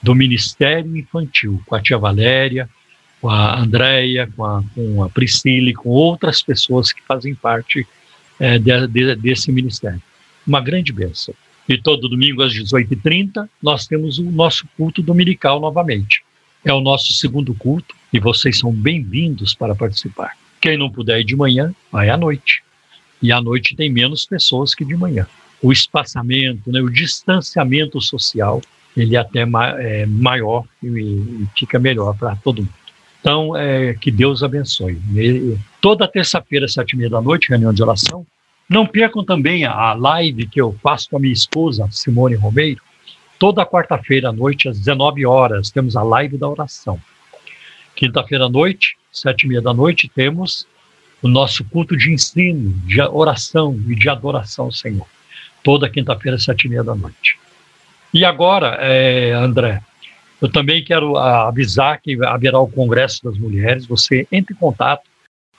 do 0.02 0.14
Ministério 0.14 0.96
Infantil, 0.96 1.60
com 1.66 1.74
a 1.74 1.82
tia 1.82 1.98
Valéria, 1.98 2.68
com 3.20 3.28
a 3.28 3.60
Andréia, 3.60 4.28
com 4.34 4.44
a, 4.44 4.62
com 4.74 5.02
a 5.02 5.08
Priscila 5.08 5.70
e 5.70 5.74
com 5.74 5.88
outras 5.90 6.42
pessoas 6.42 6.92
que 6.92 7.02
fazem 7.02 7.34
parte 7.34 7.86
é, 8.38 8.58
de, 8.58 8.86
de, 8.88 9.14
desse 9.16 9.52
ministério. 9.52 10.00
Uma 10.46 10.60
grande 10.60 10.92
bênção. 10.92 11.34
E 11.68 11.78
todo 11.78 12.08
domingo 12.08 12.42
às 12.42 12.52
18h30 12.52 13.48
nós 13.62 13.86
temos 13.86 14.18
o 14.18 14.24
nosso 14.24 14.66
culto 14.76 15.02
dominical 15.02 15.60
novamente. 15.60 16.22
É 16.64 16.72
o 16.72 16.80
nosso 16.80 17.12
segundo 17.12 17.54
culto 17.54 17.94
e 18.12 18.18
vocês 18.18 18.58
são 18.58 18.72
bem-vindos 18.72 19.54
para 19.54 19.74
participar. 19.74 20.36
Quem 20.60 20.76
não 20.76 20.90
puder 20.90 21.20
ir 21.20 21.24
de 21.24 21.36
manhã, 21.36 21.74
vai 21.92 22.10
à 22.10 22.16
noite. 22.16 22.62
E 23.22 23.30
à 23.32 23.40
noite 23.40 23.76
tem 23.76 23.90
menos 23.90 24.26
pessoas 24.26 24.74
que 24.74 24.84
de 24.84 24.96
manhã. 24.96 25.26
O 25.62 25.70
espaçamento, 25.70 26.72
né, 26.72 26.80
o 26.80 26.90
distanciamento 26.90 28.00
social, 28.00 28.60
ele 28.96 29.14
é 29.14 29.18
até 29.18 29.44
ma 29.44 29.80
é 29.80 30.06
maior 30.06 30.64
e, 30.82 30.86
e 30.88 31.46
fica 31.56 31.78
melhor 31.78 32.16
para 32.16 32.34
todo 32.36 32.62
mundo. 32.62 32.79
Então, 33.20 33.56
é, 33.56 33.94
que 33.94 34.10
Deus 34.10 34.42
abençoe. 34.42 34.98
E, 35.14 35.56
toda 35.80 36.08
terça-feira, 36.08 36.66
sete 36.66 36.92
e 36.92 36.96
meia 36.96 37.10
da 37.10 37.20
noite, 37.20 37.48
reunião 37.48 37.72
de 37.72 37.82
oração. 37.82 38.26
Não 38.68 38.86
percam 38.86 39.24
também 39.24 39.64
a 39.64 39.92
live 39.94 40.46
que 40.46 40.60
eu 40.60 40.76
faço 40.82 41.10
com 41.10 41.16
a 41.16 41.20
minha 41.20 41.32
esposa, 41.32 41.88
Simone 41.90 42.36
Romeiro. 42.36 42.80
Toda 43.38 43.66
quarta-feira 43.66 44.28
à 44.28 44.32
noite, 44.32 44.68
às 44.68 44.78
19 44.78 45.26
horas, 45.26 45.70
temos 45.70 45.96
a 45.96 46.02
live 46.02 46.38
da 46.38 46.48
oração. 46.48 47.00
Quinta-feira 47.96 48.46
à 48.46 48.48
noite, 48.48 48.96
sete 49.12 49.42
e 49.42 49.48
meia 49.48 49.60
da 49.60 49.74
noite, 49.74 50.10
temos 50.14 50.66
o 51.22 51.28
nosso 51.28 51.64
culto 51.64 51.96
de 51.96 52.12
ensino, 52.12 52.72
de 52.86 53.00
oração 53.02 53.78
e 53.88 53.94
de 53.94 54.08
adoração 54.08 54.66
ao 54.66 54.72
Senhor. 54.72 55.06
Toda 55.62 55.90
quinta-feira, 55.90 56.38
sete 56.38 56.64
e 56.64 56.68
meia 56.70 56.84
da 56.84 56.94
noite. 56.94 57.38
E 58.14 58.24
agora, 58.24 58.78
é, 58.80 59.32
André, 59.32 59.82
eu 60.40 60.50
também 60.50 60.82
quero 60.82 61.16
avisar 61.16 62.00
que 62.00 62.16
haverá 62.24 62.58
o 62.58 62.70
Congresso 62.70 63.22
das 63.24 63.36
Mulheres. 63.36 63.84
Você 63.86 64.26
entre 64.32 64.54
em 64.54 64.56
contato 64.56 65.02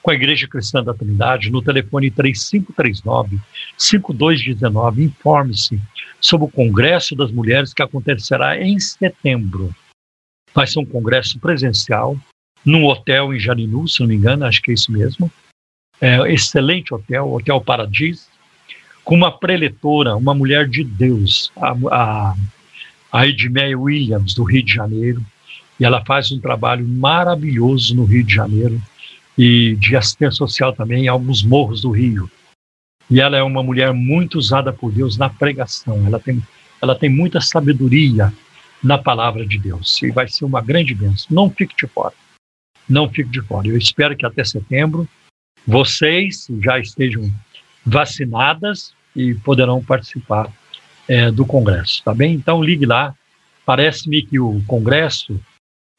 com 0.02 0.10
a 0.10 0.14
Igreja 0.14 0.48
Cristã 0.48 0.82
da 0.82 0.92
Trindade 0.92 1.48
no 1.50 1.62
telefone 1.62 2.10
3539-5219. 2.10 4.98
Informe-se 4.98 5.80
sobre 6.20 6.46
o 6.46 6.50
Congresso 6.50 7.14
das 7.14 7.30
Mulheres 7.30 7.72
que 7.72 7.82
acontecerá 7.82 8.60
em 8.60 8.80
setembro. 8.80 9.72
Vai 10.52 10.66
ser 10.66 10.80
um 10.80 10.84
congresso 10.84 11.38
presencial 11.38 12.16
num 12.64 12.84
hotel 12.84 13.32
em 13.32 13.38
Jarinu, 13.38 13.86
se 13.88 14.00
não 14.00 14.08
me 14.08 14.16
engano, 14.16 14.44
acho 14.44 14.60
que 14.60 14.72
é 14.72 14.74
isso 14.74 14.92
mesmo. 14.92 15.30
É, 16.00 16.16
excelente 16.32 16.92
hotel, 16.92 17.32
Hotel 17.32 17.60
Paradis, 17.60 18.28
com 19.04 19.14
uma 19.14 19.30
preletora, 19.30 20.16
uma 20.16 20.34
mulher 20.34 20.68
de 20.68 20.82
Deus, 20.84 21.52
a, 21.56 21.76
a 21.90 22.34
a 23.12 23.26
Edmeia 23.26 23.78
Williams, 23.78 24.34
do 24.34 24.42
Rio 24.42 24.62
de 24.62 24.72
Janeiro, 24.72 25.22
e 25.78 25.84
ela 25.84 26.02
faz 26.04 26.32
um 26.32 26.40
trabalho 26.40 26.88
maravilhoso 26.88 27.94
no 27.94 28.04
Rio 28.04 28.24
de 28.24 28.34
Janeiro 28.34 28.80
e 29.36 29.76
de 29.76 29.94
assistência 29.96 30.38
social 30.38 30.72
também 30.72 31.04
em 31.04 31.08
alguns 31.08 31.42
morros 31.42 31.82
do 31.82 31.90
Rio. 31.90 32.30
E 33.10 33.20
ela 33.20 33.36
é 33.36 33.42
uma 33.42 33.62
mulher 33.62 33.92
muito 33.92 34.38
usada 34.38 34.72
por 34.72 34.90
Deus 34.90 35.18
na 35.18 35.28
pregação. 35.28 36.06
Ela 36.06 36.18
tem, 36.18 36.42
ela 36.80 36.94
tem 36.94 37.10
muita 37.10 37.40
sabedoria 37.40 38.32
na 38.82 38.96
palavra 38.96 39.44
de 39.46 39.58
Deus 39.58 40.00
e 40.02 40.10
vai 40.10 40.26
ser 40.28 40.44
uma 40.44 40.62
grande 40.62 40.94
bênção. 40.94 41.26
Não 41.30 41.50
fique 41.50 41.74
de 41.76 41.86
fora. 41.86 42.14
Não 42.88 43.08
fique 43.08 43.28
de 43.28 43.42
fora. 43.42 43.68
Eu 43.68 43.76
espero 43.76 44.16
que 44.16 44.24
até 44.24 44.42
setembro 44.42 45.06
vocês 45.66 46.48
já 46.60 46.78
estejam 46.78 47.30
vacinadas 47.84 48.94
e 49.14 49.34
poderão 49.34 49.84
participar 49.84 50.50
é, 51.08 51.30
do 51.30 51.44
Congresso, 51.44 52.02
tá 52.04 52.14
bem? 52.14 52.34
Então 52.34 52.62
ligue 52.62 52.86
lá. 52.86 53.14
Parece-me 53.64 54.22
que 54.22 54.38
o 54.38 54.60
Congresso, 54.66 55.40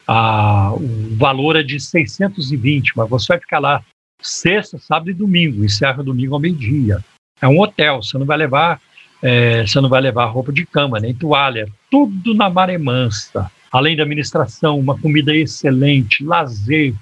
a, 0.06 0.72
o 0.74 1.16
valor 1.16 1.56
é 1.56 1.62
de 1.62 1.80
620, 1.80 2.92
mas 2.96 3.08
você 3.08 3.28
vai 3.28 3.38
ficar 3.38 3.58
lá 3.58 3.82
sexta, 4.20 4.78
sábado 4.78 5.10
e 5.10 5.14
domingo, 5.14 5.64
encerra 5.64 6.02
domingo 6.02 6.34
ao 6.34 6.40
meio-dia. 6.40 7.04
É 7.40 7.48
um 7.48 7.60
hotel, 7.60 8.02
você 8.02 8.16
não 8.18 8.26
vai 8.26 8.36
levar, 8.36 8.80
é, 9.22 9.66
você 9.66 9.80
não 9.80 9.88
vai 9.88 10.00
levar 10.00 10.26
roupa 10.26 10.52
de 10.52 10.64
cama, 10.66 11.00
nem 11.00 11.14
toalha, 11.14 11.68
tudo 11.90 12.34
na 12.34 12.48
maré 12.48 12.78
mansa. 12.78 13.50
Além 13.70 13.96
da 13.96 14.04
administração, 14.04 14.78
uma 14.78 14.96
comida 14.96 15.34
excelente, 15.34 16.24
lazer, 16.24 16.94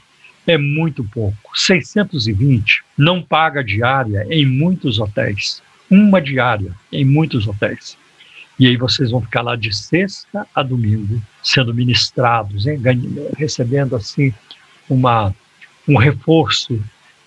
é 0.47 0.57
muito 0.57 1.05
pouco. 1.05 1.37
620 1.55 2.83
não 2.97 3.23
paga 3.23 3.62
diária 3.62 4.27
em 4.31 4.47
muitos 4.47 4.99
hotéis 4.99 5.62
uma 5.93 6.23
diária 6.23 6.74
em 6.90 7.05
muitos 7.05 7.47
hotéis. 7.47 7.98
E 8.59 8.66
aí 8.66 8.78
vocês 8.78 9.10
vão 9.10 9.20
ficar 9.20 9.43
lá 9.43 9.56
de 9.56 9.74
sexta 9.74 10.47
a 10.55 10.62
domingo 10.62 11.20
sendo 11.43 11.74
ministrados, 11.74 12.66
hein? 12.66 12.81
recebendo 13.36 13.94
assim 13.94 14.32
uma, 14.89 15.35
um 15.86 15.98
reforço 15.98 16.82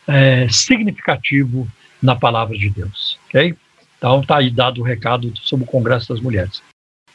é, 0.07 0.47
significativo 0.49 1.67
na 2.01 2.15
palavra 2.15 2.57
de 2.57 2.69
Deus, 2.69 3.19
ok? 3.27 3.55
Então 3.97 4.23
tá 4.23 4.37
aí 4.37 4.49
dado 4.49 4.81
o 4.81 4.83
recado 4.83 5.31
sobre 5.37 5.65
o 5.65 5.67
Congresso 5.67 6.09
das 6.09 6.19
Mulheres. 6.19 6.63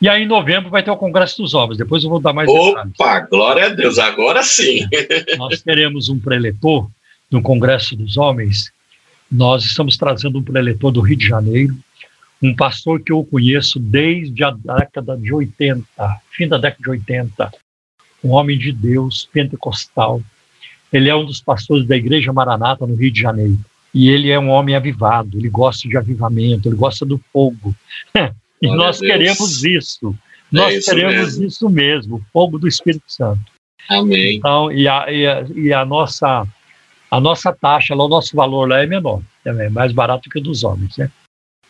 E 0.00 0.08
aí 0.08 0.22
em 0.22 0.26
novembro 0.26 0.70
vai 0.70 0.82
ter 0.82 0.90
o 0.90 0.96
Congresso 0.96 1.42
dos 1.42 1.52
Homens, 1.52 1.78
depois 1.78 2.04
eu 2.04 2.10
vou 2.10 2.20
dar 2.20 2.32
mais 2.32 2.48
Opa, 2.48 2.84
detalhes. 2.84 3.28
glória 3.28 3.66
a 3.66 3.68
Deus, 3.70 3.98
agora 3.98 4.42
sim! 4.42 4.88
Nós 5.36 5.60
teremos 5.62 6.08
um 6.08 6.18
preletor 6.18 6.88
no 7.30 7.42
Congresso 7.42 7.96
dos 7.96 8.16
Homens 8.16 8.72
nós 9.30 9.64
estamos 9.64 9.96
trazendo 9.96 10.38
um 10.38 10.42
preletor 10.42 10.90
do 10.90 11.00
Rio 11.00 11.16
de 11.16 11.26
Janeiro, 11.26 11.76
um 12.42 12.54
pastor 12.54 13.00
que 13.00 13.12
eu 13.12 13.24
conheço 13.24 13.78
desde 13.78 14.42
a 14.42 14.50
década 14.50 15.16
de 15.16 15.32
80, 15.32 15.84
fim 16.32 16.48
da 16.48 16.58
década 16.58 16.82
de 16.82 16.90
80, 16.90 17.52
um 18.24 18.30
homem 18.30 18.58
de 18.58 18.72
Deus, 18.72 19.28
pentecostal. 19.32 20.20
Ele 20.92 21.08
é 21.08 21.14
um 21.14 21.24
dos 21.24 21.40
pastores 21.40 21.86
da 21.86 21.96
Igreja 21.96 22.32
Maranata 22.32 22.86
no 22.86 22.94
Rio 22.94 23.10
de 23.10 23.20
Janeiro. 23.20 23.58
E 23.92 24.08
ele 24.08 24.30
é 24.30 24.38
um 24.38 24.48
homem 24.48 24.74
avivado, 24.74 25.38
ele 25.38 25.48
gosta 25.48 25.88
de 25.88 25.96
avivamento, 25.96 26.68
ele 26.68 26.76
gosta 26.76 27.04
do 27.04 27.20
fogo. 27.32 27.74
e 28.14 28.66
Glória 28.66 28.76
nós 28.76 28.98
queremos 28.98 29.64
isso. 29.64 30.14
É 30.52 30.56
nós 30.56 30.74
isso 30.74 30.90
queremos 30.90 31.14
mesmo. 31.14 31.44
isso 31.44 31.70
mesmo, 31.70 32.16
o 32.16 32.22
fogo 32.32 32.58
do 32.58 32.66
Espírito 32.66 33.04
Santo. 33.06 33.40
Amém. 33.88 34.36
Então, 34.36 34.70
e 34.72 34.86
a, 34.86 35.10
e 35.10 35.26
a, 35.26 35.46
e 35.54 35.72
a 35.72 35.84
nossa 35.84 36.46
a 37.10 37.20
nossa 37.20 37.52
taxa, 37.52 37.94
lá, 37.94 38.04
o 38.04 38.08
nosso 38.08 38.36
valor 38.36 38.68
lá 38.68 38.82
é 38.82 38.86
menor, 38.86 39.20
é 39.44 39.68
mais 39.68 39.92
barato 39.92 40.30
que 40.30 40.38
o 40.38 40.42
dos 40.42 40.62
homens, 40.62 40.96
né? 40.96 41.10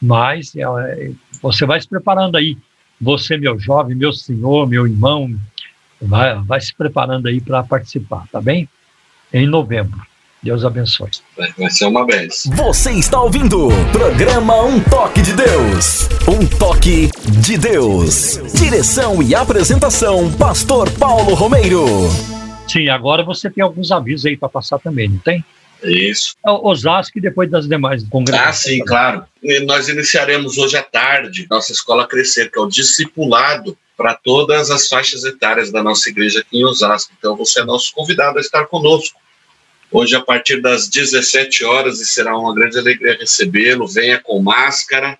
Mas 0.00 0.54
é, 0.54 0.62
é, 0.62 1.10
você 1.42 1.64
vai 1.64 1.80
se 1.80 1.88
preparando 1.88 2.36
aí, 2.36 2.56
você, 3.00 3.36
meu 3.36 3.58
jovem, 3.58 3.96
meu 3.96 4.12
senhor, 4.12 4.68
meu 4.68 4.86
irmão, 4.86 5.34
vai, 6.00 6.34
vai 6.42 6.60
se 6.60 6.74
preparando 6.74 7.26
aí 7.26 7.40
para 7.40 7.62
participar, 7.62 8.26
tá 8.30 8.40
bem? 8.40 8.68
Em 9.32 9.46
novembro. 9.46 10.00
Deus 10.42 10.64
abençoe. 10.64 11.10
Vai 11.36 11.70
ser 11.70 11.84
uma 11.84 12.06
vez. 12.06 12.44
Você 12.54 12.92
está 12.92 13.20
ouvindo 13.20 13.68
programa 13.92 14.62
Um 14.62 14.80
Toque 14.80 15.20
de 15.20 15.34
Deus. 15.34 16.08
Um 16.26 16.46
Toque 16.46 17.10
de 17.42 17.58
Deus. 17.58 18.40
Direção 18.58 19.22
e 19.22 19.34
apresentação, 19.34 20.32
Pastor 20.32 20.90
Paulo 20.92 21.34
Romeiro. 21.34 22.39
Sim, 22.72 22.88
agora 22.88 23.22
você 23.22 23.50
tem 23.50 23.62
alguns 23.62 23.90
avisos 23.90 24.26
aí 24.26 24.36
para 24.36 24.48
passar 24.48 24.78
também, 24.78 25.08
não 25.08 25.18
tem? 25.18 25.44
Isso. 25.82 26.34
É 26.46 26.50
Osasco 26.50 27.18
e 27.18 27.20
depois 27.20 27.50
das 27.50 27.66
demais 27.66 28.06
congressos. 28.08 28.46
Ah, 28.46 28.52
sim, 28.52 28.84
claro. 28.84 29.24
E 29.42 29.60
nós 29.60 29.88
iniciaremos 29.88 30.58
hoje 30.58 30.76
à 30.76 30.82
tarde 30.82 31.46
nossa 31.50 31.72
escola 31.72 32.06
Crescer, 32.06 32.50
que 32.50 32.58
é 32.58 32.62
o 32.62 32.68
discipulado 32.68 33.76
para 33.96 34.14
todas 34.14 34.70
as 34.70 34.88
faixas 34.88 35.24
etárias 35.24 35.70
da 35.70 35.82
nossa 35.82 36.08
igreja 36.08 36.40
aqui 36.40 36.58
em 36.58 36.64
Osasco. 36.64 37.12
Então 37.18 37.36
você 37.36 37.60
é 37.60 37.64
nosso 37.64 37.92
convidado 37.94 38.38
a 38.38 38.40
estar 38.40 38.66
conosco. 38.66 39.18
Hoje, 39.90 40.14
a 40.14 40.20
partir 40.20 40.60
das 40.60 40.88
17 40.88 41.64
horas, 41.64 42.00
e 42.00 42.06
será 42.06 42.36
uma 42.38 42.54
grande 42.54 42.78
alegria 42.78 43.16
recebê-lo. 43.18 43.88
Venha 43.88 44.20
com 44.20 44.40
máscara, 44.40 45.18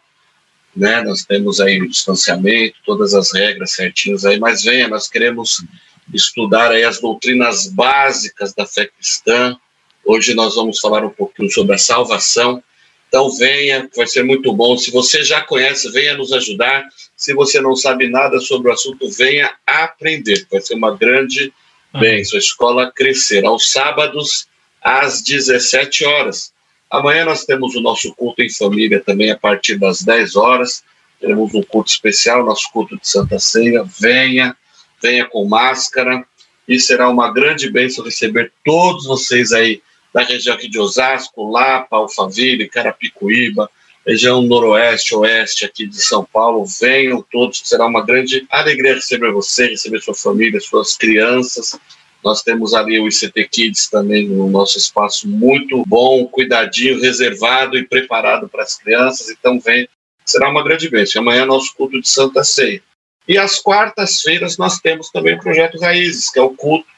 né? 0.75 1.03
Nós 1.03 1.25
temos 1.25 1.61
aí 1.61 1.83
o 1.83 1.89
distanciamento, 1.89 2.77
todas 2.87 3.13
as 3.13 3.33
regras 3.35 3.73
certinhas 3.73 4.25
aí, 4.25 4.39
mas 4.39 4.63
venha, 4.63 4.87
nós 4.87 5.09
queremos 5.09 5.65
estudar 6.13 6.71
aí 6.71 6.85
as 6.85 7.01
doutrinas 7.01 7.67
básicas 7.67 8.53
da 8.55 8.67
fé 8.67 8.87
cristã. 8.87 9.57
Hoje 10.05 10.35
nós 10.35 10.55
vamos 10.55 10.81
falar 10.81 11.05
um 11.05 11.11
pouquinho 11.11 11.51
sobre 11.51 11.75
a 11.75 11.79
salvação. 11.79 12.63
Então 13.09 13.29
venha, 13.37 13.89
vai 13.97 14.07
ser 14.07 14.23
muito 14.23 14.53
bom. 14.53 14.79
Se 14.79 14.91
você 14.91 15.25
já 15.25 15.41
conhece, 15.41 15.91
venha 15.91 16.17
nos 16.17 16.33
ajudar. 16.33 16.85
Se 17.17 17.35
você 17.35 17.61
não 17.61 17.75
sabe 17.75 18.09
nada 18.09 18.39
sobre 18.41 18.71
o 18.71 18.73
assunto, 18.73 19.11
venha 19.11 19.53
aprender. 19.67 20.47
Vai 20.51 20.61
ser 20.61 20.75
uma 20.75 20.97
grande 20.97 21.53
bênção. 21.99 22.37
A 22.37 22.41
escola 22.41 22.93
crescer 22.93 23.45
aos 23.45 23.71
sábados 23.71 24.49
às 24.81 25.23
17 25.23 26.05
horas. 26.05 26.53
Amanhã 26.91 27.25
nós 27.25 27.45
temos 27.45 27.75
o 27.75 27.81
nosso 27.81 28.15
culto 28.15 28.43
em 28.43 28.53
família 28.53 29.01
também 29.01 29.31
a 29.31 29.39
partir 29.39 29.77
das 29.77 30.03
10 30.03 30.37
horas. 30.37 30.83
Teremos 31.21 31.53
um 31.55 31.63
culto 31.63 31.91
especial, 31.91 32.45
nosso 32.45 32.71
culto 32.73 32.97
de 32.97 33.07
Santa 33.07 33.39
Ceia. 33.39 33.85
Venha, 33.85 34.57
venha 35.03 35.25
com 35.25 35.45
máscara 35.47 36.25
e 36.69 36.79
será 36.79 37.09
uma 37.09 37.33
grande 37.33 37.71
bênção 37.71 38.05
receber 38.05 38.53
todos 38.65 39.07
vocês 39.07 39.53
aí 39.53 39.83
da 40.13 40.23
região 40.23 40.55
aqui 40.55 40.69
de 40.69 40.79
Osasco, 40.79 41.51
Lapa, 41.51 41.97
Alphaville, 41.97 42.69
Carapicuíba, 42.69 43.71
região 44.07 44.43
noroeste, 44.43 45.15
oeste 45.15 45.65
aqui 45.65 45.87
de 45.87 46.01
São 46.03 46.25
Paulo. 46.25 46.65
Venham 46.81 47.25
todos, 47.31 47.63
será 47.65 47.87
uma 47.87 48.05
grande 48.05 48.47
alegria 48.51 48.95
receber 48.95 49.33
você, 49.33 49.69
receber 49.69 50.01
sua 50.01 50.15
família, 50.15 50.61
suas 50.61 50.97
crianças. 50.97 51.79
Nós 52.23 52.43
temos 52.43 52.75
ali 52.75 53.01
o 53.01 53.09
ICT 53.09 53.49
Kids 53.49 53.89
também 53.89 54.29
no 54.29 54.49
nosso 54.51 54.77
espaço 54.77 55.27
muito 55.27 55.83
bom, 55.87 56.27
cuidadinho, 56.27 57.01
reservado 57.01 57.79
e 57.79 57.87
preparado 57.87 58.49
para 58.49 58.63
as 58.63 58.77
crianças. 58.77 59.31
Então 59.31 59.59
vem, 59.59 59.89
será 60.25 60.51
uma 60.51 60.63
grande 60.63 60.89
bênção. 60.89 61.23
Amanhã 61.23 61.43
é 61.43 61.47
nosso 61.47 61.75
culto 61.75 62.01
de 62.01 62.09
Santa 62.09 62.45
Ceia. 62.45 62.83
E 63.31 63.39
às 63.39 63.61
quartas-feiras 63.61 64.59
nós 64.59 64.81
temos 64.81 65.09
também 65.09 65.37
o 65.37 65.39
projeto 65.39 65.79
Raízes, 65.79 66.33
que 66.33 66.41
é 66.41 66.43
o 66.43 66.51
culto 66.51 66.89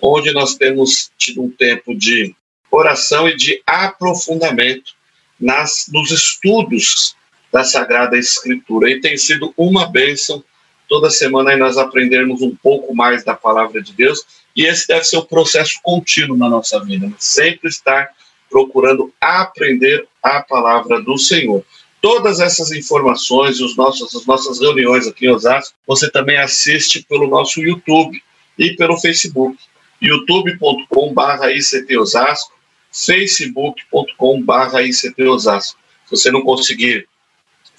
onde 0.00 0.32
nós 0.32 0.54
temos 0.54 1.10
tido 1.18 1.42
um 1.42 1.50
tempo 1.50 1.96
de 1.96 2.32
oração 2.70 3.28
e 3.28 3.36
de 3.36 3.60
aprofundamento 3.66 4.92
nas, 5.40 5.86
nos 5.92 6.12
estudos 6.12 7.16
da 7.52 7.64
Sagrada 7.64 8.16
Escritura. 8.16 8.88
E 8.88 9.00
tem 9.00 9.16
sido 9.16 9.52
uma 9.56 9.84
bênção 9.84 10.44
toda 10.88 11.10
semana 11.10 11.50
aí 11.50 11.56
nós 11.56 11.76
aprendermos 11.76 12.40
um 12.40 12.54
pouco 12.54 12.94
mais 12.94 13.24
da 13.24 13.34
palavra 13.34 13.82
de 13.82 13.92
Deus. 13.92 14.24
E 14.54 14.66
esse 14.66 14.86
deve 14.86 15.02
ser 15.02 15.16
um 15.16 15.24
processo 15.24 15.80
contínuo 15.82 16.36
na 16.36 16.48
nossa 16.48 16.78
vida, 16.84 17.08
né? 17.08 17.14
sempre 17.18 17.68
estar 17.68 18.10
procurando 18.48 19.12
aprender 19.20 20.06
a 20.22 20.40
palavra 20.40 21.02
do 21.02 21.18
Senhor. 21.18 21.64
Todas 22.00 22.40
essas 22.40 22.72
informações 22.72 23.60
os 23.60 23.76
nossos, 23.76 24.14
as 24.14 24.24
nossas 24.24 24.60
reuniões 24.60 25.06
aqui 25.06 25.26
em 25.26 25.30
Osasco, 25.30 25.74
você 25.86 26.10
também 26.10 26.38
assiste 26.38 27.04
pelo 27.08 27.26
nosso 27.26 27.60
YouTube 27.60 28.22
e 28.58 28.74
pelo 28.74 28.98
Facebook. 28.98 29.58
youtube.com.br 30.00 31.46
ICT 31.54 31.98
Osasco 31.98 32.60
facebook.com.br 32.92 35.28
Osasco. 35.28 35.78
Se 36.06 36.10
você 36.10 36.30
não 36.30 36.42
conseguir 36.42 37.08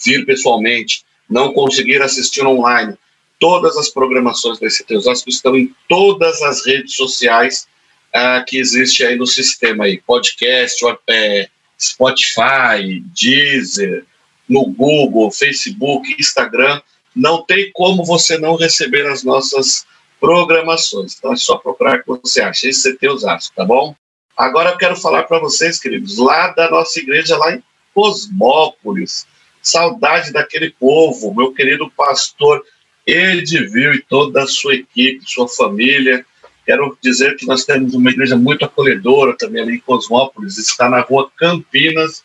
vir 0.03 0.25
pessoalmente, 0.25 1.05
não 1.29 1.53
conseguir 1.53 2.01
assistir 2.01 2.45
online, 2.45 2.97
todas 3.39 3.77
as 3.77 3.89
programações 3.89 4.59
da 4.59 4.67
ICT 4.67 4.95
Osasco 4.95 5.29
estão 5.29 5.57
em 5.57 5.73
todas 5.89 6.41
as 6.41 6.65
redes 6.65 6.95
sociais 6.95 7.67
uh, 8.15 8.43
que 8.45 8.57
existe 8.57 9.03
aí 9.03 9.15
no 9.15 9.27
sistema 9.27 9.85
aí, 9.85 9.99
podcast, 9.99 10.83
é, 11.09 11.49
Spotify, 11.79 13.03
Deezer, 13.19 14.05
no 14.51 14.65
Google, 14.65 15.31
Facebook, 15.31 16.13
Instagram, 16.19 16.81
não 17.15 17.43
tem 17.43 17.71
como 17.73 18.03
você 18.03 18.37
não 18.37 18.57
receber 18.57 19.07
as 19.07 19.23
nossas 19.23 19.85
programações. 20.19 21.15
Então 21.17 21.31
é 21.31 21.37
só 21.37 21.57
procurar 21.57 22.03
o 22.05 22.17
que 22.17 22.21
você 22.29 22.41
acha. 22.41 22.67
ICT 22.67 23.07
Osasco, 23.07 23.55
tá 23.55 23.63
bom? 23.63 23.95
Agora 24.35 24.71
eu 24.71 24.77
quero 24.77 24.95
falar 24.97 25.23
para 25.23 25.39
vocês, 25.39 25.79
queridos, 25.79 26.17
lá 26.17 26.49
da 26.49 26.69
nossa 26.69 26.99
igreja, 26.99 27.37
lá 27.37 27.53
em 27.53 27.63
Cosmópolis. 27.93 29.25
Saudade 29.61 30.33
daquele 30.33 30.71
povo, 30.71 31.33
meu 31.33 31.53
querido 31.53 31.89
pastor 31.91 32.61
Edivil 33.07 33.93
e 33.93 34.01
toda 34.01 34.43
a 34.43 34.47
sua 34.47 34.75
equipe, 34.75 35.23
sua 35.25 35.47
família. 35.47 36.25
Quero 36.65 36.97
dizer 37.01 37.35
que 37.37 37.45
nós 37.45 37.63
temos 37.63 37.93
uma 37.93 38.09
igreja 38.09 38.35
muito 38.35 38.65
acolhedora 38.65 39.35
também 39.37 39.61
ali 39.61 39.75
em 39.75 39.79
Cosmópolis, 39.79 40.57
está 40.57 40.89
na 40.89 41.01
rua 41.01 41.31
Campinas, 41.37 42.23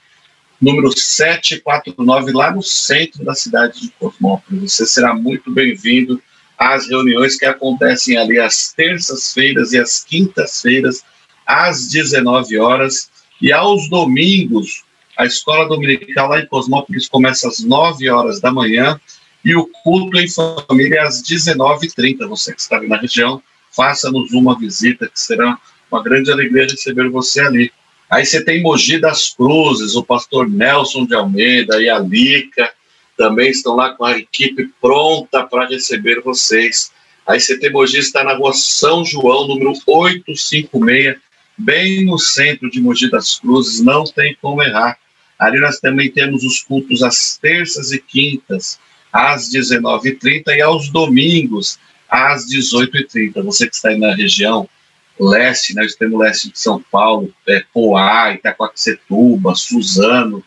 número 0.61 0.91
749, 0.97 2.33
lá 2.33 2.51
no 2.51 2.63
centro 2.63 3.25
da 3.25 3.35
cidade 3.35 3.81
de 3.81 3.89
Cosmópolis. 3.99 4.73
Você 4.73 4.87
será 4.87 5.15
muito 5.15 5.51
bem-vindo 5.51 6.23
às 6.59 6.89
reuniões 6.89 7.37
que 7.37 7.45
acontecem 7.45 8.17
ali 8.17 8.39
às 8.39 8.73
terças-feiras 8.73 9.73
e 9.73 9.79
às 9.79 10.03
quintas-feiras 10.05 11.05
às 11.47 11.89
19 11.89 12.59
horas. 12.59 13.11
E 13.41 13.53
aos 13.53 13.89
domingos, 13.89 14.85
a 15.17 15.25
escola 15.25 15.69
dominical 15.69 16.29
lá 16.29 16.41
em 16.41 16.47
Cosmópolis 16.47 17.09
começa 17.09 17.49
às 17.49 17.61
9 17.61 18.09
horas 18.11 18.41
da 18.41 18.51
manhã 18.51 19.01
e 19.45 19.55
o 19.55 19.67
culto 19.85 20.19
em 20.19 20.27
família 20.29 21.05
às 21.05 21.23
19h30. 21.23 22.27
Você 22.29 22.53
que 22.53 22.61
está 22.61 22.81
na 22.83 22.97
região, 22.97 23.43
faça-nos 23.71 24.33
uma 24.33 24.59
visita, 24.59 25.07
que 25.07 25.21
será 25.21 25.59
uma 25.91 26.03
grande 26.03 26.33
alegria 26.33 26.65
receber 26.65 27.09
você 27.09 27.41
ali. 27.41 27.73
Aí 28.09 28.25
você 28.25 28.45
tem 28.45 28.63
Mogi 28.63 29.01
das 29.01 29.31
Cruzes, 29.31 29.97
o 29.97 30.05
pastor 30.05 30.49
Nelson 30.49 31.07
de 31.07 31.15
Almeida 31.15 31.83
e 31.83 31.89
a 31.89 31.99
Lica 31.99 32.71
também 33.17 33.51
estão 33.51 33.75
lá 33.75 33.95
com 33.95 34.05
a 34.05 34.17
equipe 34.17 34.71
pronta 34.81 35.43
para 35.45 35.67
receber 35.67 36.21
vocês. 36.23 36.93
Aí 37.27 37.41
tem 37.41 37.73
Mogi 37.73 37.99
está 37.99 38.23
na 38.23 38.35
rua 38.35 38.53
São 38.53 39.05
João, 39.05 39.49
número 39.49 39.73
856, 39.87 41.17
bem 41.59 42.05
no 42.05 42.19
centro 42.19 42.71
de 42.71 42.81
Mogi 42.81 43.11
das 43.11 43.41
Cruzes, 43.41 43.81
não 43.81 44.05
tem 44.05 44.37
como 44.41 44.63
errar. 44.63 44.97
Ali 45.37 45.59
nós 45.59 45.81
também 45.81 46.11
temos 46.11 46.45
os 46.45 46.63
cultos 46.63 47.03
às 47.03 47.37
terças 47.37 47.91
e 47.91 47.99
quintas, 47.99 48.79
às 49.13 49.51
19h30 49.51 50.49
e 50.49 50.61
aos 50.61 50.89
domingos, 50.91 51.79
às 52.09 52.47
18h30. 52.47 53.43
Você 53.43 53.67
que 53.67 53.75
está 53.75 53.89
aí 53.89 53.99
na 53.99 54.15
região 54.15 54.69
leste, 55.19 55.75
né, 55.75 55.85
extremo 55.85 56.19
leste 56.19 56.51
de 56.51 56.59
São 56.59 56.83
Paulo, 56.91 57.33
é, 57.49 57.65
Poá, 57.73 58.33
Itacoaxetuba, 58.35 59.55
Suzano, 59.55 60.45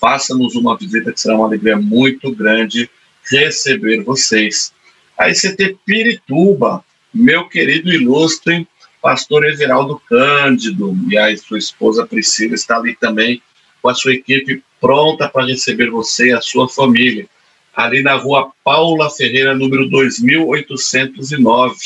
faça-nos 0.00 0.54
uma 0.54 0.76
visita 0.76 1.12
que 1.12 1.20
será 1.20 1.36
uma 1.36 1.46
alegria 1.46 1.76
muito 1.76 2.34
grande 2.34 2.90
receber 3.30 4.02
vocês. 4.02 4.72
Aí 5.16 5.34
você 5.34 5.54
tem 5.54 5.78
Pirituba, 5.84 6.84
meu 7.12 7.48
querido 7.48 7.92
ilustre 7.92 8.66
pastor 9.00 9.46
Everaldo 9.46 10.00
Cândido 10.08 10.96
e 11.08 11.16
a 11.16 11.36
sua 11.36 11.58
esposa 11.58 12.06
Priscila 12.06 12.54
está 12.54 12.76
ali 12.76 12.94
também 12.96 13.42
com 13.80 13.88
a 13.88 13.94
sua 13.94 14.12
equipe 14.12 14.62
pronta 14.80 15.28
para 15.28 15.46
receber 15.46 15.90
você 15.90 16.28
e 16.28 16.32
a 16.32 16.40
sua 16.40 16.68
família. 16.68 17.28
Ali 17.74 18.02
na 18.02 18.14
rua 18.14 18.50
Paula 18.64 19.08
Ferreira, 19.10 19.54
número 19.54 19.88
2809. 19.88 21.76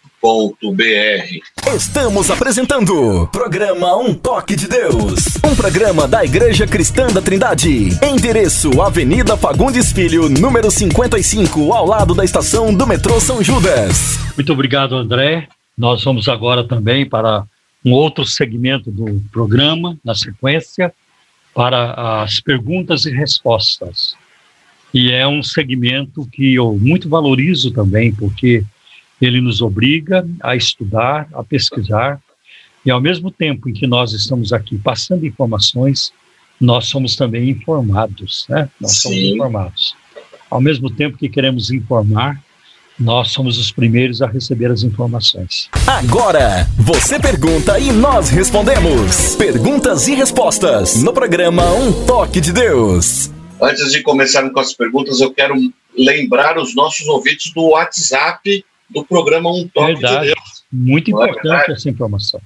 Estamos 1.76 2.32
apresentando 2.32 3.28
programa 3.28 3.98
Um 3.98 4.14
Toque 4.14 4.56
de 4.56 4.70
Deus, 4.70 5.26
um 5.46 5.54
programa 5.54 6.08
da 6.08 6.24
Igreja 6.24 6.66
Cristã 6.66 7.08
da 7.08 7.22
Trindade. 7.22 7.90
Endereço: 8.02 8.82
Avenida 8.82 9.36
Fagundes 9.36 9.92
Filho, 9.92 10.30
número 10.30 10.72
55, 10.72 11.74
ao 11.74 11.86
lado 11.86 12.16
da 12.16 12.24
estação 12.24 12.74
do 12.74 12.88
metrô 12.88 13.20
São 13.20 13.44
Judas. 13.44 14.18
Muito 14.38 14.54
obrigado, 14.54 14.96
André. 14.96 15.50
Nós 15.78 16.02
vamos 16.06 16.30
agora 16.30 16.66
também 16.66 17.06
para 17.06 17.44
um 17.84 17.92
outro 17.92 18.26
segmento 18.26 18.90
do 18.90 19.22
programa, 19.30 19.98
na 20.06 20.16
sequência, 20.16 20.94
para 21.54 22.24
as 22.24 22.40
perguntas 22.40 23.06
e 23.06 23.12
respostas. 23.12 24.16
E 24.94 25.12
é 25.12 25.28
um 25.28 25.44
segmento 25.44 26.26
que 26.32 26.54
eu 26.54 26.78
muito 26.80 27.10
valorizo 27.10 27.72
também, 27.72 28.14
porque 28.14 28.64
ele 29.22 29.40
nos 29.42 29.62
obriga 29.62 30.28
a 30.42 30.56
estudar, 30.56 31.28
a 31.34 31.44
pesquisar, 31.44 32.20
e 32.86 32.92
ao 32.92 33.00
mesmo 33.00 33.32
tempo 33.32 33.70
em 33.70 33.74
que 33.74 33.88
nós 33.88 34.12
estamos 34.12 34.52
aqui 34.52 34.78
passando 34.78 35.26
informações, 35.26 36.12
nós 36.60 36.86
somos 36.86 37.16
também 37.16 37.50
informados, 37.50 38.46
né? 38.50 38.70
Nós 38.80 38.94
Sim. 38.94 39.00
somos 39.00 39.18
informados. 39.18 39.96
Ao 40.50 40.62
mesmo 40.62 40.90
tempo 40.90 41.18
que 41.18 41.30
queremos 41.30 41.72
informar, 41.72 42.42
nós 43.00 43.32
somos 43.32 43.58
os 43.58 43.72
primeiros 43.72 44.22
a 44.22 44.28
receber 44.28 44.70
as 44.72 44.84
informações. 44.84 45.70
Agora, 45.88 46.68
você 46.78 47.20
pergunta 47.20 47.80
e 47.80 47.92
nós 47.92 48.30
respondemos. 48.30 49.36
Perguntas 49.36 50.08
e 50.08 50.14
respostas 50.14 51.02
no 51.02 51.12
programa 51.12 51.74
Um 51.74 52.06
Toque 52.06 52.40
de 52.40 52.54
Deus. 52.54 53.32
Antes 53.62 53.92
de 53.92 54.02
começarmos 54.04 54.54
com 54.54 54.60
as 54.60 54.74
perguntas, 54.74 55.22
eu 55.22 55.34
quero 55.34 55.56
lembrar 55.98 56.58
os 56.58 56.76
nossos 56.76 57.08
ouvintes 57.08 57.52
do 57.54 57.70
WhatsApp 57.70 58.64
do 58.90 59.06
programa 59.06 59.52
Um 59.52 59.68
Toque 59.68 59.94
verdade. 59.94 60.28
de 60.28 60.34
Deus. 60.34 60.64
Muito 60.72 61.12
Não 61.12 61.24
é 61.24 61.30
importante 61.30 61.72
é 61.72 61.74
essa 61.74 61.90
informação. 61.90 62.42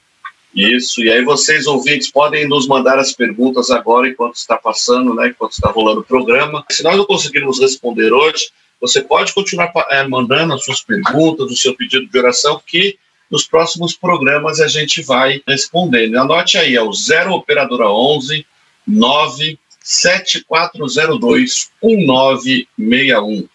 Isso, 0.53 1.03
e 1.03 1.11
aí 1.11 1.23
vocês 1.23 1.67
ouvintes 1.67 2.09
podem 2.09 2.47
nos 2.47 2.67
mandar 2.67 2.97
as 2.97 3.13
perguntas 3.13 3.69
agora 3.69 4.07
enquanto 4.07 4.35
está 4.35 4.57
passando, 4.57 5.13
né, 5.13 5.27
enquanto 5.27 5.51
está 5.51 5.69
rolando 5.69 6.01
o 6.01 6.03
programa. 6.03 6.65
Se 6.69 6.83
nós 6.83 6.97
não 6.97 7.05
conseguirmos 7.05 7.59
responder 7.59 8.11
hoje, 8.11 8.49
você 8.81 9.01
pode 9.01 9.33
continuar 9.33 9.71
é, 9.89 10.07
mandando 10.07 10.53
as 10.53 10.63
suas 10.63 10.81
perguntas, 10.81 11.51
o 11.51 11.55
seu 11.55 11.75
pedido 11.75 12.07
de 12.07 12.17
oração, 12.17 12.59
que 12.65 12.97
nos 13.29 13.45
próximos 13.45 13.95
programas 13.95 14.59
a 14.59 14.67
gente 14.67 15.03
vai 15.03 15.43
respondendo. 15.47 16.17
Anote 16.17 16.57
aí, 16.57 16.75
é 16.75 16.81
o 16.81 16.91
0 16.91 17.33
Operadora 17.33 17.87
11 17.89 18.43
97402 18.87 21.69
1961. 21.83 23.47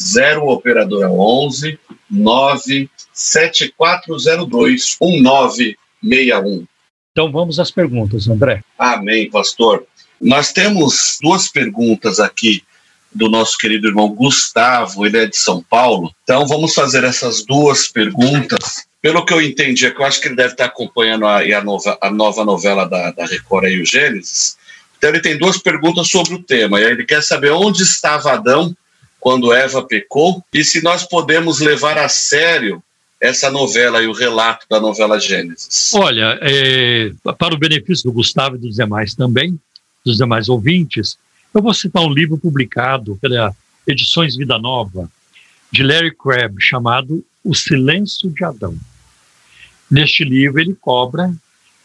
0 0.00 0.48
Operadora 0.48 1.10
11 1.10 1.78
97402 2.10 4.96
1961. 5.00 6.66
Então 7.12 7.30
vamos 7.30 7.58
às 7.58 7.70
perguntas, 7.70 8.26
André. 8.28 8.62
Amém, 8.78 9.30
pastor. 9.30 9.84
Nós 10.20 10.52
temos 10.52 11.18
duas 11.20 11.48
perguntas 11.48 12.20
aqui 12.20 12.62
do 13.14 13.28
nosso 13.28 13.58
querido 13.58 13.88
irmão 13.88 14.08
Gustavo, 14.14 15.04
ele 15.04 15.18
é 15.18 15.26
de 15.26 15.36
São 15.36 15.62
Paulo. 15.62 16.10
Então 16.22 16.46
vamos 16.46 16.72
fazer 16.74 17.04
essas 17.04 17.44
duas 17.44 17.88
perguntas 17.88 18.86
pelo 19.02 19.26
que 19.26 19.34
eu 19.34 19.42
entendi, 19.42 19.84
é 19.84 19.90
que 19.90 20.00
eu 20.00 20.06
acho 20.06 20.20
que 20.20 20.28
ele 20.28 20.36
deve 20.36 20.52
estar 20.52 20.66
acompanhando 20.66 21.26
a, 21.26 21.40
a, 21.40 21.64
nova, 21.64 21.98
a 22.00 22.10
nova 22.10 22.44
novela 22.44 22.84
da, 22.84 23.10
da 23.10 23.26
Record 23.26 23.64
aí, 23.64 23.82
o 23.82 23.84
Gênesis. 23.84 24.56
Então 24.96 25.10
ele 25.10 25.20
tem 25.20 25.36
duas 25.36 25.58
perguntas 25.58 26.08
sobre 26.08 26.34
o 26.34 26.42
tema. 26.42 26.80
E 26.80 26.84
aí 26.84 26.92
ele 26.92 27.04
quer 27.04 27.20
saber 27.20 27.50
onde 27.50 27.82
estava 27.82 28.32
Adão 28.32 28.74
quando 29.22 29.52
Eva 29.52 29.84
pecou 29.84 30.44
e 30.52 30.64
se 30.64 30.82
nós 30.82 31.04
podemos 31.06 31.60
levar 31.60 31.96
a 31.96 32.08
sério 32.08 32.82
essa 33.20 33.52
novela 33.52 34.02
e 34.02 34.08
o 34.08 34.12
relato 34.12 34.66
da 34.68 34.80
novela 34.80 35.20
Gênesis. 35.20 35.92
Olha, 35.94 36.36
é, 36.42 37.12
para 37.38 37.54
o 37.54 37.56
benefício 37.56 38.10
do 38.10 38.12
Gustavo 38.12 38.56
e 38.56 38.58
dos 38.58 38.74
demais 38.74 39.14
também, 39.14 39.56
dos 40.04 40.16
demais 40.16 40.48
ouvintes, 40.48 41.16
eu 41.54 41.62
vou 41.62 41.72
citar 41.72 42.02
um 42.02 42.12
livro 42.12 42.36
publicado 42.36 43.16
pela 43.22 43.54
Edições 43.86 44.34
Vida 44.34 44.58
Nova, 44.58 45.08
de 45.70 45.84
Larry 45.84 46.16
Crabb, 46.16 46.56
chamado 46.58 47.24
O 47.44 47.54
Silêncio 47.54 48.28
de 48.28 48.42
Adão. 48.44 48.76
Neste 49.88 50.24
livro, 50.24 50.60
ele 50.60 50.74
cobra 50.74 51.32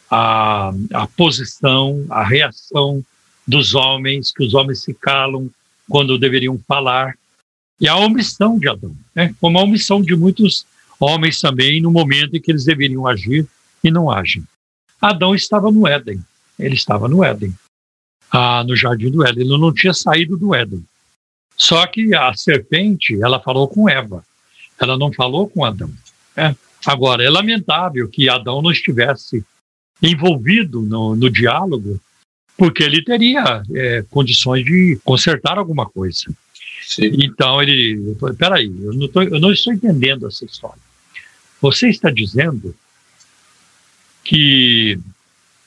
a, 0.09 0.73
a 0.91 1.05
posição, 1.05 2.03
a 2.09 2.23
reação 2.23 3.05
dos 3.47 3.75
homens, 3.75 4.33
que 4.35 4.43
os 4.43 4.55
homens 4.55 4.81
se 4.81 4.91
calam 4.91 5.51
quando 5.87 6.17
deveriam 6.17 6.59
falar, 6.67 7.13
e 7.79 7.87
a 7.87 7.95
omissão 7.95 8.57
de 8.57 8.67
Adão, 8.67 8.95
né? 9.15 9.33
como 9.39 9.59
a 9.59 9.63
omissão 9.63 10.01
de 10.01 10.15
muitos 10.15 10.65
homens 10.99 11.39
também 11.39 11.81
no 11.81 11.91
momento 11.91 12.35
em 12.35 12.41
que 12.41 12.51
eles 12.51 12.65
deveriam 12.65 13.07
agir 13.07 13.47
e 13.83 13.91
não 13.91 14.09
agem. 14.09 14.43
Adão 14.99 15.35
estava 15.35 15.71
no 15.71 15.87
Éden, 15.87 16.23
ele 16.57 16.75
estava 16.75 17.07
no 17.07 17.23
Éden, 17.23 17.53
ah, 18.31 18.63
no 18.63 18.75
jardim 18.75 19.11
do 19.11 19.25
Éden, 19.25 19.43
ele 19.43 19.57
não 19.57 19.73
tinha 19.73 19.93
saído 19.93 20.35
do 20.35 20.55
Éden. 20.55 20.83
Só 21.55 21.85
que 21.87 22.13
a 22.15 22.33
serpente, 22.33 23.19
ela 23.21 23.39
falou 23.39 23.67
com 23.67 23.89
Eva, 23.89 24.23
ela 24.79 24.97
não 24.97 25.11
falou 25.11 25.49
com 25.49 25.65
Adão. 25.65 25.91
Né? 26.35 26.55
Agora, 26.85 27.23
é 27.23 27.29
lamentável 27.29 28.07
que 28.07 28.29
Adão 28.29 28.61
não 28.61 28.71
estivesse 28.71 29.43
envolvido 30.01 30.81
no, 30.81 31.15
no 31.15 31.29
diálogo, 31.29 31.99
porque 32.55 32.83
ele 32.83 33.03
teria 33.03 33.63
é, 33.73 34.03
condições 34.09 34.63
de 34.63 34.99
consertar 35.03 35.57
alguma 35.57 35.87
coisa. 35.87 36.25
Sim. 36.87 37.11
Então 37.21 37.61
ele, 37.61 38.15
peraí, 38.37 38.73
eu 38.81 38.93
não, 38.93 39.09
tô, 39.09 39.21
eu 39.21 39.41
não 39.41 39.51
estou 39.51 39.73
entendendo 39.73 40.25
essa 40.25 40.45
história. 40.45 40.79
Você 41.61 41.89
está 41.89 42.09
dizendo 42.09 42.73
que 44.23 44.97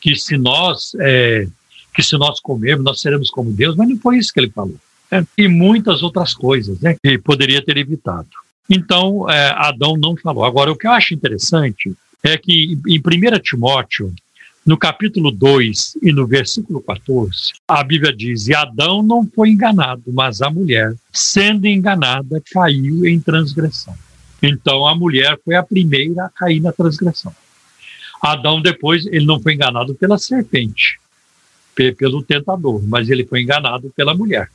que 0.00 0.16
se 0.16 0.38
nós 0.38 0.92
é, 0.98 1.46
que 1.94 2.02
se 2.02 2.16
nós 2.16 2.40
comermos 2.40 2.84
nós 2.84 3.02
seremos 3.02 3.28
como 3.28 3.52
Deus, 3.52 3.76
mas 3.76 3.86
não 3.86 3.98
foi 3.98 4.16
isso 4.16 4.32
que 4.32 4.40
ele 4.40 4.48
falou. 4.48 4.76
Né? 5.10 5.26
E 5.36 5.46
muitas 5.46 6.02
outras 6.02 6.32
coisas, 6.32 6.80
né, 6.80 6.96
que 7.02 7.18
poderia 7.18 7.62
ter 7.62 7.76
evitado. 7.76 8.28
Então, 8.68 9.28
é, 9.28 9.50
Adão 9.50 9.98
não 9.98 10.16
falou. 10.16 10.44
Agora, 10.44 10.72
o 10.72 10.76
que 10.76 10.86
eu 10.86 10.92
acho 10.92 11.12
interessante 11.12 11.92
é 12.22 12.38
que 12.38 12.78
em 12.86 12.98
1 12.98 13.38
Timóteo, 13.42 14.14
no 14.64 14.76
capítulo 14.76 15.30
2 15.30 15.98
e 16.02 16.12
no 16.12 16.26
versículo 16.26 16.82
14, 16.82 17.52
a 17.66 17.82
Bíblia 17.82 18.12
diz: 18.12 18.46
E 18.46 18.54
Adão 18.54 19.02
não 19.02 19.26
foi 19.26 19.50
enganado, 19.50 20.04
mas 20.12 20.42
a 20.42 20.50
mulher, 20.50 20.94
sendo 21.12 21.66
enganada, 21.66 22.42
caiu 22.52 23.06
em 23.06 23.18
transgressão. 23.18 23.94
Então, 24.42 24.86
a 24.86 24.94
mulher 24.94 25.38
foi 25.44 25.54
a 25.54 25.62
primeira 25.62 26.26
a 26.26 26.28
cair 26.28 26.60
na 26.60 26.72
transgressão. 26.72 27.34
Adão, 28.22 28.60
depois, 28.60 29.06
ele 29.06 29.24
não 29.24 29.40
foi 29.40 29.54
enganado 29.54 29.94
pela 29.94 30.18
serpente, 30.18 30.98
pelo 31.74 32.22
tentador, 32.22 32.82
mas 32.86 33.08
ele 33.08 33.24
foi 33.24 33.42
enganado 33.42 33.90
pela 33.96 34.14
mulher. 34.14 34.50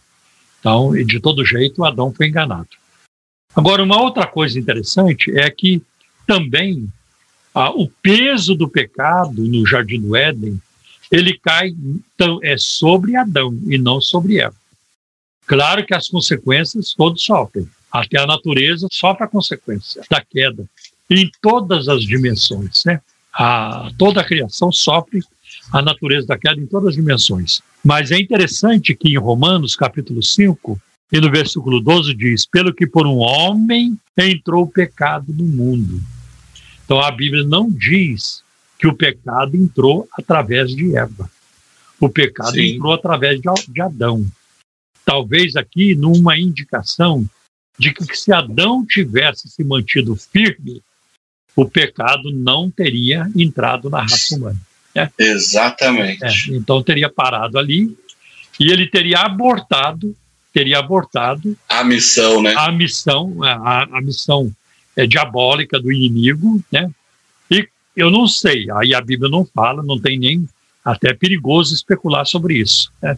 Então, 0.60 0.94
de 0.94 1.20
todo 1.20 1.46
jeito, 1.46 1.84
Adão 1.84 2.14
foi 2.14 2.28
enganado. 2.28 2.70
Agora, 3.56 3.84
uma 3.84 4.02
outra 4.02 4.28
coisa 4.28 4.60
interessante 4.60 5.32
é 5.38 5.50
que 5.50 5.82
também 6.28 6.88
ah, 7.56 7.72
o 7.72 7.88
peso 7.88 8.54
do 8.54 8.68
pecado 8.68 9.42
no 9.42 9.66
Jardim 9.66 10.02
do 10.02 10.16
Éden 10.16 10.62
ele 11.12 11.40
cai 11.42 11.70
então, 11.70 12.40
é 12.44 12.58
sobre 12.58 13.16
Adão 13.16 13.58
e 13.68 13.78
não 13.78 14.02
sobre 14.02 14.40
Eva. 14.40 14.56
Claro 15.48 15.86
que 15.86 15.94
as 15.94 16.10
consequências 16.10 16.94
todos 16.94 17.24
sofrem. 17.24 17.70
Até 17.92 18.20
a 18.20 18.26
natureza 18.26 18.88
sofre 18.92 19.24
a 19.24 19.28
consequência 19.28 20.04
da 20.10 20.22
queda 20.22 20.66
em 21.10 21.32
todas 21.42 21.88
as 21.88 22.04
dimensões, 22.04 22.84
né? 22.86 23.00
A, 23.32 23.90
toda 23.98 24.22
a 24.22 24.24
criação 24.24 24.72
sofre 24.72 25.22
a 25.72 25.82
natureza 25.82 26.28
da 26.28 26.38
queda 26.38 26.60
em 26.60 26.66
todas 26.66 26.90
as 26.90 26.96
dimensões. 26.96 27.62
Mas 27.84 28.12
é 28.12 28.20
interessante 28.20 28.96
que 28.96 29.10
em 29.10 29.18
Romanos, 29.18 29.76
capítulo 29.76 30.22
5, 30.22 30.78
e 31.12 31.22
no 31.22 31.32
versículo 31.32 31.80
12 31.80 32.14
diz: 32.16 32.46
Pelo 32.46 32.74
que 32.74 32.88
por 32.88 33.06
um 33.06 33.18
homem 33.18 33.98
entrou 34.18 34.64
o 34.64 34.70
pecado 34.70 35.32
no 35.32 35.46
mundo. 35.46 36.02
Então 36.86 37.02
a 37.02 37.12
Bíblia 37.12 37.44
não 37.44 37.70
diz 37.70 38.44
que 38.78 38.88
o 38.88 38.96
pecado 38.96 39.58
entrou 39.58 40.08
através 40.14 40.72
de 40.72 40.96
Eva. 40.96 41.30
O 42.00 42.08
pecado 42.08 42.52
Sim. 42.52 42.76
entrou 42.76 42.94
através 42.94 43.42
de 43.42 43.82
Adão. 43.82 44.26
Talvez 45.04 45.56
aqui 45.56 45.96
numa 45.96 46.38
indicação 46.38 47.28
de 47.78 47.92
que 47.92 48.16
se 48.16 48.32
Adão 48.32 48.86
tivesse 48.86 49.50
se 49.50 49.64
mantido 49.64 50.16
firme, 50.16 50.82
o 51.56 51.66
pecado 51.66 52.32
não 52.32 52.70
teria 52.70 53.30
entrado 53.36 53.90
na 53.90 54.02
raça 54.02 54.36
humana. 54.36 54.60
Né? 54.94 55.12
Exatamente. 55.18 56.24
É, 56.24 56.56
então 56.56 56.82
teria 56.84 57.10
parado 57.10 57.58
ali 57.58 57.98
e 58.60 58.72
ele 58.72 58.88
teria 58.88 59.20
abortado 59.20 60.16
teria 60.54 60.80
abortado 60.80 61.58
a 61.68 61.84
missão, 61.84 62.42
né? 62.42 62.54
A 62.56 62.72
missão, 62.72 63.44
a, 63.44 63.84
a 63.98 64.02
missão 64.02 64.56
é, 64.96 65.06
diabólica 65.06 65.80
do 65.80 65.92
inimigo, 65.92 66.64
né? 66.72 66.90
E 67.50 67.68
eu 67.96 68.10
não 68.10 68.28
sei, 68.28 68.70
aí 68.72 68.94
a 68.94 69.02
Bíblia 69.02 69.30
não 69.30 69.46
fala, 69.46 69.84
não 69.84 70.00
tem 70.00 70.18
nem 70.18 70.48
até 70.84 71.14
perigoso 71.14 71.74
especular 71.74 72.26
sobre 72.26 72.58
isso, 72.58 72.92
né? 73.02 73.18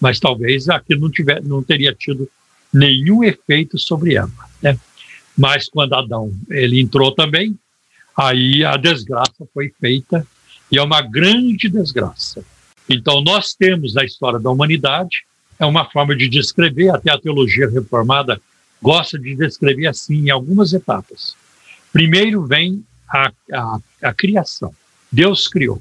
Mas 0.00 0.18
talvez 0.18 0.68
aquilo 0.68 1.02
não 1.02 1.10
tiver, 1.10 1.42
não 1.42 1.62
teria 1.62 1.94
tido 1.94 2.28
nenhum 2.72 3.24
efeito 3.24 3.78
sobre 3.78 4.16
Eva, 4.16 4.48
né? 4.62 4.78
Mas 5.36 5.68
quando 5.68 5.94
Adão 5.94 6.32
ele 6.50 6.80
entrou 6.80 7.12
também, 7.12 7.58
aí 8.16 8.64
a 8.64 8.76
desgraça 8.76 9.46
foi 9.52 9.72
feita 9.80 10.26
e 10.70 10.78
é 10.78 10.82
uma 10.82 11.02
grande 11.02 11.68
desgraça. 11.68 12.44
Então 12.88 13.22
nós 13.22 13.54
temos 13.54 13.94
na 13.94 14.04
história 14.04 14.38
da 14.38 14.50
humanidade 14.50 15.24
é 15.58 15.64
uma 15.64 15.84
forma 15.86 16.14
de 16.14 16.28
descrever, 16.28 16.90
até 16.90 17.10
a 17.10 17.18
teologia 17.18 17.68
reformada 17.68 18.40
gosta 18.82 19.18
de 19.18 19.34
descrever 19.34 19.86
assim 19.86 20.26
em 20.26 20.30
algumas 20.30 20.72
etapas. 20.72 21.34
Primeiro 21.92 22.44
vem 22.46 22.84
a, 23.08 23.32
a, 23.52 23.78
a 24.02 24.14
criação, 24.14 24.74
Deus 25.10 25.48
criou. 25.48 25.80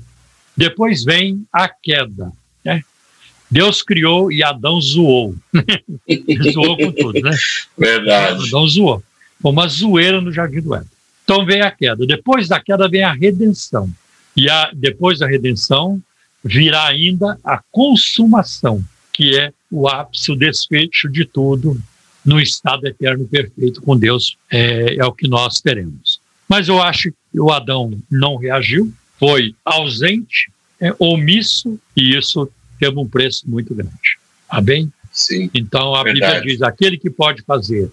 Depois 0.55 1.03
vem 1.03 1.45
a 1.51 1.67
queda, 1.67 2.31
né? 2.63 2.81
Deus 3.49 3.83
criou 3.83 4.31
e 4.31 4.43
Adão 4.43 4.79
zoou. 4.79 5.35
zoou 6.53 6.77
com 6.77 6.91
tudo, 6.91 7.19
né? 7.19 7.31
Verdade. 7.77 8.47
Adão 8.47 8.67
zoou. 8.67 9.03
Foi 9.41 9.51
uma 9.51 9.67
zoeira 9.67 10.21
no 10.21 10.31
Jardim 10.31 10.61
do 10.61 10.73
Éden. 10.73 10.89
Então 11.23 11.45
vem 11.45 11.61
a 11.61 11.71
queda. 11.71 12.05
Depois 12.05 12.47
da 12.47 12.59
queda 12.59 12.87
vem 12.87 13.03
a 13.03 13.11
redenção. 13.11 13.89
E 14.35 14.49
a, 14.49 14.71
depois 14.73 15.19
da 15.19 15.27
redenção 15.27 16.01
virá 16.43 16.85
ainda 16.87 17.37
a 17.43 17.61
consumação, 17.71 18.83
que 19.11 19.37
é 19.37 19.51
o 19.71 19.87
ápice, 19.87 20.31
o 20.31 20.35
desfecho 20.35 21.09
de 21.09 21.25
tudo 21.25 21.81
no 22.25 22.39
estado 22.39 22.87
eterno 22.87 23.25
perfeito 23.25 23.81
com 23.81 23.95
Deus 23.95 24.37
é, 24.51 24.95
é 24.95 25.05
o 25.05 25.13
que 25.13 25.27
nós 25.27 25.61
teremos. 25.61 26.19
Mas 26.47 26.67
eu 26.67 26.81
acho 26.81 27.11
que 27.11 27.39
o 27.39 27.51
Adão 27.51 27.91
não 28.09 28.35
reagiu, 28.35 28.91
foi 29.19 29.55
ausente, 29.63 30.51
é, 30.79 30.93
omisso, 30.99 31.79
e 31.95 32.17
isso 32.17 32.49
teve 32.79 32.97
um 32.99 33.07
preço 33.07 33.49
muito 33.49 33.73
grande. 33.73 34.17
Tá 34.49 34.61
bem? 34.61 34.91
Sim. 35.11 35.49
Então 35.53 35.95
a 35.95 36.03
verdade. 36.03 36.35
Bíblia 36.35 36.53
diz: 36.53 36.61
aquele 36.61 36.97
que 36.97 37.09
pode 37.09 37.41
fazer 37.43 37.91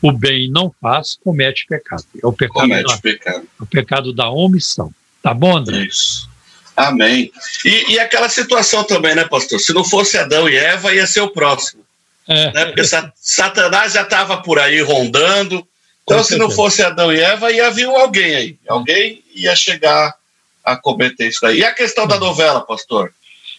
o 0.00 0.12
bem 0.12 0.44
e 0.44 0.50
não 0.50 0.72
faz, 0.80 1.18
comete 1.22 1.66
pecado. 1.68 2.04
É 2.22 2.26
o 2.26 2.32
pecado, 2.32 2.60
comete 2.60 2.88
da, 2.88 2.98
pecado. 2.98 3.48
É 3.58 3.62
o 3.62 3.66
pecado 3.66 4.12
da 4.12 4.30
omissão. 4.30 4.92
Tá 5.22 5.34
bom, 5.34 5.56
André? 5.56 5.86
Isso. 5.86 6.28
Amém. 6.76 7.32
E, 7.64 7.94
e 7.94 7.98
aquela 7.98 8.28
situação 8.28 8.84
também, 8.84 9.14
né, 9.14 9.24
pastor? 9.24 9.58
Se 9.58 9.72
não 9.72 9.84
fosse 9.84 10.16
Adão 10.16 10.48
e 10.48 10.54
Eva, 10.54 10.94
ia 10.94 11.06
ser 11.06 11.20
o 11.22 11.30
próximo. 11.30 11.82
É. 12.28 12.52
Né? 12.52 12.64
Porque 12.66 12.84
sa- 12.84 13.12
Satanás 13.16 13.94
já 13.94 14.02
estava 14.02 14.36
por 14.38 14.58
aí 14.58 14.80
rondando. 14.82 15.66
Então, 16.04 16.18
Com 16.18 16.24
se 16.24 16.36
não 16.36 16.50
fosse 16.50 16.82
Adão 16.82 17.12
e 17.12 17.20
Eva, 17.20 17.50
ia 17.52 17.70
vir 17.70 17.86
alguém 17.86 18.34
aí. 18.34 18.56
Alguém 18.68 19.22
ia 19.34 19.54
chegar 19.56 20.14
a 20.64 20.76
cometer 20.76 21.28
isso 21.28 21.44
aí. 21.44 21.58
E 21.58 21.64
a 21.64 21.72
questão 21.74 22.06
da 22.06 22.18
novela, 22.18 22.60
pastor? 22.60 23.12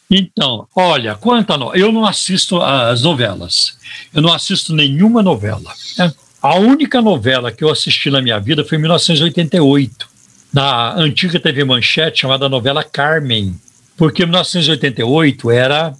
Então, 0.09 0.67
olha, 0.75 1.13
quanto 1.15 1.53
a 1.53 1.57
no... 1.57 1.75
eu 1.75 1.91
não 1.91 2.05
assisto 2.05 2.59
as 2.61 3.03
novelas. 3.03 3.77
Eu 4.13 4.21
não 4.21 4.33
assisto 4.33 4.73
nenhuma 4.73 5.21
novela. 5.21 5.71
né? 5.97 6.11
A 6.41 6.55
única 6.55 7.01
novela 7.01 7.51
que 7.51 7.63
eu 7.63 7.69
assisti 7.69 8.09
na 8.09 8.21
minha 8.21 8.39
vida 8.39 8.63
foi 8.63 8.77
em 8.77 8.81
1988, 8.81 10.07
na 10.53 10.93
antiga 10.95 11.39
TV 11.39 11.63
Manchete, 11.63 12.21
chamada 12.21 12.49
novela 12.49 12.83
Carmen. 12.83 13.53
Porque 13.97 14.25
1988 14.25 15.51
era 15.51 15.93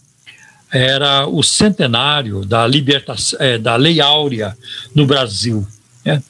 era 0.72 1.28
o 1.28 1.41
centenário 1.41 2.46
da 2.46 2.68
libertação, 2.68 3.40
eh, 3.41 3.58
da 3.58 3.76
Lei 3.76 4.00
Áurea 4.00 4.58
no 4.94 5.06
Brasil. 5.06 5.68
né? 6.06 6.22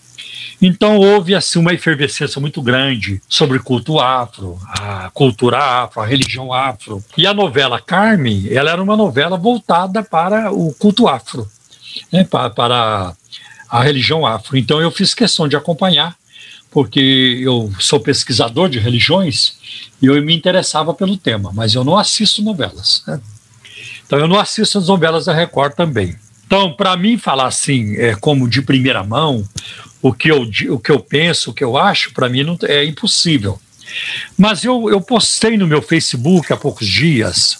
Então 0.61 0.97
houve 0.97 1.33
assim 1.35 1.59
uma 1.59 1.73
efervescência 1.73 2.39
muito 2.39 2.61
grande 2.61 3.21
sobre 3.29 3.59
culto 3.59 3.99
afro, 3.99 4.59
a 4.67 5.09
cultura 5.13 5.57
afro, 5.57 6.01
a 6.01 6.05
religião 6.05 6.51
afro. 6.51 7.03
E 7.17 7.25
a 7.25 7.33
novela 7.33 7.79
Carmen, 7.79 8.47
ela 8.51 8.71
era 8.71 8.83
uma 8.83 8.97
novela 8.97 9.37
voltada 9.37 10.03
para 10.03 10.51
o 10.51 10.73
culto 10.73 11.07
afro, 11.07 11.49
né, 12.11 12.25
para, 12.25 12.49
para 12.49 13.13
a 13.69 13.83
religião 13.83 14.25
afro. 14.25 14.57
Então 14.57 14.81
eu 14.81 14.91
fiz 14.91 15.13
questão 15.13 15.47
de 15.47 15.55
acompanhar, 15.55 16.15
porque 16.69 17.39
eu 17.41 17.71
sou 17.79 17.99
pesquisador 17.99 18.69
de 18.69 18.79
religiões 18.79 19.57
e 20.01 20.07
eu 20.07 20.21
me 20.21 20.35
interessava 20.35 20.93
pelo 20.93 21.17
tema, 21.17 21.51
mas 21.53 21.73
eu 21.73 21.83
não 21.83 21.97
assisto 21.97 22.41
novelas. 22.41 23.01
né? 23.07 23.19
Então 24.09 24.17
eu 24.17 24.27
não 24.27 24.39
assisto 24.39 24.79
as 24.79 24.87
novelas 24.87 25.25
da 25.25 25.33
Record 25.35 25.73
também. 25.75 26.15
Então, 26.47 26.73
para 26.73 26.97
mim 26.97 27.15
falar 27.15 27.45
assim, 27.45 27.95
é, 27.95 28.15
como 28.15 28.49
de 28.49 28.59
primeira 28.63 29.03
mão, 29.03 29.47
o 30.01 30.11
que 30.11 30.31
eu, 30.31 30.49
o 30.71 30.79
que 30.79 30.89
eu 30.91 30.99
penso, 30.99 31.51
o 31.51 31.53
que 31.53 31.63
eu 31.63 31.77
acho, 31.77 32.11
para 32.11 32.27
mim 32.27 32.41
não, 32.43 32.57
é 32.63 32.83
impossível. 32.85 33.61
Mas 34.35 34.63
eu, 34.63 34.89
eu 34.89 34.99
postei 34.99 35.57
no 35.57 35.67
meu 35.67 35.79
Facebook 35.79 36.51
há 36.51 36.57
poucos 36.57 36.87
dias 36.87 37.59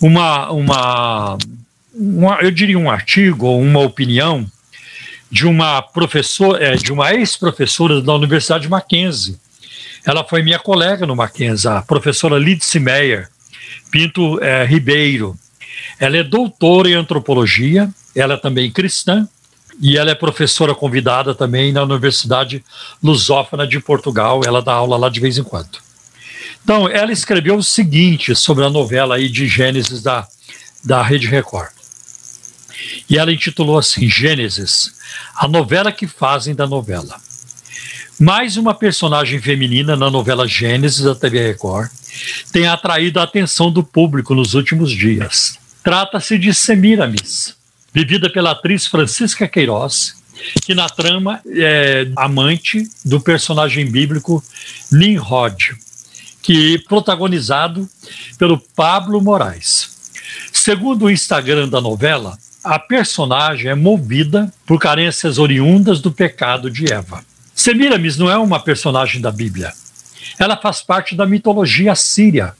uma, 0.00 0.48
uma, 0.52 1.38
uma- 1.92 2.38
eu 2.40 2.52
diria 2.52 2.78
um 2.78 2.88
artigo 2.88 3.46
ou 3.46 3.60
uma 3.60 3.80
opinião 3.80 4.46
de 5.28 5.44
uma 5.44 5.82
professora, 5.82 6.64
é, 6.64 6.76
de 6.76 6.92
uma 6.92 7.12
ex-professora 7.12 8.00
da 8.00 8.14
Universidade 8.14 8.68
Mackenzie. 8.68 9.36
Ela 10.06 10.22
foi 10.22 10.40
minha 10.40 10.60
colega 10.60 11.04
no 11.04 11.16
Mackenzie, 11.16 11.68
a 11.68 11.82
professora 11.82 12.38
Lidse 12.38 12.78
Meyer 12.78 13.28
Pinto 13.90 14.40
é, 14.40 14.64
Ribeiro. 14.64 15.36
Ela 15.98 16.18
é 16.18 16.22
doutora 16.22 16.88
em 16.88 16.94
antropologia, 16.94 17.88
ela 18.14 18.34
é 18.34 18.36
também 18.36 18.70
cristã 18.70 19.28
e 19.80 19.96
ela 19.96 20.10
é 20.10 20.14
professora 20.14 20.74
convidada 20.74 21.34
também 21.34 21.72
na 21.72 21.82
Universidade 21.82 22.64
Lusófona 23.02 23.66
de 23.66 23.80
Portugal. 23.80 24.42
Ela 24.44 24.62
dá 24.62 24.72
aula 24.72 24.96
lá 24.96 25.08
de 25.08 25.20
vez 25.20 25.38
em 25.38 25.42
quando. 25.42 25.78
Então, 26.62 26.88
ela 26.88 27.12
escreveu 27.12 27.56
o 27.56 27.62
seguinte 27.62 28.34
sobre 28.34 28.64
a 28.64 28.70
novela 28.70 29.16
aí 29.16 29.28
de 29.28 29.46
Gênesis 29.46 30.02
da, 30.02 30.26
da 30.82 31.02
Rede 31.02 31.26
Record. 31.26 31.70
E 33.08 33.18
ela 33.18 33.32
intitulou 33.32 33.78
assim: 33.78 34.08
Gênesis, 34.08 34.94
a 35.36 35.46
novela 35.46 35.92
que 35.92 36.06
fazem 36.06 36.54
da 36.54 36.66
novela. 36.66 37.20
Mais 38.18 38.56
uma 38.56 38.74
personagem 38.74 39.40
feminina 39.40 39.96
na 39.96 40.08
novela 40.08 40.46
Gênesis 40.46 41.02
da 41.02 41.14
TV 41.14 41.48
Record 41.48 41.90
tem 42.52 42.66
atraído 42.66 43.18
a 43.18 43.24
atenção 43.24 43.70
do 43.70 43.82
público 43.82 44.34
nos 44.34 44.54
últimos 44.54 44.92
dias. 44.92 45.58
Trata-se 45.84 46.38
de 46.38 46.54
Semiramis, 46.54 47.54
vivida 47.92 48.30
pela 48.30 48.52
atriz 48.52 48.86
Francisca 48.86 49.46
Queiroz, 49.46 50.14
que 50.62 50.74
na 50.74 50.88
trama 50.88 51.42
é 51.46 52.08
amante 52.16 52.88
do 53.04 53.20
personagem 53.20 53.90
bíblico 53.90 54.42
Nimrod, 54.90 55.76
que 56.40 56.78
protagonizado 56.88 57.86
pelo 58.38 58.58
Pablo 58.74 59.20
Moraes. 59.20 60.14
Segundo 60.54 61.04
o 61.04 61.10
Instagram 61.10 61.68
da 61.68 61.82
novela, 61.82 62.38
a 62.64 62.78
personagem 62.78 63.70
é 63.70 63.74
movida 63.74 64.50
por 64.64 64.80
carências 64.80 65.36
oriundas 65.36 66.00
do 66.00 66.10
pecado 66.10 66.70
de 66.70 66.90
Eva. 66.90 67.22
Semiramis 67.54 68.16
não 68.16 68.30
é 68.30 68.38
uma 68.38 68.58
personagem 68.58 69.20
da 69.20 69.30
Bíblia. 69.30 69.70
Ela 70.38 70.56
faz 70.56 70.80
parte 70.80 71.14
da 71.14 71.26
mitologia 71.26 71.92
assíria, 71.92 72.54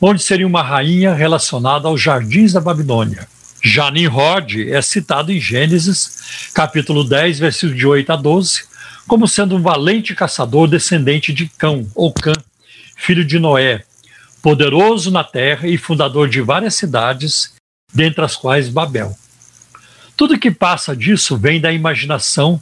onde 0.00 0.22
seria 0.22 0.46
uma 0.46 0.62
rainha 0.62 1.14
relacionada 1.14 1.88
aos 1.88 2.00
jardins 2.00 2.52
da 2.52 2.60
Babilônia. 2.60 3.26
Já 3.62 3.90
Nimrod 3.90 4.70
é 4.70 4.82
citado 4.82 5.32
em 5.32 5.40
Gênesis, 5.40 6.50
capítulo 6.52 7.02
10, 7.02 7.38
versículo 7.38 7.74
de 7.74 7.86
8 7.86 8.12
a 8.12 8.16
12, 8.16 8.64
como 9.08 9.26
sendo 9.26 9.56
um 9.56 9.62
valente 9.62 10.14
caçador 10.14 10.68
descendente 10.68 11.32
de 11.32 11.46
Cão, 11.46 11.86
ou 11.94 12.12
Cã, 12.12 12.34
filho 12.96 13.24
de 13.24 13.38
Noé, 13.38 13.82
poderoso 14.42 15.10
na 15.10 15.24
terra 15.24 15.66
e 15.66 15.78
fundador 15.78 16.28
de 16.28 16.40
várias 16.42 16.74
cidades, 16.74 17.54
dentre 17.92 18.24
as 18.24 18.36
quais 18.36 18.68
Babel. 18.68 19.16
Tudo 20.16 20.38
que 20.38 20.50
passa 20.50 20.94
disso 20.94 21.36
vem 21.36 21.60
da 21.60 21.72
imaginação 21.72 22.60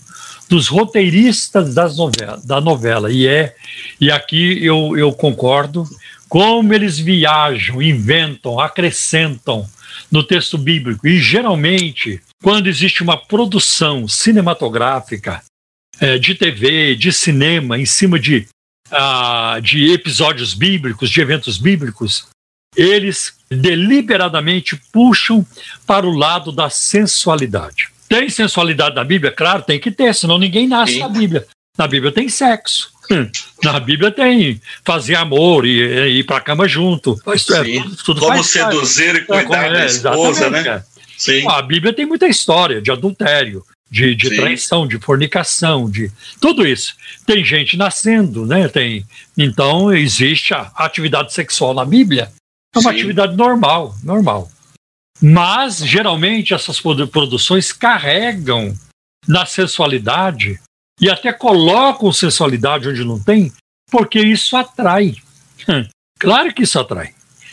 dos 0.48 0.68
roteiristas 0.68 1.74
novela, 1.96 2.40
da 2.44 2.60
novela. 2.60 3.10
E 3.10 3.26
é, 3.26 3.54
e 4.00 4.10
aqui 4.10 4.64
eu, 4.64 4.96
eu 4.96 5.12
concordo, 5.12 5.88
como 6.32 6.72
eles 6.72 6.98
viajam, 6.98 7.82
inventam, 7.82 8.58
acrescentam 8.58 9.68
no 10.10 10.24
texto 10.24 10.56
bíblico. 10.56 11.06
E 11.06 11.20
geralmente, 11.20 12.22
quando 12.42 12.68
existe 12.68 13.02
uma 13.02 13.18
produção 13.18 14.08
cinematográfica, 14.08 15.42
eh, 16.00 16.16
de 16.16 16.34
TV, 16.34 16.96
de 16.96 17.12
cinema, 17.12 17.78
em 17.78 17.84
cima 17.84 18.18
de, 18.18 18.48
ah, 18.90 19.58
de 19.62 19.92
episódios 19.92 20.54
bíblicos, 20.54 21.10
de 21.10 21.20
eventos 21.20 21.58
bíblicos, 21.58 22.28
eles 22.74 23.34
deliberadamente 23.50 24.80
puxam 24.90 25.46
para 25.86 26.06
o 26.06 26.16
lado 26.16 26.50
da 26.50 26.70
sensualidade. 26.70 27.90
Tem 28.08 28.30
sensualidade 28.30 28.96
na 28.96 29.04
Bíblia? 29.04 29.32
Claro, 29.32 29.64
tem 29.64 29.78
que 29.78 29.90
ter, 29.90 30.14
senão 30.14 30.38
ninguém 30.38 30.66
nasce 30.66 30.94
Sim. 30.94 31.00
na 31.00 31.08
Bíblia. 31.10 31.46
Na 31.76 31.86
Bíblia 31.86 32.10
tem 32.10 32.30
sexo. 32.30 32.90
Hum, 33.12 33.30
Na 33.62 33.78
Bíblia 33.78 34.10
tem 34.10 34.60
fazer 34.84 35.14
amor 35.16 35.66
e 35.66 35.80
e 35.82 36.18
ir 36.20 36.24
para 36.24 36.38
a 36.38 36.40
cama 36.40 36.66
junto. 36.66 37.20
Isso 37.34 37.54
é, 37.54 37.62
tudo, 37.64 37.96
tudo 37.96 38.20
Como 38.20 38.32
faz 38.34 38.52
parte. 38.52 38.72
seduzir 38.74 39.14
e 39.14 39.18
É, 39.18 39.20
cuidar 39.22 39.70
da 39.72 39.82
é, 39.82 39.86
esposa, 39.86 40.50
né? 40.50 40.66
é. 40.68 40.82
Sim. 41.16 41.46
A 41.48 41.60
Bíblia 41.62 41.92
tem 41.92 42.06
muita 42.06 42.26
história 42.26 42.80
de 42.82 42.90
adultério, 42.90 43.62
de, 43.90 44.14
de 44.14 44.34
traição, 44.34 44.88
de 44.88 44.98
fornicação, 44.98 45.88
de 45.88 46.10
tudo 46.40 46.66
isso. 46.66 46.94
Tem 47.26 47.44
gente 47.44 47.76
nascendo, 47.76 48.44
né? 48.46 48.66
Tem, 48.68 49.04
então 49.38 49.92
existe 49.92 50.52
a 50.54 50.72
atividade 50.76 51.32
sexual 51.32 51.74
na 51.74 51.84
Bíblia. 51.84 52.32
É 52.74 52.78
uma 52.78 52.90
Sim. 52.90 52.96
atividade 52.96 53.36
normal, 53.36 53.94
normal. 54.02 54.50
Mas 55.20 55.78
geralmente 55.78 56.52
essas 56.54 56.80
produ- 56.80 57.06
produções 57.06 57.72
carregam 57.72 58.74
na 59.28 59.46
sensualidade 59.46 60.58
e 61.02 61.10
até 61.10 61.32
colocam 61.32 62.12
sensualidade 62.12 62.88
onde 62.88 63.04
não 63.04 63.18
tem, 63.18 63.52
porque 63.90 64.20
isso 64.20 64.56
atrai. 64.56 65.16
Claro 66.18 66.54
que 66.54 66.62
isso 66.62 66.78
atrai. 66.78 67.10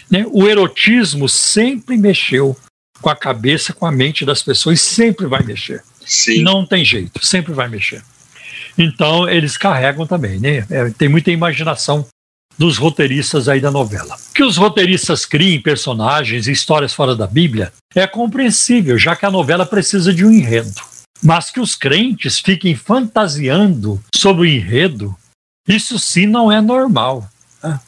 Né? 0.09 0.23
O 0.31 0.47
erotismo 0.47 1.27
sempre 1.27 1.97
mexeu 1.97 2.55
com 3.01 3.09
a 3.09 3.15
cabeça, 3.15 3.73
com 3.73 3.87
a 3.87 3.91
mente 3.91 4.23
das 4.23 4.43
pessoas, 4.43 4.79
sempre 4.79 5.25
vai 5.25 5.41
mexer. 5.41 5.83
Sim. 6.05 6.43
Não 6.43 6.63
tem 6.65 6.85
jeito, 6.85 7.25
sempre 7.25 7.51
vai 7.51 7.67
mexer. 7.67 8.03
Então, 8.77 9.27
eles 9.27 9.57
carregam 9.57 10.05
também, 10.05 10.39
né? 10.39 10.65
É, 10.69 10.89
tem 10.91 11.09
muita 11.09 11.31
imaginação 11.31 12.05
dos 12.57 12.77
roteiristas 12.77 13.47
aí 13.49 13.59
da 13.59 13.71
novela. 13.71 14.17
Que 14.35 14.43
os 14.43 14.57
roteiristas 14.57 15.25
criem 15.25 15.61
personagens 15.61 16.47
e 16.47 16.51
histórias 16.51 16.93
fora 16.93 17.15
da 17.15 17.25
Bíblia 17.25 17.73
é 17.95 18.05
compreensível, 18.05 18.97
já 18.97 19.15
que 19.15 19.25
a 19.25 19.31
novela 19.31 19.65
precisa 19.65 20.13
de 20.13 20.25
um 20.25 20.31
enredo. 20.31 20.81
Mas 21.21 21.49
que 21.49 21.59
os 21.59 21.75
crentes 21.75 22.39
fiquem 22.39 22.75
fantasiando 22.75 24.01
sobre 24.15 24.41
o 24.41 24.45
enredo, 24.45 25.15
isso 25.67 25.99
sim 25.99 26.25
não 26.25 26.51
é 26.51 26.61
normal. 26.61 27.29
né? 27.61 27.79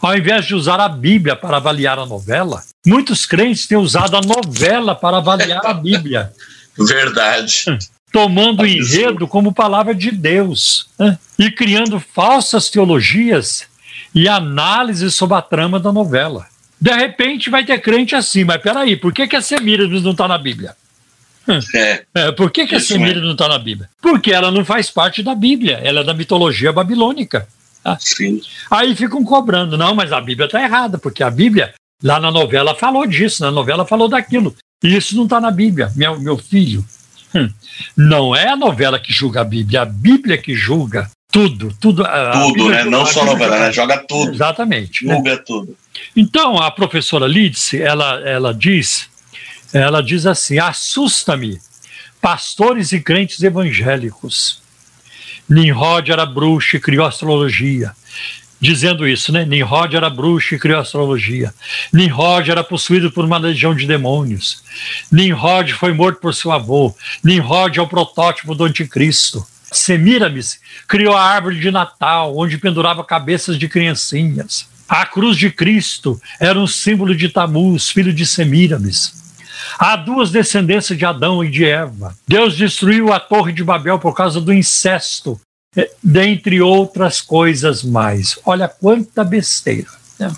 Ao 0.00 0.16
invés 0.16 0.46
de 0.46 0.54
usar 0.54 0.80
a 0.80 0.88
Bíblia 0.88 1.36
para 1.36 1.58
avaliar 1.58 1.98
a 1.98 2.06
novela, 2.06 2.62
muitos 2.86 3.26
crentes 3.26 3.66
têm 3.66 3.76
usado 3.76 4.16
a 4.16 4.20
novela 4.20 4.94
para 4.94 5.18
avaliar 5.18 5.64
a 5.64 5.74
Bíblia 5.74 6.32
Verdade. 6.78 7.78
tomando 8.10 8.62
o 8.62 8.66
enredo 8.66 9.28
como 9.28 9.52
palavra 9.52 9.94
de 9.94 10.10
Deus 10.10 10.88
né? 10.98 11.18
e 11.38 11.50
criando 11.50 12.00
falsas 12.00 12.70
teologias 12.70 13.68
e 14.14 14.26
análises 14.26 15.14
sobre 15.14 15.36
a 15.36 15.42
trama 15.42 15.78
da 15.78 15.92
novela. 15.92 16.46
De 16.80 16.92
repente 16.92 17.50
vai 17.50 17.64
ter 17.64 17.78
crente 17.80 18.14
assim, 18.16 18.42
mas 18.42 18.60
peraí, 18.62 18.96
por 18.96 19.12
que, 19.12 19.28
que 19.28 19.36
a 19.36 19.42
Semíramis 19.42 20.02
não 20.02 20.12
está 20.12 20.26
na 20.26 20.38
Bíblia? 20.38 20.74
É. 21.74 22.02
É, 22.14 22.32
por 22.32 22.50
que, 22.50 22.66
que 22.66 22.74
a 22.76 22.80
Semíramis 22.80 23.24
não 23.24 23.32
está 23.32 23.48
na 23.48 23.58
Bíblia? 23.58 23.88
Porque 24.00 24.30
ela 24.32 24.50
não 24.50 24.64
faz 24.64 24.90
parte 24.90 25.22
da 25.22 25.34
Bíblia, 25.34 25.80
ela 25.82 26.00
é 26.00 26.04
da 26.04 26.14
mitologia 26.14 26.72
babilônica. 26.72 27.46
Tá? 27.82 27.96
Sim. 27.98 28.40
Aí 28.70 28.94
ficam 28.94 29.24
cobrando, 29.24 29.76
não, 29.78 29.94
mas 29.94 30.12
a 30.12 30.20
Bíblia 30.20 30.46
está 30.46 30.62
errada, 30.62 30.98
porque 30.98 31.22
a 31.22 31.30
Bíblia, 31.30 31.72
lá 32.02 32.20
na 32.20 32.30
novela, 32.30 32.74
falou 32.74 33.06
disso, 33.06 33.42
na 33.42 33.50
novela 33.50 33.86
falou 33.86 34.08
daquilo. 34.08 34.54
E 34.84 34.96
isso 34.96 35.16
não 35.16 35.24
está 35.24 35.40
na 35.40 35.50
Bíblia, 35.50 35.90
meu, 35.96 36.20
meu 36.20 36.36
filho. 36.38 36.84
Hum. 37.34 37.48
Não 37.96 38.34
é 38.36 38.48
a 38.48 38.56
novela 38.56 38.98
que 38.98 39.12
julga 39.12 39.40
a 39.40 39.44
Bíblia, 39.44 39.78
é 39.78 39.82
a 39.82 39.86
Bíblia 39.86 40.36
que 40.38 40.54
julga 40.54 41.10
tudo. 41.32 41.72
Tudo, 41.80 42.04
a- 42.04 42.30
a 42.30 42.32
Tudo, 42.42 42.68
né? 42.68 42.82
julga- 42.82 42.84
Não 42.90 43.02
a 43.02 43.06
só 43.06 43.20
Bíblia 43.20 43.32
novela, 43.32 43.54
julga- 43.56 43.66
né? 43.66 43.72
Joga 43.72 43.98
tudo. 44.06 44.32
Exatamente. 44.34 45.06
né? 45.06 45.14
Julga 45.14 45.36
tudo. 45.38 45.76
Então, 46.16 46.58
a 46.58 46.70
professora 46.70 47.26
Lidse, 47.26 47.80
ela, 47.80 48.20
ela 48.28 48.52
diz, 48.54 49.08
ela 49.72 50.02
diz 50.02 50.26
assim, 50.26 50.58
assusta-me, 50.58 51.60
pastores 52.20 52.92
e 52.92 53.00
crentes 53.00 53.42
evangélicos. 53.42 54.60
Nimrod 55.48 56.10
era 56.10 56.24
bruxo 56.26 56.76
e 56.76 56.80
criou 56.80 57.06
astrologia. 57.06 57.92
Dizendo 58.60 59.08
isso, 59.08 59.32
né? 59.32 59.44
Nimrod 59.44 59.96
era 59.96 60.10
bruxo 60.10 60.54
e 60.54 60.58
criou 60.58 60.80
astrologia. 60.80 61.52
Nimrod 61.92 62.50
era 62.50 62.62
possuído 62.62 63.10
por 63.10 63.24
uma 63.24 63.38
legião 63.38 63.74
de 63.74 63.86
demônios. 63.86 64.62
Nimrod 65.10 65.72
foi 65.72 65.94
morto 65.94 66.20
por 66.20 66.34
seu 66.34 66.52
avô. 66.52 66.94
Nimrod 67.24 67.78
é 67.78 67.82
o 67.82 67.88
protótipo 67.88 68.54
do 68.54 68.64
anticristo. 68.64 69.44
Semiramis 69.72 70.60
criou 70.86 71.16
a 71.16 71.22
árvore 71.22 71.58
de 71.58 71.70
Natal, 71.70 72.36
onde 72.36 72.58
pendurava 72.58 73.02
cabeças 73.02 73.58
de 73.58 73.68
criancinhas. 73.68 74.68
A 74.88 75.06
cruz 75.06 75.36
de 75.36 75.50
Cristo 75.50 76.20
era 76.38 76.58
um 76.58 76.66
símbolo 76.66 77.14
de 77.14 77.28
Tamuz, 77.28 77.88
filho 77.88 78.12
de 78.12 78.26
Semiramis. 78.26 79.19
Há 79.78 79.96
duas 79.96 80.30
descendências 80.30 80.98
de 80.98 81.04
Adão 81.04 81.44
e 81.44 81.50
de 81.50 81.64
Eva. 81.64 82.14
Deus 82.26 82.56
destruiu 82.56 83.12
a 83.12 83.20
Torre 83.20 83.52
de 83.52 83.64
Babel 83.64 83.98
por 83.98 84.14
causa 84.14 84.40
do 84.40 84.52
incesto, 84.52 85.40
eh, 85.76 85.90
dentre 86.02 86.60
outras 86.60 87.20
coisas 87.20 87.82
mais. 87.82 88.38
Olha 88.44 88.68
quanta 88.68 89.24
besteira. 89.24 89.88
né? 90.18 90.32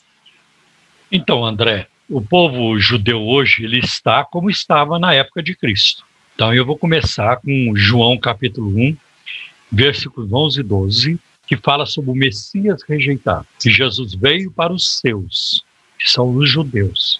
Então, 1.12 1.46
André, 1.46 1.88
o 2.10 2.22
povo 2.22 2.78
judeu 2.80 3.22
hoje 3.22 3.64
ele 3.64 3.80
está 3.80 4.24
como 4.24 4.50
estava 4.50 5.00
na 5.00 5.14
época 5.14 5.42
de 5.42 5.56
Cristo. 5.56 6.04
Então, 6.36 6.54
eu 6.54 6.66
vou 6.66 6.78
começar 6.78 7.38
com 7.38 7.74
João 7.76 8.18
capítulo 8.18 8.70
1, 8.70 8.98
versículos 9.72 10.32
11 10.32 10.60
e 10.60 10.64
12, 10.64 11.20
que 11.48 11.58
fala 11.58 11.86
sobre 11.86 12.12
o 12.12 12.16
Messias 12.16 12.84
rejeitado. 12.84 13.48
Que 13.60 13.72
Jesus 13.72 14.14
veio 14.14 14.52
para 14.52 14.72
os 14.72 15.00
seus, 15.00 15.64
que 15.98 16.10
são 16.10 16.36
os 16.36 16.50
judeus, 16.50 17.20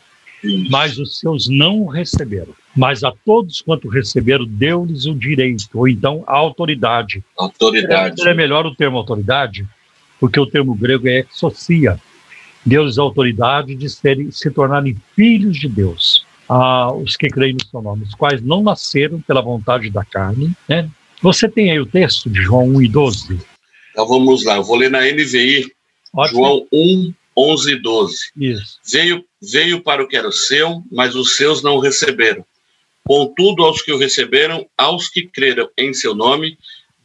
mas 0.70 1.00
os 1.00 1.20
seus 1.20 1.48
não 1.48 1.82
o 1.82 1.88
receberam. 1.88 2.54
Mas 2.76 3.04
a 3.04 3.12
todos 3.26 3.62
quanto 3.62 3.88
receberam, 3.88 4.46
deu-lhes 4.46 5.06
o 5.06 5.16
direito, 5.16 5.68
ou 5.74 5.88
então 5.88 6.24
a 6.28 6.36
autoridade. 6.36 7.24
Autoridade. 7.36 8.28
É 8.28 8.34
melhor 8.34 8.66
o 8.66 8.76
termo 8.76 8.98
autoridade, 8.98 9.68
porque 10.20 10.40
o 10.40 10.46
termo 10.46 10.76
grego 10.76 11.08
é 11.08 11.26
exocia. 11.32 12.00
Deu-lhes 12.66 12.98
a 12.98 13.02
autoridade 13.02 13.76
de 13.76 13.90
serem, 13.90 14.32
se 14.32 14.52
tornarem 14.52 14.98
filhos 15.16 15.58
de 15.58 15.68
Deus. 15.68 16.26
Ah, 16.50 16.92
os 16.94 17.16
que 17.16 17.28
creem 17.28 17.54
no 17.54 17.66
seu 17.66 17.82
nome, 17.82 18.04
os 18.04 18.16
quais 18.16 18.42
não 18.42 18.64
nasceram 18.64 19.22
pela 19.22 19.42
vontade 19.42 19.90
da 19.90 20.04
carne. 20.04 20.52
Né? 20.68 20.90
Você 21.22 21.50
tem 21.50 21.72
aí 21.72 21.80
o 21.80 21.86
texto 21.86 22.30
de 22.30 22.42
João 22.42 22.68
1 22.76 22.82
e 22.84 22.88
12? 22.88 23.40
Então 23.92 24.08
vamos 24.08 24.46
lá, 24.46 24.58
eu 24.58 24.64
vou 24.64 24.78
ler 24.78 24.92
na 24.92 25.02
NVI, 25.02 25.72
Ótimo. 26.14 26.40
João 26.40 26.68
1, 26.72 27.14
11 27.38 27.72
e 27.72 27.76
12. 27.80 28.18
Isso. 28.38 28.80
Veio, 28.86 29.26
veio 29.42 29.82
para 29.82 30.04
o 30.04 30.08
que 30.08 30.18
era 30.18 30.32
seu, 30.32 30.82
mas 30.92 31.16
os 31.16 31.36
seus 31.36 31.62
não 31.62 31.76
o 31.76 31.80
receberam. 31.80 32.46
Contudo, 33.04 33.64
aos 33.64 33.82
que 33.82 33.92
o 33.92 33.98
receberam, 33.98 34.68
aos 34.78 35.08
que 35.08 35.28
creram 35.28 35.70
em 35.78 35.94
seu 35.94 36.14
nome, 36.14 36.58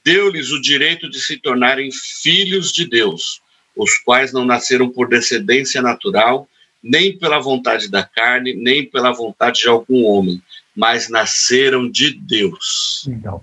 deu-lhes 0.04 0.50
o 0.50 0.60
direito 0.60 1.08
de 1.08 1.20
se 1.20 1.36
tornarem 1.36 1.90
filhos 2.22 2.72
de 2.72 2.86
Deus, 2.88 3.40
os 3.76 3.98
quais 3.98 4.32
não 4.32 4.44
nasceram 4.44 4.88
por 4.88 5.08
descendência 5.08 5.80
natural, 5.80 6.48
nem 6.82 7.16
pela 7.16 7.38
vontade 7.38 7.88
da 7.88 8.02
carne, 8.02 8.54
nem 8.54 8.84
pela 8.84 9.12
vontade 9.12 9.60
de 9.60 9.68
algum 9.68 10.04
homem, 10.04 10.42
mas 10.74 11.08
nasceram 11.08 11.88
de 11.88 12.12
Deus. 12.12 13.06
Então, 13.08 13.40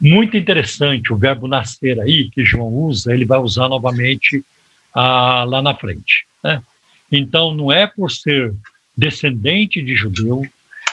muito 0.00 0.36
interessante 0.36 1.12
o 1.12 1.16
verbo 1.16 1.48
nascer 1.48 1.98
aí, 2.00 2.30
que 2.30 2.44
João 2.44 2.68
usa, 2.68 3.14
ele 3.14 3.24
vai 3.24 3.38
usar 3.38 3.68
novamente 3.68 4.44
ah, 4.92 5.44
lá 5.44 5.62
na 5.62 5.74
frente. 5.74 6.26
Né? 6.44 6.62
Então, 7.10 7.54
não 7.54 7.72
é 7.72 7.86
por 7.86 8.10
ser 8.10 8.54
descendente 8.96 9.82
de 9.82 9.96
judeu 9.96 10.42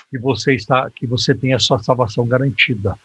que 0.09 0.17
você 0.17 0.55
está, 0.55 0.89
que 0.89 1.05
você 1.05 1.33
tem 1.33 1.53
a 1.53 1.59
sua 1.59 1.81
salvação 1.81 2.25
garantida. 2.27 2.97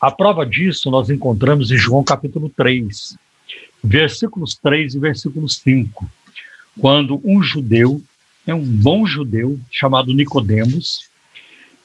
A 0.00 0.12
prova 0.12 0.46
disso 0.46 0.92
nós 0.92 1.10
encontramos 1.10 1.72
em 1.72 1.76
João 1.76 2.04
capítulo 2.04 2.48
3, 2.56 3.16
versículos 3.82 4.54
3 4.54 4.94
e 4.94 4.98
versículo 5.00 5.48
5, 5.48 6.08
quando 6.80 7.20
um 7.24 7.42
judeu, 7.42 8.00
é 8.46 8.54
um 8.54 8.64
bom 8.64 9.04
judeu 9.04 9.58
chamado 9.70 10.14
Nicodemos, 10.14 11.08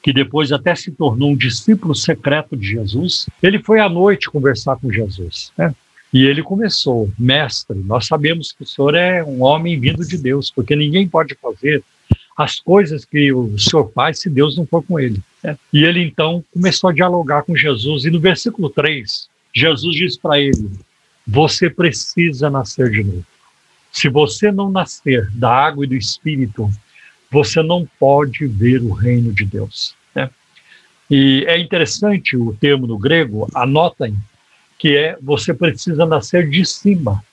que 0.04 0.14
depois 0.14 0.52
até 0.52 0.76
se 0.76 0.92
tornou 0.92 1.32
um 1.32 1.36
discípulo 1.36 1.96
secreto 1.96 2.56
de 2.56 2.68
Jesus, 2.68 3.28
ele 3.42 3.58
foi 3.58 3.80
à 3.80 3.90
noite 3.90 4.30
conversar 4.30 4.76
com 4.76 4.92
Jesus. 4.92 5.52
Né? 5.58 5.74
E 6.14 6.24
ele 6.24 6.44
começou, 6.44 7.12
mestre, 7.18 7.80
nós 7.80 8.06
sabemos 8.06 8.52
que 8.52 8.62
o 8.62 8.68
senhor 8.68 8.94
é 8.94 9.24
um 9.24 9.42
homem 9.42 9.80
vindo 9.80 10.06
de 10.06 10.20
Deus, 10.20 10.52
porque 10.52 10.76
ninguém 10.76 11.08
pode 11.08 11.36
fazer 11.42 11.84
as 12.38 12.60
coisas 12.60 13.06
que 13.06 13.34
o 13.34 13.58
senhor 13.58 13.92
faz 13.92 14.20
se 14.20 14.30
Deus 14.30 14.56
não 14.56 14.68
for 14.68 14.84
com 14.84 15.00
ele. 15.00 15.20
E 15.72 15.84
ele 15.84 16.02
então 16.02 16.44
começou 16.54 16.90
a 16.90 16.94
dialogar 16.94 17.44
com 17.44 17.56
Jesus, 17.56 18.06
e 18.06 18.10
no 18.10 18.20
versículo 18.20 18.70
3, 18.70 19.28
Jesus 19.54 19.96
diz 19.96 20.18
para 20.18 20.40
ele: 20.40 20.72
Você 21.28 21.70
precisa 21.70 22.50
nascer 22.50 22.90
de 22.90 23.04
novo. 23.04 23.26
Se 23.92 24.10
você 24.10 24.52
não 24.52 24.72
nascer 24.72 25.30
da 25.32 25.52
água 25.52 25.86
e 25.86 25.88
do 25.88 25.96
Espírito, 25.96 26.70
você 27.30 27.62
não 27.62 27.88
pode 28.00 28.48
ver 28.48 28.82
o 28.82 28.92
reino 28.92 29.32
de 29.34 29.46
Deus. 29.46 29.96
Né? 30.16 30.30
E 31.10 31.44
é 31.48 31.60
interessante 31.60 32.36
o 32.36 32.54
termo 32.54 32.88
no 32.88 32.98
grego, 32.98 33.48
anotem, 33.54 34.16
que 34.80 34.98
é 34.98 35.18
você 35.22 35.54
precisa 35.54 36.06
nascer 36.06 36.50
de 36.50 36.66
cima. 36.66 37.24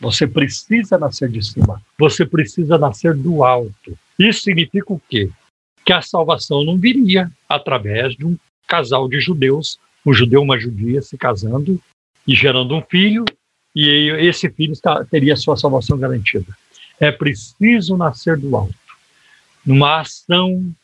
Você 0.00 0.26
precisa 0.26 0.98
nascer 0.98 1.30
de 1.30 1.42
cima. 1.42 1.82
Você 1.98 2.26
precisa 2.26 2.76
nascer 2.76 3.14
do 3.14 3.42
alto. 3.42 3.98
Isso 4.18 4.42
significa 4.42 4.92
o 4.92 5.00
quê? 5.08 5.30
Que 5.86 5.92
a 5.92 6.02
salvação 6.02 6.62
não 6.64 6.76
viria 6.76 7.30
através 7.48 8.14
de 8.14 8.26
um 8.26 8.36
casal 8.68 9.08
de 9.08 9.20
judeus, 9.20 9.78
um 10.04 10.12
judeu 10.12 10.42
e 10.42 10.44
uma 10.44 10.58
judia 10.58 11.00
se 11.00 11.16
casando 11.16 11.80
e 12.26 12.34
gerando 12.34 12.74
um 12.74 12.82
filho, 12.82 13.24
e 13.74 14.10
esse 14.26 14.50
filho 14.50 14.72
está, 14.72 15.04
teria 15.04 15.36
sua 15.36 15.56
salvação 15.56 15.96
garantida. 15.96 16.54
É 16.98 17.10
preciso 17.12 17.96
nascer 17.96 18.36
do 18.36 18.54
alto, 18.56 18.74
numa 19.64 20.00
ação 20.00 20.74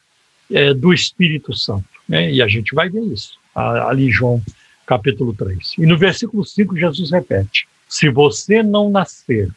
é, 0.50 0.72
do 0.72 0.92
Espírito 0.92 1.54
Santo. 1.54 1.88
Né? 2.08 2.32
E 2.32 2.42
a 2.42 2.48
gente 2.48 2.74
vai 2.74 2.88
ver 2.88 3.02
isso 3.02 3.38
ali 3.54 4.06
em 4.06 4.10
João 4.10 4.42
capítulo 4.86 5.34
3. 5.34 5.74
E 5.78 5.86
no 5.86 5.96
versículo 5.96 6.44
5, 6.44 6.76
Jesus 6.76 7.10
repete: 7.10 7.66
Se 7.88 8.08
você 8.08 8.62
não 8.62 8.90
nascer 8.90 9.50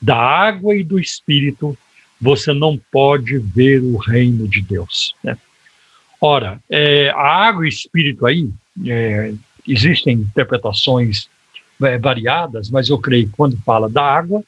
da 0.00 0.16
água 0.16 0.74
e 0.74 0.84
do 0.84 0.98
Espírito, 0.98 1.76
você 2.24 2.54
não 2.54 2.80
pode 2.90 3.36
ver 3.36 3.82
o 3.82 3.98
reino 3.98 4.48
de 4.48 4.62
Deus. 4.62 5.14
Né? 5.22 5.36
Ora, 6.18 6.58
é, 6.70 7.10
a 7.10 7.46
água 7.48 7.66
e 7.66 7.68
Espírito 7.68 8.24
aí, 8.24 8.48
é, 8.86 9.34
existem 9.68 10.14
interpretações 10.14 11.28
é, 11.82 11.98
variadas, 11.98 12.70
mas 12.70 12.88
eu 12.88 12.98
creio 12.98 13.26
que 13.26 13.36
quando 13.36 13.58
fala 13.58 13.90
da 13.90 14.02
água, 14.02 14.42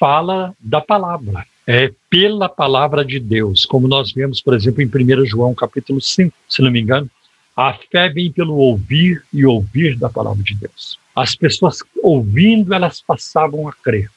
fala 0.00 0.52
da 0.58 0.80
palavra. 0.80 1.46
É 1.64 1.92
pela 2.10 2.48
palavra 2.48 3.04
de 3.04 3.20
Deus, 3.20 3.64
como 3.64 3.86
nós 3.86 4.12
vemos, 4.12 4.42
por 4.42 4.52
exemplo, 4.52 4.82
em 4.82 4.86
1 4.86 5.24
João 5.26 5.54
capítulo 5.54 6.00
5, 6.00 6.34
se 6.48 6.60
não 6.60 6.72
me 6.72 6.80
engano, 6.80 7.08
a 7.56 7.72
fé 7.72 8.08
vem 8.08 8.32
pelo 8.32 8.56
ouvir 8.56 9.22
e 9.32 9.46
ouvir 9.46 9.96
da 9.96 10.08
palavra 10.08 10.42
de 10.42 10.56
Deus. 10.56 10.98
As 11.14 11.36
pessoas 11.36 11.78
ouvindo, 12.02 12.74
elas 12.74 13.00
passavam 13.00 13.68
a 13.68 13.72
crer. 13.72 14.10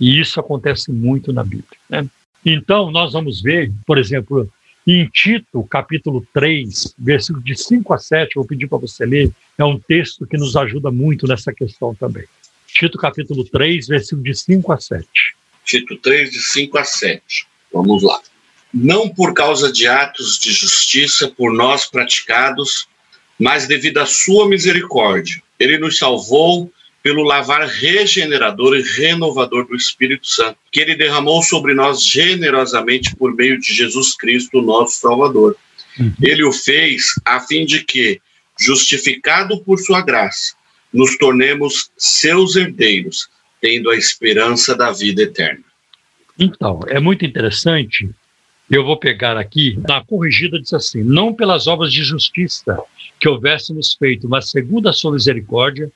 E 0.00 0.18
isso 0.18 0.40
acontece 0.40 0.90
muito 0.90 1.34
na 1.34 1.44
Bíblia. 1.44 1.78
Né? 1.86 2.08
Então, 2.44 2.90
nós 2.90 3.12
vamos 3.12 3.42
ver, 3.42 3.72
por 3.86 3.98
exemplo, 3.98 4.50
em 4.86 5.06
Tito, 5.06 5.62
capítulo 5.64 6.26
3, 6.32 6.94
versículo 6.98 7.44
de 7.44 7.54
5 7.54 7.92
a 7.92 7.98
7, 7.98 8.34
vou 8.34 8.46
pedir 8.46 8.66
para 8.66 8.78
você 8.78 9.04
ler, 9.04 9.30
é 9.58 9.64
um 9.64 9.78
texto 9.78 10.26
que 10.26 10.38
nos 10.38 10.56
ajuda 10.56 10.90
muito 10.90 11.26
nessa 11.26 11.52
questão 11.52 11.94
também. 11.94 12.24
Tito, 12.66 12.96
capítulo 12.96 13.44
3, 13.44 13.88
versículo 13.88 14.22
de 14.22 14.34
5 14.34 14.72
a 14.72 14.80
7. 14.80 15.06
Tito 15.64 15.96
3, 15.98 16.30
de 16.30 16.40
5 16.40 16.78
a 16.78 16.84
7. 16.84 17.46
Vamos 17.72 18.02
lá. 18.02 18.20
Não 18.72 19.08
por 19.08 19.34
causa 19.34 19.70
de 19.70 19.86
atos 19.86 20.38
de 20.38 20.50
justiça 20.52 21.28
por 21.28 21.52
nós 21.52 21.86
praticados, 21.86 22.88
mas 23.38 23.66
devido 23.66 23.98
à 23.98 24.06
sua 24.06 24.48
misericórdia. 24.48 25.42
Ele 25.58 25.78
nos 25.78 25.98
salvou 25.98 26.72
pelo 27.02 27.22
lavar 27.22 27.66
regenerador 27.66 28.76
e 28.76 28.82
renovador 28.82 29.66
do 29.66 29.74
Espírito 29.74 30.26
Santo, 30.26 30.58
que 30.70 30.80
ele 30.80 30.94
derramou 30.94 31.42
sobre 31.42 31.74
nós 31.74 32.04
generosamente 32.04 33.16
por 33.16 33.34
meio 33.34 33.58
de 33.58 33.72
Jesus 33.72 34.16
Cristo, 34.16 34.60
nosso 34.60 35.00
Salvador. 35.00 35.56
Uhum. 35.98 36.12
Ele 36.22 36.44
o 36.44 36.52
fez 36.52 37.14
a 37.24 37.40
fim 37.40 37.64
de 37.64 37.84
que, 37.84 38.20
justificado 38.58 39.62
por 39.62 39.78
sua 39.78 40.02
graça, 40.02 40.54
nos 40.92 41.16
tornemos 41.16 41.90
seus 41.96 42.56
herdeiros, 42.56 43.28
tendo 43.60 43.90
a 43.90 43.96
esperança 43.96 44.74
da 44.76 44.90
vida 44.90 45.22
eterna. 45.22 45.64
Então, 46.38 46.80
é 46.88 46.98
muito 47.00 47.24
interessante. 47.24 48.08
Eu 48.70 48.84
vou 48.84 48.96
pegar 48.96 49.36
aqui, 49.36 49.78
na 49.88 50.02
corrigida 50.04 50.60
diz 50.60 50.72
assim: 50.72 51.02
não 51.02 51.34
pelas 51.34 51.66
obras 51.66 51.92
de 51.92 52.02
justiça 52.02 52.78
que 53.18 53.28
houvéssemos 53.28 53.94
feito, 53.94 54.28
mas 54.28 54.50
segundo 54.50 54.88
a 54.88 54.92
sua 54.92 55.12
misericórdia, 55.12 55.90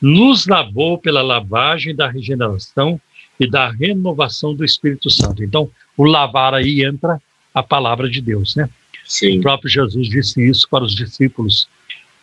nos 0.00 0.46
lavou 0.46 0.98
pela 0.98 1.22
lavagem 1.22 1.94
da 1.94 2.08
regeneração 2.08 3.00
e 3.38 3.48
da 3.48 3.70
renovação 3.70 4.54
do 4.54 4.64
Espírito 4.64 5.10
Santo. 5.10 5.42
Então, 5.42 5.70
o 5.96 6.04
lavar 6.04 6.54
aí 6.54 6.84
entra 6.84 7.20
a 7.54 7.62
palavra 7.62 8.08
de 8.08 8.20
Deus, 8.20 8.54
né? 8.54 8.68
Sim. 9.04 9.38
O 9.38 9.42
próprio 9.42 9.68
Jesus 9.68 10.08
disse 10.08 10.48
isso 10.48 10.68
para 10.70 10.84
os 10.84 10.94
discípulos 10.94 11.68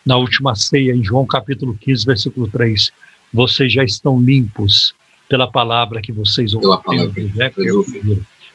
na 0.06 0.16
última 0.16 0.56
ceia, 0.56 0.94
em 0.94 1.04
João 1.04 1.26
capítulo 1.26 1.78
15, 1.80 2.06
versículo 2.06 2.48
3. 2.48 2.92
Vocês 3.34 3.74
já 3.74 3.84
estão 3.84 4.22
limpos 4.22 4.96
pela 5.28 5.52
palavra 5.52 6.02
que 6.02 6.14
vocês 6.14 6.54
ouviram. 6.54 7.12
Né? 7.36 7.52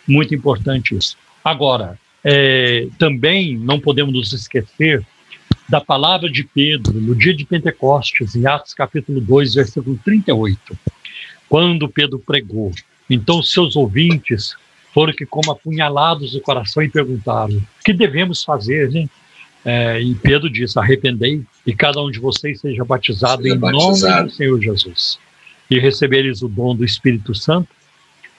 Muito 0.08 0.34
importante 0.34 0.96
isso. 0.96 1.16
Agora, 1.44 1.98
é, 2.24 2.88
também 2.98 3.56
não 3.58 3.78
podemos 3.78 4.14
nos 4.14 4.32
esquecer 4.32 5.04
da 5.72 5.80
palavra 5.80 6.30
de 6.30 6.44
Pedro 6.44 7.00
no 7.00 7.14
dia 7.14 7.32
de 7.32 7.46
Pentecostes, 7.46 8.36
em 8.36 8.46
Atos 8.46 8.74
capítulo 8.74 9.22
2, 9.22 9.54
versículo 9.54 9.98
38, 10.04 10.78
quando 11.48 11.88
Pedro 11.88 12.18
pregou. 12.18 12.70
Então 13.08 13.42
seus 13.42 13.74
ouvintes 13.74 14.54
foram 14.92 15.14
que 15.14 15.24
como 15.24 15.50
apunhalados 15.50 16.34
no 16.34 16.42
coração 16.42 16.82
e 16.82 16.90
perguntaram: 16.90 17.56
o 17.56 17.64
que 17.82 17.94
devemos 17.94 18.44
fazer, 18.44 18.90
né? 18.90 19.08
É, 19.64 19.98
e 19.98 20.14
Pedro 20.14 20.50
disse: 20.50 20.78
arrependei 20.78 21.42
e 21.66 21.74
cada 21.74 22.02
um 22.02 22.10
de 22.10 22.20
vocês 22.20 22.60
seja 22.60 22.84
batizado 22.84 23.42
seja 23.42 23.54
em 23.54 23.58
batizado. 23.58 24.16
nome 24.16 24.28
do 24.28 24.30
Senhor 24.30 24.60
Jesus 24.60 25.18
e 25.70 25.78
recebereis 25.78 26.42
o 26.42 26.48
dom 26.48 26.76
do 26.76 26.84
Espírito 26.84 27.34
Santo, 27.34 27.70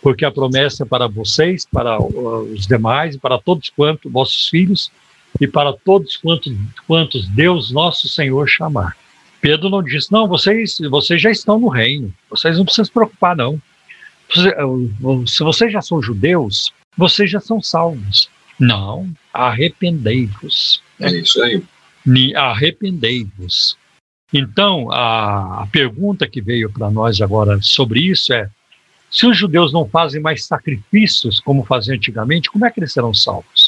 porque 0.03 0.23
a 0.23 0.29
promessa 0.29 0.83
é 0.83 0.85
para 0.85 1.07
vocês, 1.07 1.65
para 1.65 1.99
os 1.99 2.67
demais, 2.67 3.17
para 3.17 3.39
todos 3.39 3.71
quantos 3.71 4.11
vossos 4.11 4.49
filhos 4.49 4.91
e 5.39 5.47
para 5.47 5.73
todos 5.73 6.17
quantos, 6.17 6.53
quantos 6.87 7.27
Deus 7.29 7.71
nosso 7.71 8.07
Senhor 8.07 8.47
chamar. 8.47 8.95
Pedro 9.41 9.69
não 9.69 9.83
disse, 9.83 10.11
não, 10.11 10.27
vocês, 10.27 10.77
vocês 10.89 11.21
já 11.21 11.29
estão 11.29 11.59
no 11.59 11.67
reino, 11.67 12.13
vocês 12.29 12.57
não 12.57 12.63
precisam 12.63 12.85
se 12.85 12.91
preocupar, 12.91 13.35
não. 13.35 13.61
Se 15.27 15.43
vocês 15.43 15.71
já 15.71 15.81
são 15.81 16.01
judeus, 16.01 16.71
vocês 16.97 17.29
já 17.29 17.39
são 17.39 17.61
salvos. 17.61 18.29
Não, 18.59 19.11
arrependei-vos. 19.33 20.81
É 20.99 21.11
isso 21.11 21.41
aí. 21.43 21.61
Arrependei-vos. 22.35 23.77
Então, 24.33 24.91
a, 24.91 25.63
a 25.63 25.67
pergunta 25.67 26.27
que 26.27 26.41
veio 26.41 26.71
para 26.71 26.89
nós 26.89 27.21
agora 27.21 27.61
sobre 27.61 27.99
isso 27.99 28.33
é: 28.33 28.49
se 29.11 29.27
os 29.27 29.37
judeus 29.37 29.71
não 29.71 29.87
fazem 29.87 30.19
mais 30.19 30.45
sacrifícios 30.45 31.39
como 31.39 31.63
faziam 31.63 31.95
antigamente, 31.95 32.49
como 32.49 32.65
é 32.65 32.71
que 32.71 32.79
eles 32.79 32.91
serão 32.91 33.13
salvos? 33.13 33.62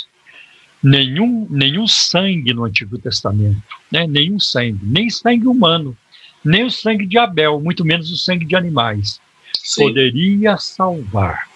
Nenhum, 0.82 1.48
nenhum 1.50 1.88
sangue 1.88 2.54
no 2.54 2.66
Antigo 2.66 2.98
Testamento, 2.98 3.62
né? 3.92 4.06
nenhum 4.08 4.40
sangue, 4.40 4.80
nem 4.84 5.10
sangue 5.10 5.48
humano, 5.48 5.98
nem 6.44 6.64
o 6.64 6.72
sangue 6.72 7.06
de 7.06 7.18
Abel, 7.18 7.60
muito 7.60 7.84
menos 7.84 8.12
o 8.12 8.18
sangue 8.18 8.46
de 8.46 8.56
animais, 8.56 9.20
Sim. 9.54 9.84
poderia 9.84 10.58
salvar. 10.58 11.50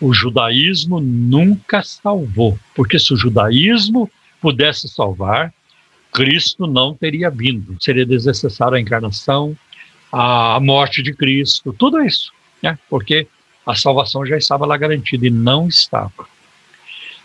O 0.00 0.12
judaísmo 0.12 1.00
nunca 1.00 1.82
salvou, 1.82 2.58
porque 2.74 2.98
se 2.98 3.12
o 3.12 3.16
judaísmo 3.16 4.10
pudesse 4.40 4.88
salvar, 4.88 5.52
Cristo 6.12 6.66
não 6.66 6.94
teria 6.94 7.30
vindo. 7.30 7.76
Seria 7.80 8.04
desnecessário 8.04 8.74
a 8.74 8.80
encarnação, 8.80 9.56
a 10.10 10.58
morte 10.60 11.02
de 11.02 11.14
Cristo, 11.14 11.72
tudo 11.72 12.02
isso, 12.02 12.32
né? 12.62 12.78
porque 12.90 13.26
a 13.66 13.74
salvação 13.74 14.26
já 14.26 14.36
estava 14.36 14.66
lá 14.66 14.76
garantida 14.76 15.26
e 15.26 15.30
não 15.30 15.68
estava. 15.68 16.26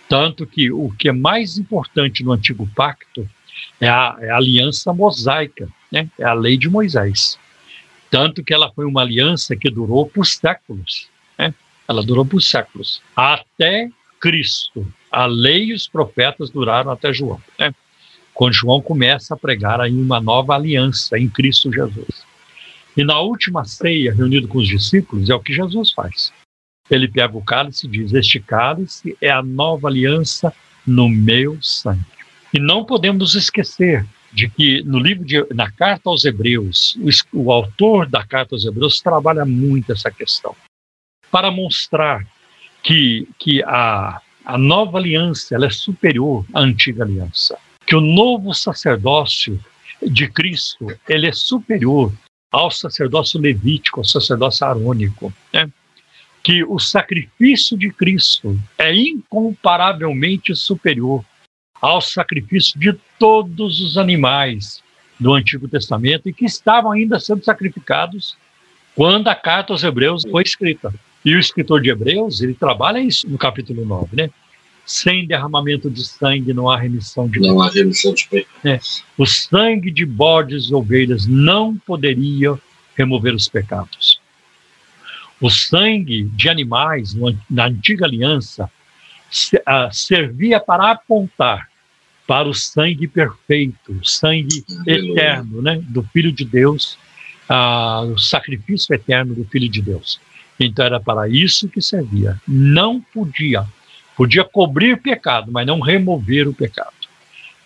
Tanto 0.09 0.45
que 0.45 0.71
o 0.71 0.91
que 0.97 1.09
é 1.09 1.11
mais 1.11 1.57
importante 1.57 2.23
no 2.23 2.31
Antigo 2.31 2.67
Pacto 2.75 3.27
é 3.79 3.87
a, 3.87 4.17
é 4.19 4.29
a 4.29 4.37
aliança 4.37 4.93
mosaica, 4.93 5.67
né? 5.91 6.09
é 6.17 6.23
a 6.23 6.33
lei 6.33 6.57
de 6.57 6.69
Moisés. 6.69 7.37
Tanto 8.09 8.43
que 8.43 8.53
ela 8.53 8.71
foi 8.71 8.85
uma 8.85 9.01
aliança 9.01 9.55
que 9.55 9.69
durou 9.69 10.07
por 10.07 10.25
séculos. 10.25 11.09
Né? 11.37 11.53
Ela 11.87 12.01
durou 12.03 12.25
por 12.25 12.41
séculos. 12.41 13.01
Até 13.15 13.89
Cristo. 14.19 14.87
A 15.11 15.25
lei 15.25 15.65
e 15.65 15.73
os 15.73 15.87
profetas 15.87 16.49
duraram 16.49 16.91
até 16.91 17.11
João. 17.13 17.41
Né? 17.59 17.73
Quando 18.33 18.53
João 18.53 18.81
começa 18.81 19.33
a 19.33 19.37
pregar 19.37 19.81
aí 19.81 19.93
uma 19.93 20.21
nova 20.21 20.55
aliança 20.55 21.17
em 21.17 21.27
Cristo 21.27 21.71
Jesus. 21.71 22.25
E 22.95 23.03
na 23.03 23.19
última 23.19 23.65
ceia, 23.65 24.13
reunido 24.13 24.47
com 24.47 24.57
os 24.59 24.67
discípulos, 24.67 25.29
é 25.29 25.35
o 25.35 25.39
que 25.39 25.53
Jesus 25.53 25.91
faz. 25.91 26.31
Ele 26.89 27.07
pega 27.07 27.37
o 27.37 27.43
cálice 27.43 27.87
diz: 27.87 28.13
Este 28.13 28.39
cálice 28.39 29.17
é 29.21 29.29
a 29.29 29.41
nova 29.41 29.87
aliança 29.87 30.53
no 30.85 31.09
meu 31.09 31.61
sangue. 31.61 32.05
E 32.53 32.59
não 32.59 32.85
podemos 32.85 33.35
esquecer 33.35 34.05
de 34.31 34.49
que 34.49 34.81
no 34.83 34.99
livro 34.99 35.25
de, 35.25 35.45
na 35.53 35.69
carta 35.71 36.09
aos 36.09 36.23
Hebreus, 36.23 36.97
o, 37.33 37.43
o 37.43 37.51
autor 37.51 38.07
da 38.07 38.25
carta 38.25 38.55
aos 38.55 38.65
Hebreus 38.65 39.01
trabalha 39.01 39.45
muito 39.45 39.91
essa 39.91 40.11
questão 40.11 40.55
para 41.31 41.51
mostrar 41.51 42.25
que, 42.83 43.27
que 43.37 43.61
a, 43.63 44.21
a 44.45 44.57
nova 44.57 44.97
aliança 44.97 45.55
ela 45.55 45.65
é 45.65 45.69
superior 45.69 46.45
à 46.53 46.61
antiga 46.61 47.03
aliança, 47.03 47.57
que 47.85 47.95
o 47.95 48.01
novo 48.01 48.53
sacerdócio 48.53 49.59
de 50.01 50.27
Cristo 50.29 50.87
ele 51.07 51.27
é 51.27 51.33
superior 51.33 52.13
ao 52.51 52.71
sacerdócio 52.71 53.39
levítico, 53.39 53.99
ao 53.99 54.05
sacerdócio 54.05 54.65
arônico. 54.65 55.33
Né? 55.53 55.69
Que 56.47 56.63
o 56.63 56.79
sacrifício 56.79 57.77
de 57.77 57.91
Cristo 57.91 58.57
é 58.77 58.95
incomparavelmente 58.95 60.55
superior 60.55 61.21
ao 61.81 61.99
sacrifício 61.99 62.79
de 62.79 62.97
todos 63.19 63.81
os 63.81 63.97
animais 63.97 64.81
do 65.19 65.33
Antigo 65.33 65.67
Testamento 65.67 66.29
e 66.29 66.33
que 66.33 66.45
estavam 66.45 66.93
ainda 66.93 67.19
sendo 67.19 67.43
sacrificados 67.43 68.37
quando 68.95 69.27
a 69.27 69.35
carta 69.35 69.73
aos 69.73 69.83
Hebreus 69.83 70.23
foi 70.31 70.41
escrita. 70.41 70.93
E 71.25 71.35
o 71.35 71.39
escritor 71.39 71.81
de 71.81 71.89
Hebreus, 71.89 72.39
ele 72.39 72.53
trabalha 72.53 72.99
isso 72.99 73.29
no 73.29 73.37
capítulo 73.37 73.85
9, 73.85 74.15
né? 74.15 74.29
Sem 74.85 75.27
derramamento 75.27 75.89
de 75.89 76.05
sangue 76.05 76.53
não 76.53 76.69
há 76.69 76.77
remissão 76.77 77.27
de 77.27 77.41
Não 77.41 77.61
há 77.61 77.69
remissão 77.69 78.13
de 78.13 78.25
pecados. 78.25 78.63
É. 78.63 78.79
O 79.21 79.25
sangue 79.25 79.91
de 79.91 80.05
bodes 80.05 80.69
e 80.69 80.73
ovelhas 80.73 81.27
não 81.27 81.75
poderia 81.75 82.57
remover 82.95 83.35
os 83.35 83.49
pecados. 83.49 84.16
O 85.39 85.49
sangue 85.49 86.23
de 86.23 86.49
animais 86.49 87.15
na 87.49 87.65
antiga 87.65 88.05
aliança 88.05 88.69
ah, 89.65 89.89
servia 89.91 90.59
para 90.59 90.91
apontar 90.91 91.69
para 92.25 92.47
o 92.47 92.53
sangue 92.53 93.07
perfeito, 93.07 93.93
o 93.93 94.05
sangue 94.05 94.65
eterno, 94.85 95.61
né, 95.61 95.81
do 95.87 96.03
Filho 96.03 96.31
de 96.31 96.43
Deus, 96.43 96.97
ah, 97.47 98.01
o 98.01 98.17
sacrifício 98.17 98.93
eterno 98.93 99.33
do 99.33 99.45
Filho 99.45 99.69
de 99.69 99.81
Deus. 99.81 100.19
Então 100.59 100.85
era 100.85 100.99
para 100.99 101.29
isso 101.29 101.69
que 101.69 101.81
servia. 101.81 102.41
Não 102.47 102.99
podia, 102.99 103.65
podia 104.15 104.43
cobrir 104.43 105.01
pecado, 105.01 105.51
mas 105.51 105.65
não 105.65 105.79
remover 105.79 106.47
o 106.47 106.53
pecado. 106.53 106.93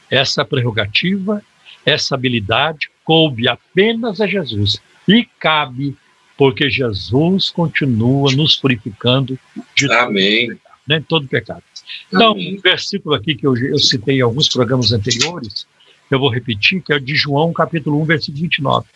Essa 0.09 0.43
prerrogativa, 0.43 1.41
essa 1.85 2.15
habilidade 2.15 2.89
coube 3.03 3.47
apenas 3.47 4.19
a 4.19 4.27
Jesus 4.27 4.79
e 5.07 5.25
cabe 5.39 5.97
porque 6.41 6.71
Jesus 6.71 7.51
continua 7.51 8.31
nos 8.31 8.55
purificando 8.55 9.37
de 9.77 9.87
todo 9.87 9.95
Amém. 9.95 10.47
pecado, 10.47 10.75
né, 10.87 11.03
todo 11.07 11.27
pecado. 11.27 11.63
Então, 12.07 12.31
Amém. 12.31 12.57
um 12.57 12.59
versículo 12.59 13.13
aqui 13.13 13.35
que 13.35 13.45
eu, 13.45 13.55
eu 13.55 13.77
citei 13.77 14.17
em 14.17 14.21
alguns 14.21 14.49
programas 14.49 14.91
anteriores, 14.91 15.67
eu 16.09 16.17
vou 16.17 16.29
repetir, 16.31 16.81
que 16.81 16.91
é 16.91 16.95
o 16.95 16.99
de 16.99 17.13
João, 17.13 17.53
capítulo 17.53 18.01
1, 18.01 18.05
versículo 18.05 18.41
29. 18.41 18.87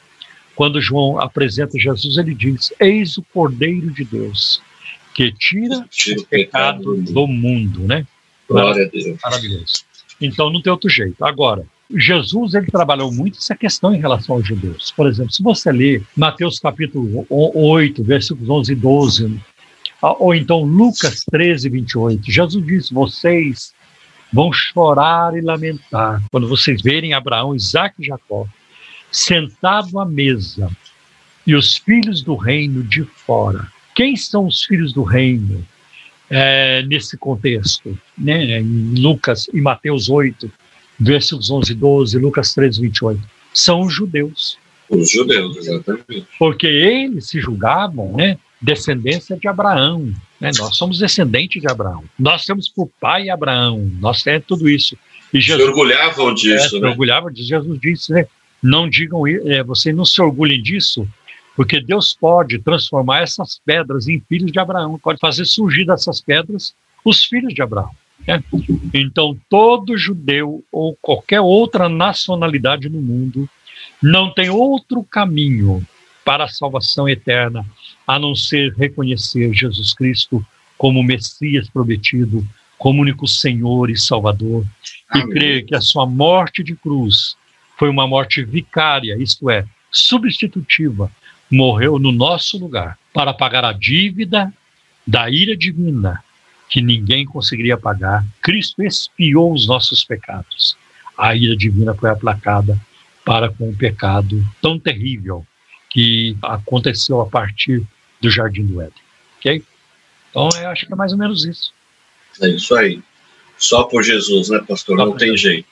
Quando 0.55 0.81
João 0.81 1.19
apresenta 1.19 1.77
Jesus, 1.77 2.17
ele 2.17 2.33
diz: 2.33 2.73
Eis 2.79 3.15
o 3.15 3.21
Cordeiro 3.21 3.91
de 3.91 4.03
Deus, 4.05 4.59
que 5.13 5.31
tira 5.31 5.85
o 6.17 6.25
pecado 6.25 6.95
do 6.95 7.27
mundo, 7.27 7.81
né? 7.81 8.07
Glória 8.49 8.87
a 8.87 8.89
Deus. 8.89 9.19
Maravilhoso. 9.23 9.85
Então 10.19 10.51
não 10.51 10.63
tem 10.63 10.71
outro 10.71 10.89
jeito. 10.89 11.23
Agora, 11.23 11.63
Jesus 11.89 12.53
ele 12.53 12.67
trabalhou 12.67 13.11
muito 13.11 13.37
essa 13.37 13.55
questão 13.55 13.93
em 13.93 13.99
relação 13.99 14.35
aos 14.35 14.47
judeus. 14.47 14.91
Por 14.91 15.07
exemplo, 15.07 15.31
se 15.31 15.43
você 15.43 15.71
ler 15.71 16.03
Mateus 16.15 16.59
capítulo 16.59 17.25
o- 17.29 17.67
8, 17.69 18.03
versículos 18.03 18.49
11 18.49 18.71
e 18.71 18.75
12, 18.75 19.39
ah, 20.01 20.15
ou 20.19 20.33
então 20.33 20.63
Lucas 20.63 21.23
13, 21.29 21.69
28, 21.69 22.31
Jesus 22.31 22.65
diz: 22.65 22.89
Vocês 22.89 23.73
vão 24.33 24.51
chorar 24.51 25.35
e 25.37 25.41
lamentar 25.41 26.21
quando 26.31 26.47
vocês 26.47 26.81
verem 26.81 27.13
Abraão, 27.13 27.55
Isaac 27.55 27.95
e 28.01 28.05
Jacó 28.05 28.47
sentado 29.11 29.97
à 29.99 30.05
mesa 30.05 30.69
e 31.47 31.55
os 31.55 31.77
filhos 31.77 32.21
do 32.21 32.35
reino 32.35 32.83
de 32.83 33.03
fora. 33.03 33.67
Quem 33.95 34.15
são 34.15 34.47
os 34.47 34.63
filhos 34.63 34.91
do 34.91 35.03
reino 35.03 35.65
é, 36.29 36.81
nesse 36.83 37.15
contexto? 37.17 37.97
Né? 38.17 38.59
Em 38.59 38.95
Lucas 38.99 39.47
e 39.53 39.61
Mateus 39.61 40.09
8, 40.09 40.51
versículos 40.99 41.49
11 41.49 41.71
e 41.71 41.75
12, 41.75 42.17
Lucas 42.19 42.53
13, 42.53 42.81
28. 42.81 43.21
São 43.53 43.81
os 43.81 43.93
judeus, 43.93 44.57
Os 44.89 45.09
judeus, 45.09 45.57
exatamente. 45.57 46.27
porque 46.37 46.67
eles 46.67 47.27
se 47.27 47.39
julgavam 47.39 48.13
né, 48.13 48.37
descendência 48.61 49.37
de 49.37 49.47
Abraão. 49.47 50.13
Né? 50.39 50.51
Nós 50.57 50.75
somos 50.75 50.99
descendentes 50.99 51.61
de 51.61 51.69
Abraão. 51.69 52.03
Nós 52.19 52.45
temos 52.45 52.67
por 52.67 52.89
pai 52.99 53.29
Abraão. 53.29 53.89
Nós 53.99 54.23
temos 54.23 54.45
tudo 54.47 54.69
isso. 54.69 54.97
E 55.33 55.41
Se 55.41 55.47
Jesus 55.47 55.69
orgulhavam 55.69 56.31
é, 56.31 56.33
disso, 56.33 56.69
se 56.69 56.79
né? 56.79 56.89
orgulhava 56.89 57.31
disso. 57.31 57.47
Jesus 57.49 57.79
disse, 57.79 58.11
né? 58.13 58.27
Não 58.61 58.89
digam, 58.89 59.27
é, 59.27 59.63
vocês 59.63 59.95
não 59.95 60.05
se 60.05 60.19
orgulhem 60.21 60.61
disso, 60.61 61.07
porque 61.55 61.79
Deus 61.79 62.17
pode 62.19 62.57
transformar 62.59 63.21
essas 63.21 63.59
pedras 63.63 64.07
em 64.07 64.19
filhos 64.27 64.51
de 64.51 64.59
Abraão, 64.59 64.97
pode 64.97 65.19
fazer 65.19 65.45
surgir 65.45 65.85
dessas 65.85 66.19
pedras 66.19 66.73
os 67.03 67.23
filhos 67.23 67.53
de 67.53 67.61
Abraão. 67.61 67.91
Né? 68.27 68.43
Então, 68.93 69.37
todo 69.49 69.97
judeu 69.97 70.63
ou 70.71 70.95
qualquer 71.01 71.41
outra 71.41 71.87
nacionalidade 71.87 72.89
no 72.89 73.01
mundo 73.01 73.49
não 74.01 74.33
tem 74.33 74.49
outro 74.49 75.03
caminho 75.03 75.85
para 76.23 76.45
a 76.45 76.49
salvação 76.49 77.07
eterna 77.07 77.65
a 78.07 78.17
não 78.17 78.35
ser 78.35 78.73
reconhecer 78.73 79.53
Jesus 79.53 79.93
Cristo 79.93 80.45
como 80.77 81.03
Messias 81.03 81.69
prometido, 81.69 82.45
como 82.77 83.01
único 83.01 83.27
Senhor 83.27 83.89
e 83.89 83.97
Salvador 83.97 84.65
e 85.13 85.19
Amém. 85.19 85.29
crer 85.29 85.65
que 85.65 85.75
a 85.75 85.81
sua 85.81 86.05
morte 86.05 86.63
de 86.63 86.75
cruz 86.75 87.35
foi 87.77 87.89
uma 87.89 88.07
morte 88.07 88.43
vicária, 88.43 89.17
isto 89.17 89.49
é, 89.49 89.65
substitutiva, 89.91 91.11
morreu 91.49 91.99
no 91.99 92.11
nosso 92.11 92.57
lugar 92.57 92.97
para 93.13 93.33
pagar 93.33 93.63
a 93.63 93.71
dívida 93.71 94.51
da 95.05 95.29
ira 95.29 95.55
divina 95.55 96.24
que 96.69 96.81
ninguém 96.81 97.25
conseguiria 97.25 97.77
pagar. 97.77 98.25
Cristo 98.41 98.83
expiou 98.83 99.53
os 99.53 99.67
nossos 99.67 100.03
pecados. 100.03 100.77
A 101.17 101.35
ira 101.35 101.55
divina 101.55 101.93
foi 101.93 102.09
aplacada 102.09 102.79
para 103.23 103.49
com 103.49 103.69
o 103.69 103.75
pecado 103.75 104.43
tão 104.61 104.79
terrível 104.79 105.45
que 105.89 106.37
aconteceu 106.41 107.21
a 107.21 107.25
partir 107.25 107.83
do 108.21 108.29
Jardim 108.29 108.65
do 108.65 108.81
Éden. 108.81 108.93
Ok? 109.37 109.63
Então, 110.29 110.49
eu 110.61 110.69
acho 110.69 110.85
que 110.85 110.93
é 110.93 110.95
mais 110.95 111.11
ou 111.13 111.17
menos 111.17 111.45
isso. 111.45 111.73
É 112.41 112.49
isso 112.49 112.75
aí. 112.75 113.01
Só 113.57 113.83
por 113.83 114.03
Jesus, 114.03 114.49
né, 114.49 114.59
pastor? 114.67 114.97
Só 114.97 115.05
Não 115.05 115.15
tem 115.15 115.35
jeito. 115.37 115.69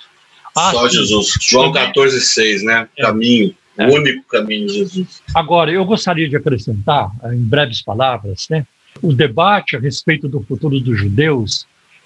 Ah, 0.55 0.71
Só 0.71 0.87
sim. 0.87 0.97
Jesus. 0.97 1.33
João 1.41 1.71
Também. 1.71 1.87
14, 1.87 2.21
6, 2.21 2.63
né? 2.63 2.87
É. 2.97 3.01
Caminho. 3.01 3.55
É. 3.77 3.87
O 3.87 3.93
único 3.93 4.23
caminho, 4.27 4.69
Jesus. 4.69 5.21
Agora, 5.33 5.71
eu 5.71 5.83
gostaria 5.83 6.29
de 6.29 6.35
acrescentar, 6.35 7.11
em 7.33 7.43
breves 7.43 7.81
palavras, 7.81 8.47
né, 8.49 8.67
o 9.01 9.13
debate 9.13 9.75
a 9.75 9.79
respeito 9.79 10.27
do 10.27 10.41
futuro 10.41 10.79
dos 10.79 10.99
judeus 10.99 11.65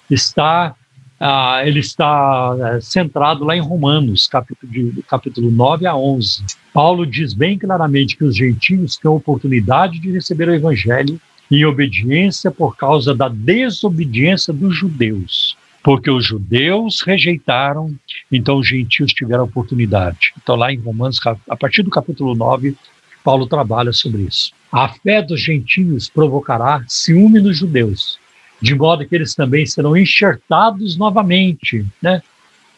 está, 0.09 0.76
ah, 1.19 1.61
ele 1.65 1.80
está 1.80 2.55
eh, 2.59 2.81
centrado 2.81 3.43
lá 3.43 3.55
em 3.55 3.61
Romanos, 3.61 4.27
capítulo, 4.27 4.72
de, 4.72 5.03
capítulo 5.03 5.51
9 5.51 5.85
a 5.85 5.95
11. 5.95 6.43
Paulo 6.73 7.05
diz 7.05 7.34
bem 7.34 7.57
claramente 7.57 8.15
que 8.15 8.23
os 8.23 8.35
gentios 8.35 8.97
têm 8.97 9.09
a 9.09 9.14
oportunidade 9.14 9.99
de 9.99 10.11
receber 10.11 10.47
o 10.47 10.53
evangelho 10.53 11.19
em 11.49 11.65
obediência 11.65 12.51
por 12.51 12.76
causa 12.76 13.15
da 13.15 13.27
desobediência 13.27 14.53
dos 14.53 14.76
judeus. 14.76 15.57
Porque 15.84 16.11
os 16.11 16.26
judeus 16.26 17.01
rejeitaram, 17.01 17.95
então 18.30 18.57
os 18.57 18.68
gentios 18.68 19.14
tiveram 19.14 19.45
oportunidade. 19.45 20.34
Então, 20.41 20.55
lá 20.55 20.72
em 20.73 20.80
Romanos, 20.80 21.19
a 21.49 21.55
partir 21.55 21.81
do 21.81 21.89
capítulo 21.89 22.35
9, 22.35 22.76
Paulo 23.23 23.47
trabalha 23.47 23.93
sobre 23.93 24.23
isso. 24.23 24.51
A 24.72 24.89
fé 24.89 25.22
dos 25.22 25.41
gentios 25.41 26.10
provocará 26.10 26.84
ciúme 26.88 27.39
nos 27.39 27.57
judeus, 27.57 28.19
de 28.61 28.76
modo 28.76 29.07
que 29.07 29.15
eles 29.15 29.34
também 29.34 29.65
serão 29.65 29.95
enxertados 29.95 30.98
novamente 30.98 31.85
né, 32.02 32.22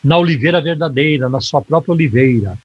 na 0.03 0.17
oliveira 0.17 0.61
verdadeira, 0.61 1.27
na 1.27 1.41
sua 1.41 1.61
própria 1.61 1.93
oliveira. 1.93 2.57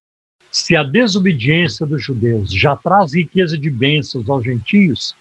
Se 0.50 0.76
a 0.76 0.82
desobediência 0.82 1.86
dos 1.86 2.04
judeus 2.04 2.52
já 2.52 2.76
traz 2.76 3.14
riqueza 3.14 3.56
de 3.56 3.70
bênçãos 3.70 4.28
aos 4.28 4.44
gentios, 4.44 5.16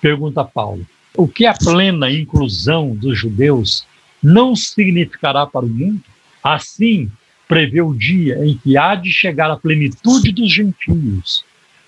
pergunta 0.00 0.42
Paulo, 0.44 0.86
o 1.16 1.28
que 1.28 1.46
a 1.46 1.54
plena 1.54 2.10
inclusão 2.10 2.94
dos 2.96 3.18
judeus 3.18 3.86
não 4.22 4.56
significará 4.56 5.46
para 5.46 5.66
o 5.66 5.68
mundo? 5.68 6.02
Assim, 6.42 7.10
prevê 7.46 7.82
o 7.82 7.94
dia 7.94 8.44
em 8.44 8.56
que 8.56 8.76
há 8.76 8.94
de 8.94 9.12
chegar 9.12 9.50
a 9.50 9.56
plenitude 9.56 10.32
dos 10.32 10.50
gentios, 10.50 11.44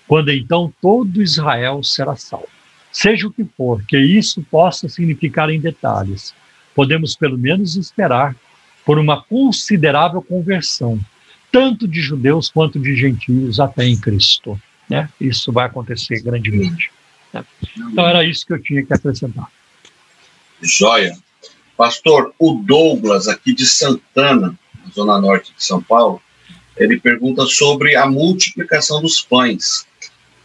quando 0.07 0.31
então 0.31 0.73
todo 0.81 1.21
Israel 1.21 1.83
será 1.83 2.15
salvo. 2.15 2.47
Seja 2.91 3.27
o 3.27 3.31
que 3.31 3.43
for 3.57 3.83
que 3.83 3.97
isso 3.97 4.41
possa 4.49 4.87
significar 4.87 5.49
em 5.49 5.59
detalhes, 5.59 6.33
podemos 6.73 7.15
pelo 7.15 7.37
menos 7.37 7.75
esperar 7.75 8.35
por 8.85 8.99
uma 8.99 9.21
considerável 9.23 10.21
conversão, 10.21 10.99
tanto 11.51 11.87
de 11.87 12.01
judeus 12.01 12.49
quanto 12.49 12.79
de 12.79 12.95
gentios 12.95 13.59
até 13.59 13.85
em 13.85 13.99
Cristo. 13.99 14.59
Né? 14.89 15.09
Isso 15.19 15.51
vai 15.51 15.65
acontecer 15.65 16.21
grandemente. 16.21 16.91
né? 17.33 17.43
Então 17.91 18.05
era 18.05 18.23
isso 18.23 18.45
que 18.45 18.53
eu 18.53 18.61
tinha 18.61 18.85
que 18.85 18.93
acrescentar. 18.93 19.49
Joia. 20.61 21.17
Pastor, 21.75 22.33
o 22.39 22.53
Douglas, 22.53 23.27
aqui 23.27 23.53
de 23.53 23.65
Santana, 23.65 24.57
na 24.83 24.91
zona 24.91 25.19
norte 25.19 25.53
de 25.53 25.63
São 25.63 25.81
Paulo, 25.81 26.21
ele 26.77 26.99
pergunta 26.99 27.45
sobre 27.45 27.95
a 27.95 28.05
multiplicação 28.05 29.01
dos 29.01 29.21
pães. 29.21 29.85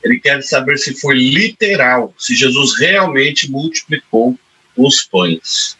Ele 0.02 0.18
quer 0.18 0.42
saber 0.42 0.78
se 0.78 0.94
foi 0.98 1.18
literal, 1.18 2.14
se 2.18 2.34
Jesus 2.34 2.78
realmente 2.78 3.50
multiplicou 3.50 4.38
os 4.76 5.02
pães. 5.02 5.76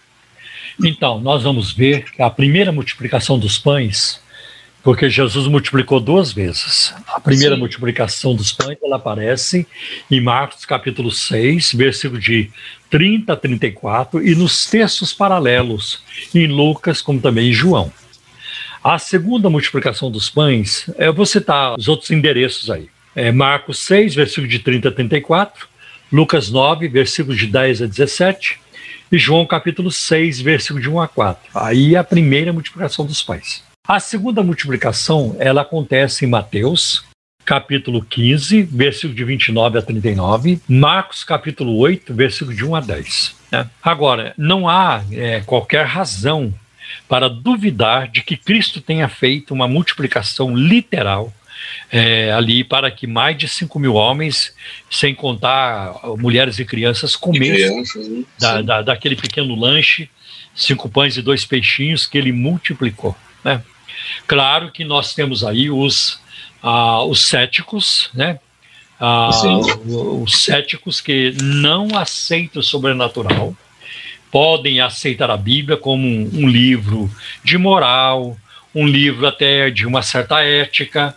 Então, 0.83 1.21
nós 1.21 1.43
vamos 1.43 1.73
ver 1.73 2.07
a 2.19 2.31
primeira 2.31 2.73
multiplicação 2.73 3.39
dos 3.39 3.59
pães 3.59 4.21
Porque 4.83 5.11
Jesus 5.11 5.47
multiplicou 5.47 6.01
duas 6.01 6.33
vezes. 6.33 6.95
A 7.07 7.21
primeira 7.21 7.55
Sim. 7.55 7.61
multiplicação 7.61 8.35
dos 8.35 8.51
pães, 8.51 8.79
ela 8.83 8.97
aparece 8.97 9.67
em 10.11 10.21
Marcos 10.21 10.65
capítulo 10.65 11.11
6, 11.11 11.75
versículo 11.75 12.19
de 12.19 12.51
30 12.89 13.33
a 13.33 13.37
34, 13.37 14.27
e 14.27 14.35
nos 14.35 14.67
textos 14.67 15.13
paralelos, 15.13 16.03
em 16.35 16.47
Lucas, 16.47 17.03
como 17.03 17.21
também 17.21 17.51
em 17.51 17.53
João. 17.53 17.93
A 18.83 18.99
segunda 18.99 19.51
multiplicação 19.51 20.11
dos 20.11 20.31
pães, 20.31 20.89
é, 20.97 21.09
eu 21.09 21.15
vou 21.15 21.27
citar 21.27 21.79
os 21.79 21.87
outros 21.87 22.11
endereços 22.11 22.71
aí. 22.71 22.89
É 23.21 23.31
Marcos 23.31 23.81
6, 23.81 24.15
versículo 24.15 24.49
de 24.49 24.61
30 24.61 24.89
a 24.89 24.93
34, 24.93 25.69
Lucas 26.11 26.49
9, 26.49 26.89
versículo 26.89 27.37
de 27.37 27.47
10 27.47 27.83
a 27.83 27.87
17, 27.87 28.59
e 29.13 29.19
João 29.19 29.45
capítulo 29.45 29.91
6, 29.91 30.41
versículo 30.41 30.81
de 30.81 30.89
1 30.89 31.01
a 31.03 31.07
4. 31.07 31.51
Aí 31.55 31.95
é 31.95 31.99
a 31.99 32.03
primeira 32.03 32.51
multiplicação 32.51 33.05
dos 33.05 33.21
pães. 33.21 33.63
A 33.87 34.01
segunda 34.01 34.43
multiplicação, 34.43 35.37
ela 35.39 35.61
acontece 35.61 36.25
em 36.25 36.29
Mateus, 36.29 37.05
capítulo 37.45 38.03
15, 38.03 38.63
versículo 38.63 39.13
de 39.13 39.25
29 39.25 39.79
a 39.79 39.83
39, 39.83 40.59
Marcos, 40.67 41.23
capítulo 41.23 41.77
8, 41.77 42.15
versículo 42.15 42.57
de 42.57 42.65
1 42.65 42.75
a 42.75 42.81
10. 42.81 43.37
né? 43.53 43.69
Agora, 43.83 44.33
não 44.39 44.67
há 44.67 45.05
é, 45.13 45.41
qualquer 45.41 45.85
razão 45.85 46.55
para 47.07 47.29
duvidar 47.29 48.09
de 48.09 48.23
que 48.23 48.39
Cristo 48.39 48.81
tenha 48.81 49.09
feito 49.11 49.53
uma 49.53 49.69
multiplicação 49.69 50.57
literal 50.57 51.31
é, 51.91 52.33
ali 52.33 52.63
para 52.65 52.91
que 52.91 53.07
mais 53.07 53.37
de 53.37 53.49
5 53.49 53.79
mil 53.79 53.95
homens, 53.95 54.55
sem 54.91 55.15
contar 55.15 55.95
mulheres 56.19 56.59
e 56.59 56.65
crianças, 56.65 57.17
comessem 57.17 57.77
né? 57.79 58.25
da, 58.39 58.63
da- 58.63 58.83
daquele 58.83 59.17
pequeno 59.17 59.55
lanche, 59.55 60.09
cinco 60.55 60.89
pães 60.89 61.17
e 61.17 61.23
dois 61.23 61.45
peixinhos 61.45 62.07
que 62.07 62.19
ele 62.19 62.33
multiplicou. 62.33 63.17
Né? 63.45 63.63
Claro 64.27 64.71
que 64.71 64.85
nós 64.85 65.15
temos 65.15 65.45
aí 65.45 65.71
os, 65.71 66.21
ah, 66.63 67.03
os 67.05 67.27
céticos, 67.27 68.11
né? 68.15 68.39
Ah, 69.03 69.31
os 69.87 70.43
céticos 70.43 71.01
que 71.01 71.33
não 71.43 71.97
aceitam 71.97 72.61
o 72.61 72.63
sobrenatural, 72.63 73.57
podem 74.31 74.81
aceitar 74.81 75.31
a 75.31 75.37
Bíblia 75.37 75.77
como 75.77 76.07
um, 76.07 76.31
um 76.35 76.49
livro 76.49 77.11
de 77.43 77.57
moral, 77.57 78.37
um 78.75 78.87
livro 78.87 79.27
até 79.27 79.71
de 79.71 79.87
uma 79.87 80.03
certa 80.03 80.43
ética, 80.43 81.17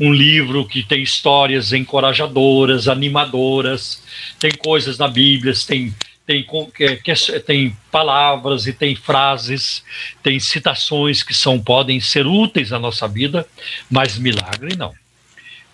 um 0.00 0.12
livro 0.12 0.66
que 0.66 0.82
tem 0.82 1.02
histórias 1.02 1.72
encorajadoras, 1.72 2.88
animadoras, 2.88 4.02
tem 4.38 4.50
coisas 4.52 4.98
na 4.98 5.08
Bíblia, 5.08 5.52
tem 5.66 5.94
tem, 6.24 6.46
que- 6.72 7.40
tem 7.40 7.76
palavras 7.90 8.66
e 8.66 8.72
tem 8.72 8.94
frases, 8.94 9.82
tem 10.22 10.38
citações 10.38 11.22
que 11.22 11.34
são 11.34 11.60
podem 11.60 12.00
ser 12.00 12.26
úteis 12.26 12.70
na 12.70 12.78
nossa 12.78 13.08
vida, 13.08 13.46
mas 13.90 14.16
milagre 14.18 14.76
não. 14.76 14.94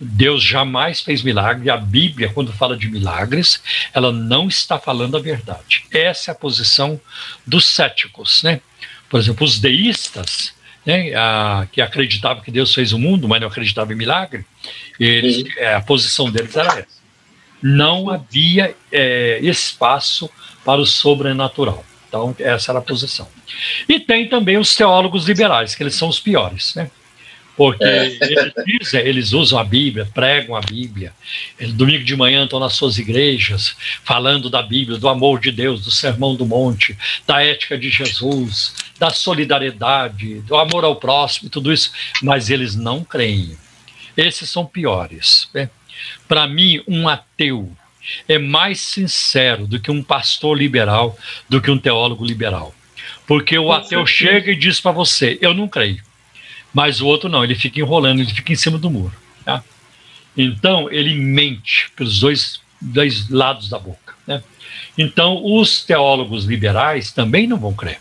Deus 0.01 0.43
jamais 0.43 1.01
fez 1.01 1.23
milagre. 1.23 1.69
A 1.71 1.77
Bíblia, 1.77 2.31
quando 2.33 2.53
fala 2.53 2.77
de 2.77 2.89
milagres, 2.89 3.61
ela 3.93 4.13
não 4.13 4.49
está 4.49 4.79
falando 4.79 5.17
a 5.17 5.21
verdade. 5.21 5.85
Essa 5.91 6.31
é 6.31 6.33
a 6.33 6.37
posição 6.37 7.01
dos 7.47 7.67
céticos, 7.67 8.43
né? 8.43 8.61
Por 9.11 9.19
exemplo, 9.19 9.45
os 9.45 9.59
deístas, 9.59 10.55
né, 10.89 11.15
a- 11.15 11.67
que 11.71 11.83
acreditavam 11.83 12.43
que 12.43 12.51
Deus 12.51 12.75
fez 12.75 12.95
o 12.95 12.99
mundo, 12.99 13.29
mas 13.29 13.43
não 13.43 13.49
acreditavam 13.49 13.93
em 13.93 13.97
milagre, 13.97 14.47
eles, 14.99 15.45
é, 15.59 15.75
a 15.75 15.83
posição 15.83 16.31
deles 16.31 16.57
era 16.57 16.79
essa. 16.79 16.99
Não 17.63 18.09
havia 18.09 18.75
é, 18.91 19.39
espaço 19.43 20.31
para 20.65 20.81
o 20.81 20.87
sobrenatural. 20.87 21.85
Então, 22.09 22.35
essa 22.39 22.73
era 22.73 22.79
a 22.79 22.83
posição. 22.83 23.29
E 23.87 24.01
tem 24.01 24.31
também 24.31 24.57
os 24.57 24.75
teólogos 24.75 25.27
liberais, 25.27 25.75
que 25.75 25.83
eles 25.83 25.95
são 25.95 26.09
os 26.09 26.19
piores, 26.19 26.75
né? 26.75 26.91
Porque 27.59 27.83
eles 27.83 28.53
dizem, 28.65 29.01
eles 29.01 29.33
usam 29.33 29.59
a 29.59 29.65
Bíblia, 29.65 30.09
pregam 30.15 30.55
a 30.55 30.61
Bíblia. 30.61 31.13
Eles, 31.59 31.75
domingo 31.75 32.05
de 32.05 32.15
manhã 32.15 32.45
estão 32.45 32.61
nas 32.61 32.75
suas 32.75 32.99
igrejas 32.99 33.75
falando 34.05 34.49
da 34.49 34.63
Bíblia, 34.63 34.97
do 34.97 35.09
amor 35.09 35.41
de 35.41 35.51
Deus, 35.51 35.85
do 35.85 35.91
sermão 35.91 36.37
do 36.37 36.47
monte, 36.47 36.97
da 37.27 37.43
ética 37.43 37.77
de 37.77 37.91
Jesus, 37.91 38.75
da 38.97 39.11
solidariedade, 39.11 40.41
do 40.43 40.55
amor 40.55 40.85
ao 40.85 40.95
próximo, 40.95 41.49
e 41.49 41.51
tudo 41.51 41.73
isso, 41.73 41.91
mas 42.23 42.49
eles 42.49 42.77
não 42.77 43.03
creem. 43.03 43.59
Esses 44.17 44.49
são 44.49 44.65
piores. 44.65 45.49
Né? 45.53 45.69
Para 46.29 46.47
mim, 46.47 46.81
um 46.87 47.09
ateu 47.09 47.73
é 48.29 48.39
mais 48.39 48.79
sincero 48.79 49.67
do 49.67 49.81
que 49.81 49.91
um 49.91 50.01
pastor 50.01 50.57
liberal, 50.57 51.19
do 51.49 51.61
que 51.61 51.73
um 51.73 51.79
teólogo 51.79 52.25
liberal. 52.25 52.73
Porque 53.27 53.59
o 53.59 53.73
ateu 53.73 54.07
chega 54.07 54.53
e 54.53 54.57
diz 54.57 54.81
para 54.81 54.93
você: 54.93 55.39
Eu 55.41 55.53
não 55.53 55.67
creio. 55.67 56.08
Mas 56.73 57.01
o 57.01 57.07
outro 57.07 57.29
não, 57.29 57.43
ele 57.43 57.55
fica 57.55 57.81
enrolando, 57.81 58.21
ele 58.21 58.33
fica 58.33 58.53
em 58.53 58.57
cima 58.57 58.79
do 58.79 58.91
muro. 58.91 59.15
tá? 59.45 59.63
Então, 60.37 60.91
ele 60.91 61.15
mente 61.15 61.91
pelos 61.97 62.21
dois, 62.21 62.61
dois 62.81 63.29
lados 63.29 63.69
da 63.69 63.79
boca. 63.79 64.15
né? 64.27 64.43
Então, 64.97 65.41
os 65.45 65.85
teólogos 65.85 66.45
liberais 66.45 67.11
também 67.11 67.47
não 67.47 67.57
vão 67.57 67.75
crer. 67.75 67.99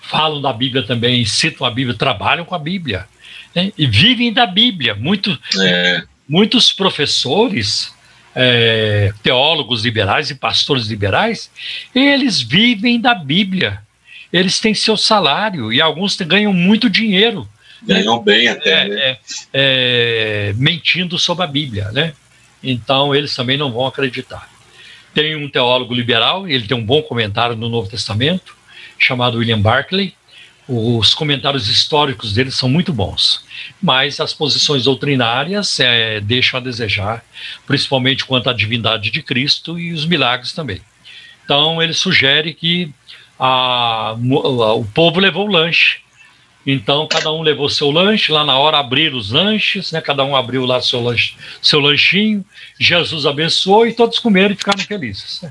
Falam 0.00 0.40
da 0.40 0.52
Bíblia 0.52 0.82
também, 0.82 1.24
citam 1.24 1.66
a 1.66 1.70
Bíblia, 1.70 1.96
trabalham 1.96 2.44
com 2.44 2.54
a 2.54 2.58
Bíblia. 2.58 3.06
né? 3.54 3.72
E 3.76 3.86
vivem 3.86 4.32
da 4.32 4.46
Bíblia. 4.46 4.94
Muito, 4.94 5.36
É, 5.60 6.02
muitos 6.28 6.72
professores, 6.72 7.92
é, 8.34 9.12
teólogos 9.22 9.84
liberais 9.84 10.30
e 10.30 10.34
pastores 10.34 10.86
liberais, 10.86 11.50
eles 11.94 12.40
vivem 12.40 13.00
da 13.00 13.14
Bíblia. 13.14 13.82
Eles 14.32 14.60
têm 14.60 14.74
seu 14.74 14.96
salário 14.96 15.72
e 15.72 15.80
alguns 15.80 16.16
ganham 16.16 16.52
muito 16.52 16.90
dinheiro 16.90 17.48
ganham 17.82 18.20
bem 18.22 18.48
até, 18.48 18.70
é, 18.70 18.88
né? 18.88 18.96
é, 19.00 19.18
é, 19.52 20.52
mentindo 20.56 21.18
sobre 21.18 21.44
a 21.44 21.46
Bíblia, 21.46 21.90
né? 21.92 22.12
Então 22.62 23.14
eles 23.14 23.34
também 23.34 23.56
não 23.56 23.70
vão 23.70 23.86
acreditar. 23.86 24.48
Tem 25.14 25.36
um 25.36 25.48
teólogo 25.48 25.94
liberal, 25.94 26.48
ele 26.48 26.66
tem 26.66 26.76
um 26.76 26.84
bom 26.84 27.02
comentário 27.02 27.56
no 27.56 27.68
Novo 27.68 27.88
Testamento, 27.88 28.56
chamado 28.98 29.38
William 29.38 29.60
Barclay. 29.60 30.14
Os 30.66 31.14
comentários 31.14 31.68
históricos 31.68 32.34
dele 32.34 32.50
são 32.50 32.68
muito 32.68 32.92
bons, 32.92 33.42
mas 33.80 34.20
as 34.20 34.34
posições 34.34 34.84
doutrinárias 34.84 35.80
é, 35.80 36.20
deixam 36.20 36.60
a 36.60 36.62
desejar, 36.62 37.24
principalmente 37.66 38.26
quanto 38.26 38.50
à 38.50 38.52
divindade 38.52 39.10
de 39.10 39.22
Cristo 39.22 39.78
e 39.78 39.92
os 39.92 40.04
milagres 40.04 40.52
também. 40.52 40.82
Então 41.42 41.82
ele 41.82 41.94
sugere 41.94 42.52
que 42.52 42.92
a- 43.38 44.16
o 44.76 44.84
povo 44.84 45.20
levou 45.20 45.46
o 45.46 45.50
lanche, 45.50 45.98
então, 46.70 47.06
cada 47.08 47.32
um 47.32 47.40
levou 47.40 47.70
seu 47.70 47.90
lanche, 47.90 48.30
lá 48.30 48.44
na 48.44 48.58
hora 48.58 48.78
abriram 48.78 49.16
os 49.16 49.30
lanches, 49.30 49.90
né? 49.90 50.02
cada 50.02 50.22
um 50.22 50.36
abriu 50.36 50.66
lá 50.66 50.82
seu, 50.82 51.02
lanche, 51.02 51.34
seu 51.62 51.80
lanchinho, 51.80 52.44
Jesus 52.78 53.24
abençoou 53.24 53.86
e 53.86 53.94
todos 53.94 54.18
comeram 54.18 54.52
e 54.52 54.56
ficaram 54.56 54.78
felizes. 54.84 55.40
né? 55.40 55.50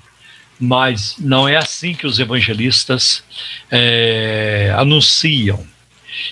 Mas 0.59 1.15
não 1.18 1.47
é 1.47 1.55
assim 1.55 1.95
que 1.95 2.05
os 2.05 2.19
evangelistas 2.19 3.23
é, 3.72 4.72
anunciam. 4.77 5.65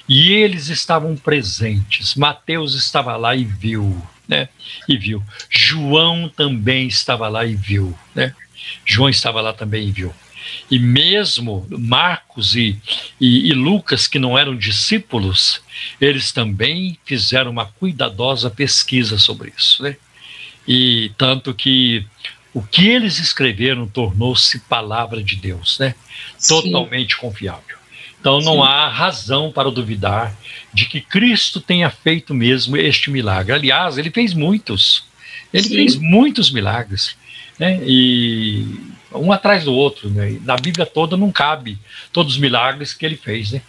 E 0.07 0.33
eles 0.33 0.69
estavam 0.69 1.15
presentes, 1.15 2.13
Mateus 2.13 2.75
estava 2.75 3.15
lá 3.17 3.35
e 3.35 3.43
viu, 3.43 3.99
né? 4.27 4.49
E 4.87 4.97
viu. 4.97 5.21
João 5.49 6.27
também 6.29 6.87
estava 6.87 7.27
lá 7.27 7.45
e 7.45 7.55
viu, 7.55 7.97
né? 8.13 8.33
João 8.83 9.09
estava 9.09 9.41
lá 9.41 9.53
também 9.53 9.87
e 9.87 9.91
viu. 9.91 10.13
E 10.69 10.79
mesmo 10.79 11.65
Marcos 11.69 12.55
e, 12.55 12.77
e, 13.19 13.49
e 13.49 13.53
Lucas, 13.53 14.07
que 14.07 14.19
não 14.19 14.37
eram 14.37 14.55
discípulos, 14.55 15.61
eles 15.99 16.31
também 16.31 16.97
fizeram 17.05 17.51
uma 17.51 17.65
cuidadosa 17.65 18.49
pesquisa 18.49 19.17
sobre 19.17 19.53
isso. 19.57 19.83
Né? 19.83 19.97
E 20.67 21.11
tanto 21.17 21.53
que 21.53 22.05
o 22.53 22.61
que 22.61 22.87
eles 22.87 23.19
escreveram 23.19 23.87
tornou-se 23.87 24.59
palavra 24.59 25.21
de 25.21 25.35
Deus, 25.35 25.77
né? 25.77 25.93
totalmente 26.47 27.17
confiável. 27.17 27.75
Então 28.19 28.39
não 28.39 28.55
Sim. 28.55 28.63
há 28.63 28.87
razão 28.87 29.51
para 29.51 29.69
duvidar 29.69 30.35
de 30.73 30.85
que 30.85 30.99
Cristo 30.99 31.61
tenha 31.61 31.91
feito 31.91 32.33
mesmo 32.33 32.75
este 32.75 33.11
milagre. 33.11 33.53
Aliás, 33.53 33.99
ele 33.99 34.09
fez 34.09 34.33
muitos. 34.33 35.03
Ele 35.53 35.67
Sim. 35.67 35.75
fez 35.75 35.95
muitos 35.95 36.49
milagres. 36.49 37.15
Né? 37.59 37.79
E 37.85 38.65
um 39.15 39.31
atrás 39.31 39.63
do 39.63 39.73
outro. 39.73 40.09
Né? 40.09 40.39
Na 40.43 40.55
Bíblia 40.55 40.85
toda 40.85 41.15
não 41.17 41.31
cabe 41.31 41.77
todos 42.11 42.33
os 42.33 42.39
milagres 42.39 42.93
que 42.93 43.05
ele 43.05 43.15
fez. 43.17 43.51
Né? 43.51 43.61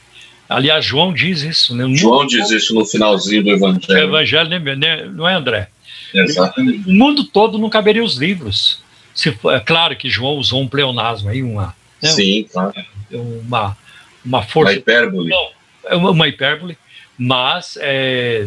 Aliás, 0.48 0.84
João 0.84 1.12
diz 1.12 1.42
isso. 1.42 1.74
Né? 1.74 1.84
João 1.96 2.26
diz 2.26 2.50
isso 2.50 2.74
no 2.74 2.84
finalzinho 2.84 3.42
do 3.42 3.50
Evangelho. 3.50 3.98
Evangelho, 3.98 4.48
né, 4.50 4.74
né? 4.76 5.04
não 5.06 5.28
é, 5.28 5.34
André? 5.34 5.68
Exatamente. 6.14 6.88
O 6.88 6.92
mundo 6.92 7.24
todo 7.24 7.58
não 7.58 7.68
caberia 7.68 8.02
os 8.04 8.16
livros. 8.16 8.80
Se 9.14 9.32
for- 9.32 9.54
é 9.54 9.60
claro 9.60 9.96
que 9.96 10.08
João 10.10 10.34
usou 10.36 10.60
um 10.62 10.68
pleonasmo 10.68 11.28
aí, 11.28 11.42
uma, 11.42 11.74
né, 12.02 12.08
Sim, 12.10 12.46
claro. 12.52 12.72
uma, 13.10 13.24
uma 13.44 13.76
Uma 14.24 14.42
força 14.42 14.74
hipérbole. 14.74 15.30
Não, 15.30 15.48
é 15.88 15.96
uma, 15.96 16.10
uma 16.10 16.28
hipérbole, 16.28 16.76
mas, 17.18 17.78
é, 17.80 18.46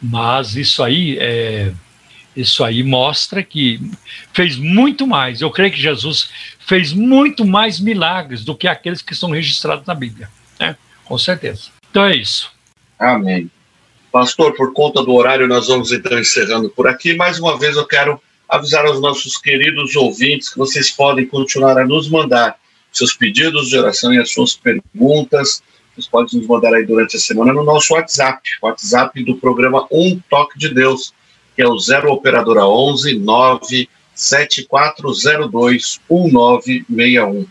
mas 0.00 0.56
isso 0.56 0.82
aí 0.82 1.18
é, 1.20 1.70
isso 2.36 2.64
aí 2.64 2.82
mostra 2.82 3.42
que 3.42 3.80
fez 4.32 4.56
muito 4.56 5.06
mais. 5.06 5.40
Eu 5.40 5.50
creio 5.50 5.72
que 5.72 5.80
Jesus 5.80 6.30
fez 6.66 6.92
muito 6.92 7.44
mais 7.44 7.80
milagres 7.80 8.44
do 8.44 8.54
que 8.54 8.68
aqueles 8.68 9.02
que 9.02 9.12
estão 9.12 9.30
registrados 9.30 9.86
na 9.86 9.94
Bíblia, 9.94 10.28
né? 10.58 10.76
Com 11.04 11.18
certeza. 11.18 11.70
Então 11.90 12.04
é 12.04 12.16
isso. 12.16 12.50
Amém. 12.98 13.50
Pastor, 14.12 14.54
por 14.54 14.72
conta 14.72 15.02
do 15.02 15.12
horário, 15.12 15.46
nós 15.46 15.68
vamos 15.68 15.92
então 15.92 16.18
encerrando 16.18 16.68
por 16.70 16.86
aqui. 16.88 17.14
Mais 17.14 17.38
uma 17.38 17.58
vez 17.58 17.76
eu 17.76 17.86
quero 17.86 18.20
avisar 18.48 18.84
aos 18.84 19.00
nossos 19.00 19.38
queridos 19.38 19.94
ouvintes 19.94 20.48
que 20.48 20.58
vocês 20.58 20.90
podem 20.90 21.24
continuar 21.26 21.78
a 21.78 21.86
nos 21.86 22.08
mandar 22.08 22.56
seus 22.92 23.14
pedidos 23.14 23.68
de 23.68 23.78
oração 23.78 24.12
e 24.12 24.18
as 24.18 24.32
suas 24.32 24.56
perguntas. 24.56 25.62
Vocês 25.94 26.08
podem 26.08 26.38
nos 26.38 26.48
mandar 26.48 26.74
aí 26.74 26.84
durante 26.84 27.16
a 27.16 27.20
semana 27.20 27.52
no 27.52 27.62
nosso 27.62 27.94
WhatsApp, 27.94 28.42
WhatsApp 28.60 29.22
do 29.22 29.36
programa 29.36 29.86
Um 29.90 30.20
Toque 30.28 30.58
de 30.58 30.74
Deus, 30.74 31.14
que 31.60 31.66
é 31.66 31.68
o 31.68 31.78
0 31.78 32.10
Operadora 32.10 32.64
11 32.64 33.18
97402 33.18 36.00
1961. 36.10 37.46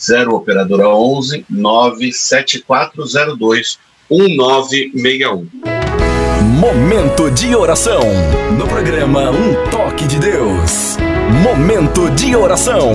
0 0.00 0.34
Operadora 0.34 0.88
11 0.88 1.46
97402 1.48 3.78
1961. 4.10 5.48
Momento 6.58 7.30
de 7.30 7.54
oração. 7.54 8.02
No 8.58 8.66
programa 8.66 9.30
Um 9.30 9.54
Toque 9.70 10.08
de 10.08 10.18
Deus. 10.18 10.96
Momento 11.44 12.10
de 12.10 12.34
oração. 12.34 12.94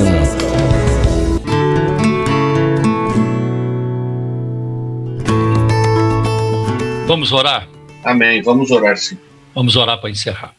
Vamos 7.08 7.32
orar? 7.32 7.70
Amém. 8.04 8.42
Vamos 8.42 8.70
orar, 8.70 8.98
sim. 8.98 9.18
Vamos 9.56 9.78
orar 9.78 10.02
para 10.02 10.10
encerrar. 10.10 10.57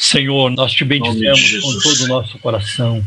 Senhor, 0.00 0.50
nós 0.50 0.72
te 0.72 0.82
bendizemos 0.82 1.60
com 1.60 1.78
todo 1.78 2.04
o 2.04 2.08
nosso 2.08 2.38
coração. 2.38 3.04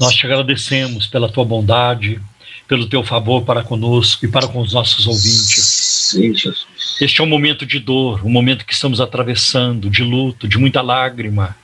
Nós 0.00 0.14
te 0.14 0.24
agradecemos 0.24 1.06
pela 1.06 1.28
tua 1.28 1.44
bondade, 1.44 2.18
pelo 2.66 2.88
teu 2.88 3.04
favor 3.04 3.42
para 3.42 3.62
conosco 3.62 4.24
e 4.24 4.28
para 4.28 4.48
com 4.48 4.60
os 4.60 4.72
nossos 4.72 5.06
ouvintes. 5.06 5.62
Sim, 6.10 6.34
Jesus. 6.34 6.66
Este 7.02 7.20
é 7.20 7.24
um 7.24 7.28
momento 7.28 7.66
de 7.66 7.78
dor, 7.78 8.24
um 8.24 8.30
momento 8.30 8.64
que 8.64 8.72
estamos 8.72 8.98
atravessando, 8.98 9.90
de 9.90 10.02
luto, 10.02 10.48
de 10.48 10.56
muita 10.56 10.80
lágrima, 10.80 11.54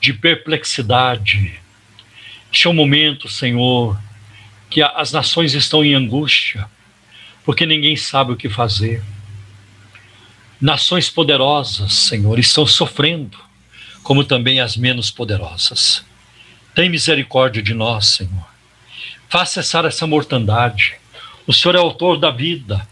de 0.00 0.12
perplexidade. 0.12 1.54
Este 2.52 2.66
é 2.66 2.70
um 2.70 2.74
momento, 2.74 3.28
Senhor, 3.28 3.96
que 4.68 4.82
as 4.82 5.12
nações 5.12 5.54
estão 5.54 5.84
em 5.84 5.94
angústia, 5.94 6.68
porque 7.44 7.64
ninguém 7.64 7.94
sabe 7.94 8.32
o 8.32 8.36
que 8.36 8.48
fazer. 8.48 9.00
Nações 10.60 11.08
poderosas, 11.08 11.94
Senhor, 11.94 12.36
estão 12.36 12.66
sofrendo, 12.66 13.45
como 14.06 14.22
também 14.22 14.60
as 14.60 14.76
menos 14.76 15.10
poderosas. 15.10 16.04
Tem 16.76 16.88
misericórdia 16.88 17.60
de 17.60 17.74
nós, 17.74 18.06
Senhor. 18.06 18.46
Faça 19.28 19.60
cessar 19.60 19.84
essa 19.84 20.06
mortandade. 20.06 20.94
O 21.44 21.52
Senhor 21.52 21.74
é 21.74 21.78
autor 21.78 22.16
da 22.16 22.30
vida. 22.30 22.86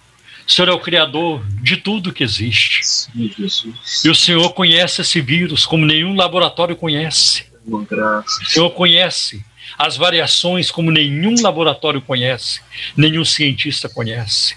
O 0.44 0.50
Senhor 0.50 0.68
é 0.68 0.72
o 0.72 0.80
Criador 0.80 1.46
de 1.62 1.76
tudo 1.76 2.12
que 2.12 2.24
existe. 2.24 2.84
Sim, 2.84 3.32
Jesus. 3.38 4.04
E 4.04 4.10
o 4.10 4.14
Senhor 4.14 4.52
conhece 4.54 5.02
esse 5.02 5.20
vírus 5.20 5.64
como 5.64 5.86
nenhum 5.86 6.16
laboratório 6.16 6.74
conhece. 6.74 7.46
O 7.64 8.44
Senhor 8.44 8.70
conhece 8.70 9.44
as 9.78 9.96
variações 9.96 10.68
como 10.68 10.90
nenhum 10.90 11.40
laboratório 11.40 12.02
conhece, 12.02 12.60
nenhum 12.96 13.24
cientista 13.24 13.88
conhece. 13.88 14.56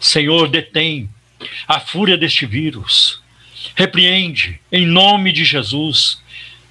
Senhor, 0.00 0.48
detém 0.48 1.08
a 1.68 1.78
fúria 1.78 2.18
deste 2.18 2.46
vírus. 2.46 3.22
Repreende 3.74 4.60
em 4.70 4.86
nome 4.86 5.32
de 5.32 5.44
Jesus. 5.44 6.18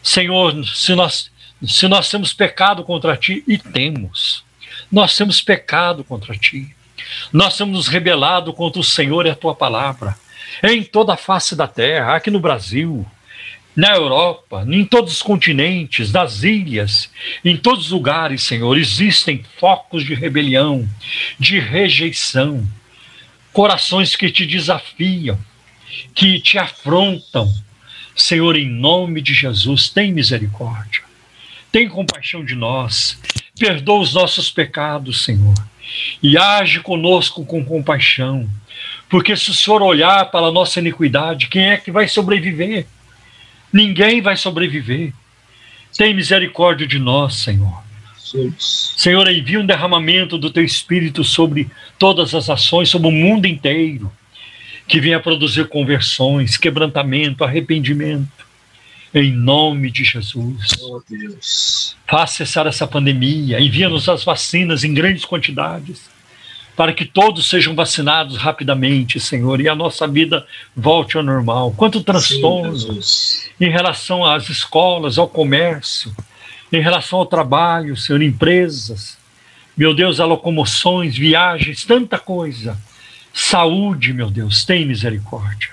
Senhor, 0.02 0.54
se 0.66 0.94
nós 0.96 1.32
se 1.66 1.88
nós 1.88 2.10
temos 2.10 2.34
pecado 2.34 2.84
contra 2.84 3.16
ti 3.16 3.44
e 3.48 3.58
temos. 3.58 4.44
Nós 4.92 5.16
temos 5.16 5.42
pecado 5.42 6.04
contra 6.04 6.36
ti. 6.36 6.76
Nós 7.32 7.58
temos 7.58 7.74
nos 7.74 7.88
rebelado 7.88 8.54
contra 8.54 8.82
o 8.82 8.84
Senhor 8.84 9.26
e 9.26 9.30
a 9.30 9.36
tua 9.36 9.56
palavra. 9.56 10.18
Em 10.62 10.84
toda 10.84 11.14
a 11.14 11.18
face 11.18 11.56
da 11.56 11.68
terra, 11.68 12.16
aqui 12.16 12.30
no 12.30 12.40
Brasil, 12.40 13.06
na 13.76 13.96
Europa, 13.96 14.66
em 14.70 14.86
todos 14.86 15.14
os 15.14 15.22
continentes, 15.22 16.12
nas 16.12 16.44
ilhas, 16.44 17.10
em 17.44 17.58
todos 17.58 17.86
os 17.86 17.92
lugares, 17.92 18.44
Senhor, 18.44 18.78
existem 18.78 19.44
focos 19.58 20.04
de 20.04 20.14
rebelião, 20.14 20.88
de 21.40 21.60
rejeição, 21.60 22.68
corações 23.52 24.16
que 24.16 24.30
te 24.30 24.46
desafiam, 24.46 25.40
que 26.14 26.40
te 26.40 26.58
afrontam. 26.58 27.52
Senhor, 28.16 28.56
em 28.56 28.70
nome 28.70 29.22
de 29.22 29.34
Jesus, 29.34 29.90
tem 29.90 30.12
misericórdia. 30.12 31.02
Tem 31.72 31.90
compaixão 31.90 32.46
de 32.46 32.56
nós. 32.56 33.20
Perdoa 33.58 34.02
os 34.02 34.14
nossos 34.14 34.52
pecados, 34.52 35.24
Senhor. 35.24 35.56
E 36.22 36.38
age 36.38 36.80
conosco 36.80 37.46
com 37.46 37.66
compaixão. 37.66 38.48
Porque 39.10 39.36
se 39.36 39.50
o 39.50 39.54
Senhor 39.54 39.82
olhar 39.82 40.30
para 40.32 40.48
a 40.48 40.52
nossa 40.52 40.80
iniquidade, 40.80 41.48
quem 41.48 41.72
é 41.72 41.78
que 41.78 41.92
vai 41.92 42.08
sobreviver? 42.08 42.86
Ninguém 43.72 44.22
vai 44.22 44.38
sobreviver. 44.38 45.14
Tem 45.98 46.14
misericórdia 46.14 46.88
de 46.88 47.00
nós, 47.00 47.36
Senhor. 47.36 47.84
Senhor, 48.58 49.30
envia 49.30 49.60
um 49.60 49.66
derramamento 49.66 50.38
do 50.38 50.50
teu 50.50 50.64
espírito 50.64 51.24
sobre 51.24 51.70
todas 52.00 52.34
as 52.34 52.50
ações, 52.50 52.90
sobre 52.90 53.08
o 53.08 53.12
mundo 53.12 53.46
inteiro, 53.46 54.12
que 54.88 55.00
venha 55.00 55.20
produzir 55.20 55.68
conversões, 55.68 56.58
quebrantamento, 56.58 57.44
arrependimento. 57.44 58.44
Em 59.14 59.32
nome 59.32 59.92
de 59.92 60.04
Jesus. 60.04 60.76
Oh, 60.82 61.02
Deus. 61.08 61.96
Faça 62.08 62.38
cessar 62.38 62.66
essa 62.66 62.88
pandemia, 62.88 63.60
envia-nos 63.60 64.10
as 64.10 64.24
vacinas 64.24 64.84
em 64.84 64.94
grandes 64.94 65.24
quantidades, 65.24 66.10
para 66.76 66.92
que 66.92 67.06
todos 67.06 67.48
sejam 67.48 67.76
vacinados 67.76 68.38
rapidamente, 68.38 69.20
Senhor, 69.20 69.62
e 69.62 69.70
a 69.70 69.76
nossa 69.76 70.08
vida 70.08 70.48
volte 70.76 71.16
ao 71.16 71.22
normal. 71.22 71.72
Quanto 71.78 72.02
transtorno 72.02 73.04
Sim, 73.04 73.50
em 73.62 73.70
relação 73.70 74.26
às 74.26 74.50
escolas, 74.50 75.20
ao 75.20 75.28
comércio, 75.28 76.12
em 76.72 76.82
relação 76.82 77.20
ao 77.20 77.28
trabalho, 77.28 77.96
Senhor, 77.96 78.20
empresas, 78.20 79.16
meu 79.78 79.94
Deus, 79.94 80.20
a 80.20 80.26
locomoções, 80.26 81.16
viagens, 81.16 81.84
tanta 81.84 82.18
coisa. 82.18 82.76
Saúde, 83.34 84.14
meu 84.14 84.30
Deus, 84.30 84.64
tem 84.64 84.86
misericórdia. 84.86 85.70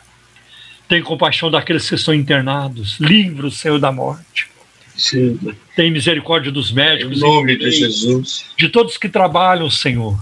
Tem 0.88 1.02
compaixão 1.02 1.50
daqueles 1.50 1.88
que 1.88 1.94
estão 1.94 2.12
internados, 2.14 2.98
livra 2.98 3.46
o 3.46 3.50
Senhor 3.50 3.78
da 3.78 3.92
morte. 3.92 4.48
Sim. 4.96 5.38
Tem 5.76 5.90
misericórdia 5.90 6.50
dos 6.50 6.70
Em 6.70 6.74
médicos, 6.74 7.20
nome 7.20 7.56
de 7.56 7.70
Jesus. 7.70 8.46
de 8.58 8.68
todos 8.68 8.96
que 8.96 9.08
trabalham, 9.08 9.70
Senhor, 9.70 10.18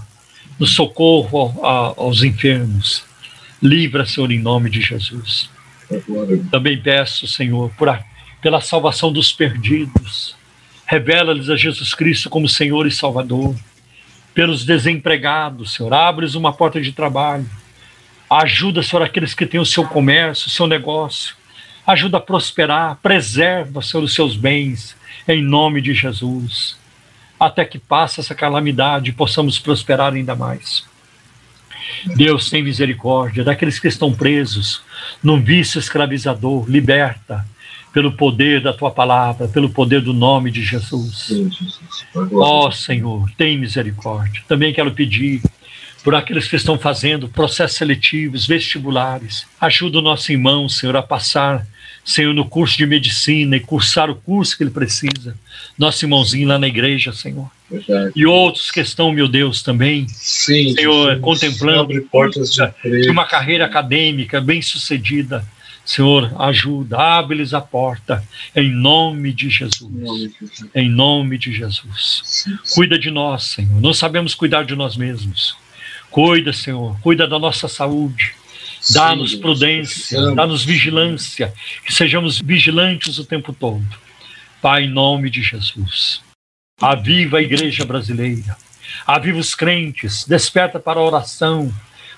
no 0.59 0.67
socorro 0.67 1.59
a- 1.65 1.93
aos 1.97 2.21
enfermos. 2.23 3.03
Livra, 3.61 4.05
Senhor, 4.05 4.31
em 4.31 4.39
nome 4.39 4.69
de 4.69 4.79
Jesus. 4.81 5.49
Agora, 5.91 6.37
Também 6.51 6.79
peço, 6.79 7.25
Senhor, 7.27 7.71
por 7.77 7.89
a- 7.89 8.03
pela 8.41 8.61
salvação 8.61 9.11
dos 9.11 9.31
perdidos. 9.33 10.35
Revela-lhes 10.85 11.49
a 11.49 11.55
Jesus 11.55 11.93
Cristo 11.93 12.29
como 12.29 12.47
Senhor 12.47 12.85
e 12.87 12.91
Salvador. 12.91 13.55
Pelos 14.39 14.63
desempregados, 14.63 15.73
Senhor, 15.73 15.93
abres 15.93 16.33
uma 16.33 16.53
porta 16.53 16.79
de 16.79 16.93
trabalho. 16.93 17.45
Ajuda, 18.29 18.81
Senhor, 18.81 19.03
aqueles 19.03 19.33
que 19.33 19.45
têm 19.45 19.59
o 19.59 19.65
seu 19.65 19.85
comércio, 19.85 20.47
o 20.47 20.49
seu 20.49 20.65
negócio. 20.65 21.35
Ajuda 21.85 22.19
a 22.19 22.21
prosperar, 22.21 22.97
preserva, 23.03 23.81
Senhor, 23.81 24.01
os 24.01 24.15
seus 24.15 24.37
bens, 24.37 24.95
em 25.27 25.43
nome 25.43 25.81
de 25.81 25.93
Jesus. 25.93 26.77
Até 27.37 27.65
que 27.65 27.77
passe 27.77 28.21
essa 28.21 28.33
calamidade 28.33 29.09
e 29.09 29.13
possamos 29.13 29.59
prosperar 29.59 30.13
ainda 30.13 30.37
mais. 30.37 30.85
Deus 32.15 32.49
tem 32.49 32.63
misericórdia 32.63 33.43
daqueles 33.43 33.77
que 33.77 33.89
estão 33.89 34.13
presos 34.13 34.81
num 35.21 35.43
vício 35.43 35.79
escravizador, 35.79 36.63
liberta 36.69 37.45
pelo 37.93 38.11
poder 38.11 38.61
da 38.61 38.73
tua 38.73 38.91
palavra, 38.91 39.47
pelo 39.47 39.69
poder 39.69 40.01
do 40.01 40.13
nome 40.13 40.51
de 40.51 40.63
Jesus. 40.63 41.31
Ó 42.13 42.19
Agora, 42.21 42.71
Senhor, 42.71 43.29
tem 43.37 43.57
misericórdia. 43.57 44.43
Também 44.47 44.73
quero 44.73 44.91
pedir 44.91 45.41
por 46.03 46.15
aqueles 46.15 46.47
que 46.47 46.55
estão 46.55 46.77
fazendo 46.77 47.27
processos 47.27 47.77
seletivos, 47.77 48.47
vestibulares. 48.47 49.45
Ajuda 49.59 49.99
o 49.99 50.01
nosso 50.01 50.31
irmão, 50.31 50.69
Senhor, 50.69 50.95
a 50.95 51.01
passar, 51.01 51.65
Senhor, 52.05 52.33
no 52.33 52.45
curso 52.45 52.77
de 52.77 52.85
medicina 52.85 53.57
e 53.57 53.59
cursar 53.59 54.09
o 54.09 54.15
curso 54.15 54.55
que 54.55 54.63
ele 54.63 54.71
precisa. 54.71 55.35
Nosso 55.77 56.05
irmãozinho 56.05 56.47
lá 56.47 56.57
na 56.57 56.67
igreja, 56.67 57.11
Senhor. 57.11 57.49
verdade. 57.69 58.13
E 58.15 58.25
outros 58.25 58.71
que 58.71 58.79
estão, 58.79 59.11
meu 59.11 59.27
Deus, 59.27 59.61
também 59.61 60.07
Sim, 60.07 60.73
Senhor, 60.73 61.15
Jesus. 61.15 61.21
contemplando 61.21 62.01
portas 62.03 62.51
de 62.51 63.01
de 63.01 63.09
uma 63.09 63.25
carreira 63.25 63.65
acadêmica 63.65 64.39
bem 64.39 64.61
sucedida. 64.61 65.45
Senhor, 65.89 66.31
ajuda, 66.39 66.99
abre-lhes 66.99 67.51
a 67.51 67.59
porta, 67.59 68.23
em 68.55 68.69
nome 68.69 69.33
de 69.33 69.49
Jesus. 69.49 69.89
Em 70.75 70.87
nome 70.87 71.35
de 71.35 71.51
Jesus. 71.51 72.45
Cuida 72.75 72.99
de 72.99 73.09
nós, 73.09 73.45
Senhor. 73.45 73.81
Não 73.81 73.91
sabemos 73.91 74.35
cuidar 74.35 74.65
de 74.65 74.75
nós 74.75 74.95
mesmos. 74.95 75.57
Cuida, 76.11 76.53
Senhor. 76.53 76.95
Cuida 77.01 77.27
da 77.27 77.39
nossa 77.39 77.67
saúde. 77.67 78.35
Dá-nos 78.91 79.33
prudência, 79.33 80.31
dá-nos 80.35 80.63
vigilância, 80.63 81.51
que 81.83 81.91
sejamos 81.91 82.39
vigilantes 82.39 83.17
o 83.17 83.25
tempo 83.25 83.51
todo. 83.51 83.83
Pai, 84.61 84.83
em 84.83 84.89
nome 84.89 85.31
de 85.31 85.41
Jesus. 85.41 86.21
Aviva 86.79 87.39
a 87.39 87.41
igreja 87.41 87.83
brasileira. 87.83 88.55
Aviva 89.07 89.39
os 89.39 89.55
crentes, 89.55 90.23
desperta 90.23 90.79
para 90.79 90.99
a 90.99 91.03
oração, 91.03 91.73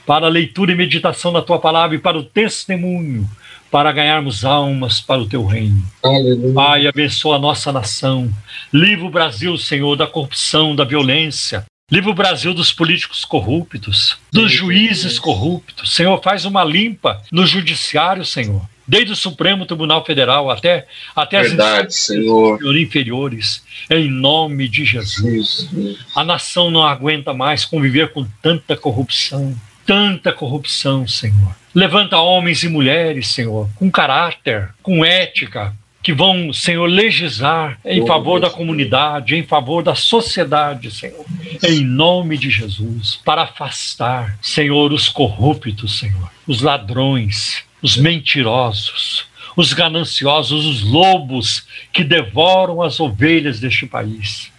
para 0.06 0.26
a 0.26 0.30
leitura 0.30 0.74
e 0.74 0.76
meditação 0.76 1.32
da 1.32 1.42
tua 1.42 1.58
palavra 1.58 1.96
e 1.96 2.00
para 2.00 2.18
o 2.18 2.24
testemunho, 2.24 3.30
para 3.72 3.92
ganharmos 3.94 4.44
almas 4.44 5.00
para 5.00 5.22
o 5.22 5.26
teu 5.26 5.46
reino. 5.46 5.82
Aleluia. 6.04 6.54
Pai, 6.54 6.88
abençoa 6.88 7.38
a 7.38 7.40
nossa 7.40 7.72
nação. 7.72 8.30
Livra 8.72 9.06
o 9.06 9.10
Brasil, 9.10 9.58
Senhor, 9.58 9.96
da 9.96 10.06
corrupção, 10.06 10.76
da 10.76 10.84
violência. 10.84 11.66
Livra 11.90 12.12
o 12.12 12.14
Brasil 12.14 12.54
dos 12.54 12.72
políticos 12.72 13.26
corruptos, 13.26 14.18
dos 14.32 14.52
juízes 14.52 15.18
corruptos. 15.18 15.94
Senhor, 15.96 16.22
faz 16.22 16.46
uma 16.46 16.64
limpa 16.64 17.22
no 17.32 17.46
judiciário, 17.46 18.26
Senhor 18.26 18.62
desde 18.88 19.14
o 19.14 19.16
Supremo 19.16 19.66
Tribunal 19.66 20.04
Federal 20.04 20.50
até, 20.52 20.86
até 21.16 21.42
Verdade, 21.42 21.88
as 21.88 21.96
Senhor. 21.96 22.60
inferiores, 22.76 23.64
em 23.90 24.10
nome 24.12 24.68
de 24.68 24.84
Jesus. 24.84 25.70
A 26.14 26.26
nação 26.26 26.70
não 26.70 26.84
aguenta 26.84 27.34
mais 27.34 27.64
conviver 27.64 28.12
com 28.12 28.28
tanta 28.42 28.76
corrupção, 28.76 29.56
tanta 29.86 30.34
corrupção, 30.34 31.08
Senhor. 31.08 31.56
Levanta 31.74 32.18
homens 32.18 32.64
e 32.64 32.70
mulheres, 32.70 33.28
Senhor, 33.28 33.70
com 33.76 33.90
caráter, 33.90 34.70
com 34.84 35.06
ética, 35.06 35.74
que 36.04 36.14
vão, 36.14 36.52
Senhor, 36.52 36.88
legislar 36.88 37.80
em 37.86 38.06
favor 38.06 38.40
da 38.40 38.50
comunidade, 38.50 39.36
em 39.36 39.44
favor 39.44 39.84
da 39.84 39.94
sociedade, 39.94 40.92
Senhor, 40.92 41.24
em 41.64 41.82
nome 41.82 42.38
de 42.38 42.50
Jesus, 42.50 43.20
para 43.24 43.44
afastar, 43.44 44.38
Senhor, 44.42 44.92
os 44.92 45.08
corruptos, 45.08 46.00
Senhor, 46.00 46.30
os 46.48 46.62
ladrões, 46.62 47.64
os 47.82 47.98
mentirosos, 47.98 49.26
os 49.56 49.74
gananciosos, 49.74 50.66
os 50.66 50.82
lobos 50.82 51.66
que 51.94 52.04
devoram 52.04 52.82
as 52.82 53.00
ovelhas 53.00 53.60
deste 53.60 53.86
país. 53.86 54.51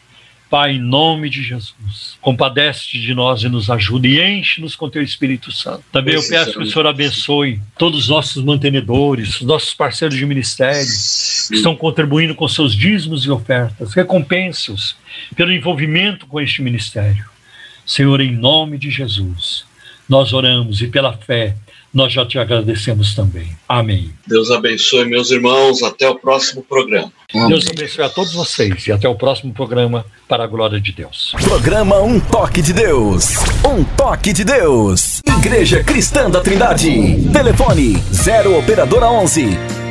Pai, 0.53 0.73
em 0.73 0.79
nome 0.79 1.31
de 1.31 1.43
Jesus, 1.43 2.19
compadece 2.21 2.99
de 2.99 3.15
nós 3.15 3.43
e 3.43 3.49
nos 3.49 3.71
ajude 3.71 4.09
e 4.09 4.23
enche-nos 4.23 4.77
com 4.77 4.91
teu 4.91 5.03
Espírito 5.03 5.51
Santo. 5.51 5.83
Também 5.91 6.15
eu 6.15 6.29
peço 6.29 6.53
que 6.53 6.63
o 6.63 6.67
Senhor 6.67 6.87
abençoe 6.87 7.59
todos 7.79 8.01
os 8.01 8.09
nossos 8.11 8.45
mantenedores, 8.45 9.41
os 9.41 9.47
nossos 9.47 9.73
parceiros 9.73 10.15
de 10.15 10.27
ministério, 10.27 10.85
que 10.85 11.55
estão 11.55 11.75
contribuindo 11.75 12.35
com 12.35 12.47
seus 12.47 12.77
dízimos 12.77 13.25
e 13.25 13.31
ofertas. 13.31 13.95
Recompense-os 13.95 14.95
pelo 15.35 15.51
envolvimento 15.51 16.27
com 16.27 16.39
este 16.39 16.61
ministério. 16.61 17.25
Senhor, 17.87 18.21
em 18.21 18.37
nome 18.37 18.77
de 18.77 18.91
Jesus, 18.91 19.65
nós 20.07 20.35
oramos 20.35 20.83
e 20.83 20.87
pela 20.87 21.15
fé 21.15 21.57
nós 21.93 22.13
já 22.13 22.25
te 22.25 22.39
agradecemos 22.39 23.15
também. 23.15 23.49
Amém. 23.69 24.11
Deus 24.27 24.51
abençoe, 24.51 25.05
meus 25.05 25.31
irmãos. 25.31 25.83
Até 25.83 26.09
o 26.09 26.15
próximo 26.15 26.63
programa. 26.63 27.13
Amém. 27.35 27.49
Deus 27.49 27.67
abençoe 27.69 28.05
a 28.05 28.09
todos 28.09 28.33
vocês 28.33 28.87
e 28.87 28.93
até 28.93 29.09
o 29.09 29.15
próximo 29.15 29.53
programa 29.53 30.05
para 30.29 30.45
a 30.45 30.47
glória 30.47 30.81
de 30.81 30.93
Deus. 30.93 31.33
Programa 31.45 32.01
Um 32.01 32.19
Toque 32.19 32.63
de 32.63 32.73
Deus. 32.73 33.35
Um 33.67 33.85
Toque 33.85 34.33
de 34.33 34.45
Deus. 34.45 35.21
Igreja 35.39 35.83
Cristã 35.85 36.31
da 36.31 36.41
Trindade. 36.41 36.91
Telefone 37.33 37.97
0 38.13 38.59
Operadora 38.59 39.11
11 39.11 39.82